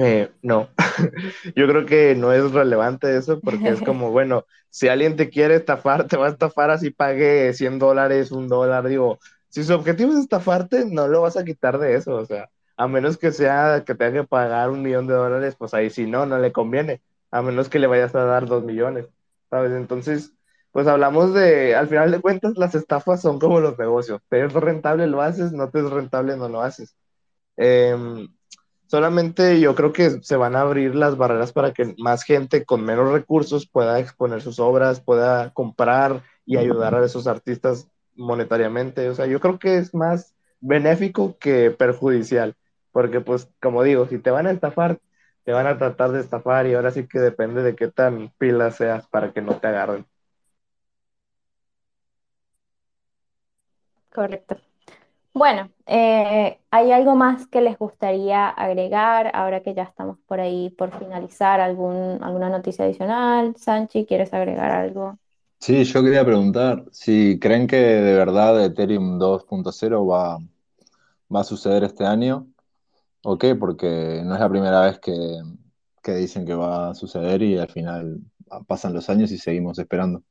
Eh, 0.00 0.30
no, 0.42 0.68
yo 1.56 1.66
creo 1.66 1.84
que 1.84 2.14
no 2.14 2.32
es 2.32 2.52
relevante 2.52 3.16
eso 3.16 3.40
porque 3.40 3.70
es 3.70 3.82
como, 3.82 4.10
bueno, 4.12 4.46
si 4.70 4.86
alguien 4.88 5.16
te 5.16 5.28
quiere 5.28 5.56
estafar, 5.56 6.06
te 6.06 6.16
va 6.16 6.26
a 6.28 6.30
estafar 6.30 6.70
así 6.70 6.90
pague 6.90 7.52
100 7.52 7.80
dólares, 7.80 8.30
un 8.30 8.46
dólar, 8.48 8.86
digo, 8.88 9.18
si 9.48 9.64
su 9.64 9.74
objetivo 9.74 10.12
es 10.12 10.20
estafarte, 10.20 10.84
no 10.86 11.08
lo 11.08 11.22
vas 11.22 11.36
a 11.36 11.44
quitar 11.44 11.78
de 11.78 11.96
eso, 11.96 12.14
o 12.14 12.24
sea, 12.26 12.48
a 12.76 12.86
menos 12.86 13.18
que 13.18 13.32
sea 13.32 13.82
que 13.84 13.94
tenga 13.96 14.22
que 14.22 14.28
pagar 14.28 14.70
un 14.70 14.82
millón 14.82 15.08
de 15.08 15.14
dólares, 15.14 15.56
pues 15.58 15.74
ahí 15.74 15.90
sí 15.90 16.06
no, 16.06 16.26
no 16.26 16.38
le 16.38 16.52
conviene, 16.52 17.02
a 17.32 17.42
menos 17.42 17.68
que 17.68 17.80
le 17.80 17.88
vayas 17.88 18.14
a 18.14 18.24
dar 18.24 18.46
dos 18.46 18.62
millones, 18.64 19.08
¿sabes? 19.50 19.72
Entonces, 19.72 20.32
pues 20.72 20.86
hablamos 20.86 21.34
de, 21.34 21.74
al 21.74 21.88
final 21.88 22.10
de 22.10 22.20
cuentas, 22.20 22.54
las 22.56 22.74
estafas 22.74 23.22
son 23.22 23.38
como 23.38 23.60
los 23.60 23.78
negocios, 23.78 24.20
te 24.28 24.44
es 24.44 24.52
rentable, 24.52 25.06
lo 25.06 25.22
haces, 25.22 25.52
no 25.52 25.70
te 25.70 25.80
es 25.80 25.90
rentable, 25.90 26.36
no 26.36 26.48
lo 26.48 26.62
haces. 26.62 26.96
Em, 27.56 28.28
Solamente 28.88 29.60
yo 29.60 29.74
creo 29.74 29.92
que 29.92 30.22
se 30.22 30.36
van 30.36 30.56
a 30.56 30.62
abrir 30.62 30.94
las 30.94 31.18
barreras 31.18 31.52
para 31.52 31.74
que 31.74 31.94
más 31.98 32.22
gente 32.22 32.64
con 32.64 32.82
menos 32.82 33.12
recursos 33.12 33.68
pueda 33.68 34.00
exponer 34.00 34.40
sus 34.40 34.58
obras, 34.58 35.02
pueda 35.02 35.50
comprar 35.52 36.22
y 36.46 36.56
ayudar 36.56 36.94
a 36.94 37.04
esos 37.04 37.26
artistas 37.26 37.86
monetariamente. 38.16 39.10
O 39.10 39.14
sea, 39.14 39.26
yo 39.26 39.40
creo 39.40 39.58
que 39.58 39.76
es 39.76 39.94
más 39.94 40.34
benéfico 40.60 41.36
que 41.38 41.70
perjudicial, 41.70 42.54
porque 42.90 43.20
pues 43.20 43.50
como 43.60 43.82
digo, 43.82 44.06
si 44.08 44.18
te 44.18 44.30
van 44.30 44.46
a 44.46 44.52
estafar, 44.52 44.98
te 45.48 45.54
van 45.54 45.66
a 45.66 45.78
tratar 45.78 46.12
de 46.12 46.20
estafar 46.20 46.66
y 46.66 46.74
ahora 46.74 46.90
sí 46.90 47.08
que 47.08 47.18
depende 47.18 47.62
de 47.62 47.74
qué 47.74 47.88
tan 47.88 48.30
pila 48.36 48.70
seas 48.70 49.06
para 49.08 49.32
que 49.32 49.40
no 49.40 49.54
te 49.56 49.66
agarren. 49.66 50.04
Correcto. 54.12 54.58
Bueno, 55.32 55.70
eh, 55.86 56.58
¿hay 56.70 56.92
algo 56.92 57.16
más 57.16 57.46
que 57.46 57.62
les 57.62 57.78
gustaría 57.78 58.46
agregar 58.46 59.30
ahora 59.34 59.62
que 59.62 59.72
ya 59.72 59.84
estamos 59.84 60.18
por 60.26 60.38
ahí 60.38 60.68
por 60.68 60.90
finalizar? 60.98 61.62
¿Algún, 61.62 62.22
alguna 62.22 62.50
noticia 62.50 62.84
adicional? 62.84 63.56
Sanchi, 63.56 64.04
¿quieres 64.04 64.34
agregar 64.34 64.70
algo? 64.70 65.16
Sí, 65.60 65.82
yo 65.82 66.02
quería 66.02 66.26
preguntar 66.26 66.84
si 66.92 67.38
creen 67.40 67.66
que 67.66 67.76
de 67.78 68.12
verdad 68.12 68.62
Ethereum 68.62 69.18
2.0 69.18 70.06
va, 70.06 70.40
va 71.34 71.40
a 71.40 71.44
suceder 71.44 71.84
este 71.84 72.04
año 72.04 72.46
o 73.24 73.38
qué, 73.38 73.54
porque 73.54 74.22
no 74.24 74.34
es 74.34 74.40
la 74.40 74.48
primera 74.50 74.80
vez 74.82 74.98
que, 75.00 75.12
que 76.02 76.14
dicen 76.14 76.46
que 76.46 76.54
va 76.54 76.90
a 76.90 76.94
suceder 76.94 77.42
y 77.42 77.58
al 77.58 77.70
final 77.70 78.20
pasan 78.66 78.94
los 78.94 79.08
años 79.10 79.30
y 79.32 79.38
seguimos 79.38 79.78
esperando. 79.78 80.22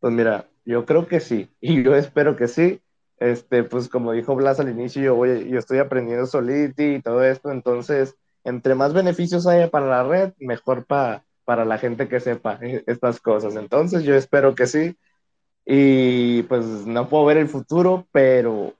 Pues 0.00 0.12
mira, 0.12 0.48
yo 0.64 0.84
creo 0.86 1.06
que 1.08 1.20
sí, 1.20 1.50
y 1.60 1.82
yo 1.82 1.94
espero 1.94 2.36
que 2.36 2.48
sí. 2.48 2.80
Este, 3.18 3.62
pues 3.64 3.88
como 3.88 4.12
dijo 4.12 4.34
Blas 4.34 4.58
al 4.60 4.68
inicio, 4.70 5.00
yo 5.02 5.14
voy, 5.14 5.48
yo 5.48 5.58
estoy 5.58 5.78
aprendiendo 5.78 6.26
Solidity 6.26 6.96
y 6.96 7.02
todo 7.02 7.22
esto, 7.24 7.50
entonces, 7.52 8.16
entre 8.42 8.74
más 8.74 8.92
beneficios 8.92 9.46
haya 9.46 9.70
para 9.70 9.86
la 9.86 10.02
red, 10.02 10.32
mejor 10.38 10.84
pa- 10.84 11.24
para 11.44 11.64
la 11.64 11.78
gente 11.78 12.08
que 12.08 12.20
sepa 12.20 12.58
estas 12.86 13.20
cosas. 13.20 13.56
Entonces, 13.56 14.02
yo 14.04 14.14
espero 14.14 14.54
que 14.54 14.66
sí. 14.66 14.96
Y 15.66 16.42
pues 16.44 16.64
no 16.86 17.08
puedo 17.08 17.24
ver 17.26 17.38
el 17.38 17.48
futuro, 17.48 18.06
pero 18.12 18.74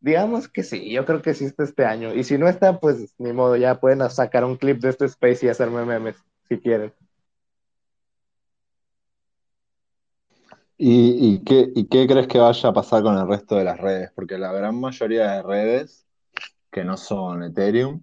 digamos 0.00 0.48
que 0.48 0.62
sí, 0.62 0.90
yo 0.90 1.04
creo 1.04 1.22
que 1.22 1.34
sí 1.34 1.44
está 1.44 1.64
este 1.64 1.84
año. 1.84 2.14
Y 2.14 2.24
si 2.24 2.38
no 2.38 2.48
está, 2.48 2.80
pues 2.80 3.14
ni 3.18 3.32
modo, 3.32 3.56
ya 3.56 3.80
pueden 3.80 4.08
sacar 4.10 4.44
un 4.44 4.56
clip 4.56 4.80
de 4.80 4.90
este 4.90 5.06
space 5.06 5.46
y 5.46 5.48
hacerme 5.48 5.84
memes 5.84 6.16
si 6.48 6.58
quieren. 6.58 6.92
¿Y, 10.78 11.42
qué, 11.44 11.70
y 11.74 11.86
qué 11.88 12.06
crees 12.06 12.26
que 12.26 12.38
vaya 12.38 12.68
a 12.68 12.72
pasar 12.72 13.02
con 13.02 13.16
el 13.16 13.26
resto 13.26 13.56
de 13.56 13.64
las 13.64 13.78
redes? 13.80 14.10
Porque 14.14 14.36
la 14.36 14.52
gran 14.52 14.78
mayoría 14.78 15.32
de 15.32 15.42
redes 15.42 16.06
que 16.70 16.84
no 16.84 16.98
son 16.98 17.42
Ethereum 17.42 18.02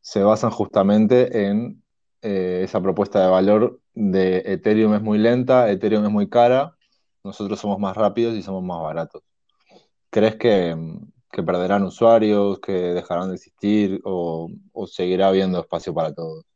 se 0.00 0.22
basan 0.22 0.50
justamente 0.50 1.46
en 1.46 1.82
eh, 2.22 2.62
esa 2.64 2.80
propuesta 2.80 3.20
de 3.22 3.28
valor 3.28 3.80
de 3.94 4.42
Ethereum 4.46 4.94
es 4.94 5.02
muy 5.02 5.18
lenta, 5.18 5.70
Ethereum 5.70 6.04
es 6.06 6.10
muy 6.10 6.28
cara, 6.28 6.76
nosotros 7.22 7.60
somos 7.60 7.78
más 7.78 7.96
rápidos 7.96 8.34
y 8.34 8.42
somos 8.42 8.62
más 8.62 8.80
baratos. 8.80 9.22
¿Crees 10.10 10.36
que, 10.36 10.74
mm, 10.74 11.12
que 11.36 11.42
perderán 11.42 11.82
usuarios, 11.82 12.58
que 12.60 12.72
dejarán 12.72 13.28
de 13.28 13.34
existir 13.34 14.00
o, 14.04 14.48
seguirá 14.86 15.28
habiendo 15.28 15.60
espacio 15.60 15.92
para 15.92 16.14
todos? 16.14 16.46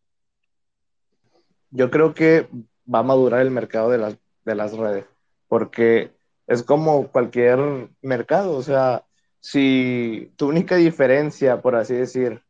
Yo 1.70 1.90
creo 1.90 2.15
que 2.15 2.48
va 2.93 3.01
a 3.01 3.02
madurar 3.02 3.43
el 3.43 3.51
mercado 3.51 3.90
de 3.90 3.98
las, 3.98 4.16
de 4.47 4.55
las 4.55 4.74
redes, 4.74 5.05
porque 5.48 6.12
es 6.47 6.62
como 6.62 7.09
cualquier 7.09 7.90
mercado, 8.01 8.57
o 8.57 8.62
sea, 8.62 9.05
si 9.39 10.32
tu 10.36 10.48
única 10.48 10.77
diferencia, 10.77 11.61
por 11.61 11.77
así 11.77 11.93
decir, 11.93 12.43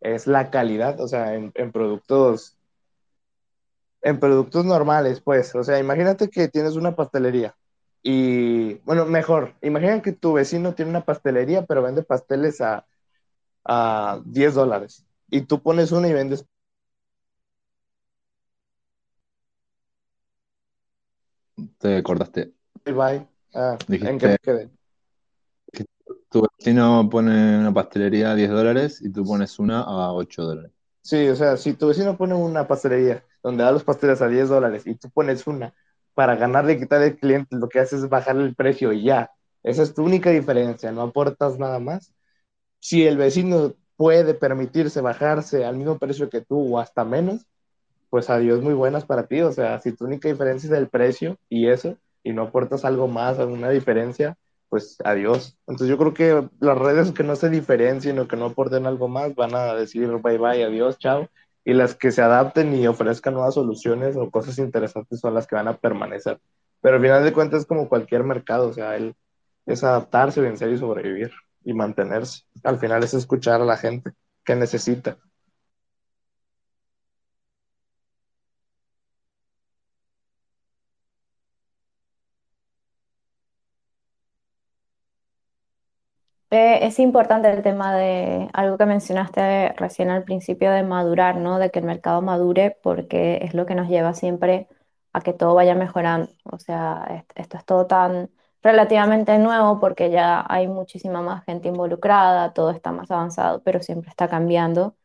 es 0.00 0.26
la 0.26 0.50
calidad, 0.50 1.00
o 1.00 1.06
sea, 1.06 1.36
en, 1.36 1.52
en 1.54 1.70
productos, 1.70 2.58
en 4.02 4.18
productos 4.18 4.64
normales, 4.64 5.20
pues, 5.20 5.54
o 5.54 5.62
sea, 5.62 5.78
imagínate 5.78 6.30
que 6.30 6.48
tienes 6.48 6.74
una 6.74 6.96
pastelería 6.96 7.54
y, 8.08 8.74
bueno, 8.84 9.04
mejor, 9.06 9.54
imagina 9.62 10.02
que 10.02 10.12
tu 10.12 10.34
vecino 10.34 10.74
tiene 10.74 10.90
una 10.90 11.04
pastelería, 11.04 11.66
pero 11.66 11.82
vende 11.82 12.02
pasteles 12.02 12.60
a, 12.60 12.86
a 13.64 14.20
10 14.26 14.54
dólares 14.54 15.06
y 15.30 15.42
tú 15.42 15.62
pones 15.62 15.92
una 15.92 16.08
y 16.08 16.14
vendes 16.14 16.46
Te 21.78 22.02
cortaste. 22.02 22.52
bye 22.84 22.92
bye. 22.94 23.26
Ah, 23.54 23.76
¿en 23.88 24.18
qué 24.18 24.28
me 24.28 24.38
Dijiste 24.38 24.38
quedé? 24.38 24.70
que 25.72 25.84
tu 26.30 26.42
vecino 26.42 27.08
pone 27.10 27.58
una 27.58 27.72
pastelería 27.72 28.32
a 28.32 28.34
10 28.34 28.50
dólares 28.50 29.00
y 29.02 29.10
tú 29.12 29.24
pones 29.24 29.58
una 29.58 29.80
a 29.82 30.12
8 30.12 30.42
dólares. 30.42 30.72
Sí, 31.02 31.28
o 31.28 31.36
sea, 31.36 31.56
si 31.56 31.74
tu 31.74 31.86
vecino 31.88 32.16
pone 32.16 32.34
una 32.34 32.66
pastelería 32.66 33.24
donde 33.42 33.62
da 33.62 33.70
los 33.72 33.84
pasteles 33.84 34.20
a 34.22 34.28
10 34.28 34.48
dólares 34.48 34.86
y 34.86 34.96
tú 34.96 35.08
pones 35.10 35.46
una 35.46 35.72
para 36.16 36.36
ganarle 36.36 36.74
y 36.74 36.80
quitarle 36.80 37.06
al 37.08 37.16
cliente, 37.18 37.56
lo 37.56 37.68
que 37.70 37.80
haces 37.80 38.04
es 38.04 38.10
bajarle 38.10 38.44
el 38.46 38.56
precio 38.56 38.92
y 38.94 39.04
ya. 39.04 39.30
Esa 39.64 39.84
es 39.84 39.94
tu 39.94 40.04
única 40.04 40.30
diferencia, 40.30 40.92
no 40.92 41.02
aportas 41.02 41.60
nada 41.60 41.80
más. 41.80 42.14
Si 42.80 43.06
el 43.06 43.16
vecino 43.18 43.74
puede 43.96 44.34
permitirse 44.34 45.00
bajarse 45.00 45.64
al 45.64 45.76
mismo 45.76 45.98
precio 45.98 46.30
que 46.30 46.42
tú 46.42 46.74
o 46.76 46.78
hasta 46.80 47.04
menos, 47.04 47.46
pues 48.10 48.30
adiós, 48.30 48.62
muy 48.62 48.74
buenas 48.74 49.04
para 49.06 49.26
ti. 49.26 49.42
O 49.42 49.52
sea, 49.52 49.80
si 49.80 49.92
tu 49.92 50.04
única 50.06 50.28
diferencia 50.28 50.68
es 50.68 50.78
el 50.78 50.88
precio 50.88 51.38
y 51.48 51.68
eso, 51.68 51.96
y 52.24 52.32
no 52.32 52.42
aportas 52.44 52.84
algo 52.84 53.08
más, 53.08 53.38
alguna 53.38 53.70
diferencia, 53.70 54.36
pues 54.68 54.98
adiós. 55.04 55.56
Entonces 55.66 55.88
yo 55.88 55.98
creo 55.98 56.14
que 56.14 56.48
las 56.60 56.78
redes 56.78 57.12
que 57.12 57.22
no 57.24 57.36
se 57.36 57.50
diferencien 57.50 58.18
o 58.18 58.28
que 58.28 58.36
no 58.36 58.46
aporten 58.46 58.86
algo 58.86 59.08
más 59.08 59.34
van 59.34 59.54
a 59.54 59.74
decir 59.74 60.08
bye 60.22 60.38
bye, 60.38 60.64
adiós, 60.64 60.98
chao. 60.98 61.28
Y 61.66 61.74
las 61.74 61.96
que 61.96 62.12
se 62.12 62.22
adapten 62.22 62.74
y 62.74 62.86
ofrezcan 62.86 63.34
nuevas 63.34 63.54
soluciones 63.54 64.16
o 64.16 64.30
cosas 64.30 64.58
interesantes 64.58 65.20
son 65.20 65.34
las 65.34 65.46
que 65.46 65.56
van 65.56 65.68
a 65.68 65.76
permanecer. 65.76 66.40
Pero 66.80 66.96
al 66.96 67.02
final 67.02 67.24
de 67.24 67.32
cuentas 67.32 67.60
es 67.62 67.66
como 67.66 67.88
cualquier 67.88 68.22
mercado, 68.22 68.68
o 68.68 68.72
sea, 68.72 68.96
él 68.96 69.16
es 69.66 69.82
adaptarse, 69.82 70.40
vencer 70.40 70.70
y 70.70 70.78
sobrevivir 70.78 71.32
y 71.64 71.74
mantenerse. 71.74 72.44
Al 72.62 72.78
final 72.78 73.02
es 73.02 73.14
escuchar 73.14 73.60
a 73.60 73.64
la 73.64 73.76
gente 73.76 74.12
que 74.44 74.54
necesita. 74.54 75.18
Eh, 86.58 86.86
es 86.86 86.98
importante 87.00 87.50
el 87.50 87.62
tema 87.62 87.94
de 87.96 88.48
algo 88.52 88.78
que 88.78 88.86
mencionaste 88.86 89.70
recién 89.74 90.10
al 90.10 90.24
principio 90.24 90.70
de 90.72 90.82
madurar, 90.84 91.36
¿no? 91.36 91.58
De 91.58 91.70
que 91.70 91.80
el 91.80 91.84
mercado 91.84 92.22
madure 92.22 92.78
porque 92.82 93.40
es 93.42 93.52
lo 93.54 93.66
que 93.66 93.74
nos 93.74 93.88
lleva 93.88 94.14
siempre 94.14 94.68
a 95.12 95.20
que 95.20 95.32
todo 95.32 95.54
vaya 95.54 95.74
mejorando. 95.74 96.30
O 96.44 96.58
sea, 96.58 97.04
est- 97.10 97.32
esto 97.34 97.56
es 97.58 97.64
todo 97.64 97.86
tan 97.86 98.30
relativamente 98.62 99.38
nuevo 99.38 99.80
porque 99.80 100.10
ya 100.10 100.44
hay 100.48 100.68
muchísima 100.68 101.20
más 101.22 101.44
gente 101.44 101.68
involucrada, 101.68 102.52
todo 102.54 102.70
está 102.70 102.92
más 102.92 103.10
avanzado, 103.10 103.62
pero 103.62 103.82
siempre 103.82 104.10
está 104.10 104.28
cambiando 104.28 104.96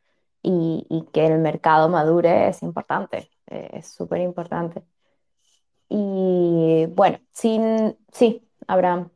y, 0.43 0.85
y 0.89 1.03
que 1.11 1.25
el 1.27 1.39
mercado 1.39 1.89
madure 1.89 2.47
es 2.49 2.63
importante, 2.63 3.31
eh, 3.47 3.69
es 3.73 3.87
súper 3.93 4.21
importante. 4.21 4.83
Y 5.89 6.85
bueno, 6.95 7.19
sin, 7.31 7.97
sí, 8.11 8.47
Abraham. 8.67 9.11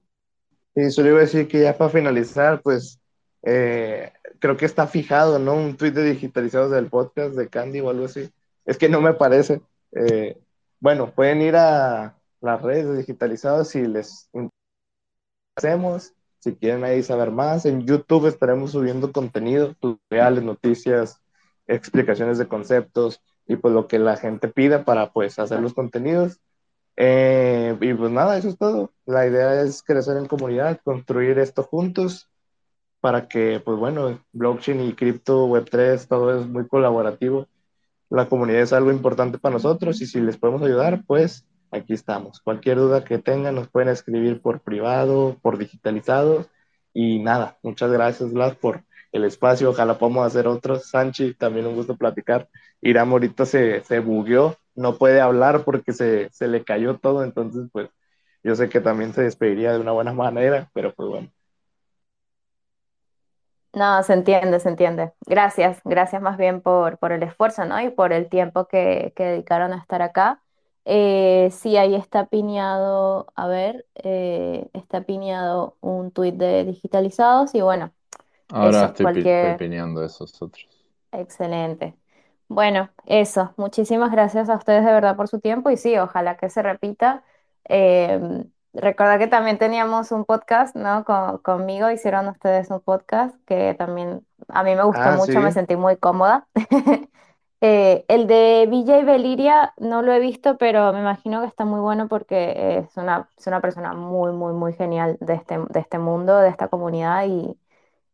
Y 0.76 0.92
solo 0.92 1.10
iba 1.10 1.18
a 1.20 1.22
decir 1.22 1.48
que 1.48 1.62
ya 1.62 1.78
para 1.78 1.90
finalizar, 1.90 2.62
pues 2.62 3.00
eh, 3.44 4.12
creo 4.40 4.58
que 4.58 4.66
está 4.66 4.88
fijado, 4.88 5.40
¿no? 5.40 5.54
Un 5.56 5.78
tweet 5.78 5.92
de 5.92 6.04
digitalizados 6.04 6.72
del 6.72 6.90
podcast 6.90 7.36
de 7.36 7.48
Candy 7.48 7.80
o 7.80 7.90
algo 7.90 8.06
así. 8.06 8.30
Es 8.66 8.78
que 8.78 8.90
no 8.90 9.02
me 9.02 9.14
parece, 9.14 9.62
Eh, 9.98 10.38
bueno, 10.80 11.14
pueden 11.16 11.42
ir 11.42 11.56
a 11.56 12.18
las 12.42 12.62
redes 12.62 12.88
de 12.88 12.98
digitalizados 12.98 13.70
si 13.70 13.88
les 13.88 14.30
hacemos. 15.56 16.14
Si 16.40 16.56
quieren 16.56 16.84
ahí 16.84 17.02
saber 17.02 17.32
más, 17.32 17.66
en 17.66 17.86
YouTube 17.88 18.28
estaremos 18.28 18.72
subiendo 18.72 19.12
contenido, 19.12 19.74
tutoriales, 19.76 20.44
noticias, 20.44 21.22
explicaciones 21.66 22.38
de 22.38 22.48
conceptos 22.48 23.22
y 23.48 23.56
pues 23.56 23.74
lo 23.74 23.88
que 23.88 23.98
la 24.00 24.18
gente 24.18 24.48
pida 24.48 24.86
para 24.86 25.12
pues 25.12 25.40
hacer 25.40 25.62
los 25.62 25.74
contenidos. 25.74 26.40
Eh, 26.98 27.78
y 27.82 27.94
pues 27.94 28.12
nada, 28.12 28.38
eso 28.38 28.50
es 28.50 28.58
todo. 28.58 28.94
La 29.06 29.28
idea 29.28 29.62
es 29.62 29.84
crecer 29.84 30.18
en 30.18 30.28
comunidad, 30.28 30.80
construir 30.84 31.40
esto 31.40 31.64
juntos 31.64 32.30
para 33.02 33.28
que 33.28 33.62
pues 33.64 33.78
bueno, 33.78 34.20
blockchain 34.34 34.82
y 34.82 34.94
cripto, 34.94 35.48
web3, 35.48 36.08
todo 36.08 36.40
es 36.40 36.48
muy 36.48 36.68
colaborativo. 36.68 37.48
La 38.10 38.28
comunidad 38.28 38.62
es 38.62 38.74
algo 38.74 38.92
importante 38.92 39.38
para 39.40 39.54
nosotros 39.54 40.02
y 40.02 40.08
si 40.08 40.22
les 40.22 40.38
podemos 40.38 40.62
ayudar, 40.64 41.04
pues 41.06 41.46
aquí 41.72 41.94
estamos. 41.94 42.40
Cualquier 42.42 42.78
duda 42.78 43.04
que 43.04 43.20
tengan 43.20 43.56
nos 43.56 43.68
pueden 43.70 43.90
escribir 43.90 44.42
por 44.42 44.62
privado, 44.62 45.38
por 45.42 45.58
digitalizado. 45.58 46.48
Y 46.94 47.20
nada, 47.20 47.58
muchas 47.62 47.92
gracias, 47.92 48.32
Blas, 48.34 48.56
por 48.56 48.84
el 49.12 49.26
espacio. 49.26 49.70
Ojalá 49.70 49.98
podamos 49.98 50.26
hacer 50.26 50.48
otros. 50.48 50.90
Sanchi, 50.90 51.34
también 51.36 51.68
un 51.68 51.76
gusto 51.76 51.98
platicar. 51.98 52.50
Irán 52.82 53.12
ahorita 53.12 53.46
se, 53.46 53.84
se 53.84 54.00
bugueó, 54.00 54.58
no 54.76 54.98
puede 54.98 55.22
hablar 55.22 55.64
porque 55.66 55.94
se, 55.94 56.30
se 56.32 56.48
le 56.48 56.64
cayó 56.66 56.98
todo. 57.00 57.24
Entonces, 57.24 57.70
pues 57.72 57.90
yo 58.44 58.56
sé 58.56 58.70
que 58.70 58.82
también 58.82 59.14
se 59.14 59.24
despediría 59.24 59.74
de 59.74 59.80
una 59.80 59.92
buena 59.94 60.14
manera, 60.14 60.70
pero 60.74 60.94
pues 60.96 61.10
bueno. 61.10 61.32
No, 63.74 64.02
se 64.04 64.14
entiende, 64.14 64.60
se 64.62 64.70
entiende. 64.70 65.12
Gracias, 65.26 65.82
gracias 65.84 66.22
más 66.22 66.38
bien 66.38 66.62
por, 66.62 66.98
por 66.98 67.12
el 67.12 67.24
esfuerzo, 67.24 67.66
¿no? 67.66 67.82
Y 67.82 67.90
por 67.90 68.14
el 68.14 68.30
tiempo 68.30 68.68
que, 68.68 69.12
que 69.18 69.24
dedicaron 69.26 69.74
a 69.74 69.78
estar 69.80 70.02
acá. 70.02 70.42
Eh, 70.86 71.50
sí, 71.52 71.76
ahí 71.76 71.94
está 71.96 72.28
piñado, 72.28 73.28
a 73.36 73.48
ver, 73.48 73.86
eh, 73.96 74.70
está 74.74 75.02
piñado 75.02 75.78
un 75.82 76.12
tuit 76.12 76.36
de 76.36 76.64
digitalizados 76.64 77.54
y 77.56 77.62
bueno, 77.62 77.92
Ahora 78.50 78.86
eso, 78.86 78.88
estoy, 78.88 79.06
pi- 79.06 79.20
estoy 79.22 79.54
cualquier, 79.54 79.54
pineando 79.54 80.04
esos 80.04 80.42
otros. 80.42 80.68
excelente. 81.12 81.98
Bueno, 82.48 82.90
eso, 83.06 83.54
muchísimas 83.58 84.12
gracias 84.12 84.50
a 84.50 84.56
ustedes 84.56 84.86
de 84.86 84.92
verdad 84.94 85.16
por 85.18 85.28
su 85.28 85.40
tiempo 85.40 85.72
y 85.72 85.78
sí, 85.78 85.98
ojalá 85.98 86.38
que 86.38 86.50
se 86.50 86.62
repita. 86.62 87.24
Eh, 87.68 88.20
recuerda 88.74 89.18
que 89.18 89.28
también 89.28 89.58
teníamos 89.58 90.12
un 90.12 90.26
podcast, 90.26 90.76
¿no? 90.76 91.04
Con- 91.06 91.40
conmigo 91.40 91.90
hicieron 91.90 92.28
ustedes 92.28 92.70
un 92.70 92.82
podcast 92.82 93.36
que 93.46 93.74
también 93.76 94.26
a 94.50 94.64
mí 94.64 94.76
me 94.76 94.84
gustó 94.84 95.10
Ah, 95.10 95.12
mucho, 95.12 95.42
me 95.42 95.52
sí, 95.52 95.52
sentí 95.52 95.76
muy 95.76 95.98
cómoda. 95.98 96.48
Eh, 97.62 98.06
el 98.10 98.28
de 98.28 98.68
Villa 98.70 99.00
y 99.00 99.04
Beliria 99.06 99.74
no 99.78 100.04
lo 100.04 100.14
he 100.14 100.20
visto, 100.20 100.58
pero 100.60 100.94
me 100.94 101.00
imagino 101.00 101.42
que 101.42 101.48
está 101.48 101.66
muy 101.66 101.80
bueno 101.80 102.08
porque 102.08 102.78
es 102.80 102.96
una, 102.98 103.30
es 103.38 103.48
una 103.48 103.62
persona 103.62 103.94
muy, 103.94 104.32
muy, 104.34 104.54
muy 104.54 104.74
genial 104.74 105.18
de 105.22 105.34
este, 105.36 105.58
de 105.70 105.80
este 105.80 105.98
mundo, 105.98 106.38
de 106.40 106.50
esta 106.50 106.68
comunidad 106.68 107.26
y, 107.28 107.58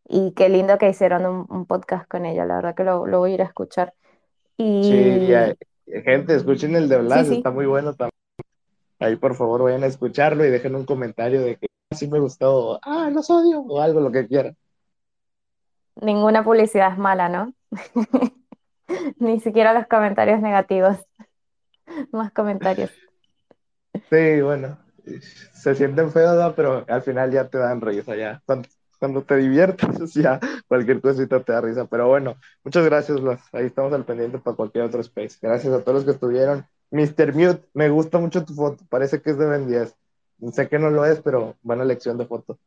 y 0.08 0.34
qué 0.34 0.50
lindo 0.50 0.78
que 0.78 0.90
hicieron 0.90 1.26
un, 1.26 1.46
un 1.50 1.66
podcast 1.66 2.08
con 2.10 2.26
ella, 2.26 2.46
la 2.46 2.56
verdad 2.58 2.76
que 2.76 2.84
lo, 2.84 3.08
lo 3.08 3.20
voy 3.20 3.32
a 3.32 3.36
ir 3.36 3.42
a 3.42 3.46
escuchar. 3.46 3.94
Sí, 4.80 5.22
ya, 5.26 5.56
Y 5.86 6.02
gente, 6.04 6.36
escuchen 6.36 6.76
el 6.76 6.90
de 6.90 7.00
sí, 7.00 7.02
Blas, 7.02 7.30
sí, 7.30 7.36
está 7.36 7.52
muy 7.52 7.66
bueno 7.66 7.94
también. 7.96 8.12
Ahí 9.00 9.18
por 9.18 9.36
favor 9.36 9.64
vayan 9.64 9.84
a 9.84 9.88
escucharlo 9.88 10.46
y 10.46 10.50
dejen 10.52 10.76
un 10.76 10.86
comentario 10.86 11.42
de 11.44 11.58
que 11.58 11.68
sí 11.96 12.08
me 12.10 12.20
gustó, 12.20 12.80
ah, 12.84 13.10
los 13.12 13.30
odio, 13.30 13.62
o 13.62 13.82
algo, 13.82 14.00
lo 14.02 14.12
que 14.12 14.28
quieran. 14.28 14.56
ninguna 15.96 16.44
publicidad 16.44 16.92
es 16.94 16.98
mala, 16.98 17.30
¿no? 17.30 17.54
Ni 19.20 19.40
siquiera 19.40 19.74
los 19.74 19.88
comentarios 19.88 20.42
negativos, 20.42 20.98
más 22.12 22.32
comentarios. 22.34 22.92
Sí, 24.10 24.42
bueno, 24.42 24.78
se 25.54 25.76
sienten 25.76 26.12
feos, 26.12 26.36
¿no? 26.38 26.54
pero 26.56 26.86
al 26.88 27.02
final 27.02 27.32
ya 27.32 27.50
te 27.50 27.58
dan 27.58 27.82
risa, 27.82 28.16
ya. 28.16 28.42
Cuando, 28.46 28.68
cuando 29.02 29.24
te 29.24 29.36
diviertes, 29.38 30.14
ya 30.14 30.40
cualquier 30.68 31.02
cosita 31.02 31.40
te 31.42 31.52
da 31.52 31.62
risa. 31.62 31.86
Pero 31.86 32.08
bueno, 32.08 32.36
muchas 32.64 32.86
gracias, 32.86 33.20
Blas. 33.20 33.42
Ahí 33.52 33.66
estamos 33.66 33.92
al 33.94 34.06
pendiente 34.06 34.38
para 34.38 34.56
cualquier 34.56 34.84
otro 34.84 35.02
space. 35.02 35.40
Gracias 35.42 35.74
a 35.74 35.84
todos 35.84 35.96
los 35.96 36.06
que 36.06 36.12
estuvieron. 36.12 36.68
Mr. 36.92 37.34
Mute, 37.34 37.68
me 37.74 37.90
gusta 37.90 38.20
mucho 38.20 38.46
tu 38.46 38.54
foto, 38.54 38.84
parece 38.90 39.20
que 39.20 39.32
es 39.32 39.40
de 39.40 39.48
Ben 39.48 39.68
10. 39.68 39.96
Sé 40.52 40.68
que 40.70 40.78
no 40.78 40.92
lo 40.92 41.04
es, 41.04 41.20
pero 41.20 41.56
buena 41.64 41.82
elección 41.82 42.20
de 42.20 42.28
foto. 42.28 42.60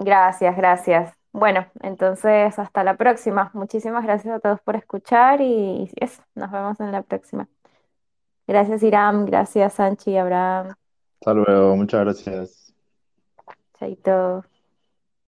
Gracias, 0.00 0.56
gracias. 0.56 1.12
Bueno, 1.30 1.66
entonces 1.80 2.58
hasta 2.58 2.82
la 2.82 2.96
próxima. 2.96 3.52
Muchísimas 3.54 4.02
gracias 4.02 4.34
a 4.34 4.40
todos 4.40 4.60
por 4.60 4.74
escuchar 4.74 5.40
y 5.40 5.88
eso, 6.00 6.20
nos 6.34 6.50
vemos 6.50 6.80
en 6.80 6.90
la 6.90 7.02
próxima. 7.02 7.46
Gracias, 8.48 8.82
Iram, 8.82 9.24
gracias, 9.24 9.74
Sanchi, 9.74 10.16
Abraham, 10.16 10.74
Hasta 11.20 11.32
luego, 11.32 11.76
muchas 11.76 12.00
gracias. 12.00 12.63
later. 13.84 14.42